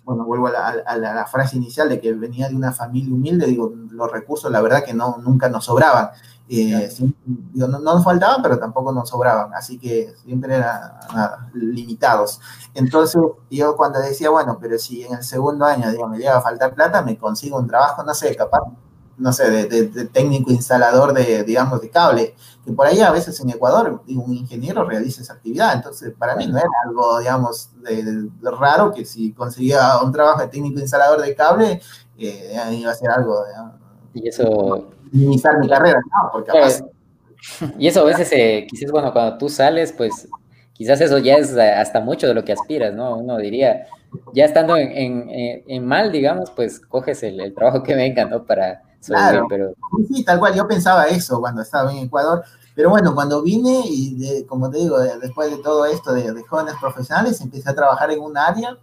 bueno, 0.04 0.26
vuelvo 0.26 0.48
a 0.48 0.98
la, 0.98 1.26
frase 1.28 1.58
inicial 1.58 1.90
de 1.90 2.00
que 2.00 2.14
venía 2.14 2.50
de 2.50 2.56
una 2.56 2.72
familia 2.72 3.14
humilde, 3.14 3.46
digo, 3.46 3.72
los 3.92 4.12
recursos 4.12 4.52
la 4.52 4.62
verdad 4.62 4.84
que 4.84 4.94
no, 4.94 5.18
nunca 5.24 5.50
nos 5.50 5.66
sobraban. 5.66 6.10
Eh, 6.52 6.90
no, 7.54 7.68
nos 7.68 8.04
faltaban, 8.04 8.42
pero 8.42 8.58
tampoco 8.58 8.92
nos 8.92 9.08
sobraban, 9.10 9.54
así 9.54 9.78
que 9.78 10.16
siempre 10.24 10.56
eran 10.56 10.94
limitados. 11.54 12.42
Entonces, 12.74 13.22
yo 13.52 13.76
cuando 13.76 14.00
decía, 14.00 14.32
bueno, 14.32 14.58
pero 14.60 14.80
si 14.80 15.04
en 15.04 15.14
el 15.18 15.24
segundo 15.24 15.66
año, 15.66 15.92
digo, 15.92 16.08
me 16.08 16.18
llega 16.18 16.38
a 16.38 16.42
faltar 16.42 16.74
plata, 16.74 17.04
me 17.04 17.20
consigo 17.20 17.60
un 17.60 17.68
trabajo, 17.68 18.04
no 18.04 18.16
sé, 18.16 18.36
capaz, 18.36 18.62
no 19.20 19.32
sé, 19.34 19.68
de, 19.68 20.06
técnico 20.08 20.52
instalador 20.52 21.14
de, 21.14 21.44
digamos, 21.44 21.82
de 21.82 21.90
cable, 21.90 22.36
que 22.66 22.72
por 22.72 22.88
ahí 22.88 23.02
a 23.02 23.12
veces 23.12 23.40
en 23.40 23.50
Ecuador, 23.50 24.02
un 24.08 24.34
ingeniero 24.34 24.84
realiza 24.84 25.22
esa 25.22 25.34
actividad, 25.34 25.74
entonces 25.76 26.14
para 26.18 26.36
mí 26.36 26.48
no 26.48 26.58
era 26.58 26.70
algo, 26.86 27.20
digamos, 27.20 27.70
de, 27.84 28.30
raro 28.42 28.92
que 28.92 29.06
si 29.06 29.34
conseguía 29.34 30.00
un 30.04 30.12
trabajo 30.12 30.42
de 30.42 30.48
técnico 30.48 30.80
instalador 30.80 31.22
de 31.22 31.36
cable, 31.36 31.82
eh, 32.18 32.58
iba 32.72 32.92
a 32.92 32.96
ser 32.96 33.12
algo, 33.12 33.46
digamos, 33.46 33.76
y 34.14 34.28
eso 34.28 34.90
minimizar 35.12 35.58
mi 35.60 35.68
carrera, 35.68 36.00
¿no? 36.00 36.32
Porque 36.32 36.52
Y 37.78 37.88
eso 37.88 38.02
a 38.02 38.06
veces, 38.06 38.32
eh, 38.32 38.68
quizás, 38.70 38.92
bueno, 38.92 39.14
cuando 39.14 39.38
tú 39.38 39.50
sales, 39.50 39.94
pues 39.94 40.28
quizás 40.74 41.02
eso 41.02 41.18
ya 41.18 41.36
es 41.36 41.56
hasta 41.58 42.02
mucho 42.02 42.28
de 42.28 42.34
lo 42.34 42.44
que 42.44 42.54
aspiras, 42.54 42.94
¿no? 42.94 43.18
Uno 43.18 43.38
diría, 43.38 43.88
ya 44.34 44.46
estando 44.46 44.76
en, 44.78 45.30
en, 45.30 45.86
mal, 45.86 46.12
digamos, 46.12 46.52
pues 46.52 46.80
coges 46.80 47.24
el, 47.24 47.54
trabajo 47.54 47.84
que 47.84 47.96
venga, 47.96 48.26
¿no? 48.26 48.46
Para 48.46 48.82
claro. 49.06 49.46
pero... 49.50 49.74
Sí, 50.08 50.24
tal 50.24 50.40
cual, 50.40 50.56
yo 50.56 50.68
pensaba 50.68 51.06
eso 51.06 51.40
cuando 51.40 51.62
estaba 51.62 51.92
en 51.92 52.00
Ecuador, 52.00 52.44
pero 52.76 52.90
bueno, 52.90 53.14
cuando 53.14 53.42
vine 53.42 53.82
y, 53.86 54.46
como 54.46 54.70
te 54.70 54.78
digo, 54.78 55.00
después 55.00 55.52
de 55.52 55.58
todo 55.58 55.86
esto 55.86 56.14
de, 56.14 56.32
de 56.32 56.44
jóvenes 56.44 56.76
profesionales, 56.80 57.42
empecé 57.42 57.70
a 57.70 57.76
trabajar 57.76 58.12
en 58.12 58.22
un 58.22 58.38
área, 58.38 58.78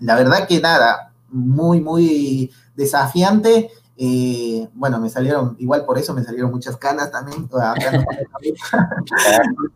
la 0.00 0.14
verdad 0.16 0.46
que 0.46 0.60
nada, 0.60 1.12
muy, 1.28 1.80
muy 1.80 2.50
desafiante, 2.74 3.70
eh, 3.98 4.68
bueno, 4.74 5.00
me 5.00 5.08
salieron, 5.08 5.56
igual 5.58 5.86
por 5.86 5.96
eso 5.96 6.12
me 6.12 6.22
salieron 6.22 6.50
muchas 6.50 6.76
canas 6.76 7.10
también. 7.10 7.48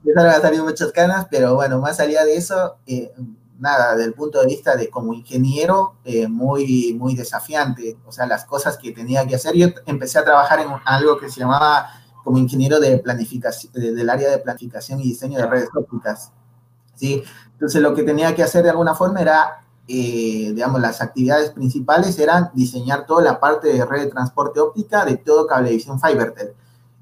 me 0.04 0.40
salieron 0.40 0.66
muchas 0.66 0.92
canas, 0.92 1.26
pero 1.30 1.54
bueno, 1.54 1.80
más 1.80 2.00
allá 2.00 2.24
de 2.24 2.36
eso, 2.36 2.76
eh, 2.86 3.12
nada, 3.60 3.94
del 3.96 4.14
punto 4.14 4.40
de 4.40 4.46
vista 4.46 4.76
de 4.76 4.90
como 4.90 5.14
ingeniero, 5.14 5.94
eh, 6.04 6.26
muy, 6.26 6.96
muy 6.98 7.14
desafiante. 7.14 7.98
O 8.06 8.12
sea, 8.12 8.26
las 8.26 8.44
cosas 8.44 8.76
que 8.76 8.92
tenía 8.92 9.26
que 9.26 9.36
hacer. 9.36 9.54
Yo 9.54 9.68
empecé 9.86 10.18
a 10.18 10.24
trabajar 10.24 10.60
en 10.60 10.68
algo 10.84 11.18
que 11.18 11.30
se 11.30 11.40
llamaba 11.40 11.90
como 12.24 12.38
ingeniero 12.38 12.80
de 12.80 12.98
planificación, 12.98 13.72
del 13.72 14.10
área 14.10 14.30
de 14.30 14.38
planificación 14.38 15.00
y 15.00 15.04
diseño 15.04 15.38
de 15.38 15.46
redes 15.46 15.68
ópticas. 15.74 16.32
¿sí? 16.94 17.22
Entonces, 17.52 17.80
lo 17.80 17.94
que 17.94 18.02
tenía 18.02 18.34
que 18.34 18.42
hacer 18.42 18.62
de 18.64 18.70
alguna 18.70 18.94
forma 18.94 19.20
era 19.20 19.60
eh, 19.92 20.52
digamos, 20.54 20.80
las 20.80 21.02
actividades 21.02 21.50
principales 21.50 22.16
eran 22.20 22.52
diseñar 22.54 23.06
toda 23.06 23.24
la 23.24 23.40
parte 23.40 23.72
de 23.72 23.84
red 23.84 24.04
de 24.04 24.06
transporte 24.06 24.60
óptica 24.60 25.04
de 25.04 25.16
todo 25.16 25.48
Cablevisión 25.48 26.00
Fibertel. 26.00 26.52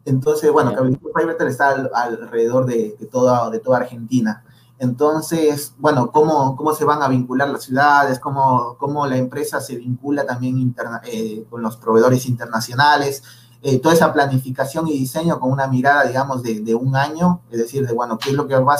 Entonces, 0.06 0.50
bueno, 0.50 0.74
Cablevisión 0.74 1.12
Fibertel 1.14 1.48
está 1.48 1.68
alrededor 1.92 2.64
de, 2.64 2.96
toda, 3.12 3.50
de 3.50 3.58
toda 3.58 3.76
Argentina. 3.76 4.42
Entonces, 4.78 5.74
bueno, 5.78 6.12
¿cómo, 6.12 6.54
cómo 6.56 6.72
se 6.72 6.84
van 6.84 7.02
a 7.02 7.08
vincular 7.08 7.48
las 7.48 7.64
ciudades, 7.64 8.20
cómo, 8.20 8.76
cómo 8.78 9.06
la 9.06 9.16
empresa 9.16 9.60
se 9.60 9.76
vincula 9.76 10.24
también 10.24 10.74
eh, 11.04 11.44
con 11.50 11.62
los 11.62 11.76
proveedores 11.76 12.26
internacionales, 12.26 13.24
eh, 13.60 13.80
toda 13.80 13.94
esa 13.94 14.12
planificación 14.12 14.86
y 14.86 14.92
diseño 14.92 15.40
con 15.40 15.50
una 15.50 15.66
mirada, 15.66 16.04
digamos, 16.04 16.44
de, 16.44 16.74
un 16.76 16.94
año, 16.94 17.40
es 17.50 17.58
decir, 17.58 17.84
de, 17.88 17.92
bueno, 17.92 18.18
qué 18.18 18.30
es 18.30 18.36
lo 18.36 18.46
que 18.46 18.54
va 18.54 18.74
a, 18.74 18.78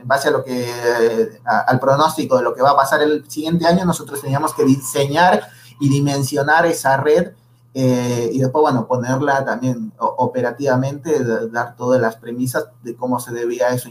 en 0.00 0.06
base 0.06 0.28
a 0.28 0.30
lo 0.30 0.44
que, 0.44 1.40
al 1.44 1.80
pronóstico 1.80 2.36
de 2.36 2.44
lo 2.44 2.54
que 2.54 2.62
va 2.62 2.70
a 2.70 2.76
pasar 2.76 3.02
el 3.02 3.28
siguiente 3.28 3.66
año, 3.66 3.84
nosotros 3.84 4.20
teníamos 4.20 4.54
que 4.54 4.64
diseñar 4.64 5.48
y 5.80 5.88
dimensionar 5.88 6.64
esa 6.64 6.96
red 6.96 7.32
eh, 7.74 8.30
y 8.32 8.38
después, 8.38 8.62
bueno, 8.62 8.86
ponerla 8.86 9.44
también 9.44 9.92
operativamente, 9.98 11.24
dar 11.48 11.74
todas 11.74 12.00
las 12.00 12.16
premisas 12.16 12.66
de 12.82 12.94
cómo 12.94 13.18
se 13.18 13.32
debía 13.32 13.70
eso 13.70 13.88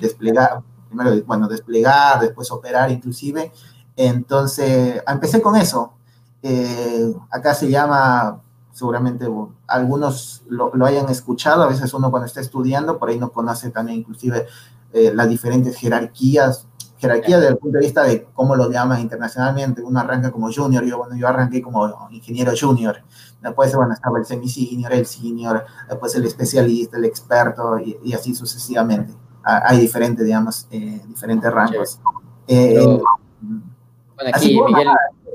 desplegar, 0.00 0.62
primero, 0.92 1.24
bueno, 1.26 1.48
desplegar, 1.48 2.20
después 2.20 2.50
operar 2.50 2.90
inclusive. 2.90 3.52
Entonces, 3.96 5.02
empecé 5.06 5.40
con 5.40 5.56
eso. 5.56 5.94
Eh, 6.42 7.14
acá 7.30 7.54
se 7.54 7.70
llama, 7.70 8.40
seguramente 8.72 9.26
algunos 9.66 10.42
lo, 10.48 10.74
lo, 10.74 10.86
hayan 10.86 11.08
escuchado, 11.08 11.62
a 11.62 11.68
veces 11.68 11.94
uno 11.94 12.10
cuando 12.10 12.26
está 12.26 12.40
estudiando, 12.40 12.98
por 12.98 13.08
ahí 13.08 13.18
no 13.18 13.30
conoce 13.30 13.70
también 13.70 14.00
inclusive 14.00 14.46
eh, 14.92 15.12
las 15.14 15.28
diferentes 15.28 15.76
jerarquías, 15.76 16.66
jerarquía 16.98 17.38
desde 17.38 17.52
el 17.52 17.58
punto 17.58 17.78
de 17.78 17.84
vista 17.84 18.02
de 18.04 18.28
cómo 18.32 18.54
lo 18.54 18.70
llaman 18.70 19.00
internacionalmente. 19.00 19.82
Uno 19.82 19.98
arranca 19.98 20.30
como 20.30 20.52
junior, 20.52 20.84
yo, 20.84 20.98
bueno, 20.98 21.16
yo 21.16 21.26
arranqué 21.26 21.60
como 21.62 22.08
ingeniero 22.10 22.52
junior. 22.58 23.02
Después, 23.40 23.74
bueno, 23.74 23.92
estaba 23.92 24.18
el 24.18 24.24
semi-senior, 24.24 24.92
el 24.92 25.06
senior, 25.06 25.64
después 25.88 26.14
el 26.14 26.24
especialista, 26.26 26.96
el 26.96 27.06
experto 27.06 27.78
y, 27.78 28.12
así 28.12 28.34
sucesivamente. 28.34 29.12
Hay 29.44 29.78
diferentes, 29.78 30.24
digamos, 30.24 30.66
eh, 30.70 31.00
diferentes 31.06 31.52
rangos. 31.52 32.00
Eh, 32.46 32.78
bueno, 32.80 34.30
aquí, 34.32 34.60
Miguel... 34.60 34.88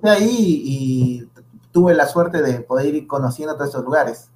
ahí 0.04 0.62
y 0.64 1.28
tuve 1.72 1.94
la 1.94 2.08
suerte 2.08 2.42
de 2.42 2.62
poder 2.62 2.96
ir 2.96 3.08
conociendo 3.08 3.54
todos 3.56 3.68
estos 3.68 3.84
lugares. 3.84 4.30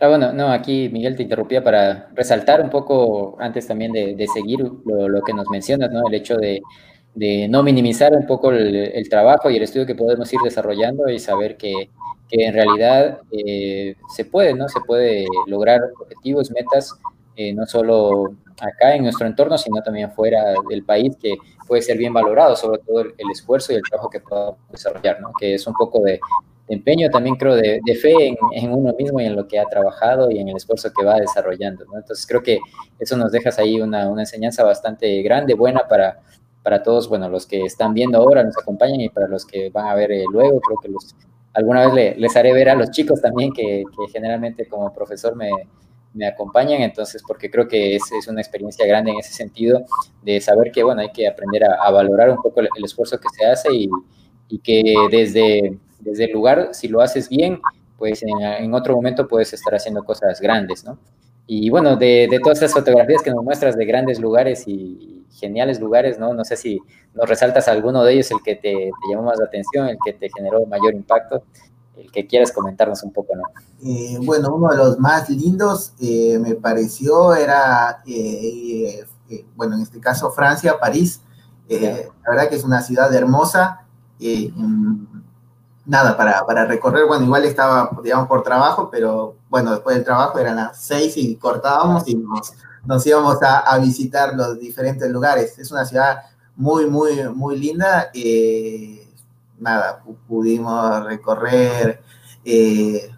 Ah, 0.00 0.08
bueno, 0.08 0.32
no, 0.32 0.50
aquí 0.50 0.88
Miguel 0.88 1.16
te 1.16 1.22
interrumpía 1.22 1.62
para 1.62 2.08
resaltar 2.14 2.60
un 2.60 2.70
poco, 2.70 3.36
antes 3.40 3.66
también 3.66 3.92
de, 3.92 4.26
seguir 4.32 4.60
lo, 4.84 5.22
que 5.22 5.32
nos 5.32 5.48
mencionas, 5.50 5.90
¿no? 5.90 6.06
El 6.08 6.14
hecho 6.14 6.36
de, 6.36 6.60
no 7.48 7.62
minimizar 7.62 8.12
un 8.12 8.26
poco 8.26 8.50
el, 8.50 9.08
trabajo 9.08 9.50
y 9.50 9.56
el 9.56 9.62
estudio 9.62 9.86
que 9.86 9.94
podemos 9.94 10.32
ir 10.32 10.40
desarrollando 10.42 11.08
y 11.08 11.18
saber 11.18 11.56
que, 11.56 11.90
en 12.30 12.52
realidad 12.52 13.20
eh, 13.30 13.94
se 14.12 14.24
puede, 14.24 14.54
¿no? 14.54 14.68
Se 14.68 14.80
puede 14.80 15.24
lograr 15.46 15.80
objetivos, 16.00 16.50
metas, 16.50 16.98
eh, 17.36 17.52
no 17.52 17.66
solo 17.66 18.34
acá 18.60 18.94
en 18.94 19.02
nuestro 19.02 19.26
entorno, 19.26 19.58
sino 19.58 19.82
también 19.82 20.12
fuera 20.12 20.54
del 20.68 20.84
país, 20.84 21.16
que 21.20 21.36
puede 21.66 21.82
ser 21.82 21.98
bien 21.98 22.12
valorado, 22.12 22.56
sobre 22.56 22.78
todo 22.78 23.00
el, 23.00 23.30
esfuerzo 23.32 23.72
y 23.72 23.76
el 23.76 23.82
trabajo 23.82 24.10
que 24.10 24.20
podemos 24.20 24.56
desarrollar, 24.70 25.20
¿no? 25.20 25.32
Que 25.38 25.54
es 25.54 25.66
un 25.66 25.74
poco 25.74 26.00
de, 26.00 26.20
empeño, 26.68 27.10
también 27.10 27.36
creo 27.36 27.56
de, 27.56 27.80
fe 28.00 28.36
en, 28.52 28.72
uno 28.72 28.94
mismo 28.94 29.20
y 29.20 29.26
en 29.26 29.36
lo 29.36 29.46
que 29.46 29.58
ha 29.58 29.64
trabajado 29.66 30.30
y 30.30 30.38
en 30.38 30.48
el 30.48 30.56
esfuerzo 30.56 30.92
que 30.92 31.04
va 31.04 31.16
desarrollando. 31.16 31.84
Entonces 31.94 32.26
creo 32.26 32.42
que 32.42 32.58
eso 32.98 33.16
nos 33.16 33.32
deja 33.32 33.50
ahí 33.58 33.80
una, 33.80 34.04
enseñanza 34.04 34.64
bastante 34.64 35.22
grande, 35.22 35.54
buena 35.54 35.86
para, 35.88 36.20
para 36.62 36.82
todos, 36.82 37.08
bueno, 37.08 37.28
los 37.28 37.46
que 37.46 37.62
están 37.62 37.94
viendo 37.94 38.18
ahora, 38.18 38.42
nos 38.42 38.56
acompañan 38.56 39.00
y 39.00 39.08
para 39.08 39.28
los 39.28 39.44
que 39.44 39.70
van 39.70 39.88
a 39.88 39.94
ver 39.94 40.12
eh, 40.12 40.24
luego, 40.30 40.60
creo 40.60 40.78
que 40.80 40.88
los, 40.88 41.14
alguna 41.52 41.86
vez 41.86 42.18
les 42.18 42.36
haré 42.36 42.52
ver 42.52 42.68
a 42.68 42.74
los 42.74 42.90
chicos 42.90 43.20
también 43.20 43.52
que, 43.52 43.84
generalmente 44.12 44.66
como 44.66 44.92
profesor 44.92 45.36
me, 45.36 45.50
acompañan, 46.22 46.82
entonces 46.82 47.22
porque 47.26 47.50
creo 47.50 47.66
que 47.66 47.96
es, 47.96 48.02
es, 48.12 48.28
una 48.28 48.40
experiencia 48.40 48.86
grande 48.86 49.10
en 49.10 49.18
ese 49.18 49.32
sentido 49.32 49.84
de 50.22 50.40
saber 50.40 50.70
que, 50.70 50.82
bueno, 50.82 51.00
hay 51.00 51.10
que 51.10 51.26
aprender 51.26 51.64
a, 51.64 51.90
valorar 51.90 52.30
un 52.30 52.36
poco 52.36 52.60
el, 52.60 52.84
esfuerzo 52.84 53.18
que 53.18 53.28
se 53.36 53.46
hace 53.46 53.74
y, 53.74 53.88
y 54.48 54.58
que 54.58 54.94
desde 55.10 55.78
desde 56.04 56.24
el 56.24 56.32
lugar, 56.32 56.68
si 56.72 56.88
lo 56.88 57.00
haces 57.00 57.28
bien, 57.28 57.60
pues 57.98 58.22
en, 58.22 58.74
otro 58.74 58.94
momento 58.94 59.26
puedes 59.26 59.52
estar 59.52 59.74
haciendo 59.74 60.04
cosas 60.04 60.40
grandes, 60.40 60.84
¿no? 60.84 60.98
y 61.46 61.68
bueno, 61.68 61.96
de, 61.96 62.40
todas 62.42 62.58
esas 62.58 62.72
fotografías 62.72 63.22
que 63.22 63.30
nos 63.30 63.44
muestras 63.44 63.76
de 63.76 63.84
grandes 63.84 64.18
lugares 64.18 64.64
y 64.66 65.26
geniales 65.30 65.78
lugares, 65.78 66.18
¿no? 66.18 66.32
No 66.32 66.42
sé 66.44 66.56
si 66.56 66.80
nos 67.12 67.28
resaltas 67.28 67.68
alguno 67.68 68.02
de 68.02 68.14
ellos, 68.14 68.30
el 68.30 68.38
que 68.42 68.54
te, 68.54 68.72
te 68.72 69.10
llamó 69.10 69.24
más 69.24 69.38
la 69.38 69.46
atención, 69.46 69.88
el 69.88 69.98
que 70.02 70.14
te 70.14 70.30
generó 70.34 70.64
mayor 70.64 70.94
impacto 70.94 71.44
el 71.96 72.10
que 72.10 72.26
quieras 72.26 72.52
comentarnos 72.52 73.02
un 73.02 73.12
poco, 73.12 73.34
¿no? 73.36 73.42
Eh, 73.82 74.18
bueno, 74.22 74.54
uno 74.54 74.70
de 74.70 74.76
los 74.76 74.98
más 74.98 75.28
lindos 75.28 75.92
eh, 76.00 76.38
me 76.40 76.54
pareció 76.54 77.34
era, 77.34 78.02
eh, 78.06 79.04
bueno, 79.54 79.76
en 79.76 79.82
este 79.82 80.00
caso 80.00 80.30
Francia, 80.30 80.78
París. 80.78 81.20
La 81.68 82.30
verdad 82.30 82.48
que 82.48 82.56
es 82.56 82.64
una 82.64 82.82
ciudad 82.82 83.12
hermosa. 83.14 83.86
Nada, 85.86 86.16
para, 86.16 86.46
para, 86.46 86.64
recorrer, 86.64 87.06
bueno, 87.06 87.24
igual 87.26 87.44
estaba, 87.44 87.90
digamos, 88.02 88.26
por 88.26 88.42
trabajo, 88.42 88.88
pero 88.90 89.36
bueno, 89.50 89.72
después 89.72 89.96
del 89.96 90.04
trabajo 90.04 90.38
eran 90.38 90.56
las 90.56 90.80
seis 90.80 91.14
y 91.16 91.36
cortábamos 91.36 92.08
y 92.08 92.14
nos, 92.14 92.54
nos 92.86 93.06
íbamos 93.06 93.42
a, 93.42 93.58
a, 93.58 93.78
visitar 93.78 94.34
los 94.34 94.58
diferentes 94.58 95.10
lugares. 95.10 95.58
Es 95.58 95.70
una 95.70 95.84
ciudad 95.84 96.22
muy, 96.56 96.86
muy, 96.86 97.28
muy 97.34 97.58
linda 97.58 98.10
nada, 99.64 100.02
pudimos 100.28 101.04
recorrer 101.04 102.02
eh, 102.44 103.10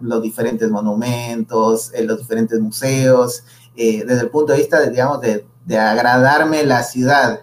los 0.00 0.22
diferentes 0.22 0.70
monumentos, 0.70 1.92
eh, 1.94 2.04
los 2.04 2.18
diferentes 2.18 2.60
museos, 2.60 3.44
eh, 3.74 4.04
desde 4.06 4.22
el 4.22 4.30
punto 4.30 4.52
de 4.52 4.58
vista, 4.58 4.80
digamos, 4.88 5.20
de, 5.20 5.46
agradarme 5.78 6.64
la 6.64 6.82
ciudad. 6.82 7.40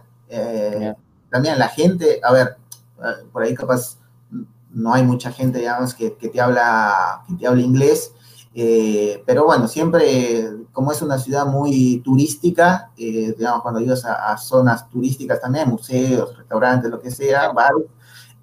También 1.31 1.57
la 1.57 1.69
gente, 1.69 2.19
a 2.23 2.31
ver, 2.31 2.57
por 3.31 3.43
ahí 3.43 3.55
capaz 3.55 3.97
no 4.71 4.93
hay 4.93 5.03
mucha 5.03 5.31
gente, 5.31 5.59
digamos, 5.59 5.95
que, 5.95 6.11
te, 6.11 6.39
habla, 6.39 7.23
que 7.27 7.35
te 7.35 7.47
habla 7.47 7.61
inglés, 7.61 8.11
pero 9.25 9.45
bueno, 9.45 9.67
siempre, 9.67 10.51
como 10.73 10.91
es 10.91 11.01
una 11.01 11.17
ciudad 11.17 11.47
muy 11.47 12.01
turística, 12.03 12.91
digamos, 12.95 13.61
cuando 13.63 13.79
ibas 13.79 14.05
a, 14.05 14.31
a, 14.31 14.37
zonas 14.37 14.87
turísticas 14.89 15.41
también, 15.41 15.69
museos, 15.69 16.37
restaurantes, 16.37 16.91
lo 16.91 16.99
que 16.99 17.09
sea, 17.09 17.51
bares, 17.51 17.85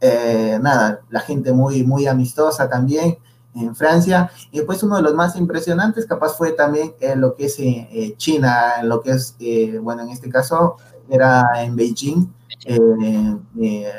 eh, 0.01 0.59
nada, 0.61 1.01
la 1.09 1.21
gente 1.21 1.53
muy, 1.53 1.83
muy 1.85 2.07
amistosa 2.07 2.69
también 2.69 3.19
en 3.55 3.75
Francia. 3.75 4.31
Y 4.51 4.59
después 4.59 4.83
uno 4.83 4.97
de 4.97 5.03
los 5.03 5.15
más 5.15 5.37
impresionantes 5.37 6.07
capaz 6.07 6.37
fue 6.37 6.53
también 6.53 6.95
eh, 7.01 7.17
lo 7.17 7.35
que 7.35 7.47
es 7.47 7.59
eh, 7.59 8.15
China, 8.17 8.83
lo 8.83 9.01
que 9.01 9.13
es, 9.13 9.37
bueno, 9.81 10.03
en 10.03 10.11
este 10.11 10.29
caso 10.29 10.77
era 11.09 11.63
en 11.63 11.77
Beijing, 11.77 12.27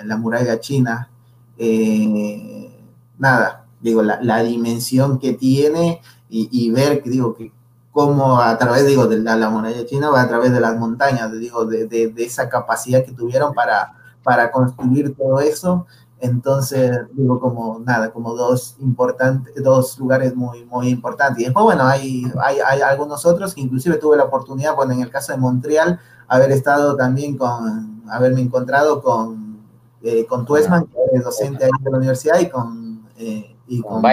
la 0.05 0.17
muralla 0.17 0.59
china. 0.59 1.09
nada, 3.17 3.65
digo, 3.81 4.03
la, 4.03 4.43
dimensión 4.43 5.19
que 5.19 5.33
tiene 5.33 6.01
y, 6.29 6.69
ver, 6.71 7.01
digo, 7.03 7.33
que 7.33 7.51
cómo 7.91 8.39
a 8.41 8.55
través, 8.57 8.85
digo, 8.85 9.07
de 9.07 9.17
la, 9.17 9.49
muralla 9.49 9.85
china 9.85 10.09
va 10.11 10.21
a 10.21 10.27
través 10.27 10.51
de 10.51 10.59
las 10.59 10.77
montañas, 10.77 11.31
digo, 11.39 11.65
de, 11.65 11.87
de, 11.87 12.09
de 12.09 12.23
esa 12.23 12.49
capacidad 12.49 13.03
que 13.03 13.13
tuvieron 13.13 13.53
para 13.53 13.96
para 14.27 14.51
construir 14.51 15.15
todo 15.15 15.39
eso. 15.39 15.85
Entonces, 16.19 16.91
digo, 17.13 17.39
como 17.39 17.79
nada, 17.79 18.11
como 18.11 18.35
dos 18.35 18.75
importantes, 18.81 19.53
dos 19.63 19.97
lugares 19.99 20.35
muy, 20.35 20.65
muy 20.65 20.89
importantes. 20.89 21.39
Y 21.39 21.45
después, 21.45 21.63
bueno, 21.63 21.85
hay, 21.85 22.29
hay, 22.41 22.57
hay, 22.59 22.81
algunos 22.81 23.25
otros 23.25 23.55
que 23.55 23.61
inclusive 23.61 23.95
tuve 23.95 24.17
la 24.17 24.25
oportunidad, 24.25 24.75
bueno, 24.75 24.91
en 24.91 24.99
el 24.99 25.09
caso 25.09 25.31
de 25.31 25.37
Montreal, 25.37 25.97
haber 26.27 26.51
estado 26.51 26.97
también 26.97 27.37
con, 27.37 28.03
haberme 28.09 28.41
encontrado 28.41 29.01
con, 29.01 29.61
eh, 30.01 30.25
con 30.25 30.43
Tuesman, 30.43 30.87
que 30.87 30.97
es 31.13 31.23
docente 31.23 31.63
ahí 31.63 31.71
de 31.79 31.89
la 31.89 31.97
universidad, 31.97 32.41
y 32.41 32.49
con, 32.49 33.07
eh, 33.17 33.55
y 33.65 33.81
con, 33.81 34.03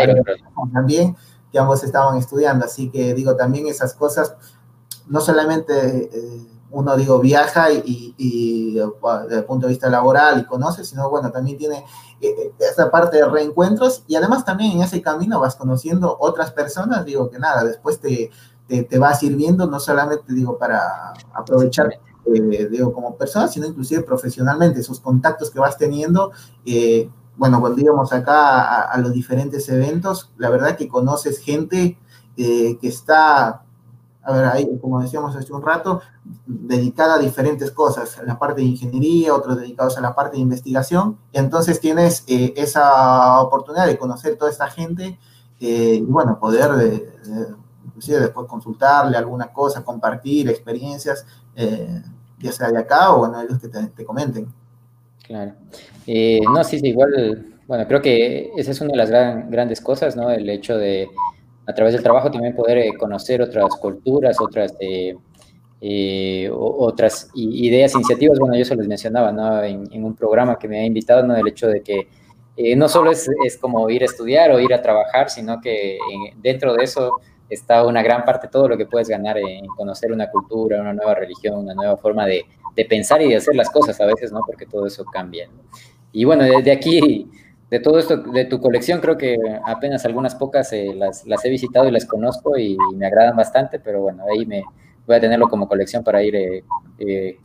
también, 0.73 1.17
que 1.51 1.59
ambos 1.59 1.83
estaban 1.83 2.19
estudiando. 2.19 2.67
Así 2.67 2.89
que, 2.89 3.15
digo, 3.15 3.35
también 3.35 3.67
esas 3.67 3.95
cosas, 3.95 4.37
no 5.09 5.21
solamente... 5.21 6.09
Eh, 6.17 6.54
uno, 6.75 6.97
digo, 6.97 7.21
viaja 7.21 7.71
y, 7.71 8.15
y, 8.19 8.75
desde 8.75 9.39
el 9.39 9.45
punto 9.45 9.67
de 9.67 9.73
vista 9.73 9.89
laboral 9.89 10.41
y 10.41 10.45
conoce, 10.45 10.85
sino, 10.85 11.09
bueno, 11.09 11.31
también 11.31 11.57
tiene 11.57 11.85
eh, 12.21 12.29
eh, 12.29 12.53
esta 12.59 12.91
parte 12.91 13.17
de 13.17 13.29
reencuentros 13.29 14.03
y 14.09 14.17
además 14.17 14.45
también 14.45 14.73
en 14.73 14.83
ese 14.83 15.01
camino 15.01 15.41
vas 15.41 15.55
conociendo 15.55 16.17
otras 16.19 16.51
personas, 16.51 17.05
digo, 17.05 17.31
que 17.31 17.39
nada, 17.39 17.65
después 17.65 18.01
te, 18.01 18.31
te, 18.67 18.99
va 18.99 19.15
sirviendo 19.15 19.67
no 19.67 19.79
solamente, 19.79 20.33
digo, 20.33 20.59
para 20.59 21.13
aprovechar, 21.33 21.91
eh, 22.27 22.69
digo, 22.69 22.93
como 22.93 23.17
persona, 23.17 23.47
sino 23.47 23.67
inclusive 23.67 24.03
profesionalmente, 24.03 24.81
esos 24.81 24.99
contactos 24.99 25.51
que 25.51 25.61
vas 25.61 25.79
teniendo. 25.79 26.33
bueno, 27.37 27.61
cuando 27.61 27.81
íbamos 27.81 28.13
acá 28.13 28.83
a, 28.83 28.99
los 28.99 29.13
diferentes 29.13 29.69
eventos, 29.69 30.33
la 30.39 30.51
verdad 30.51 30.77
que 30.77 30.89
conoces 30.89 31.39
gente 31.39 31.99
que 32.37 32.79
está 32.83 33.64
a 34.25 34.33
ver, 34.33 34.45
ahí, 34.47 34.79
como 34.81 35.03
decíamos 35.03 35.37
hace 35.37 35.53
un 35.53 35.63
rato, 35.63 36.01
dedicada 36.47 37.17
a 37.17 37.19
diferentes 37.19 37.71
cosas, 37.71 38.21
la 38.25 38.39
parte 38.39 38.63
de 38.63 38.69
ingeniería, 38.69 39.35
otros 39.35 39.59
dedicados 39.59 39.99
a 39.99 40.01
la 40.01 40.15
parte 40.15 40.37
de 40.37 40.43
investigación, 40.43 41.19
y 41.33 41.39
entonces 41.39 41.79
tienes 41.79 42.25
eh, 42.27 42.55
esa 42.57 43.41
oportunidad 43.43 43.87
de 43.87 43.99
conocer 43.99 44.37
toda 44.37 44.51
esta 44.51 44.69
gente 44.69 45.19
eh, 45.61 45.97
y 45.97 46.03
bueno, 46.03 46.39
poder 46.41 47.13
inclusive 47.85 48.21
después 48.21 48.49
consultarle 48.49 49.17
alguna 49.17 49.53
cosa, 49.53 49.85
compartir 49.85 50.49
experiencias, 50.49 51.27
eh, 51.55 52.03
ya 52.39 52.53
sea 52.53 52.71
de 52.71 52.79
acá 52.79 53.15
o 53.15 53.19
bueno, 53.19 53.41
ellos 53.43 53.61
que 53.61 53.69
te, 53.69 54.05
comenten. 54.05 54.49
Claro. 55.23 55.53
no, 56.07 56.65
sí, 56.65 56.79
sí, 56.79 56.89
igual, 56.89 57.47
bueno, 57.67 57.87
creo 57.87 58.01
que 58.01 58.53
esa 58.57 58.71
es 58.71 58.81
una 58.81 58.93
de 58.93 58.97
las 58.97 59.11
grandes 59.11 59.81
cosas, 59.81 60.17
¿no? 60.17 60.31
El 60.31 60.49
hecho 60.49 60.77
de 60.77 61.09
a 61.67 61.75
través 61.75 61.95
del 61.95 62.03
trabajo 62.03 62.31
también 62.31 62.55
poder 62.55 62.79
eh, 62.79 62.93
conocer 62.99 63.41
otras 63.43 63.77
culturas, 63.77 64.41
otras, 64.41 64.75
eh, 64.81 65.17
eh, 65.81 66.51
otras 66.53 67.31
ideas, 67.35 67.95
iniciativas. 67.95 68.39
Bueno, 68.39 68.57
yo 68.57 68.65
se 68.65 68.77
les 68.77 68.87
mencionaba 68.87 69.33
¿no? 69.33 69.63
en, 69.63 70.05
un 70.05 70.15
programa 70.15 70.59
que 70.59 70.69
me 70.69 70.81
ha 70.81 70.85
invitado, 70.85 71.27
¿no? 71.27 71.37
el 71.37 71.47
hecho 71.49 71.69
de 71.69 71.83
que 71.83 72.09
no 72.77 72.89
solo 72.89 73.11
es, 73.11 73.29
es, 73.45 73.57
como 73.57 73.91
ir 73.91 74.03
a 74.03 74.05
estudiar 74.05 74.53
o 74.53 74.61
ir 74.61 74.73
a 74.73 74.81
trabajar, 74.81 75.29
sino 75.29 75.61
que 75.61 75.99
dentro 76.41 76.75
de 76.75 76.85
eso 76.85 77.21
está 77.49 77.85
una 77.85 78.01
gran 78.01 78.25
parte, 78.25 78.47
todo 78.47 78.69
lo 78.69 78.77
que 78.77 78.87
puedes 78.87 79.09
ganar 79.09 79.39
en 79.39 79.67
conocer 79.67 80.13
una 80.13 80.31
cultura, 80.31 80.81
una 80.81 80.93
nueva 80.93 81.15
religión, 81.15 81.59
una 81.59 81.75
nueva 81.75 81.97
forma 81.97 82.27
de, 82.27 82.45
de 82.77 82.85
pensar 82.85 83.23
y 83.23 83.29
de 83.29 83.37
hacer 83.37 83.57
las 83.57 83.71
cosas 83.71 84.01
a 84.01 84.07
veces, 84.07 84.33
¿no? 84.33 84.41
Porque 84.47 84.67
todo 84.67 84.87
eso 84.87 85.05
cambia. 85.05 85.49
Y 86.13 86.25
bueno, 86.25 86.45
desde 86.45 86.71
aquí 86.71 87.29
de 87.71 87.81
todo 87.81 87.99
esto, 87.99 88.19
de 88.19 88.45
tu 88.45 88.61
colección, 88.61 89.01
creo 89.01 89.17
que 89.17 89.37
apenas 89.65 90.05
algunas 90.05 90.35
pocas 90.35 90.73
eh, 90.73 90.93
las, 90.95 91.27
las, 91.27 91.45
he 91.45 91.51
visitado 91.51 91.89
y 91.89 91.91
las 91.91 92.07
conozco 92.07 92.57
y, 92.59 92.77
me 92.95 93.07
agradan 93.07 93.37
bastante, 93.37 93.81
pero 93.81 94.03
bueno, 94.03 94.25
ahí 94.31 94.47
me 94.47 94.63
voy 95.07 95.17
a 95.17 95.21
tenerlo 95.21 95.49
como 95.49 95.69
colección 95.69 96.05
para 96.05 96.23
ir 96.23 96.37
eh, 96.37 96.65
eh, 96.99 97.39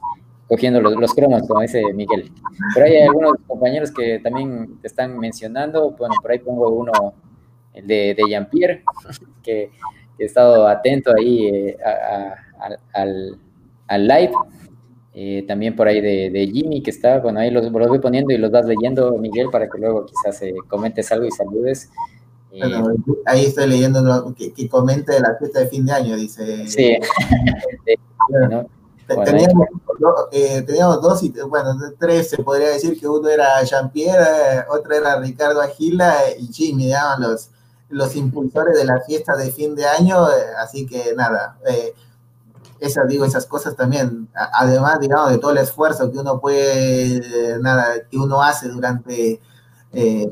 cogiendo 0.47 0.81
los, 0.81 0.95
los, 0.95 1.13
cromos, 1.13 1.47
como 1.47 1.61
dice 1.61 1.81
Miguel. 1.93 2.31
Pero 2.73 2.85
hay 2.85 2.97
algunos 2.97 3.33
compañeros 3.47 3.91
que 3.91 4.19
también 4.19 4.79
te 4.81 4.87
están 4.87 5.17
mencionando, 5.17 5.91
bueno, 5.91 6.15
por 6.21 6.31
ahí 6.31 6.39
pongo 6.39 6.69
uno, 6.69 6.91
el 7.73 7.87
de, 7.87 8.15
de 8.15 8.23
Jean-Pierre, 8.27 8.83
que, 9.43 9.71
he 10.21 10.25
estado 10.25 10.67
atento 10.67 11.13
ahí 11.17 11.77
al, 12.93 13.39
al 13.87 14.07
live. 14.07 14.33
Eh, 15.13 15.43
también 15.47 15.75
por 15.75 15.87
ahí 15.87 16.01
de, 16.01 16.51
Jimmy, 16.53 16.83
que 16.83 16.91
está, 16.91 17.19
bueno, 17.19 17.39
ahí 17.39 17.49
los, 17.49 17.71
voy 17.71 17.99
poniendo 17.99 18.33
y 18.33 18.37
los 18.37 18.51
vas 18.51 18.65
leyendo, 18.65 19.17
Miguel, 19.17 19.49
para 19.49 19.67
que 19.67 19.79
luego 19.79 20.05
quizás 20.05 20.41
eh, 20.43 20.53
comentes 20.67 21.11
algo 21.11 21.25
y 21.25 21.31
saludes. 21.31 21.89
Eh, 22.51 22.61
ahí 23.25 23.45
estoy 23.45 23.67
leyendo 23.67 24.33
que, 24.35 24.53
que, 24.53 24.69
comente 24.69 25.13
de 25.13 25.19
la 25.19 25.35
fiesta 25.37 25.59
de 25.59 25.67
fin 25.67 25.85
de 25.85 25.91
año, 25.91 26.15
dice. 26.15 26.67
Sí. 26.67 26.97
teníamos, 30.65 31.01
dos 31.01 31.23
y, 31.23 31.33
bueno, 31.47 31.75
tres, 31.99 32.29
se 32.29 32.43
podría 32.43 32.69
decir 32.69 32.99
que 32.99 33.07
uno 33.07 33.27
era 33.29 33.63
Jean-Pierre, 33.63 34.65
otro 34.69 34.93
era 34.93 35.19
Ricardo 35.19 35.61
Agila 35.61 36.15
y 36.37 36.47
Jimmy, 36.47 36.85
digamos, 36.85 37.19
los, 37.19 37.49
los 37.89 38.15
impulsores 38.15 38.77
de 38.77 38.85
la 38.85 39.01
fiesta 39.01 39.35
de 39.35 39.51
fin 39.51 39.75
de 39.75 39.85
año, 39.85 40.27
así 40.59 40.85
que 40.85 41.13
nada, 41.15 41.57
esas, 42.79 43.07
digo, 43.07 43.25
esas 43.25 43.45
cosas 43.45 43.75
también, 43.75 44.29
además, 44.33 44.99
digamos, 44.99 45.31
de 45.31 45.37
todo 45.37 45.51
el 45.51 45.57
esfuerzo 45.57 46.11
que 46.11 46.19
uno 46.19 46.39
puede, 46.39 47.59
nada, 47.61 48.07
que 48.09 48.17
uno 48.17 48.41
hace 48.41 48.69
durante, 48.69 49.41
eh, 49.91 50.31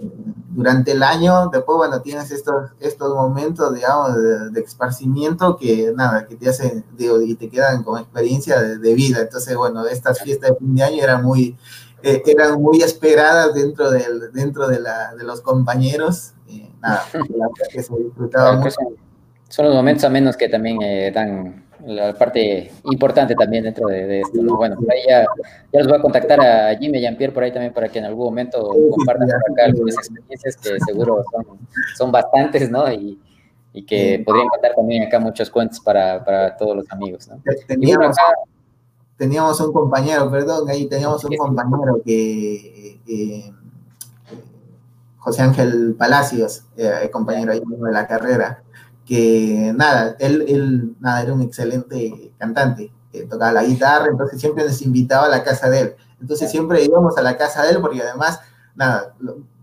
durante 0.49 0.93
el 0.93 1.03
año, 1.03 1.49
después, 1.49 1.77
bueno, 1.77 2.01
tienes 2.01 2.31
estos, 2.31 2.71
estos 2.79 3.13
momentos, 3.13 3.73
digamos, 3.73 4.15
de, 4.51 4.61
esparcimiento 4.61 5.57
que, 5.57 5.91
nada, 5.95 6.25
que 6.25 6.35
te 6.35 6.49
hacen, 6.49 6.85
digo, 6.97 7.21
y 7.21 7.35
te 7.35 7.49
quedan 7.49 7.83
como 7.83 7.97
experiencia 7.97 8.61
de, 8.61 8.93
vida. 8.93 9.21
Entonces, 9.21 9.55
bueno, 9.55 9.85
estas 9.85 10.21
fiestas 10.21 10.51
de 10.51 10.57
fin 10.57 10.75
de 10.75 10.83
año 10.83 11.03
eran 11.03 11.23
muy, 11.23 11.57
eh, 12.01 12.21
eran 12.25 12.61
muy 12.61 12.81
esperadas 12.81 13.53
dentro, 13.53 13.91
del, 13.91 14.31
dentro 14.31 14.67
de, 14.67 14.79
la, 14.79 15.13
de 15.15 15.23
los 15.23 15.41
compañeros. 15.41 16.33
nada, 16.79 17.03
la 17.13 17.47
que 17.71 17.83
se 17.83 17.95
disfrutaba 17.95 18.53
mucho. 18.53 18.75
Son, 19.49 19.65
los 19.65 19.75
momentos 19.75 20.03
a 20.03 20.09
menos 20.09 20.35
que 20.35 20.49
también 20.49 20.81
eh, 20.81 21.09
dan 21.13 21.66
la 21.87 22.13
parte 22.13 22.71
importante 22.83 23.33
también 23.35 23.63
dentro 23.63 23.87
de, 23.87 24.21
esto. 24.21 24.39
Bueno, 24.55 24.75
por 24.75 24.91
ahí 24.91 24.99
ya, 25.07 25.25
ya, 25.71 25.79
los 25.79 25.87
voy 25.87 25.97
a 25.97 26.01
contactar 26.01 26.39
a 26.41 26.75
Jimmy 26.77 26.99
y 26.99 27.01
Jean-Pierre 27.01 27.33
por 27.33 27.43
ahí 27.43 27.51
también 27.51 27.73
para 27.73 27.89
que 27.89 27.99
en 27.99 28.05
algún 28.05 28.25
momento 28.25 28.69
compartan 28.91 29.27
por 29.27 29.51
acá 29.51 29.65
algunas 29.65 29.95
experiencias 29.95 30.57
que 30.57 30.79
seguro 30.85 31.23
son, 31.31 31.59
son 31.97 32.11
bastantes, 32.11 32.69
¿no? 32.69 32.91
Y, 32.91 33.19
y 33.77 33.85
que 33.85 34.23
podrían 34.25 34.47
contar 34.47 34.73
también 34.75 35.03
acá 35.03 35.19
muchos 35.19 35.51
cuentos 35.51 35.79
para, 35.79 36.25
para 36.25 36.57
todos 36.57 36.77
los 36.77 36.91
amigos. 36.91 37.27
¿no? 37.27 37.39
Teníamos, 37.67 38.17
teníamos, 39.15 39.59
un 39.61 39.71
compañero, 39.71 40.31
perdón, 40.31 40.67
ahí 40.67 40.87
teníamos 40.87 41.23
un 41.23 41.37
compañero 41.37 42.01
que, 42.03 43.53
José 45.19 45.41
Ángel 45.43 45.95
Palacios, 45.95 46.63
eh, 46.75 47.07
compañero 47.11 47.51
ahí 47.51 47.61
de 47.63 47.91
la 47.91 48.07
carrera, 48.07 48.63
que 49.07 49.73
nada, 49.75 50.15
él, 50.19 50.45
él 50.47 50.95
nada, 50.99 51.23
era 51.23 51.33
un 51.33 51.41
excelente 51.41 52.33
cantante, 52.37 52.91
tocaba 53.29 53.53
la 53.53 53.63
guitarra, 53.63 54.07
entonces 54.11 54.39
siempre 54.39 54.65
nos 54.65 54.81
invitaba 54.81 55.25
a 55.25 55.29
la 55.29 55.43
casa 55.43 55.69
de 55.69 55.79
él. 55.79 55.95
Entonces 56.19 56.51
siempre 56.51 56.83
íbamos 56.83 57.17
a 57.17 57.21
la 57.21 57.37
casa 57.37 57.63
de 57.63 57.71
él 57.71 57.81
porque 57.81 58.01
además, 58.01 58.39
nada, 58.75 59.15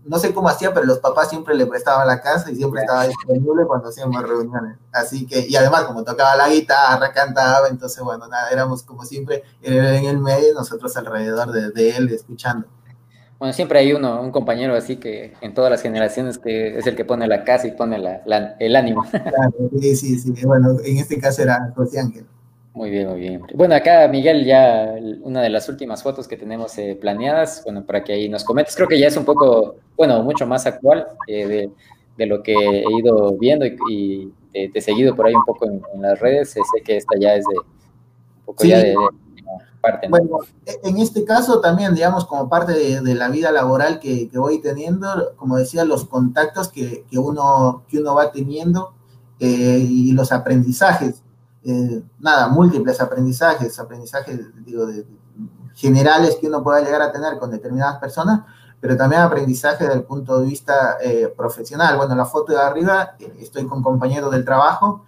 no 0.05 0.19
sé 0.19 0.33
cómo 0.33 0.49
hacía, 0.49 0.73
pero 0.73 0.85
los 0.85 0.99
papás 0.99 1.29
siempre 1.29 1.55
le 1.55 1.65
prestaban 1.65 2.07
la 2.07 2.21
casa 2.21 2.51
y 2.51 2.55
siempre 2.55 2.81
estaba 2.81 3.07
disponible 3.07 3.65
cuando 3.65 3.89
hacíamos 3.89 4.21
reuniones. 4.21 4.77
Así 4.91 5.25
que, 5.25 5.45
y 5.47 5.55
además 5.55 5.85
como 5.85 6.03
tocaba 6.03 6.35
la 6.35 6.49
guitarra, 6.49 7.11
cantaba, 7.11 7.67
entonces 7.67 8.03
bueno, 8.03 8.27
nada, 8.27 8.49
éramos 8.49 8.83
como 8.83 9.03
siempre 9.03 9.43
en 9.61 10.05
el 10.05 10.19
medio, 10.19 10.53
nosotros 10.53 10.95
alrededor 10.97 11.51
de, 11.51 11.89
él 11.97 12.09
escuchando. 12.09 12.67
Bueno, 13.37 13.51
siempre 13.53 13.79
hay 13.79 13.91
uno, 13.91 14.21
un 14.21 14.31
compañero 14.31 14.75
así 14.75 14.95
que 14.95 15.33
en 15.41 15.53
todas 15.53 15.69
las 15.69 15.81
generaciones 15.81 16.37
que 16.37 16.77
es 16.77 16.87
el 16.87 16.95
que 16.95 17.03
pone 17.03 17.27
la 17.27 17.43
casa 17.43 17.67
y 17.67 17.71
pone 17.71 17.97
el 18.59 18.75
ánimo. 18.75 19.03
Claro, 19.11 19.69
sí, 19.79 19.95
sí, 19.95 20.19
sí. 20.19 20.45
Bueno, 20.45 20.77
en 20.83 20.97
este 20.97 21.19
caso 21.19 21.41
era 21.41 21.71
José 21.75 21.99
Ángel. 21.99 22.25
Muy 22.73 22.89
bien, 22.89 23.07
muy 23.07 23.19
bien. 23.19 23.41
Bueno, 23.53 23.75
acá 23.75 24.07
Miguel, 24.09 24.45
ya 24.45 24.95
una 25.21 25.41
de 25.41 25.49
las 25.49 25.67
últimas 25.69 26.03
fotos 26.03 26.27
que 26.27 26.35
tenemos 26.37 26.77
eh, 26.77 26.97
planeadas, 26.99 27.61
bueno, 27.63 27.85
para 27.85 28.03
que 28.03 28.13
ahí 28.13 28.27
nos 28.27 28.43
comentes, 28.43 28.75
creo 28.75 28.87
que 28.87 28.99
ya 28.99 29.07
es 29.07 29.15
un 29.15 29.23
poco, 29.23 29.75
bueno, 29.95 30.21
mucho 30.23 30.45
más 30.45 30.65
actual 30.65 31.07
eh, 31.27 31.69
de, 32.17 32.25
lo 32.25 32.43
que 32.43 32.53
he 32.53 32.97
ido 32.99 33.37
viendo 33.37 33.65
y, 33.65 34.33
te, 34.51 34.71
he 34.73 34.81
seguido 34.81 35.15
por 35.15 35.27
ahí 35.27 35.33
un 35.33 35.45
poco 35.45 35.67
en, 35.67 35.81
las 36.01 36.19
redes, 36.19 36.49
sé 36.51 36.61
que 36.83 36.97
esta 36.97 37.17
ya 37.17 37.35
es 37.35 37.45
de 37.45 37.57
un 37.57 38.45
poco 38.45 38.63
ya 38.65 38.79
de, 38.79 38.95
parte. 39.91 40.07
Bueno, 40.09 40.39
e, 40.65 40.79
en 40.83 40.97
este 40.97 41.23
caso 41.25 41.59
también, 41.59 41.93
digamos, 41.93 42.25
como 42.25 42.49
parte 42.49 42.73
de, 43.01 43.15
la 43.15 43.29
vida 43.29 43.51
laboral 43.51 43.99
que, 43.99 44.29
voy 44.33 44.59
teniendo, 44.61 45.33
como 45.35 45.57
decía, 45.57 45.85
los 45.85 46.05
contactos 46.05 46.69
que, 46.69 47.05
uno, 47.13 47.83
que 47.87 47.99
uno 47.99 48.15
va 48.15 48.31
teniendo 48.31 48.93
eh, 49.39 49.85
y 49.87 50.11
los 50.13 50.31
aprendizajes 50.31 51.21
eh, 51.67 52.03
nada, 52.19 52.47
múltiples 52.47 53.01
aprendizajes, 53.01 53.79
aprendizajes, 53.79 54.39
digo, 54.63 54.85
de, 54.85 55.03
generales 55.73 56.37
que 56.39 56.47
uno 56.47 56.63
pueda 56.63 56.81
llegar 56.81 57.01
a 57.01 57.11
tener 57.11 57.39
con 57.39 57.49
determinadas 57.49 57.97
personas, 57.97 58.41
pero 58.79 58.95
también 58.95 59.23
aprendizaje 59.23 59.85
desde 59.85 59.97
el 59.97 60.03
punto 60.03 60.39
de 60.39 60.45
vista 60.45 60.97
eh, 61.01 61.33
profesional. 61.35 61.97
Bueno, 61.97 62.13
la 62.13 62.25
foto 62.25 62.53
de 62.53 62.59
arriba, 62.59 63.15
eh, 63.19 63.33
estoy 63.39 63.65
con 63.65 63.81
compañeros 63.81 64.31
del 64.31 64.45
trabajo, 64.45 65.03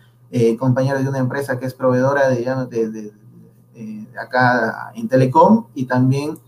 compañeros 0.60 1.04
de 1.04 1.10
una 1.10 1.20
empresa 1.20 1.58
que 1.58 1.66
es 1.66 1.74
proveedora 1.74 2.28
de, 2.28 2.44
de, 2.70 2.90
de, 2.90 3.14
acá 4.20 4.92
en 4.96 5.08
Telecom, 5.08 5.68
y 5.76 5.86
también, 5.86 6.40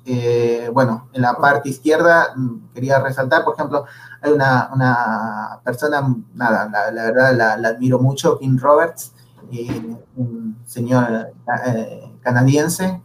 bueno, 0.73 1.09
en 1.13 1.21
la 1.21 1.35
parte 1.35 1.69
izquierda 1.69 2.33
mm, 2.35 2.73
quería 2.73 2.99
resaltar, 2.99 3.43
por 3.43 3.55
ejemplo, 3.55 3.85
hay 4.21 4.31
una, 4.31 4.69
una 4.73 5.59
persona, 5.63 6.15
nada, 6.33 6.69
la, 6.91 7.03
verdad 7.03 7.35
la, 7.59 7.69
admiro 7.69 7.99
mucho, 7.99 8.37
Kim 8.39 8.57
Roberts, 8.57 9.13
un 10.15 10.57
señor 10.65 11.31
eh, 11.67 12.11
canadiense. 12.21 13.01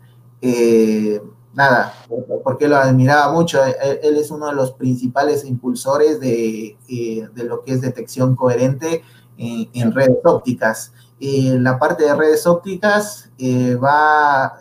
nada, 1.55 1.95
porque 2.43 2.69
lo 2.69 2.77
admiraba 2.77 3.33
mucho. 3.33 3.61
Él, 3.65 4.17
es 4.17 4.31
uno 4.31 4.47
de 4.49 4.55
los 4.55 4.73
principales 4.73 5.45
impulsores 5.45 6.21
de, 6.21 6.77
eh, 6.89 7.29
de 7.33 7.45
lo 7.45 7.63
que 7.63 7.73
es 7.73 7.81
detección 7.81 8.37
coherente 8.37 9.03
en, 9.37 9.93
redes 9.93 10.19
ópticas. 10.25 10.93
La 11.21 11.79
parte 11.79 12.05
de 12.05 12.15
redes 12.15 12.47
ópticas 12.47 13.31
eh, 13.39 13.77
va, 13.77 14.59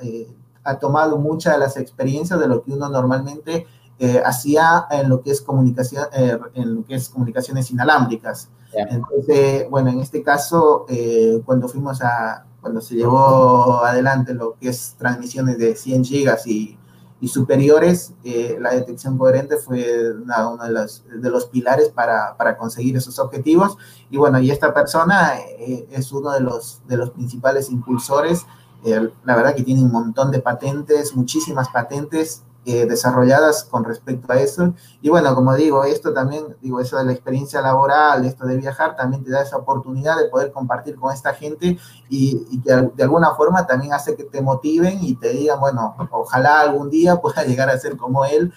ha 0.63 0.80
tomado 0.80 1.17
muchas 1.17 1.53
de 1.53 1.59
las 1.59 1.77
experiencias 1.77 2.39
de 2.39 2.47
lo 2.47 2.63
que 2.63 2.71
uno 2.71 2.89
normalmente 2.89 3.67
hacía 4.25 4.85
en 4.91 5.07
lo 5.07 5.21
que 5.21 5.31
es 5.31 5.41
comunicación, 5.41 6.05
en 6.13 6.75
lo 6.75 6.85
que 6.85 6.95
es 6.95 7.07
comunicaciones 7.07 7.71
inalámbricas. 7.71 8.49
Entonces, 8.75 9.69
bueno, 9.69 9.89
en 9.89 9.99
este 9.99 10.23
caso, 10.23 10.85
eh, 10.89 11.41
cuando 11.45 11.67
fuimos 11.67 12.01
a, 12.01 12.45
cuando 12.61 12.81
se 12.81 12.95
llevó 12.95 13.84
adelante 13.84 14.34
lo 14.34 14.55
que 14.59 14.69
es 14.69 14.95
transmisiones 14.97 15.57
de 15.57 15.75
100 15.75 16.03
gigas 16.03 16.47
y, 16.47 16.77
y 17.23 17.29
superiores, 17.29 18.13
eh, 18.25 18.57
la 18.59 18.71
detección 18.71 19.17
coherente 19.17 19.55
fue 19.55 20.11
uno 20.11 20.57
de 20.61 20.71
los, 20.73 21.05
de 21.07 21.29
los 21.29 21.45
pilares 21.45 21.87
para, 21.87 22.35
para, 22.35 22.57
conseguir 22.57 22.97
esos 22.97 23.17
objetivos. 23.17 23.77
Y 24.09 24.17
bueno, 24.17 24.41
y 24.41 24.51
esta 24.51 24.73
persona 24.73 25.39
eh, 25.57 25.87
es 25.89 26.11
uno 26.11 26.31
de 26.31 26.41
los, 26.41 26.81
de 26.85 26.97
los 26.97 27.11
principales 27.11 27.71
impulsores. 27.71 28.45
la 28.83 29.37
verdad 29.37 29.55
que 29.55 29.63
tiene 29.63 29.81
un 29.81 29.91
montón 29.93 30.31
de 30.31 30.39
patentes, 30.39 31.15
muchísimas 31.15 31.69
patentes, 31.69 32.43
eh, 32.65 32.85
desarrolladas 32.85 33.65
con 33.65 33.84
respecto 33.84 34.31
a 34.31 34.40
eso. 34.40 34.73
Y 35.02 35.10
bueno, 35.10 35.35
como 35.35 35.53
digo, 35.53 35.84
esto 35.84 36.14
también, 36.14 36.56
digo, 36.61 36.80
eso 36.80 36.98
de 36.98 37.03
la 37.03 37.11
experiencia 37.11 37.61
laboral, 37.61 38.23
esto 38.23 38.45
de 38.45 38.56
viajar, 38.56 38.95
también 38.95 39.22
te 39.22 39.31
da 39.31 39.41
esa 39.41 39.57
oportunidad 39.57 40.18
de 40.18 40.30
poder 40.30 40.53
compartir 40.53 40.95
con 40.95 41.14
esta 41.14 41.34
gente 41.34 41.77
y, 42.07 42.61
que 42.61 42.73
de 42.95 43.03
alguna 43.03 43.35
forma 43.35 43.68
también 43.68 43.91
hace 43.91 44.15
que 44.15 44.23
te 44.23 44.41
motiven 44.41 44.99
y 45.02 45.15
te 45.15 45.34
digan, 45.34 45.60
bueno, 45.60 45.94
ojalá 46.11 46.61
algún 46.61 46.90
día 46.90 47.18
pueda 47.22 47.44
llegar 47.44 47.69
a 47.69 47.77
ser 47.77 47.98
como 47.98 48.23
él 48.23 48.53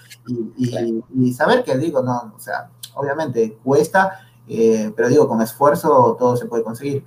y, 0.56 1.32
saber 1.32 1.64
que 1.64 1.76
digo, 1.76 2.00
no, 2.00 2.32
o 2.36 2.38
sea, 2.38 2.70
obviamente 2.94 3.58
cuesta, 3.64 4.20
eh, 4.46 4.92
pero 4.94 5.08
digo, 5.08 5.26
con 5.26 5.42
esfuerzo 5.42 6.16
todo 6.16 6.36
se 6.36 6.46
puede 6.46 6.62
conseguir. 6.62 7.04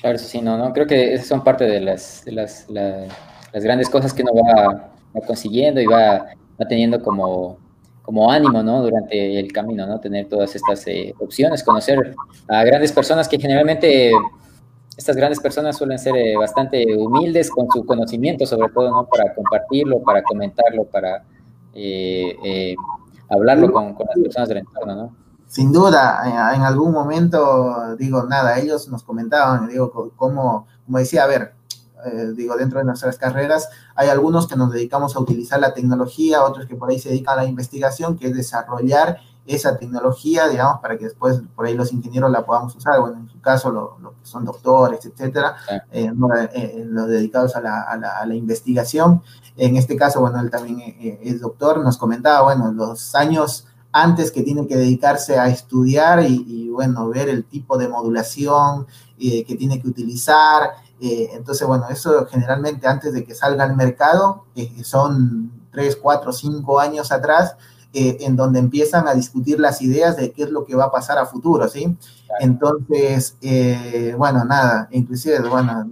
Claro, 0.00 0.18
sí, 0.18 0.40
no, 0.42 0.58
no, 0.58 0.72
creo 0.72 0.88
que 0.88 1.14
esas 1.14 1.28
son 1.28 1.44
parte 1.44 1.64
de 1.64 1.80
las, 1.80 2.24
las, 2.26 2.68
las 2.68 3.62
grandes 3.62 3.88
cosas 3.88 4.12
que 4.12 4.22
uno 4.22 4.32
va 4.34 4.97
va 5.16 5.26
consiguiendo 5.26 5.80
y 5.80 5.86
va, 5.86 6.26
teniendo 6.68 7.02
como, 7.02 7.58
como 8.02 8.30
ánimo, 8.30 8.62
¿no? 8.62 8.82
Durante 8.82 9.38
el 9.38 9.52
camino, 9.52 9.86
¿no? 9.86 10.00
Tener 10.00 10.28
todas 10.28 10.54
estas 10.56 10.86
eh, 10.86 11.14
opciones, 11.18 11.62
conocer 11.62 12.14
a 12.48 12.64
grandes 12.64 12.92
personas 12.92 13.28
que 13.28 13.38
generalmente 13.38 14.10
estas 14.96 15.16
grandes 15.16 15.38
personas 15.40 15.76
suelen 15.76 15.98
ser 15.98 16.16
eh, 16.16 16.36
bastante 16.36 16.84
humildes 16.96 17.50
con 17.50 17.68
su 17.70 17.84
conocimiento, 17.86 18.46
sobre 18.46 18.68
todo, 18.70 18.90
¿no? 18.90 19.06
Para 19.06 19.34
compartirlo, 19.34 20.00
para 20.02 20.22
comentarlo, 20.22 20.84
para 20.84 21.24
eh, 21.74 22.74
hablarlo 23.28 23.70
con, 23.72 23.94
con, 23.94 24.06
las 24.06 24.18
personas 24.18 24.48
del 24.48 24.58
entorno, 24.58 24.94
¿no? 24.94 25.16
Sin 25.46 25.72
duda, 25.72 26.52
en 26.54 26.60
algún 26.60 26.92
momento, 26.92 27.96
digo, 27.96 28.24
nada, 28.24 28.58
ellos 28.58 28.86
nos 28.88 29.02
comentaban, 29.02 29.66
digo, 29.68 30.12
como, 30.14 30.66
como 30.84 30.98
decía, 30.98 31.24
a 31.24 31.26
ver, 31.26 31.54
eh, 32.04 32.32
digo, 32.34 32.56
dentro 32.56 32.78
de 32.78 32.84
nuestras 32.84 33.18
carreras, 33.18 33.68
hay 33.94 34.08
algunos 34.08 34.46
que 34.46 34.56
nos 34.56 34.72
dedicamos 34.72 35.16
a 35.16 35.20
utilizar 35.20 35.60
la 35.60 35.74
tecnología, 35.74 36.44
otros 36.44 36.66
que 36.66 36.76
por 36.76 36.90
ahí 36.90 36.98
se 36.98 37.08
dedican 37.10 37.38
a 37.38 37.42
la 37.42 37.48
investigación, 37.48 38.16
que 38.16 38.28
es 38.28 38.34
desarrollar 38.34 39.18
esa 39.46 39.78
tecnología, 39.78 40.46
digamos, 40.46 40.80
para 40.80 40.98
que 40.98 41.04
después 41.04 41.40
por 41.56 41.66
ahí 41.66 41.74
los 41.74 41.92
ingenieros 41.92 42.30
la 42.30 42.44
podamos 42.44 42.76
usar, 42.76 43.00
bueno, 43.00 43.16
en 43.16 43.28
su 43.28 43.40
caso, 43.40 43.70
los 43.70 44.00
lo 44.00 44.10
que 44.10 44.24
son 44.24 44.44
doctores, 44.44 45.04
etcétera, 45.06 45.56
eh, 45.90 46.12
eh, 46.52 46.84
los 46.86 47.08
dedicados 47.08 47.56
a 47.56 47.62
la, 47.62 47.82
a, 47.82 47.96
la, 47.96 48.18
a 48.18 48.26
la, 48.26 48.34
investigación. 48.34 49.22
En 49.56 49.76
este 49.76 49.96
caso, 49.96 50.20
bueno, 50.20 50.38
él 50.40 50.50
también 50.50 50.96
es 51.22 51.40
doctor, 51.40 51.82
nos 51.82 51.96
comentaba, 51.96 52.42
bueno, 52.42 52.70
los 52.72 53.14
años 53.14 53.66
antes 53.90 54.30
que 54.30 54.42
tiene 54.42 54.66
que 54.66 54.76
dedicarse 54.76 55.38
a 55.38 55.48
estudiar 55.48 56.22
y, 56.22 56.44
y 56.46 56.68
bueno, 56.68 57.08
ver 57.08 57.30
el 57.30 57.44
tipo 57.44 57.78
de 57.78 57.88
modulación 57.88 58.86
que 59.18 59.56
tiene 59.58 59.80
que 59.80 59.88
utilizar, 59.88 60.70
eh, 61.00 61.30
entonces, 61.32 61.66
bueno, 61.66 61.86
eso 61.90 62.26
generalmente 62.26 62.86
antes 62.86 63.12
de 63.12 63.24
que 63.24 63.34
salga 63.34 63.64
al 63.64 63.76
mercado, 63.76 64.44
eh, 64.56 64.72
son 64.82 65.52
tres, 65.70 65.96
cuatro, 65.96 66.32
cinco 66.32 66.80
años 66.80 67.12
atrás, 67.12 67.56
eh, 67.92 68.18
en 68.20 68.36
donde 68.36 68.58
empiezan 68.58 69.08
a 69.08 69.14
discutir 69.14 69.60
las 69.60 69.80
ideas 69.80 70.16
de 70.16 70.32
qué 70.32 70.42
es 70.42 70.50
lo 70.50 70.64
que 70.64 70.74
va 70.74 70.86
a 70.86 70.90
pasar 70.90 71.18
a 71.18 71.26
futuro, 71.26 71.68
¿sí? 71.68 71.96
Entonces, 72.40 73.36
bueno, 74.16 74.44
nada, 74.44 74.88
inclusive, 74.90 75.40
bueno, 75.48 75.88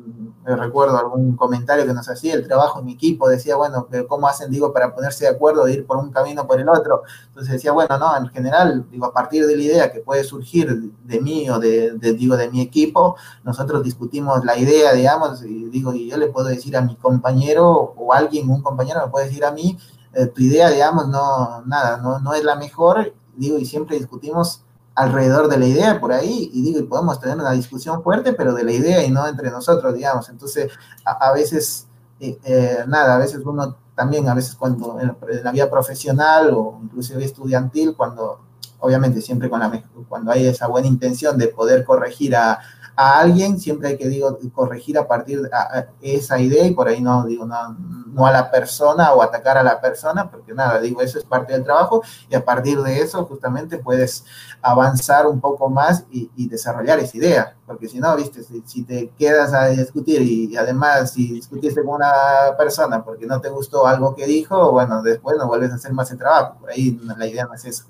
recuerdo 0.54 0.96
algún 0.96 1.34
comentario 1.34 1.84
que 1.84 1.92
nos 1.92 2.08
hacía, 2.08 2.34
el 2.34 2.46
trabajo 2.46 2.78
en 2.78 2.88
equipo, 2.88 3.28
decía, 3.28 3.56
bueno, 3.56 3.88
pero 3.90 4.06
¿cómo 4.06 4.28
hacen, 4.28 4.50
digo, 4.50 4.72
para 4.72 4.94
ponerse 4.94 5.24
de 5.24 5.32
acuerdo 5.32 5.64
de 5.64 5.72
ir 5.72 5.86
por 5.86 5.96
un 5.96 6.12
camino 6.12 6.42
o 6.42 6.46
por 6.46 6.60
el 6.60 6.68
otro? 6.68 7.02
Entonces 7.28 7.54
decía, 7.54 7.72
bueno, 7.72 7.98
no, 7.98 8.16
en 8.16 8.28
general, 8.28 8.86
digo, 8.90 9.06
a 9.06 9.12
partir 9.12 9.44
de 9.46 9.56
la 9.56 9.62
idea 9.62 9.90
que 9.90 10.00
puede 10.00 10.22
surgir 10.22 10.92
de 11.02 11.20
mí 11.20 11.50
o 11.50 11.58
de, 11.58 11.98
digo, 12.16 12.36
de 12.36 12.48
mi 12.48 12.60
equipo, 12.60 13.16
nosotros 13.42 13.82
discutimos 13.82 14.44
la 14.44 14.56
idea, 14.56 14.92
digamos, 14.92 15.42
y 15.42 15.64
digo, 15.70 15.92
y 15.92 16.08
yo 16.08 16.16
le 16.16 16.28
puedo 16.28 16.46
decir 16.46 16.76
a 16.76 16.82
mi 16.82 16.94
compañero 16.96 17.94
o 17.96 18.12
alguien, 18.12 18.48
un 18.48 18.62
compañero 18.62 19.00
me 19.04 19.10
puede 19.10 19.26
decir 19.26 19.44
a 19.44 19.50
mí, 19.50 19.76
eh, 20.12 20.26
tu 20.26 20.42
idea, 20.42 20.70
digamos, 20.70 21.08
no, 21.08 21.62
nada, 21.66 21.96
no, 21.96 22.20
no 22.20 22.34
es 22.34 22.44
la 22.44 22.54
mejor, 22.54 23.14
digo, 23.34 23.58
y 23.58 23.64
siempre 23.64 23.96
discutimos 23.96 24.65
alrededor 24.96 25.48
de 25.48 25.58
la 25.58 25.66
idea 25.66 26.00
por 26.00 26.12
ahí 26.12 26.50
y 26.52 26.62
digo, 26.62 26.80
y 26.80 26.84
podemos 26.84 27.20
tener 27.20 27.36
una 27.36 27.52
discusión 27.52 28.02
fuerte, 28.02 28.32
pero 28.32 28.54
de 28.54 28.64
la 28.64 28.72
idea 28.72 29.04
y 29.04 29.10
no 29.10 29.26
entre 29.28 29.50
nosotros, 29.50 29.94
digamos. 29.94 30.28
Entonces, 30.30 30.72
a, 31.04 31.32
veces, 31.32 31.86
eh, 32.18 32.38
eh, 32.44 32.84
nada, 32.88 33.14
a 33.14 33.18
veces 33.18 33.42
uno 33.44 33.76
también, 33.94 34.28
a 34.28 34.34
veces 34.34 34.54
cuando 34.54 34.98
en, 34.98 35.14
la 35.44 35.52
vida 35.52 35.70
profesional 35.70 36.50
o 36.54 36.80
inclusive 36.82 37.22
estudiantil, 37.24 37.94
cuando 37.94 38.40
obviamente 38.78 39.20
siempre 39.20 39.50
con 39.50 39.60
la, 39.60 39.82
cuando 40.08 40.32
hay 40.32 40.46
esa 40.46 40.66
buena 40.66 40.88
intención 40.88 41.36
de 41.36 41.48
poder 41.48 41.84
corregir 41.84 42.34
a, 42.34 42.58
a 42.96 43.20
alguien, 43.20 43.60
siempre 43.60 43.88
hay 43.88 43.98
que, 43.98 44.08
digo, 44.08 44.38
corregir 44.54 44.98
a 44.98 45.06
partir 45.06 45.42
de 45.42 46.14
esa 46.14 46.40
idea 46.40 46.66
y 46.66 46.72
por 46.72 46.88
ahí 46.88 47.02
no, 47.02 47.26
digo, 47.26 47.44
no, 47.44 47.76
no 48.16 48.26
a 48.26 48.32
la 48.32 48.50
persona 48.50 49.12
o 49.12 49.22
atacar 49.22 49.58
a 49.58 49.62
la 49.62 49.80
persona, 49.82 50.30
porque 50.30 50.54
nada, 50.54 50.80
digo, 50.80 51.02
eso 51.02 51.18
es 51.18 51.24
parte 51.24 51.52
del 51.52 51.62
trabajo 51.62 52.02
y 52.30 52.34
a 52.34 52.42
partir 52.42 52.80
de 52.80 53.00
eso 53.00 53.26
justamente 53.26 53.76
puedes 53.76 54.24
avanzar 54.62 55.26
un 55.26 55.40
poco 55.40 55.68
más 55.68 56.06
y, 56.10 56.48
desarrollar 56.48 56.98
esa 56.98 57.16
idea, 57.18 57.56
porque 57.66 57.88
si 57.88 57.98
no, 57.98 58.16
viste, 58.16 58.42
si, 58.42 58.82
te 58.84 59.10
quedas 59.18 59.52
a 59.52 59.68
discutir 59.68 60.22
y, 60.22 60.56
además 60.56 61.12
si 61.12 61.32
discutiste 61.34 61.84
con 61.84 61.96
una 61.96 62.56
persona 62.56 63.04
porque 63.04 63.26
no 63.26 63.40
te 63.40 63.50
gustó 63.50 63.86
algo 63.86 64.14
que 64.14 64.26
dijo, 64.26 64.72
bueno, 64.72 65.02
después 65.02 65.36
no 65.36 65.46
vuelves 65.46 65.72
a 65.72 65.74
hacer 65.74 65.92
más 65.92 66.10
el 66.10 66.18
trabajo, 66.18 66.56
por 66.60 66.70
ahí 66.70 66.98
la 67.04 67.26
idea 67.26 67.44
no 67.44 67.52
es 67.52 67.64
eso. 67.66 67.84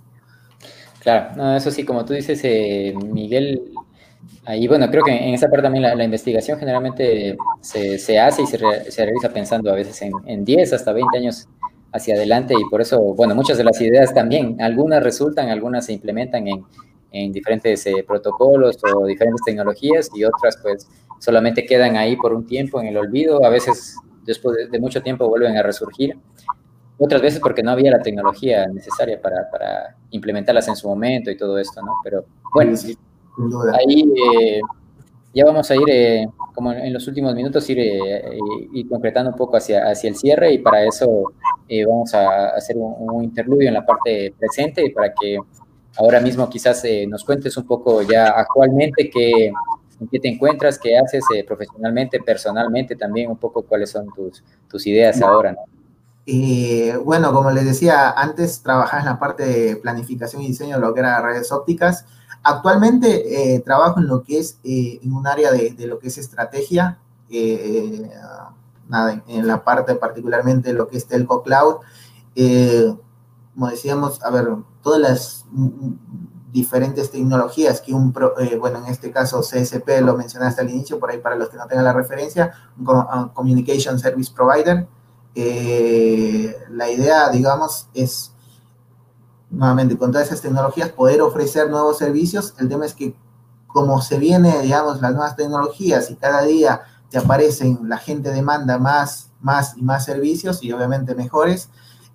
Claro, 1.01 1.37
no, 1.37 1.55
eso 1.57 1.71
sí, 1.71 1.85
como 1.85 2.05
tú 2.05 2.15
dices, 2.15 2.41
eh, 2.43 2.93
Miguel, 3.01 3.76
Ahí, 4.47 4.69
bueno, 4.69 4.89
creo 4.89 5.03
que 5.03 5.11
en 5.11 5.35
esa 5.35 5.49
parte 5.49 5.65
también 5.65 5.83
la, 5.83 6.05
investigación 6.05 6.57
generalmente 6.59 7.37
se, 7.61 7.99
se 7.99 8.21
hace 8.21 8.43
y 8.43 8.47
se, 8.47 8.59
se, 8.59 9.05
realiza 9.05 9.33
pensando 9.33 9.73
a 9.73 9.75
veces 9.75 10.01
en, 10.03 10.13
en, 10.25 10.45
10 10.45 10.73
hasta 10.73 10.93
20 10.93 11.19
años 11.19 11.49
hacia 11.93 12.15
adelante 12.15 12.55
y 12.57 12.65
por 12.71 12.81
eso, 12.81 13.01
bueno, 13.15 13.35
muchas 13.35 13.59
de 13.59 13.65
las 13.65 13.81
ideas 13.81 14.15
también, 14.15 14.63
algunas 14.63 15.03
resultan, 15.03 15.49
algunas 15.49 15.87
se 15.87 15.95
implementan 15.95 16.47
en, 16.47 16.65
en 17.11 17.33
diferentes 17.33 17.85
eh, 17.87 18.05
protocolos 18.07 18.79
o 18.95 19.07
diferentes 19.07 19.43
tecnologías 19.45 20.11
y 20.15 20.25
otras 20.25 20.59
pues 20.63 20.89
solamente 21.19 21.65
quedan 21.65 21.97
ahí 21.97 22.17
por 22.17 22.33
un 22.33 22.47
tiempo 22.47 22.81
en 22.81 22.87
el 22.87 22.97
olvido, 22.97 23.45
a 23.45 23.49
veces 23.49 23.97
después 24.25 24.71
de, 24.71 24.79
mucho 24.79 25.03
tiempo 25.03 25.29
vuelven 25.29 25.57
a 25.57 25.63
resurgir, 25.63 26.17
otras 26.99 27.21
veces 27.21 27.41
porque 27.41 27.63
no 27.63 27.71
había 27.73 27.91
la 27.91 28.01
tecnología 28.01 28.67
necesaria 28.69 29.21
para, 29.21 29.51
para 29.51 29.97
implementarlas 30.11 30.69
en 30.69 30.77
su 30.77 30.89
momento 30.89 31.31
y 31.31 31.37
todo 31.37 31.59
esto, 31.59 31.83
¿no? 31.83 31.97
Pero 32.05 32.25
bueno. 32.55 32.77
Ahí 33.75 34.13
eh, 34.17 34.61
ya 35.35 35.45
vamos 35.45 35.71
a 35.71 35.77
ir, 35.77 35.89
eh, 35.89 36.27
como 36.55 36.73
en 36.73 36.93
los 36.93 37.07
últimos 37.07 37.35
minutos, 37.35 37.69
ir, 37.69 37.79
eh, 37.81 38.39
concretando 38.89 39.31
un 39.31 39.37
poco 39.37 39.57
hacia, 39.57 39.89
hacia 39.91 40.09
el 40.09 40.17
cierre 40.17 40.53
y 40.53 40.59
para 40.59 40.85
eso 40.85 41.33
vamos 41.87 42.15
a 42.15 42.51
hacer 42.51 42.77
un, 42.79 43.25
interludio 43.25 43.69
en 43.69 43.75
la 43.75 43.85
parte 43.85 44.33
presente 44.39 44.91
para 44.95 45.13
que 45.13 45.39
ahora 45.99 46.21
mismo 46.21 46.49
quizás 46.49 46.85
nos 47.09 47.25
cuentes 47.25 47.57
un 47.57 47.67
poco 47.67 48.03
ya 48.03 48.29
actualmente 48.29 49.11
qué, 49.11 49.47
en 49.47 50.09
qué 50.11 50.21
te 50.21 50.29
encuentras, 50.29 50.79
qué 50.79 50.97
haces 50.97 51.25
profesionalmente, 51.47 52.21
personalmente, 52.21 52.97
también 52.97 53.31
un 53.31 53.37
poco 53.37 53.63
cuáles 53.63 53.91
son 53.91 54.07
tus, 54.15 54.43
tus 54.69 54.87
ideas 54.87 55.21
ahora, 55.21 55.53
¿no? 55.53 55.59
bueno, 57.05 57.33
como 57.33 57.51
les 57.51 57.65
decía 57.65 58.11
antes, 58.11 58.63
trabajaba 58.63 59.01
en 59.01 59.07
la 59.07 59.19
parte 59.19 59.45
de 59.45 59.77
planificación 59.77 60.43
y 60.43 60.49
diseño 60.49 60.77
de 60.77 60.81
lo 60.81 60.95
que 60.95 61.01
era 61.01 61.21
redes 61.21 61.53
ópticas. 61.53 62.05
Actualmente 62.49 63.55
eh, 63.55 63.59
trabajo 63.59 63.99
en 63.99 64.07
lo 64.07 64.23
que 64.23 64.39
es, 64.39 64.61
eh, 64.63 65.01
en 65.03 65.13
un 65.13 65.27
área 65.27 65.51
de, 65.51 65.75
lo 65.89 65.99
que 65.99 66.07
es 66.07 66.17
estrategia, 66.17 66.97
eh, 67.29 68.09
nada, 68.89 69.21
en 69.27 69.49
la 69.49 69.65
parte 69.65 69.97
particularmente 69.97 70.69
de 70.69 70.75
lo 70.77 70.87
que 70.87 70.97
es 70.97 71.09
Telco 71.09 71.43
Cloud. 71.43 71.79
como 73.53 73.69
decíamos, 73.69 74.23
a 74.23 74.31
ver, 74.31 74.47
todas 74.81 75.01
las 75.01 75.45
diferentes 76.53 77.11
tecnologías 77.11 77.81
que 77.81 77.93
un, 77.93 78.13
bueno, 78.13 78.79
en 78.79 78.93
este 78.93 79.11
caso 79.11 79.41
CSP 79.41 80.03
lo 80.03 80.17
mencionaste 80.17 80.61
al 80.61 80.71
inicio, 80.71 81.01
por 81.01 81.11
ahí 81.11 81.19
para 81.19 81.35
los 81.35 81.49
que 81.49 81.57
no 81.57 81.67
tengan 81.67 81.85
la 81.85 81.93
referencia, 81.93 82.53
un 82.79 83.31
Communication 83.31 83.99
Service 83.99 84.33
Provider. 84.33 84.87
la 86.71 86.91
idea, 86.93 87.29
digamos, 87.31 87.89
es 87.93 88.36
nuevamente, 89.51 89.97
con 89.97 90.13
todas 90.13 90.29
esas 90.29 90.43
tecnologías, 90.43 90.91
poder 90.91 91.21
ofrecer 91.23 91.71
nuevos 91.71 91.99
servicios. 91.99 92.55
El 92.59 92.69
tema 92.69 92.87
es 92.87 92.95
que 92.95 93.15
como 93.67 94.01
se 94.01 94.19
viene, 94.19 94.63
digamos, 94.63 95.01
las 95.01 95.13
nuevas 95.13 95.37
tecnologías 95.37 96.11
y 96.11 96.17
cada 96.17 96.43
día 96.43 96.83
te 97.11 97.19
aparecen, 97.19 97.81
la 97.85 97.99
gente 97.99 98.31
demanda 98.31 98.79
más, 98.79 99.31
más 99.41 99.77
y 99.77 99.83
más 99.83 100.05
servicios 100.05 100.63
y 100.63 100.73
obviamente 100.73 101.15
mejores, 101.15 101.69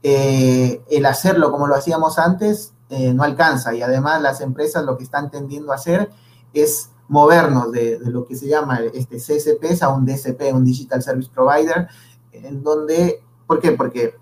eh, 0.03 0.81
el 0.89 1.05
hacerlo 1.05 1.51
como 1.51 1.67
lo 1.67 1.75
hacíamos 1.75 2.17
antes 2.17 2.73
eh, 2.89 3.13
no 3.13 3.23
alcanza 3.23 3.73
y 3.75 3.81
además 3.81 4.21
las 4.21 4.41
empresas 4.41 4.83
lo 4.83 4.97
que 4.97 5.03
están 5.03 5.29
tendiendo 5.29 5.71
a 5.71 5.75
hacer 5.75 6.09
es 6.53 6.89
movernos 7.07 7.71
de, 7.71 7.99
lo 8.01 8.25
que 8.25 8.35
se 8.35 8.47
llama 8.47 8.79
este 8.93 9.17
CSP 9.17 9.81
a 9.81 9.89
un 9.89 10.05
DSP, 10.05 10.53
un 10.53 10.65
Digital 10.65 11.03
Service 11.03 11.29
Provider, 11.33 11.87
en 12.31 12.63
donde, 12.63 13.23
¿por 13.47 13.59
qué? 13.59 13.73
Porque 13.73 14.15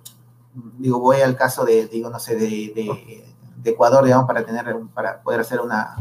digo, 0.78 1.00
voy 1.00 1.22
al 1.22 1.36
caso 1.36 1.66
de, 1.66 1.88
digo, 1.88 2.10
no 2.10 2.20
sé, 2.20 2.36
de, 2.36 3.26
Ecuador, 3.64 4.04
digamos, 4.06 4.26
para, 4.26 4.46
tener, 4.46 4.76
para 4.94 5.22
poder 5.22 5.42
hacer 5.42 5.60
una, 5.60 5.96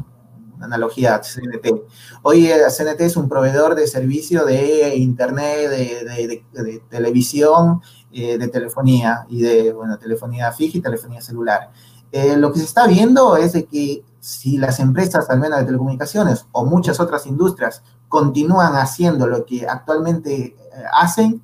analogía 0.60 1.14
a 1.14 1.20
CNT. 1.20 1.82
Hoy 2.22 2.46
eh, 2.46 2.58
CNT 2.68 3.00
es 3.00 3.16
un 3.16 3.28
proveedor 3.28 3.74
de 3.74 3.86
servicio 3.86 4.44
de 4.44 4.96
internet, 4.96 5.70
de, 5.70 6.82
televisión, 6.88 7.80
eh, 8.12 8.38
de 8.38 8.48
telefonía 8.48 9.26
y 9.28 9.42
de, 9.42 9.72
bueno, 9.72 9.98
telefonía 9.98 10.52
fija 10.52 10.78
y 10.78 10.80
telefonía 10.80 11.20
celular. 11.20 11.70
Eh, 12.10 12.36
lo 12.36 12.52
que 12.52 12.60
se 12.60 12.64
está 12.64 12.86
viendo 12.86 13.36
es 13.36 13.52
de 13.52 13.66
que 13.66 14.04
si 14.20 14.56
las 14.56 14.80
empresas, 14.80 15.28
al 15.30 15.38
menos 15.38 15.60
de 15.60 15.66
telecomunicaciones 15.66 16.46
o 16.52 16.64
muchas 16.64 17.00
otras 17.00 17.26
industrias, 17.26 17.82
continúan 18.08 18.74
haciendo 18.76 19.26
lo 19.26 19.44
que 19.44 19.66
actualmente 19.66 20.56
hacen, 20.92 21.42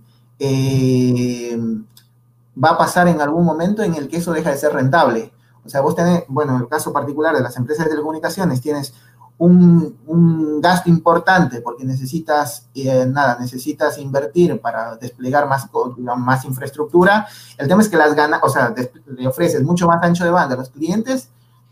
va 2.62 2.70
a 2.70 2.78
pasar 2.78 3.09
en 3.09 3.20
algún 3.20 3.44
momento 3.44 3.82
en 3.82 3.94
el 3.94 4.09
que 4.09 4.18
eso 4.18 4.32
deja 4.32 4.51
de 4.51 4.59
ser 4.59 4.72
rentable. 4.72 5.32
O 5.64 5.68
sea, 5.68 5.81
vos 5.81 5.94
tenés, 5.94 6.24
bueno, 6.28 6.55
en 6.56 6.62
el 6.62 6.68
caso 6.68 6.93
particular 6.93 7.35
de 7.35 7.43
las 7.43 7.56
empresas 7.56 7.85
de 7.85 7.90
telecomunicaciones, 7.90 8.60
tienes 8.60 8.94
un, 9.39 10.60
gasto 10.60 10.89
importante 10.89 11.60
porque 11.60 11.85
necesitas, 11.85 12.68
eh, 12.74 13.05
nada, 13.06 13.36
necesitas 13.39 13.98
invertir 13.98 14.59
para 14.60 14.97
desplegar 14.97 15.47
más, 15.48 15.68
más 15.98 16.44
infraestructura. 16.44 17.26
El 17.59 17.68
tema 17.68 17.82
es 17.82 17.89
que 17.89 17.97
las 17.97 18.14
ganas, 18.14 18.40
o 18.43 18.48
sea, 18.48 18.74
le 19.06 19.26
ofreces 19.26 19.62
mucho 19.62 19.86
más 19.86 20.02
ancho 20.02 20.24
de 20.24 20.31
banda 20.31 20.55
a 20.55 20.59
los 20.59 20.70
clientes, 20.70 21.28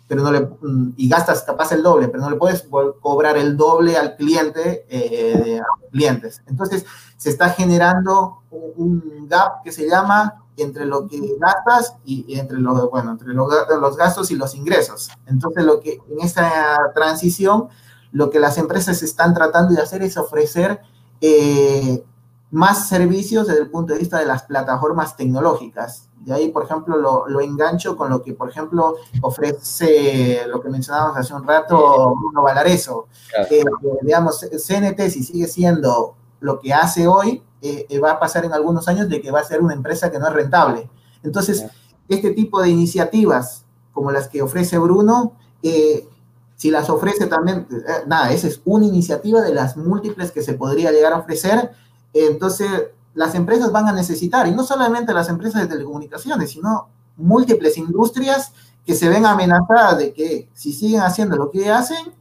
pero 0.08 0.22
no 0.22 0.30
le, 0.30 0.40
mm, 0.40 0.94
y 0.96 1.08
gastas 1.08 1.42
capaz 1.42 1.72
el 1.72 1.82
doble, 1.82 2.08
pero 2.08 2.22
no 2.22 2.30
le 2.30 2.36
puedes 2.36 2.66
cobrar 3.00 3.38
el 3.38 3.56
doble 3.56 3.96
al 3.96 4.16
cliente, 4.16 4.84
eh, 4.90 5.60
clientes. 5.90 6.42
Entonces, 6.46 6.84
se 7.16 7.30
está 7.30 7.50
generando 7.50 8.42
un 8.50 9.26
gap 9.28 9.62
que 9.62 9.72
se 9.72 9.88
llama 9.88 10.41
entre 10.56 10.86
lo 10.86 11.06
que 11.06 11.20
gastas 11.38 11.96
y, 12.04 12.38
entre, 12.38 12.58
lo, 12.58 12.90
bueno, 12.90 13.12
entre 13.12 13.34
los 13.34 13.96
gastos 13.96 14.30
y 14.30 14.36
los 14.36 14.54
ingresos. 14.54 15.10
Entonces, 15.26 15.64
lo 15.64 15.80
que 15.80 16.00
en 16.10 16.20
esta 16.20 16.92
transición, 16.94 17.68
lo 18.12 18.30
que 18.30 18.40
las 18.40 18.58
empresas 18.58 19.02
están 19.02 19.34
tratando 19.34 19.74
de 19.74 19.80
hacer 19.80 20.02
es 20.02 20.16
ofrecer 20.16 20.80
eh, 21.20 22.04
más 22.50 22.88
servicios 22.88 23.46
desde 23.46 23.62
el 23.62 23.70
punto 23.70 23.94
de 23.94 23.98
vista 23.98 24.18
de 24.18 24.26
las 24.26 24.42
plataformas 24.42 25.16
tecnológicas. 25.16 26.08
De 26.16 26.32
ahí, 26.32 26.50
por 26.50 26.64
ejemplo, 26.64 26.96
lo, 26.98 27.26
lo 27.26 27.40
engancho 27.40 27.96
con 27.96 28.10
lo 28.10 28.22
que, 28.22 28.34
por 28.34 28.48
ejemplo, 28.50 28.96
ofrece 29.22 30.46
lo 30.46 30.60
que 30.60 30.68
mencionábamos 30.68 31.16
hace 31.16 31.34
un 31.34 31.44
rato, 31.44 32.14
Bruno 32.14 32.42
Valareso. 32.42 33.08
Eh, 33.50 33.64
digamos, 34.02 34.40
CNT, 34.40 35.00
si 35.08 35.24
sigue 35.24 35.48
siendo 35.48 36.14
lo 36.40 36.60
que 36.60 36.74
hace 36.74 37.08
hoy, 37.08 37.42
eh, 37.62 37.86
eh, 37.88 37.98
va 38.00 38.12
a 38.12 38.20
pasar 38.20 38.44
en 38.44 38.52
algunos 38.52 38.88
años 38.88 39.08
de 39.08 39.22
que 39.22 39.30
va 39.30 39.38
a 39.38 39.44
ser 39.44 39.60
una 39.60 39.72
empresa 39.72 40.10
que 40.10 40.18
no 40.18 40.26
es 40.26 40.32
rentable. 40.32 40.90
Entonces, 41.22 41.64
este 42.08 42.32
tipo 42.32 42.60
de 42.60 42.70
iniciativas 42.70 43.64
como 43.92 44.10
las 44.10 44.28
que 44.28 44.42
ofrece 44.42 44.78
Bruno, 44.78 45.34
eh, 45.62 46.08
si 46.56 46.70
las 46.72 46.90
ofrece 46.90 47.26
también, 47.26 47.68
nada, 48.06 48.32
esa 48.32 48.48
es 48.48 48.60
una 48.64 48.86
iniciativa 48.86 49.40
de 49.42 49.54
las 49.54 49.76
múltiples 49.76 50.32
que 50.32 50.42
se 50.42 50.54
podría 50.54 50.90
llegar 50.90 51.12
a 51.12 51.18
ofrecer, 51.18 51.70
entonces 52.12 52.68
las 53.14 53.34
empresas 53.34 53.70
van 53.70 53.88
a 53.88 53.92
necesitar, 53.92 54.46
y 54.48 54.52
no 54.52 54.64
solamente 54.64 55.12
las 55.12 55.28
empresas 55.28 55.62
de 55.62 55.68
telecomunicaciones, 55.68 56.50
sino 56.50 56.88
múltiples 57.16 57.76
industrias 57.78 58.52
que 58.84 58.94
se 58.94 59.08
ven 59.08 59.26
amenazadas 59.26 59.98
de 59.98 60.12
que 60.12 60.48
si 60.54 60.72
siguen 60.72 61.02
haciendo 61.02 61.36
lo 61.36 61.50
que 61.50 61.70
hacen, 61.70 62.12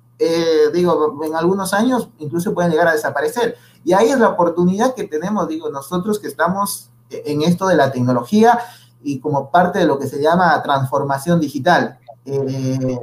digo, 0.73 1.19
en 1.23 1.35
algunos 1.35 1.73
años 1.73 2.09
incluso 2.19 2.53
pueden 2.53 2.71
llegar 2.71 2.87
a 2.87 2.93
desaparecer. 2.93 3.57
Y 3.83 3.93
ahí 3.93 4.09
es 4.09 4.19
la 4.19 4.29
oportunidad 4.29 4.93
que 4.93 5.05
tenemos, 5.05 5.47
digo, 5.47 5.69
nosotros 5.69 6.19
que 6.19 6.27
estamos 6.27 6.91
en 7.09 7.41
esto 7.41 7.67
de 7.67 7.75
la 7.75 7.91
tecnología 7.91 8.59
y 9.03 9.19
como 9.19 9.51
parte 9.51 9.79
de 9.79 9.85
lo 9.85 9.97
que 9.99 10.07
se 10.07 10.21
llama 10.21 10.61
transformación 10.63 11.39
digital. 11.39 11.99
Eh, 12.25 12.99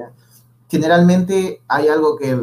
generalmente 0.68 1.62
hay 1.66 1.88
algo 1.88 2.16
que, 2.16 2.40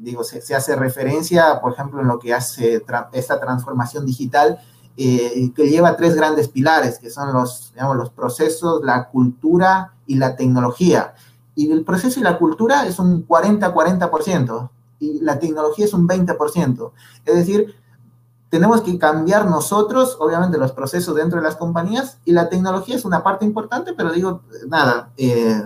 digo, 0.00 0.24
se, 0.24 0.54
hace 0.54 0.76
referencia, 0.76 1.60
por 1.60 1.72
ejemplo, 1.72 2.00
en 2.00 2.08
lo 2.08 2.18
que 2.18 2.32
hace 2.32 2.82
esta 3.12 3.40
transformación 3.40 4.06
digital, 4.06 4.58
eh, 4.96 5.50
que 5.54 5.68
lleva 5.68 5.96
tres 5.96 6.14
grandes 6.14 6.48
pilares, 6.48 6.98
que 6.98 7.10
son 7.10 7.32
los, 7.32 7.72
digamos, 7.72 7.96
los 7.96 8.10
procesos, 8.10 8.82
la 8.84 9.08
cultura 9.08 9.94
y 10.06 10.16
la 10.16 10.36
tecnología. 10.36 11.14
Y 11.54 11.70
el 11.70 11.84
proceso 11.84 12.20
y 12.20 12.22
la 12.22 12.38
cultura 12.38 12.86
es 12.86 12.98
un 12.98 13.26
40-40% 13.26 14.70
y 15.00 15.20
la 15.20 15.38
tecnología 15.38 15.84
es 15.84 15.92
un 15.92 16.08
20%. 16.08 16.92
Es 17.24 17.34
decir, 17.34 17.74
tenemos 18.48 18.82
que 18.82 18.98
cambiar 18.98 19.46
nosotros, 19.46 20.16
obviamente, 20.20 20.58
los 20.58 20.72
procesos 20.72 21.14
dentro 21.14 21.40
de 21.40 21.44
las 21.44 21.56
compañías 21.56 22.18
y 22.24 22.32
la 22.32 22.48
tecnología 22.48 22.96
es 22.96 23.04
una 23.04 23.22
parte 23.22 23.44
importante, 23.44 23.94
pero 23.96 24.12
digo, 24.12 24.42
nada, 24.68 25.10
eh, 25.16 25.62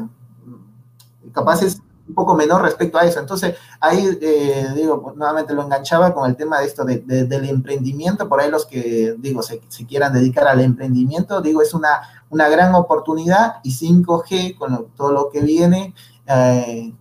capaz 1.33 1.63
es 1.63 1.83
un 2.09 2.15
poco 2.15 2.35
menor 2.35 2.63
respecto 2.63 2.99
a 2.99 3.05
eso. 3.05 3.21
Entonces, 3.21 3.57
ahí, 3.81 4.19
eh, 4.21 4.69
digo, 4.75 5.13
nuevamente 5.17 5.55
lo 5.55 5.63
enganchaba 5.63 6.15
con 6.15 6.29
el 6.29 6.37
tema 6.37 6.61
de 6.61 6.67
esto 6.67 6.85
de, 6.85 6.99
del 7.01 7.49
emprendimiento, 7.49 8.29
por 8.29 8.41
ahí 8.41 8.51
los 8.51 8.67
que, 8.67 9.15
digo, 9.19 9.43
se, 9.43 9.61
quieran 9.87 10.13
dedicar 10.13 10.47
al 10.47 10.61
emprendimiento, 10.61 11.41
digo, 11.41 11.63
es 11.63 11.75
una, 11.75 12.01
una 12.31 12.49
gran 12.49 12.75
oportunidad 12.75 13.57
y 13.63 13.73
5G 13.73 14.57
con 14.57 14.89
todo 14.97 15.13
lo 15.13 15.31
que 15.31 15.41
viene, 15.41 15.95
eh, 16.27 16.93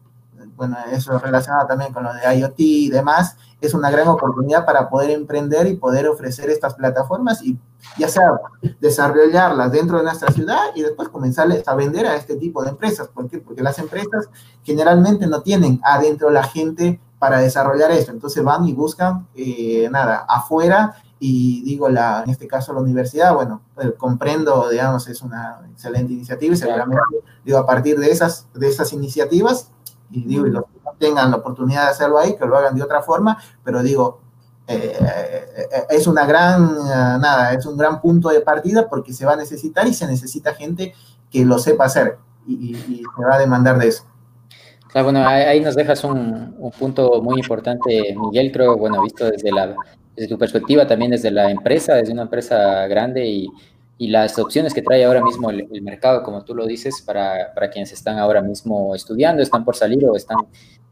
bueno, 0.56 0.78
eso 0.92 1.18
relacionado 1.20 1.68
también 1.68 1.94
con 1.94 2.04
lo 2.04 2.14
de 2.14 2.38
IoT 2.38 2.56
y 2.58 2.90
demás, 2.90 3.38
es 3.62 3.74
una 3.74 3.90
gran 3.90 4.08
oportunidad 4.08 4.66
para 4.66 4.90
poder 4.90 5.12
emprender 5.12 5.68
y 5.68 5.76
poder 5.76 6.08
ofrecer 6.08 6.50
estas 6.50 6.76
plataformas 6.76 7.42
y 7.44 7.58
ya 7.98 8.08
sea 8.08 8.32
desarrollarlas 8.80 9.72
dentro 9.72 9.98
de 9.98 10.04
nuestra 10.04 10.32
ciudad 10.32 10.64
y 10.76 10.82
después 10.82 11.10
comenzarles 11.10 11.68
a 11.68 11.76
vender 11.76 12.06
a 12.06 12.16
este 12.16 12.36
tipo 12.36 12.64
de 12.64 12.70
empresas. 12.70 13.08
¿Por 13.08 13.30
qué? 13.30 13.40
Porque 13.40 13.64
las 13.64 13.80
empresas 13.80 14.30
generalmente 14.64 15.28
no 15.28 15.42
tienen 15.42 15.80
adentro 15.84 16.30
la 16.30 16.44
gente 16.44 17.00
para 17.20 17.40
desarrollar 17.40 17.92
esto. 17.92 18.12
Entonces 18.12 18.44
van 18.44 18.66
y 18.66 18.74
buscan, 18.74 19.28
eh, 19.36 19.88
nada, 19.92 20.26
afuera 20.28 20.96
y 21.20 21.64
digo, 21.64 21.90
la, 21.90 22.24
en 22.24 22.30
este 22.30 22.48
caso 22.48 22.74
la 22.74 22.82
universidad, 22.82 23.34
bueno, 23.34 23.62
eh, 23.82 23.94
comprendo, 23.98 24.70
digamos, 24.70 25.08
es 25.08 25.22
una 25.22 25.62
excelente 25.72 26.14
iniciativa 26.14 26.54
y 26.54 26.58
seguramente, 26.58 27.04
digo, 27.44 27.58
a 27.58 27.66
partir 27.66 27.98
de 27.98 28.12
esas, 28.12 28.48
de 28.54 28.68
esas 28.68 28.92
iniciativas, 28.94 29.72
y 30.12 30.24
digo, 30.24 30.48
y 30.48 30.52
los 30.52 30.64
que 30.66 30.80
no 30.84 30.92
tengan 30.98 31.32
la 31.32 31.38
oportunidad 31.38 31.84
de 31.84 31.90
hacerlo 31.90 32.20
ahí, 32.20 32.36
que 32.36 32.46
lo 32.46 32.58
hagan 32.58 32.76
de 32.76 32.84
otra 32.84 33.02
forma, 33.02 33.38
pero 33.64 33.82
digo, 33.84 34.22
eh, 34.68 34.98
eh, 35.00 35.84
es 35.90 36.08
una 36.08 36.26
gran, 36.26 36.76
nada, 36.76 37.54
es 37.54 37.66
un 37.66 37.78
gran 37.78 38.02
punto 38.02 38.30
de 38.30 38.42
partida 38.42 38.88
porque 38.88 39.14
se 39.14 39.26
va 39.26 39.34
a 39.34 39.38
necesitar 39.38 39.88
y 39.88 39.94
se 39.94 40.08
necesita 40.08 40.54
gente 40.54 40.94
que 41.30 41.46
lo 41.46 41.60
sepa 41.60 41.86
hacer 41.86 42.18
y, 42.48 42.76
se 42.76 43.24
va 43.24 43.36
a 43.36 43.40
demandar 43.40 43.78
de 43.78 43.88
eso. 43.88 44.06
Claro, 44.92 45.06
bueno, 45.06 45.28
ahí 45.28 45.60
nos 45.60 45.76
dejas 45.76 46.04
un, 46.04 46.56
un, 46.58 46.72
punto 46.72 47.22
muy 47.22 47.40
importante, 47.40 48.16
Miguel, 48.18 48.52
creo, 48.52 48.78
bueno, 48.78 49.02
visto 49.02 49.26
desde, 49.26 49.52
la, 49.52 49.76
desde 50.16 50.30
tu 50.30 50.38
perspectiva, 50.38 50.88
también 50.88 51.12
desde 51.12 51.32
la 51.32 51.52
empresa, 51.52 51.96
desde 51.96 52.14
una 52.14 52.22
empresa 52.24 52.88
grande 52.88 53.28
y, 53.28 53.50
y 53.98 54.08
las 54.10 54.38
opciones 54.38 54.74
que 54.74 54.82
trae 54.82 55.06
ahora 55.06 55.24
mismo 55.24 55.50
el, 55.50 55.82
mercado, 55.82 56.22
como 56.24 56.44
tú 56.44 56.54
lo 56.54 56.66
dices, 56.66 57.02
para, 57.02 57.54
para, 57.54 57.70
quienes 57.70 57.94
están 57.94 58.20
ahora 58.20 58.42
mismo 58.42 58.94
estudiando, 58.94 59.42
están 59.42 59.64
por 59.64 59.76
salir 59.76 60.04
o 60.06 60.16
están 60.16 60.38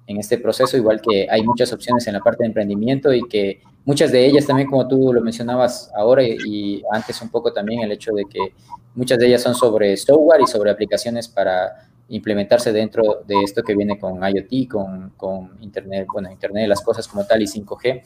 en 0.08 0.18
este 0.18 0.38
proceso, 0.38 0.78
igual 0.78 1.02
que 1.02 1.28
hay 1.30 1.44
muchas 1.44 1.72
opciones 1.74 2.08
en 2.08 2.14
la 2.14 2.20
parte 2.20 2.44
de 2.44 2.48
emprendimiento 2.48 3.14
y 3.14 3.28
que 3.28 3.62
muchas 3.86 4.12
de 4.12 4.26
ellas 4.26 4.46
también, 4.46 4.70
como 4.70 4.88
tú 4.88 5.14
lo 5.14 5.22
mencionabas 5.22 5.92
ahora 5.96 6.24
y, 6.24 6.82
antes 6.92 7.22
un 7.22 7.30
poco 7.30 7.52
también, 7.52 7.82
el 7.82 7.92
hecho 7.92 8.12
de 8.14 8.26
que 8.26 8.54
muchas 8.96 9.18
de 9.20 9.28
ellas 9.28 9.42
son 9.42 9.56
sobre 9.56 9.96
software 9.98 10.42
y 10.42 10.48
sobre 10.48 10.72
aplicaciones 10.72 11.28
para 11.28 11.90
implementarse 12.10 12.72
dentro 12.72 13.24
de 13.26 13.42
esto 13.44 13.64
que 13.64 13.76
viene 13.76 13.98
con 13.98 14.22
IoT, 14.22 14.68
con, 14.70 15.12
con 15.18 15.58
Internet, 15.62 16.08
bueno, 16.12 16.32
Internet 16.32 16.64
de 16.64 16.68
las 16.68 16.82
cosas 16.82 17.08
como 17.08 17.26
tal 17.26 17.42
y 17.42 17.46
5G, 17.46 18.02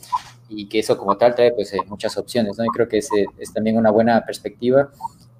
y 0.49 0.67
que 0.67 0.79
eso 0.79 0.97
como 0.97 1.17
tal 1.17 1.35
trae 1.35 1.51
pues 1.51 1.73
eh, 1.73 1.79
muchas 1.87 2.17
opciones, 2.17 2.57
¿no? 2.57 2.65
Y 2.65 2.69
creo 2.69 2.87
que 2.87 2.99
es, 2.99 3.09
es 3.37 3.53
también 3.53 3.77
una 3.77 3.91
buena 3.91 4.23
perspectiva 4.25 4.91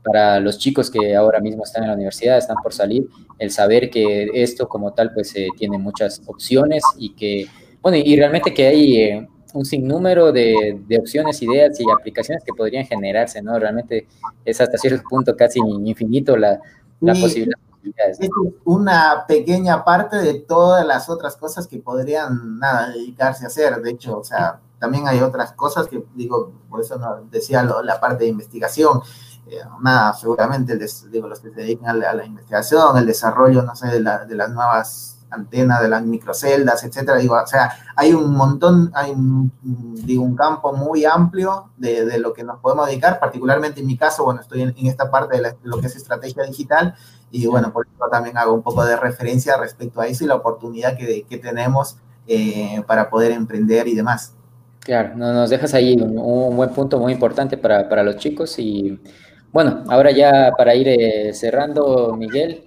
para 0.04 0.40
los 0.40 0.58
chicos 0.58 0.90
que 0.90 1.16
ahora 1.16 1.40
mismo 1.40 1.64
están 1.64 1.84
en 1.84 1.90
la 1.90 1.96
universidad, 1.96 2.38
están 2.38 2.58
por 2.64 2.74
salir, 2.74 3.08
el 3.40 3.52
saber 3.52 3.90
que 3.90 4.30
esto 4.34 4.68
como 4.68 4.94
tal 4.94 5.14
pues 5.14 5.36
eh, 5.36 5.50
tiene 5.58 5.78
muchas 5.78 6.22
opciones 6.26 6.82
y 6.98 7.14
que, 7.14 7.48
bueno, 7.82 7.98
y 7.98 8.16
realmente 8.16 8.54
que 8.54 8.68
hay 8.68 9.02
eh, 9.02 9.28
un 9.54 9.66
sinnúmero 9.66 10.32
de, 10.32 10.80
de, 10.88 10.98
opciones, 10.98 11.42
ideas 11.42 11.80
y 11.80 11.84
aplicaciones 11.92 12.44
que 12.44 12.54
podrían 12.54 12.86
generarse, 12.86 13.42
¿no? 13.42 13.60
Realmente 13.60 14.08
es 14.46 14.62
hasta 14.62 14.78
cierto 14.78 15.04
punto 15.10 15.36
casi 15.36 15.60
infinito 15.60 16.38
la, 16.38 16.60
la 17.02 17.14
posibilidad. 17.14 17.60
Es 17.96 18.20
una 18.66 19.26
pequeña 19.28 19.84
parte 19.84 20.18
de 20.18 20.36
todas 20.36 20.86
las 20.86 21.10
otras 21.10 21.36
cosas 21.38 21.68
que 21.68 21.80
podrían, 21.80 22.60
nada, 22.60 22.90
dedicarse 22.90 23.44
a 23.44 23.48
hacer. 23.48 23.82
De 23.82 23.92
hecho, 23.92 24.18
o 24.18 24.24
sea, 24.24 24.60
también 24.80 25.08
hay 25.08 25.22
otras 25.22 25.54
cosas 25.54 25.88
que, 25.88 26.04
digo, 26.16 26.54
por 26.70 26.82
eso 26.82 27.00
decía 27.32 27.64
la 27.64 28.00
parte 28.00 28.26
de 28.26 28.30
investigación. 28.30 29.02
Eh, 29.50 29.62
nada, 29.82 30.14
seguramente 30.14 30.78
digo, 31.10 31.28
los 31.28 31.40
que 31.40 31.50
se 31.50 31.62
dedican 31.62 32.02
a 32.04 32.14
la, 32.14 32.26
investigación, 32.26 32.98
el 32.98 33.06
desarrollo, 33.06 33.64
no 33.64 33.76
sé, 33.76 33.88
de, 33.88 34.00
de 34.02 34.36
las 34.36 34.50
nuevas 34.50 35.17
antenas, 35.30 35.82
de 35.82 35.90
las 35.90 36.04
microceldas, 36.04 36.84
etcétera. 36.84 37.18
Digo, 37.18 37.36
o 37.36 37.48
sea, 37.48 37.72
hay 37.96 38.14
un 38.14 38.34
montón, 38.34 38.92
hay 38.94 39.12
un, 39.12 39.52
digo, 40.06 40.24
un 40.24 40.36
campo 40.36 40.74
muy 40.74 41.06
amplio 41.06 41.70
de, 41.78 42.06
de, 42.06 42.20
lo 42.20 42.34
que 42.34 42.44
nos 42.44 42.60
podemos 42.60 42.88
dedicar, 42.88 43.20
particularmente 43.20 43.82
en 43.82 43.88
mi 43.88 43.98
caso, 43.98 44.24
bueno, 44.24 44.42
estoy 44.42 44.62
en, 44.62 44.74
esta 44.88 45.12
parte 45.12 45.42
de, 45.42 45.56
lo 45.64 45.80
que 45.80 45.88
es 45.88 45.96
estrategia 45.96 46.44
digital 46.44 46.96
y 47.32 47.46
bueno, 47.48 47.74
por 47.74 47.88
eso 47.88 48.06
también 48.12 48.38
hago 48.38 48.54
un 48.54 48.64
poco 48.64 48.86
de 48.86 48.96
referencia 48.96 49.58
respecto 49.58 50.02
a 50.02 50.08
eso 50.08 50.24
y 50.24 50.28
la 50.28 50.36
oportunidad 50.36 50.98
que, 50.98 51.26
que 51.28 51.38
tenemos 51.38 51.98
eh, 52.28 52.82
para 52.88 53.10
poder 53.10 53.32
emprender 53.32 53.88
y 53.88 53.96
demás. 53.96 54.34
Claro, 54.82 55.16
nos 55.16 55.50
dejas 55.50 55.74
ahí 55.74 55.96
un, 56.00 56.18
un 56.18 56.56
buen 56.56 56.70
punto 56.70 56.98
muy 57.00 57.12
importante 57.12 57.58
para, 57.58 57.90
para, 57.90 58.04
los 58.04 58.18
chicos 58.18 58.58
y 58.58 59.00
bueno, 59.52 59.84
ahora 59.88 60.12
ya 60.12 60.52
para 60.58 60.76
ir 60.76 60.88
eh, 60.88 61.34
cerrando, 61.34 62.16
Miguel, 62.18 62.64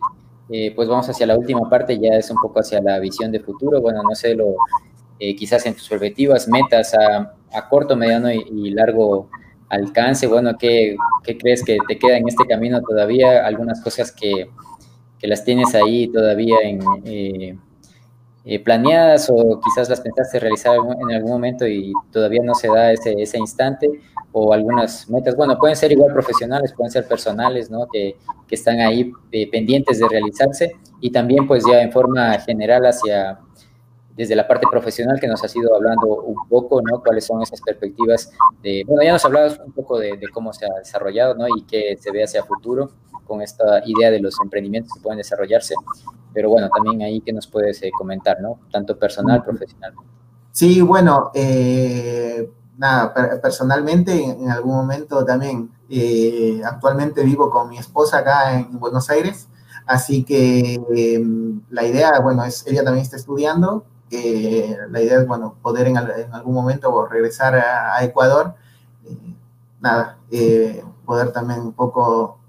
eh, 0.53 0.73
pues 0.75 0.89
vamos 0.89 1.09
hacia 1.09 1.27
la 1.27 1.37
última 1.37 1.69
parte, 1.69 1.99
ya 1.99 2.15
es 2.15 2.31
un 2.31 2.37
poco 2.43 2.61
hacia 2.61 2.81
la 2.81 2.99
visión 2.99 3.31
de 3.31 3.41
futuro, 3.41 3.81
bueno, 3.81 4.03
no 4.03 4.15
sé, 4.15 4.35
lo, 4.35 4.57
eh, 5.19 5.37
quizás 5.37 5.65
en 5.67 5.75
tus 5.75 5.89
perspectivas, 5.89 6.49
metas 6.49 6.95
a, 6.95 7.69
corto, 7.69 7.97
mediano 7.97 8.31
y, 8.33 8.71
largo 8.71 9.29
alcance, 9.69 10.27
bueno, 10.27 10.57
¿qué, 10.59 10.97
¿qué, 11.23 11.39
crees 11.39 11.63
que 11.65 11.79
te 11.87 11.99
queda 11.99 12.17
en 12.17 12.29
este 12.29 12.47
camino 12.47 12.81
todavía? 12.83 13.47
Algunas 13.47 13.81
cosas 13.81 14.13
que, 14.13 14.51
que 15.19 15.27
las 15.29 15.45
tienes 15.45 15.75
ahí 15.75 16.09
todavía 16.09 16.57
en 16.63 16.81
eh, 18.45 18.59
planeadas 18.59 19.29
o 19.31 19.61
quizás 19.61 19.89
las 19.91 20.01
pensaste 20.01 20.41
realizar 20.41 20.77
en 20.77 21.15
algún 21.15 21.31
momento 21.31 21.69
y 21.69 21.93
todavía 22.11 22.41
no 22.43 22.55
se 22.55 22.69
da 22.69 22.91
ese, 22.91 23.15
ese 23.21 23.39
instante 23.39 23.89
o 24.33 24.53
algunas 24.53 25.09
metas, 25.11 25.35
bueno, 25.37 25.59
pueden 25.59 25.77
ser 25.77 25.91
igual 25.93 26.13
profesionales, 26.13 26.73
pueden 26.73 26.91
ser 26.91 27.07
personales, 27.07 27.71
¿no? 27.71 27.87
Que, 27.93 28.17
que 28.47 28.55
están 28.55 28.81
ahí 28.81 29.13
eh, 29.33 29.51
pendientes 29.51 29.99
de 29.99 30.09
realizarse 30.09 30.77
y 31.01 31.11
también 31.11 31.47
pues 31.47 31.65
ya 31.67 31.83
en 31.83 31.91
forma 31.91 32.39
general 32.41 32.87
hacia, 32.87 33.41
desde 34.17 34.37
la 34.37 34.47
parte 34.47 34.67
profesional 34.71 35.19
que 35.19 35.27
nos 35.27 35.43
has 35.43 35.55
ido 35.57 35.75
hablando 35.75 36.23
un 36.23 36.49
poco, 36.49 36.81
¿no? 36.83 37.03
Cuáles 37.03 37.27
son 37.27 37.43
esas 37.43 37.61
perspectivas 37.61 38.31
de, 38.63 38.85
bueno, 38.87 39.03
ya 39.03 39.13
nos 39.13 39.25
hablabas 39.25 39.59
un 39.65 39.73
poco 39.73 39.99
de, 39.99 40.17
de 40.17 40.29
cómo 40.29 40.53
se 40.53 40.67
ha 40.67 40.79
desarrollado, 40.79 41.35
¿no? 41.35 41.47
Y 41.49 41.63
qué 41.63 41.97
se 41.99 42.13
ve 42.13 42.23
hacia 42.23 42.45
futuro 42.45 42.91
con 43.27 43.43
esta 43.43 43.83
idea 43.87 44.11
de 44.11 44.21
los 44.21 44.35
emprendimientos 44.43 44.93
que 44.93 45.01
pueden 45.01 45.19
desarrollarse. 45.19 45.75
Pero 46.33 46.51
bueno, 46.51 46.69
también 46.69 47.03
ahí 47.03 47.21
que 47.21 47.33
nos 47.33 47.47
puedes 47.47 47.83
eh, 47.83 47.91
comentar, 47.97 48.41
¿no? 48.41 48.61
Tanto 48.71 48.99
personal, 48.99 49.43
profesional. 49.43 49.95
Sí, 50.53 50.81
bueno, 50.81 51.31
eh, 51.35 52.51
nada, 52.81 53.13
personalmente 53.43 54.25
en, 54.25 54.51
algún 54.51 54.75
momento 54.75 55.23
también, 55.27 55.71
eh, 55.91 56.63
actualmente 56.65 57.23
vivo 57.23 57.51
con 57.51 57.69
mi 57.69 57.77
esposa 57.77 58.19
acá 58.19 58.59
en 58.59 58.81
Buenos 58.81 59.11
Aires, 59.11 59.49
así 59.87 60.25
que 60.25 60.81
em, 60.97 61.61
la 61.69 61.85
idea, 61.85 62.19
bueno, 62.21 62.43
es, 62.43 62.67
ella 62.67 62.83
también 62.83 63.03
está 63.03 63.17
estudiando, 63.17 63.85
la 64.11 65.01
idea 65.03 65.21
es, 65.21 65.27
bueno, 65.27 65.57
poder 65.63 65.89
en, 65.89 65.99
algún 65.99 66.55
momento 66.55 67.07
regresar 67.07 67.55
a, 67.55 68.03
Ecuador, 68.03 68.55
nada, 69.79 70.17
poder 71.05 71.33
también 71.33 71.61
un 71.61 71.73
poco 71.75 72.41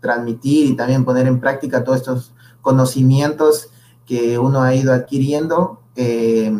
transmitir 0.00 0.70
y 0.70 0.74
también 0.74 1.04
poner 1.04 1.26
en 1.26 1.38
práctica 1.38 1.84
todos 1.84 1.98
estos 1.98 2.34
conocimientos 2.62 3.68
que 4.06 4.38
uno 4.38 4.62
ha 4.62 4.74
ido 4.74 4.94
adquiriendo 4.94 5.80
eh, 5.96 6.50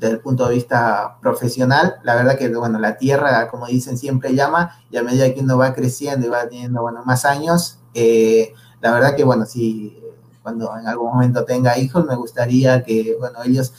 desde 0.00 0.14
el 0.14 0.20
punto 0.20 0.48
de 0.48 0.54
vista 0.54 1.18
profesional. 1.20 1.96
La 2.02 2.14
verdad 2.14 2.38
que, 2.38 2.48
bueno, 2.48 2.78
la 2.78 2.96
tierra, 2.96 3.48
como 3.48 3.66
dicen, 3.66 3.98
siempre 3.98 4.34
llama 4.34 4.80
y 4.90 4.96
a 4.96 5.02
medida 5.02 5.32
que 5.32 5.40
uno 5.40 5.58
va 5.58 5.74
creciendo 5.74 6.26
y 6.26 6.30
va 6.30 6.48
teniendo, 6.48 6.80
bueno, 6.80 7.02
más 7.04 7.26
años, 7.26 7.78
eh, 7.92 8.54
la 8.80 8.92
verdad 8.92 9.14
que, 9.14 9.24
bueno, 9.24 9.44
si 9.44 10.02
cuando 10.42 10.74
en 10.76 10.88
algún 10.88 11.12
momento 11.12 11.44
tenga 11.44 11.78
hijos, 11.78 12.06
me 12.06 12.16
gustaría 12.16 12.82
que, 12.82 13.14
bueno, 13.20 13.40
ellos 13.44 13.74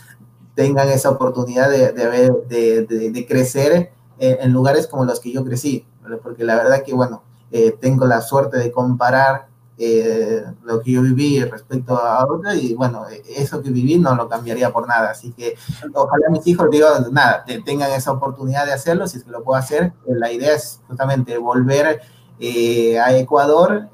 tengan 0.53 0.89
esa 0.89 1.09
oportunidad 1.09 1.71
de, 1.71 1.91
de, 1.91 3.25
crecer 3.27 3.91
en, 4.19 4.37
en, 4.41 4.53
lugares 4.53 4.85
como 4.85 5.05
los 5.05 5.19
que 5.19 5.31
yo 5.31 5.43
crecí, 5.43 5.87
porque 6.21 6.43
la 6.43 6.55
verdad 6.55 6.83
que, 6.83 6.93
bueno, 6.93 7.23
eh, 7.51 7.75
tengo 7.81 8.05
la 8.05 8.21
suerte 8.21 8.57
de 8.57 8.71
comparar 8.71 9.47
eh, 9.83 10.45
lo 10.63 10.79
que 10.79 10.91
yo 10.91 11.01
viví 11.01 11.43
respecto 11.43 11.97
a 11.97 12.19
ahora 12.19 12.53
y 12.53 12.75
bueno, 12.75 13.07
eso 13.35 13.63
que 13.63 13.71
viví 13.71 13.97
no 13.97 14.13
lo 14.13 14.29
cambiaría 14.29 14.71
por 14.71 14.87
nada. 14.87 15.09
Así 15.09 15.31
que 15.31 15.55
ojalá 15.91 16.29
mis 16.29 16.45
hijos, 16.45 16.69
digo, 16.69 16.87
nada, 17.11 17.43
tengan 17.65 17.89
esa 17.91 18.11
oportunidad 18.11 18.67
de 18.67 18.73
hacerlo, 18.73 19.07
si 19.07 19.17
es 19.17 19.23
que 19.23 19.31
lo 19.31 19.43
puedo 19.43 19.57
hacer. 19.57 19.93
La 20.05 20.31
idea 20.31 20.53
es 20.53 20.81
justamente 20.87 21.35
volver 21.39 21.99
eh, 22.39 22.99
a 22.99 23.17
Ecuador, 23.17 23.89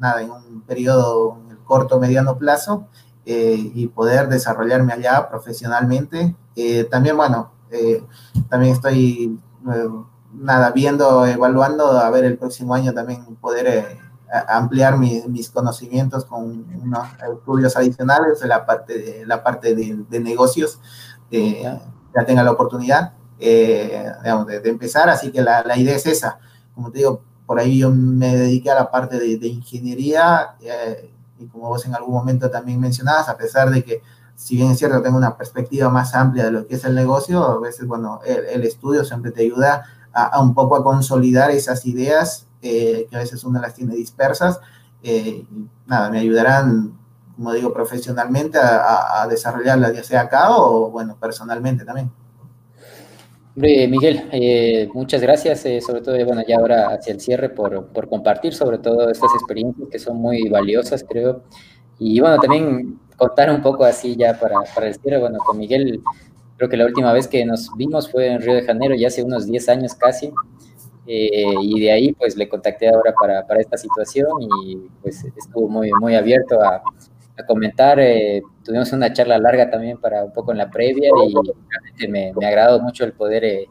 nada, 0.00 0.20
en 0.20 0.32
un 0.32 0.62
periodo 0.62 1.42
corto, 1.64 2.00
mediano 2.00 2.36
plazo 2.36 2.88
y 3.24 3.86
poder 3.88 4.28
desarrollarme 4.28 4.94
allá 4.94 5.28
profesionalmente. 5.28 6.34
también, 6.90 7.16
bueno, 7.16 7.52
también 8.48 8.72
estoy 8.72 9.38
nada, 10.32 10.72
viendo, 10.72 11.24
evaluando, 11.24 11.86
a 11.92 12.10
ver 12.10 12.24
el 12.24 12.36
próximo 12.36 12.74
año 12.74 12.92
también 12.92 13.36
poder 13.36 14.07
eh, 14.32 14.44
ampliar 14.48 14.98
mis 14.98 15.50
conocimientos 15.50 16.24
con 16.24 16.66
unos 16.82 17.08
estudios 17.32 17.76
adicionales 17.76 18.40
de 18.40 18.48
la 18.48 18.64
parte 18.66 18.98
de, 18.98 19.26
la 19.26 19.42
parte 19.42 19.74
de, 19.74 20.20
negocios, 20.20 20.80
ya 21.30 22.24
tenga 22.26 22.42
la 22.42 22.52
oportunidad 22.52 23.12
digamos, 23.38 24.46
de, 24.46 24.62
empezar, 24.64 25.08
así 25.08 25.30
que 25.30 25.42
la, 25.42 25.62
la 25.62 25.76
idea 25.76 25.94
es 25.94 26.06
esa. 26.06 26.38
Como 26.74 26.90
te 26.90 26.98
digo, 26.98 27.22
por 27.48 27.58
ahí 27.58 27.78
yo 27.78 27.90
me 27.90 28.36
dediqué 28.36 28.70
a 28.70 28.74
la 28.74 28.90
parte 28.90 29.18
de, 29.18 29.48
ingeniería 29.48 30.56
eh, 30.60 31.10
y 31.38 31.46
como 31.46 31.68
vos 31.68 31.86
en 31.86 31.94
algún 31.94 32.12
momento 32.12 32.50
también 32.50 32.78
mencionabas, 32.78 33.30
a 33.30 33.38
pesar 33.38 33.70
de 33.70 33.82
que 33.82 34.02
si 34.34 34.56
bien 34.56 34.70
es 34.70 34.78
cierto 34.78 35.00
tengo 35.00 35.16
una 35.16 35.34
perspectiva 35.34 35.88
más 35.88 36.14
amplia 36.14 36.44
de 36.44 36.50
lo 36.50 36.66
que 36.66 36.74
es 36.74 36.84
el 36.84 36.94
negocio, 36.94 37.42
a 37.42 37.58
veces, 37.58 37.86
bueno, 37.86 38.20
el, 38.26 38.62
estudio 38.64 39.02
siempre 39.02 39.30
te 39.30 39.40
ayuda 39.40 39.86
a, 40.26 40.40
un 40.40 40.54
poco 40.54 40.76
a 40.76 40.84
consolidar 40.84 41.50
esas 41.50 41.84
ideas 41.86 42.46
eh, 42.62 43.06
que 43.08 43.16
a 43.16 43.20
veces 43.20 43.42
uno 43.44 43.60
las 43.60 43.74
tiene 43.74 43.94
dispersas. 43.94 44.60
Eh, 45.02 45.46
nada, 45.86 46.10
me 46.10 46.18
ayudarán, 46.18 46.98
como 47.36 47.52
digo, 47.52 47.72
profesionalmente 47.72 48.58
a, 48.58 49.22
a 49.22 49.28
desarrollarlas, 49.28 49.94
ya 49.94 50.02
sea 50.02 50.20
acá 50.22 50.56
o, 50.56 50.90
bueno, 50.90 51.16
personalmente 51.20 51.84
también. 51.84 52.10
Miguel, 53.58 54.28
eh, 54.30 54.88
muchas 54.94 55.20
gracias, 55.20 55.66
eh, 55.66 55.80
sobre 55.80 56.00
todo, 56.00 56.14
bueno, 56.24 56.42
ya 56.46 56.58
ahora 56.58 56.94
hacia 56.94 57.12
el 57.12 57.20
cierre, 57.20 57.48
por, 57.48 57.88
por, 57.88 58.08
compartir 58.08 58.54
sobre 58.54 58.78
todo 58.78 59.10
estas 59.10 59.34
experiencias 59.34 59.88
que 59.90 59.98
son 59.98 60.16
muy 60.16 60.48
valiosas, 60.48 61.04
creo. 61.08 61.42
Y 61.98 62.20
bueno, 62.20 62.38
también 62.38 63.00
contar 63.16 63.50
un 63.50 63.60
poco 63.60 63.84
así 63.84 64.14
ya 64.14 64.38
para, 64.38 64.60
para 64.72 64.86
el 64.86 64.96
bueno, 65.18 65.38
con 65.44 65.58
Miguel, 65.58 66.00
creo 66.58 66.68
que 66.68 66.76
la 66.76 66.84
última 66.84 67.14
vez 67.14 67.26
que 67.26 67.46
nos 67.46 67.70
vimos 67.76 68.10
fue 68.10 68.26
en 68.26 68.42
Río 68.42 68.54
de 68.54 68.62
Janeiro, 68.62 68.94
ya 68.94 69.08
hace 69.08 69.22
unos 69.22 69.46
10 69.46 69.68
años 69.70 69.94
casi, 69.94 70.30
eh, 71.06 71.54
y 71.62 71.80
de 71.80 71.90
ahí 71.90 72.12
pues 72.12 72.36
le 72.36 72.46
contacté 72.50 72.90
ahora 72.90 73.14
para, 73.18 73.46
para, 73.46 73.60
esta 73.60 73.78
situación 73.78 74.28
y 74.62 74.76
pues 75.00 75.24
estuvo 75.24 75.66
muy, 75.66 75.90
muy 75.98 76.14
abierto 76.14 76.60
a, 76.60 76.82
a 77.38 77.46
comentar. 77.46 77.98
Eh, 78.00 78.42
tuvimos 78.64 78.92
una 78.92 79.12
charla 79.12 79.38
larga 79.38 79.70
también 79.70 79.98
para 79.98 80.24
un 80.24 80.32
poco 80.32 80.52
en 80.52 80.58
la 80.58 80.70
previa 80.70 81.10
y 81.26 81.32
realmente 81.32 82.08
me, 82.08 82.32
me 82.34 82.46
agradó 82.46 82.80
mucho 82.80 83.04
el 83.04 83.12
poder 83.12 83.44
eh, 83.44 83.66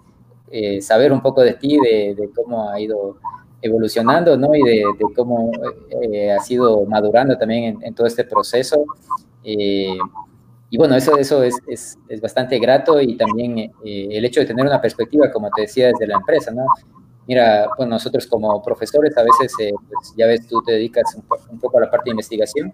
eh, 0.49 0.81
saber 0.81 1.11
un 1.11 1.21
poco 1.21 1.41
de 1.41 1.53
ti, 1.53 1.77
de, 1.77 2.15
de, 2.15 2.29
cómo 2.33 2.69
ha 2.69 2.79
ido 2.79 3.17
evolucionando, 3.61 4.37
¿no? 4.37 4.55
Y 4.55 4.63
de, 4.63 4.83
de 4.97 5.13
cómo 5.15 5.51
ha 6.35 6.39
sido 6.41 6.85
madurando 6.85 7.37
también 7.37 7.79
en, 7.81 7.93
todo 7.93 8.07
este 8.07 8.23
proceso. 8.23 8.85
Y 10.69 10.77
bueno, 10.77 10.95
eso, 10.95 11.17
eso 11.17 11.43
es, 11.43 11.55
es, 11.67 11.97
es 12.09 12.21
bastante 12.21 12.59
grato 12.59 12.99
y 12.99 13.15
también 13.15 13.71
el 13.83 14.25
hecho 14.25 14.41
de 14.41 14.45
tener 14.45 14.65
una 14.65 14.81
perspectiva, 14.81 15.31
como 15.31 15.49
te 15.51 15.61
decía, 15.61 15.87
desde 15.87 16.07
la 16.07 16.15
empresa, 16.15 16.51
¿no? 16.51 16.65
Mira, 17.27 17.67
pues 17.75 17.89
nosotros 17.89 18.25
como 18.25 18.63
profesores 18.63 19.17
a 19.17 19.23
veces, 19.23 19.53
pues 19.57 20.13
ya 20.15 20.27
ves, 20.27 20.47
tú 20.47 20.61
te 20.65 20.73
dedicas 20.73 21.03
un, 21.15 21.59
poco 21.59 21.77
a 21.77 21.81
la 21.81 21.91
parte 21.91 22.05
de 22.05 22.11
investigación 22.11 22.71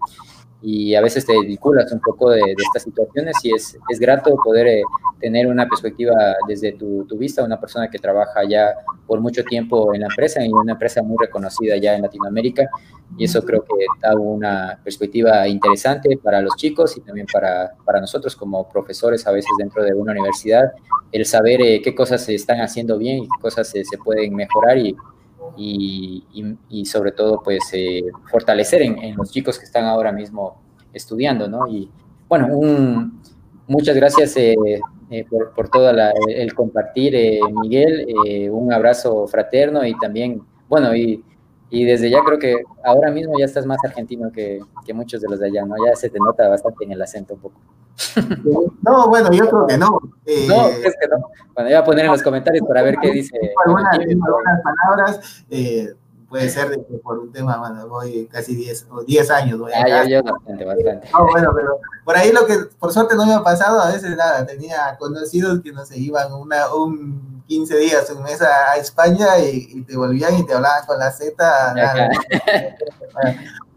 y 0.62 0.94
a 0.94 1.02
veces 1.02 1.26
te 1.26 1.38
vinculas 1.40 1.90
un 1.92 2.00
poco 2.00 2.30
de, 2.30 2.40
estas 2.56 2.84
situaciones 2.84 3.36
y 3.42 3.52
es, 3.52 3.76
es 3.88 3.98
grato 3.98 4.34
poder 4.42 4.66
eh, 4.66 4.82
tener 5.20 5.46
una 5.46 5.66
perspectiva 5.66 6.14
desde 6.48 6.72
tu, 6.72 7.04
tu, 7.04 7.18
vista, 7.18 7.44
una 7.44 7.60
persona 7.60 7.90
que 7.90 7.98
trabaja 7.98 8.44
ya 8.48 8.74
por 9.06 9.20
mucho 9.20 9.44
tiempo 9.44 9.92
en 9.92 10.02
la 10.02 10.06
empresa 10.06 10.44
y 10.44 10.50
una 10.50 10.72
empresa 10.72 11.02
muy 11.02 11.16
reconocida 11.20 11.76
ya 11.76 11.94
en 11.94 12.02
Latinoamérica 12.02 12.70
y 13.16 13.24
eso 13.24 13.42
creo 13.42 13.62
que 13.62 13.86
da 14.00 14.16
una 14.16 14.80
perspectiva 14.82 15.46
interesante 15.46 16.16
para 16.16 16.40
los 16.40 16.56
chicos 16.56 16.96
y 16.96 17.00
también 17.00 17.26
para, 17.32 17.74
para 17.84 18.00
nosotros 18.00 18.34
como 18.34 18.68
profesores 18.68 19.26
a 19.26 19.32
veces 19.32 19.50
dentro 19.58 19.84
de 19.84 19.92
una 19.92 20.12
universidad, 20.12 20.72
el 21.12 21.24
saber 21.26 21.60
eh, 21.60 21.82
qué 21.82 21.94
cosas 21.94 22.24
se 22.24 22.34
están 22.34 22.60
haciendo 22.60 22.98
bien 22.98 23.18
y 23.18 23.22
qué 23.22 23.40
cosas 23.40 23.68
se, 23.68 23.84
se 23.84 23.98
pueden 23.98 24.34
mejorar 24.34 24.43
y 24.76 24.96
y, 25.56 26.84
sobre 26.86 27.12
todo 27.12 27.40
pues 27.42 27.62
eh, 27.72 28.04
fortalecer 28.30 28.82
en, 28.82 29.16
los 29.16 29.30
chicos 29.30 29.58
que 29.58 29.64
están 29.64 29.84
ahora 29.84 30.12
mismo 30.12 30.60
estudiando, 30.92 31.48
¿no? 31.48 31.66
Y 31.66 31.90
bueno, 32.28 32.48
muchas 33.66 33.96
gracias 33.96 34.36
eh, 34.36 34.54
eh, 35.10 35.24
por, 35.28 35.52
por, 35.54 35.68
todo 35.68 35.90
el 36.28 36.54
compartir, 36.54 37.40
Miguel, 37.62 38.06
un 38.50 38.72
abrazo 38.72 39.26
fraterno 39.26 39.84
y 39.84 39.96
también, 39.98 40.42
bueno, 40.68 40.94
y, 40.94 41.22
y, 41.74 41.84
desde 41.84 42.10
ya 42.10 42.22
creo 42.24 42.38
que 42.38 42.56
ahora 42.84 43.10
mismo 43.10 43.38
ya 43.38 43.44
estás 43.44 43.66
más 43.66 43.78
argentino 43.84 44.30
que, 44.32 44.60
que 44.86 44.94
muchos 44.94 45.20
de 45.20 45.28
los 45.28 45.40
de 45.40 45.46
allá, 45.48 45.64
¿no? 45.64 45.74
Ya 45.86 45.96
se 45.96 46.08
te 46.08 46.18
nota 46.18 46.48
bastante 46.48 46.84
en 46.84 46.92
el 46.92 47.02
acento 47.02 47.34
un 47.34 47.40
poco. 47.40 47.60
No, 48.82 49.08
bueno, 49.08 49.32
yo 49.32 49.48
creo 49.48 49.66
que 49.66 49.78
no. 49.78 50.00
Eh, 50.26 50.46
no, 50.48 50.66
es 50.66 50.94
que 51.00 51.08
no. 51.08 51.30
Bueno, 51.54 51.70
voy 51.70 51.72
a 51.74 51.84
poner 51.84 52.04
en 52.06 52.12
los 52.12 52.22
comentarios 52.22 52.66
para 52.66 52.82
ver 52.82 52.96
qué 53.00 53.10
dice. 53.10 53.36
Algunas, 53.64 53.94
algunas 53.94 54.60
palabras, 54.62 55.44
eh, 55.50 55.94
puede 56.28 56.48
ser 56.48 56.68
de 56.70 56.84
que 56.84 56.94
por 56.98 57.18
un 57.18 57.32
tema, 57.32 57.56
bueno, 57.58 57.88
voy 57.88 58.26
casi 58.26 58.56
10 58.56 58.88
o 58.90 59.04
10 59.04 59.30
años. 59.30 59.58
Voy 59.58 59.72
ah, 59.72 60.04
yo, 60.04 60.16
yo 60.16 60.22
bastante, 60.22 60.64
bastante. 60.64 61.08
No, 61.12 61.26
bueno, 61.26 61.52
pero 61.54 61.78
por 62.04 62.16
ahí 62.16 62.32
lo 62.32 62.44
que 62.46 62.54
por 62.78 62.92
suerte 62.92 63.14
no 63.14 63.24
me 63.24 63.34
ha 63.34 63.42
pasado, 63.42 63.80
a 63.80 63.92
veces 63.92 64.16
nada, 64.16 64.44
tenía 64.44 64.96
conocidos 64.98 65.60
que 65.62 65.72
no 65.72 65.84
se 65.84 65.98
iban 65.98 66.32
una, 66.32 66.74
un 66.74 67.33
15 67.46 67.76
días, 67.78 68.10
un 68.10 68.22
mes 68.22 68.40
a, 68.42 68.76
España 68.76 69.38
y, 69.38 69.82
te 69.82 69.96
volvían 69.96 70.36
y 70.38 70.46
te 70.46 70.54
hablaban 70.54 70.86
con 70.86 70.98
la 70.98 71.10
Z. 71.10 71.34
Nada, 71.74 72.08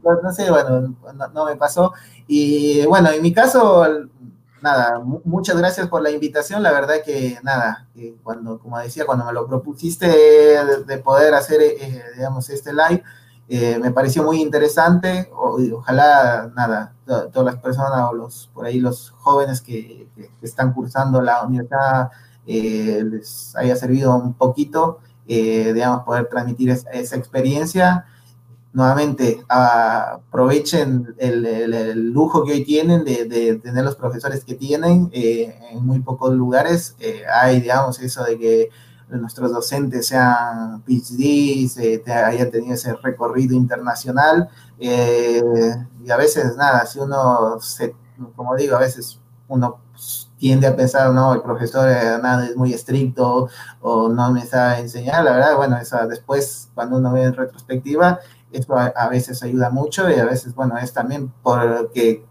no, 0.24 0.32
sé, 0.32 0.50
bueno, 0.50 0.96
no, 1.34 1.46
me 1.46 1.56
pasó. 1.56 1.94
Y 2.28 2.86
bueno, 2.86 3.10
en 3.12 3.22
mi 3.22 3.34
caso, 3.34 3.86
nada, 4.62 5.00
muchas 5.00 5.58
gracias 5.58 5.88
por 5.88 6.02
la 6.02 6.12
invitación. 6.12 6.64
La 6.64 6.72
verdad 6.72 6.96
que 7.06 7.38
nada, 7.44 7.88
cuando, 8.24 8.60
como 8.60 8.80
decía, 8.80 9.06
cuando 9.06 9.26
me 9.26 9.34
lo 9.34 9.48
propusiste 9.48 10.08
de, 10.86 10.98
poder 11.00 11.34
hacer, 11.34 11.62
eh, 11.62 12.04
digamos, 12.16 12.50
este 12.50 12.72
live, 12.74 13.04
eh, 13.50 13.80
me 13.82 13.92
pareció 13.92 14.24
muy 14.24 14.42
interesante. 14.42 15.30
ojalá, 15.32 16.52
nada, 16.56 16.94
todas 17.06 17.54
las 17.54 17.58
personas 17.58 18.10
o 18.10 18.14
los, 18.14 18.50
por 18.54 18.66
ahí 18.66 18.80
los 18.80 19.12
jóvenes 19.12 19.62
que, 19.62 20.08
están 20.42 20.74
cursando 20.74 21.22
la 21.22 21.44
universidad 21.44 22.10
eh, 22.48 23.04
les 23.04 23.56
haya 23.56 23.76
servido 23.76 24.16
un 24.16 24.34
poquito, 24.34 25.00
digamos, 25.28 26.04
poder 26.04 26.28
transmitir 26.30 26.70
esa 26.70 27.16
experiencia 27.18 28.06
nuevamente 28.78 29.44
aprovechen 29.50 31.16
el, 31.18 32.12
lujo 32.12 32.44
que 32.44 32.52
hoy 32.52 32.64
tienen 32.64 33.04
de, 33.04 33.60
tener 33.64 33.84
los 33.84 33.96
profesores 33.96 34.46
que 34.46 34.54
tienen 34.54 35.10
eh, 35.12 35.58
en 35.72 35.84
muy 35.84 36.00
pocos 36.00 36.32
lugares. 36.36 36.96
Eh, 37.00 37.24
hay, 37.28 37.60
digamos, 37.60 38.00
eso 38.00 38.24
de 38.24 38.38
que 38.38 38.70
nuestros 39.10 39.52
docentes 39.52 40.06
sean 40.06 40.84
PhDs, 40.84 41.78
eh, 41.78 42.04
hayan 42.08 42.52
tenido 42.52 42.76
ese 42.76 42.94
recorrido 42.98 43.56
internacional. 43.56 44.48
y 44.80 46.12
a 46.12 46.18
veces, 46.18 46.56
nada, 46.56 46.86
si 46.86 47.00
uno, 47.00 47.60
se, 47.60 47.96
como 48.36 48.56
digo, 48.56 48.76
a 48.76 48.80
veces 48.80 49.20
uno 49.48 49.80
tiende 50.38 50.68
a 50.68 50.76
pensar, 50.76 51.12
no, 51.12 51.34
el 51.34 51.42
profesor 51.42 51.90
nada, 52.22 52.46
es 52.46 52.56
muy 52.56 52.74
estricto 52.74 53.50
o 53.82 54.10
no 54.10 54.32
me 54.32 54.46
sabe 54.46 54.80
enseñar, 54.80 55.24
la 55.24 55.32
verdad, 55.32 55.56
bueno, 55.56 55.78
eso 55.78 55.98
después, 56.08 56.70
cuando 56.74 56.98
uno 56.98 57.12
ve 57.12 57.24
en 57.24 57.34
retrospectiva, 57.34 58.20
eso 58.52 58.78
a, 58.78 59.10
veces 59.10 59.44
ayuda 59.44 59.70
mucho 59.70 60.10
y 60.10 60.16
a 60.16 60.26
veces, 60.26 60.56
bueno, 60.56 60.78
es 60.78 60.94
también 60.94 61.34
porque, 61.44 62.26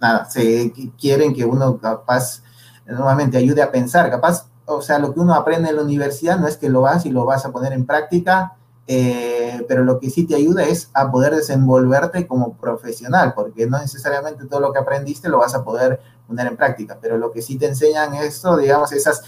nada, 0.00 0.24
se 0.24 0.72
quieren 0.98 1.34
que 1.34 1.44
uno 1.44 1.78
capaz, 1.78 2.42
nuevamente, 2.86 3.36
ayude 3.36 3.62
a 3.62 3.70
pensar, 3.70 4.10
capaz, 4.10 4.48
o 4.64 4.82
sea, 4.82 4.98
lo 4.98 5.12
que 5.12 5.20
uno 5.20 5.34
aprende 5.34 5.70
en 5.70 5.76
la 5.76 5.82
universidad 5.82 6.38
no 6.38 6.48
es 6.48 6.56
que 6.56 6.68
lo 6.68 6.82
vas 6.82 7.06
y 7.06 7.10
lo 7.10 7.24
vas 7.24 7.44
a 7.44 7.52
poner 7.52 7.72
en 7.72 7.86
práctica, 7.86 8.56
eh, 8.88 9.64
pero 9.68 9.84
lo 9.84 10.00
que 10.00 10.10
sí 10.10 10.26
te 10.26 10.34
ayuda 10.34 10.64
es 10.64 10.90
a 10.92 11.10
poder 11.10 11.34
desenvolverte 11.34 12.26
como 12.26 12.56
profesional, 12.56 13.32
porque 13.34 13.66
no 13.66 13.78
necesariamente 13.78 14.46
todo 14.46 14.60
lo 14.60 14.72
que 14.72 14.80
aprendiste 14.80 15.28
lo 15.28 15.38
vas 15.38 15.54
a 15.54 15.64
poder 15.64 16.00
poner 16.26 16.46
en 16.46 16.56
práctica, 16.56 16.98
pero 17.00 17.18
lo 17.18 17.30
que 17.30 17.42
sí 17.42 17.56
te 17.56 17.66
enseñan 17.66 18.14
esto, 18.14 18.56
digamos, 18.56 18.92
esas 18.92 19.22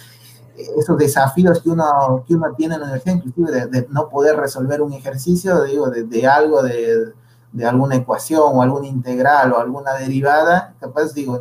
esos 0.56 0.96
desafíos 0.96 1.60
que 1.60 1.70
uno, 1.70 2.24
que 2.26 2.34
uno 2.34 2.54
tiene 2.56 2.74
en 2.74 2.80
la 2.80 2.86
universidad, 2.86 3.16
inclusive 3.16 3.66
de, 3.66 3.86
no 3.90 4.08
poder 4.08 4.36
resolver 4.36 4.82
un 4.82 4.92
ejercicio, 4.92 5.64
digo, 5.64 5.90
de, 5.90 6.26
algo, 6.26 6.62
de, 6.62 7.12
de, 7.52 7.66
alguna 7.66 7.96
ecuación 7.96 8.42
o 8.44 8.62
alguna 8.62 8.86
integral 8.86 9.52
o 9.52 9.58
alguna 9.58 9.94
derivada, 9.94 10.74
capaz, 10.80 11.12
digo, 11.12 11.40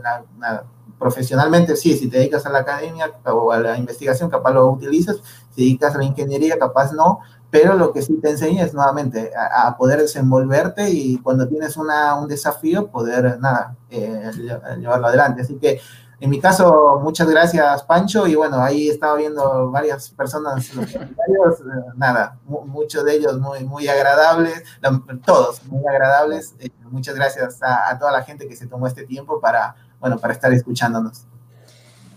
profesionalmente 0.97 1.75
sí, 1.75 1.97
si 1.97 2.07
te 2.07 2.17
dedicas 2.17 2.45
a 2.45 2.49
la 2.49 2.59
academia 2.59 3.11
o 3.25 3.51
a 3.51 3.59
la 3.59 3.77
investigación, 3.77 4.29
capaz 4.29 4.53
lo 4.53 4.67
utilizas, 4.69 5.17
si 5.49 5.55
te 5.55 5.61
dedicas 5.61 5.95
a 5.95 5.97
la 5.99 6.05
ingeniería, 6.05 6.57
capaz 6.57 6.91
no, 6.93 7.19
pero 7.53 7.75
lo 7.75 7.93
que 7.93 8.01
sí 8.01 8.19
te 8.19 8.31
enseña 8.31 8.63
es 8.63 8.73
nuevamente 8.73 9.31
a, 9.37 9.77
poder 9.77 9.99
desenvolverte 9.99 10.89
y 10.89 11.19
cuando 11.19 11.47
tienes 11.47 11.77
una, 11.77 12.15
un 12.15 12.27
desafío, 12.27 12.87
poder, 12.89 13.39
nada, 13.39 13.75
eh, 13.91 14.31
llevarlo 14.79 15.05
adelante. 15.05 15.43
Así 15.43 15.59
que 15.59 15.79
en 16.19 16.31
mi 16.31 16.39
caso, 16.39 16.99
muchas 17.03 17.29
gracias, 17.29 17.83
Pancho. 17.83 18.25
Y 18.25 18.33
bueno, 18.33 18.59
ahí 18.59 18.89
estaba 18.89 19.17
viendo 19.17 19.69
varias 19.69 20.09
personas 20.09 20.73
los 20.73 20.91
comentarios. 20.93 21.59
Eh, 21.59 21.91
nada, 21.95 22.39
muchos 22.47 23.05
de 23.05 23.17
ellos 23.17 23.37
muy, 23.39 23.63
muy 23.65 23.87
agradables, 23.87 24.63
todos 25.23 25.63
muy 25.67 25.85
agradables. 25.87 26.55
Eh, 26.57 26.71
muchas 26.89 27.13
gracias 27.13 27.59
a, 27.61 27.95
toda 27.99 28.11
la 28.11 28.23
gente 28.23 28.47
que 28.47 28.55
se 28.55 28.65
tomó 28.65 28.87
este 28.87 29.05
tiempo 29.05 29.39
para, 29.39 29.75
bueno, 29.99 30.17
para 30.17 30.33
estar 30.33 30.51
escuchándonos. 30.51 31.27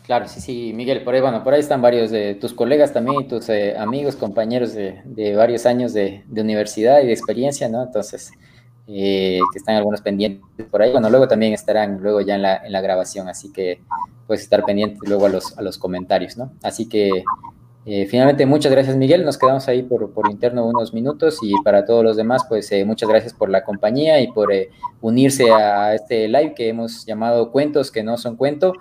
Claro, 0.06 0.28
sí, 0.28 0.40
sí, 0.40 0.72
Miguel, 0.72 1.02
por 1.02 1.14
ahí, 1.14 1.20
bueno, 1.20 1.42
por 1.42 1.52
ahí 1.52 1.58
están 1.58 1.82
varios 1.82 2.12
de 2.12 2.36
tus 2.36 2.54
colegas 2.54 2.92
también, 2.92 3.26
tus 3.26 3.48
eh, 3.48 3.76
amigos, 3.76 4.14
compañeros 4.14 4.72
de, 4.72 5.34
varios 5.36 5.66
años 5.66 5.92
de, 5.92 6.22
universidad 6.30 7.02
y 7.02 7.06
de 7.06 7.12
experiencia, 7.12 7.68
¿no? 7.68 7.82
Entonces, 7.82 8.30
eh, 8.86 9.40
que 9.52 9.58
están 9.58 9.74
algunos 9.74 10.02
pendientes 10.02 10.44
por 10.70 10.80
ahí. 10.80 10.92
Bueno, 10.92 11.10
luego 11.10 11.26
también 11.26 11.54
estarán 11.54 11.98
luego 12.00 12.20
ya 12.20 12.36
en 12.36 12.42
la, 12.42 12.56
en 12.58 12.70
la 12.70 12.80
grabación, 12.80 13.28
así 13.28 13.52
que 13.52 13.80
puedes 14.28 14.44
estar 14.44 14.64
pendiente 14.64 15.00
luego 15.08 15.26
a 15.26 15.28
los, 15.28 15.58
a 15.58 15.62
los 15.62 15.76
comentarios, 15.76 16.36
¿no? 16.36 16.52
Así 16.62 16.88
que 16.88 17.24
eh, 17.84 18.06
finalmente, 18.06 18.46
muchas 18.46 18.70
gracias 18.70 18.96
Miguel, 18.96 19.24
nos 19.24 19.36
quedamos 19.36 19.66
ahí 19.66 19.82
por, 19.82 20.12
por 20.12 20.30
interno 20.30 20.66
unos 20.66 20.94
minutos 20.94 21.38
y 21.42 21.52
para 21.64 21.84
todos 21.84 22.04
los 22.04 22.16
demás, 22.16 22.44
pues 22.48 22.70
muchas 22.84 23.08
gracias 23.08 23.32
por 23.32 23.50
la 23.50 23.64
compañía 23.64 24.20
y 24.20 24.28
por 24.30 24.50
unirse 25.00 25.50
a 25.50 25.96
este 25.96 26.28
live 26.28 26.54
que 26.54 26.68
hemos 26.68 27.04
llamado 27.06 27.50
Cuentos 27.50 27.90
que 27.90 28.04
no 28.04 28.16
son 28.18 28.36
cuento. 28.36 28.72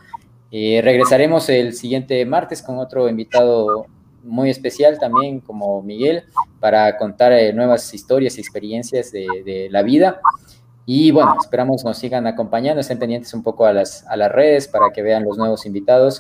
Eh, 0.57 0.79
regresaremos 0.81 1.49
el 1.49 1.73
siguiente 1.73 2.25
martes 2.25 2.61
con 2.61 2.77
otro 2.77 3.09
invitado 3.09 3.87
muy 4.23 4.49
especial 4.49 4.97
también 4.97 5.41
como 5.41 5.81
Miguel 5.81 6.23
para 6.61 6.95
contar 6.95 7.33
eh, 7.33 7.51
nuevas 7.51 7.93
historias 7.93 8.37
y 8.37 8.39
experiencias 8.39 9.11
de, 9.11 9.67
la 9.69 9.83
vida. 9.83 10.21
Y 10.85 11.11
bueno, 11.11 11.35
esperamos 11.41 11.83
nos 11.83 11.97
sigan 11.97 12.25
acompañando, 12.25 12.79
estén 12.79 12.97
pendientes 12.97 13.33
un 13.33 13.43
poco 13.43 13.65
a 13.65 13.73
las, 13.73 14.05
a 14.07 14.15
las 14.15 14.31
redes 14.31 14.69
para 14.69 14.91
que 14.93 15.01
vean 15.01 15.25
los 15.25 15.37
nuevos 15.37 15.65
invitados. 15.65 16.19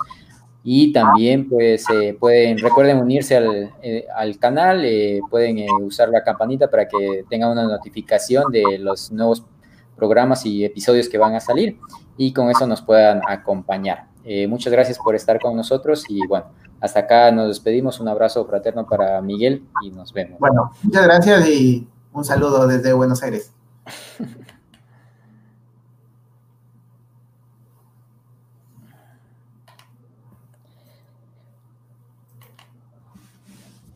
Y 0.65 0.91
también 0.91 1.47
pues 1.47 1.89
eh, 1.91 2.17
pueden, 2.19 2.57
recuerden 2.57 2.97
unirse 2.97 3.37
al, 3.37 3.71
al 4.13 4.37
canal, 4.37 4.85
pueden 5.29 5.65
usar 5.81 6.09
la 6.09 6.25
campanita 6.25 6.69
para 6.69 6.89
que 6.89 7.23
tengan 7.29 7.51
una 7.51 7.63
notificación 7.63 8.51
de 8.51 8.79
los 8.79 9.13
nuevos 9.13 9.45
programas 9.95 10.45
y 10.45 10.65
episodios 10.65 11.07
que 11.07 11.17
van 11.17 11.35
a 11.35 11.39
salir 11.39 11.77
y 12.17 12.33
con 12.33 12.49
eso 12.49 12.67
nos 12.67 12.81
puedan 12.81 13.21
acompañar. 13.29 14.13
Eh, 14.25 14.47
muchas 14.47 14.73
gracias 14.73 14.97
por 14.97 15.15
estar 15.15 15.39
con 15.39 15.55
nosotros 15.55 16.03
y 16.09 16.25
bueno, 16.27 16.47
hasta 16.81 17.01
acá 17.01 17.31
nos 17.31 17.47
despedimos. 17.47 17.99
Un 17.99 18.07
abrazo 18.07 18.45
fraterno 18.45 18.87
para 18.87 19.21
Miguel 19.21 19.63
y 19.83 19.91
nos 19.91 20.11
vemos. 20.11 20.39
Bueno, 20.39 20.71
muchas 20.83 21.03
gracias 21.03 21.47
y 21.47 21.87
un 22.11 22.25
saludo 22.25 22.67
desde 22.67 22.91
Buenos 22.93 23.21
Aires. 23.23 23.51